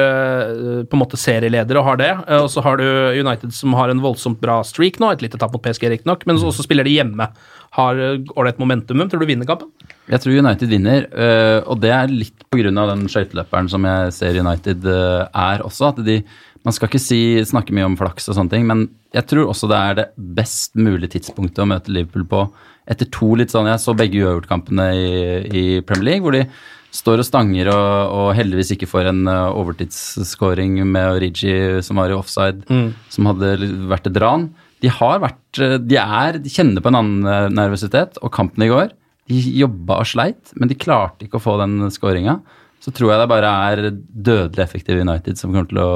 på 0.88 0.96
en 0.96 1.02
måte 1.02 1.20
serieleder 1.20 1.78
og 1.80 1.84
har 1.84 2.00
det, 2.00 2.12
og 2.40 2.48
så 2.50 2.62
har 2.64 2.80
du 2.80 2.84
United 3.20 3.52
som 3.52 3.74
har 3.76 3.92
en 3.92 4.00
voldsomt 4.00 4.40
bra 4.40 4.62
streak 4.64 4.98
nå, 5.02 5.12
et 5.12 5.22
lite 5.22 5.38
tap 5.40 5.52
mot 5.54 5.62
PSG 5.62 5.90
riktignok, 5.92 6.24
men 6.26 6.40
også 6.40 6.64
spiller 6.66 6.86
de 6.86 6.93
hjemme. 6.98 7.28
Har 7.74 7.98
eh, 7.98 8.32
ålreit 8.38 8.60
momentum. 8.62 9.00
Hvem 9.00 9.10
tror 9.10 9.22
du 9.22 9.28
vinner 9.28 9.48
kampen? 9.48 9.70
Jeg 10.10 10.20
tror 10.20 10.36
United 10.36 10.68
vinner, 10.68 11.06
øh, 11.10 11.60
og 11.70 11.80
det 11.80 11.92
er 11.94 12.10
litt 12.12 12.44
pga. 12.52 12.70
den 12.70 13.06
skøyteløperen 13.08 13.70
som 13.72 13.86
jeg 13.88 14.12
ser 14.12 14.40
United 14.40 14.84
øh, 14.84 15.24
er 15.32 15.64
også. 15.64 15.94
at 15.94 16.04
de, 16.04 16.22
Man 16.64 16.72
skal 16.72 16.88
ikke 16.88 17.00
si, 17.02 17.44
snakke 17.44 17.74
mye 17.76 17.84
om 17.84 17.96
flaks 17.96 18.28
og 18.28 18.36
sånne 18.36 18.50
ting, 18.50 18.66
men 18.66 18.88
jeg 19.12 19.26
tror 19.28 19.50
også 19.50 19.68
det 19.68 19.76
er 19.78 19.94
det 19.98 20.06
best 20.16 20.74
mulige 20.76 21.18
tidspunktet 21.18 21.60
å 21.60 21.68
møte 21.68 21.92
Liverpool 21.92 22.24
på. 22.24 22.46
Etter 22.88 23.08
to 23.12 23.34
litt 23.34 23.52
sånn 23.52 23.68
Jeg 23.68 23.80
så 23.80 23.94
begge 23.96 24.20
uavgjortkampene 24.20 24.86
i, 24.96 25.10
i 25.44 25.64
Premier 25.84 26.04
League, 26.04 26.24
hvor 26.24 26.36
de 26.36 26.46
står 26.94 27.20
og 27.20 27.26
stanger 27.26 27.68
og, 27.72 28.12
og 28.16 28.34
heldigvis 28.38 28.74
ikke 28.76 28.88
får 28.88 29.10
en 29.10 29.24
øh, 29.28 29.56
overtidsscoring 29.60 30.78
med 30.84 31.16
Origi 31.16 31.82
som 31.82 32.00
var 32.00 32.12
i 32.12 32.16
offside, 32.16 32.64
som 33.10 33.32
hadde 33.32 33.56
vært 33.90 34.12
et 34.12 34.20
ran. 34.22 34.50
De 34.82 34.90
har 34.90 35.20
vært 35.22 35.60
øh, 35.62 35.78
De 35.80 35.96
er 36.00 36.38
De 36.42 36.50
kjenner 36.52 36.82
på 36.82 36.90
en 36.90 36.98
annen 36.98 37.28
øh, 37.30 37.48
nervøsitet, 37.54 38.18
og 38.22 38.32
kampen 38.34 38.66
i 38.66 38.70
går 38.72 38.92
de 39.30 39.40
jobba 39.56 40.02
og 40.02 40.08
sleit, 40.08 40.52
men 40.58 40.70
de 40.70 40.76
klarte 40.78 41.26
ikke 41.26 41.38
å 41.38 41.44
få 41.44 41.56
den 41.62 41.88
skåringa. 41.92 42.38
Så 42.84 42.92
tror 42.92 43.14
jeg 43.14 43.22
det 43.22 43.30
bare 43.30 43.52
er 43.70 43.86
dødelig 43.94 44.60
effektive 44.66 45.00
United 45.00 45.40
som 45.40 45.54
kommer 45.54 45.70
til 45.70 45.80
å 45.80 45.92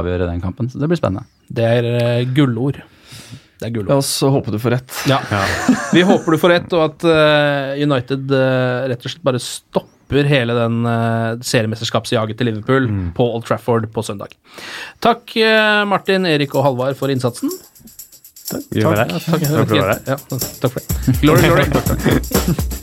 avgjøre 0.00 0.26
den 0.26 0.42
kampen. 0.42 0.70
Så 0.70 0.80
det 0.82 0.88
blir 0.90 0.98
spennende. 0.98 1.28
Det 1.46 1.68
er 1.68 1.86
eh, 1.92 2.24
gullord. 2.34 2.80
Det 3.62 3.68
er 3.68 3.86
La 3.86 3.94
Og 3.94 4.02
oss 4.02 4.10
håpe 4.26 4.50
du 4.50 4.58
får 4.58 4.74
rett. 4.74 4.96
Ja. 5.06 5.20
Vi 5.94 6.02
håper 6.02 6.34
du 6.34 6.40
får 6.42 6.54
rett, 6.56 6.74
og 6.74 6.88
at 6.88 7.06
eh, 7.06 7.84
United 7.86 8.34
eh, 8.34 8.88
rett 8.90 9.06
og 9.06 9.14
slett 9.14 9.28
bare 9.30 9.42
stopper 9.42 10.26
hele 10.28 10.52
den 10.52 10.82
uh, 10.84 11.38
seriemesterskapsjaget 11.40 12.36
til 12.36 12.50
Liverpool 12.50 12.88
på 13.16 13.24
Old 13.32 13.46
Trafford 13.48 13.86
på 13.94 14.02
søndag. 14.04 14.34
Takk, 15.00 15.22
uh, 15.40 15.86
Martin, 15.88 16.26
Erik 16.28 16.52
og 16.52 16.66
Halvard, 16.66 16.98
for 16.98 17.08
innsatsen. 17.14 17.48
Vi 18.70 18.80
gjør 18.80 18.94
det. 18.94 19.06
Takk, 19.10 19.24
Takk 19.26 19.68
for 19.68 19.74
det. 19.74 19.98
Ja, 20.06 20.16
takk 20.60 20.72
for 20.72 20.78
det. 20.80 20.86
Glory, 21.22 21.42
glory. 21.48 21.66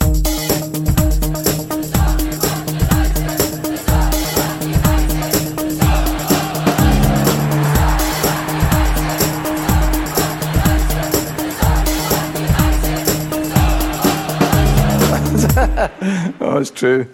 Oh, 16.40 16.58
it's 16.58 16.70
true. 16.70 17.06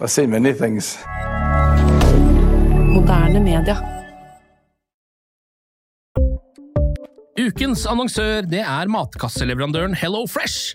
I've 0.00 0.10
seen 0.10 0.30
many 0.30 0.52
things. 0.52 0.98
Moderne 2.94 3.40
media. 3.44 4.01
Ukens 7.40 7.86
annonsør 7.88 8.44
det 8.44 8.60
er 8.60 8.90
matkasseleverandøren 8.92 9.94
Hello 9.96 10.26
Fresh. 10.28 10.74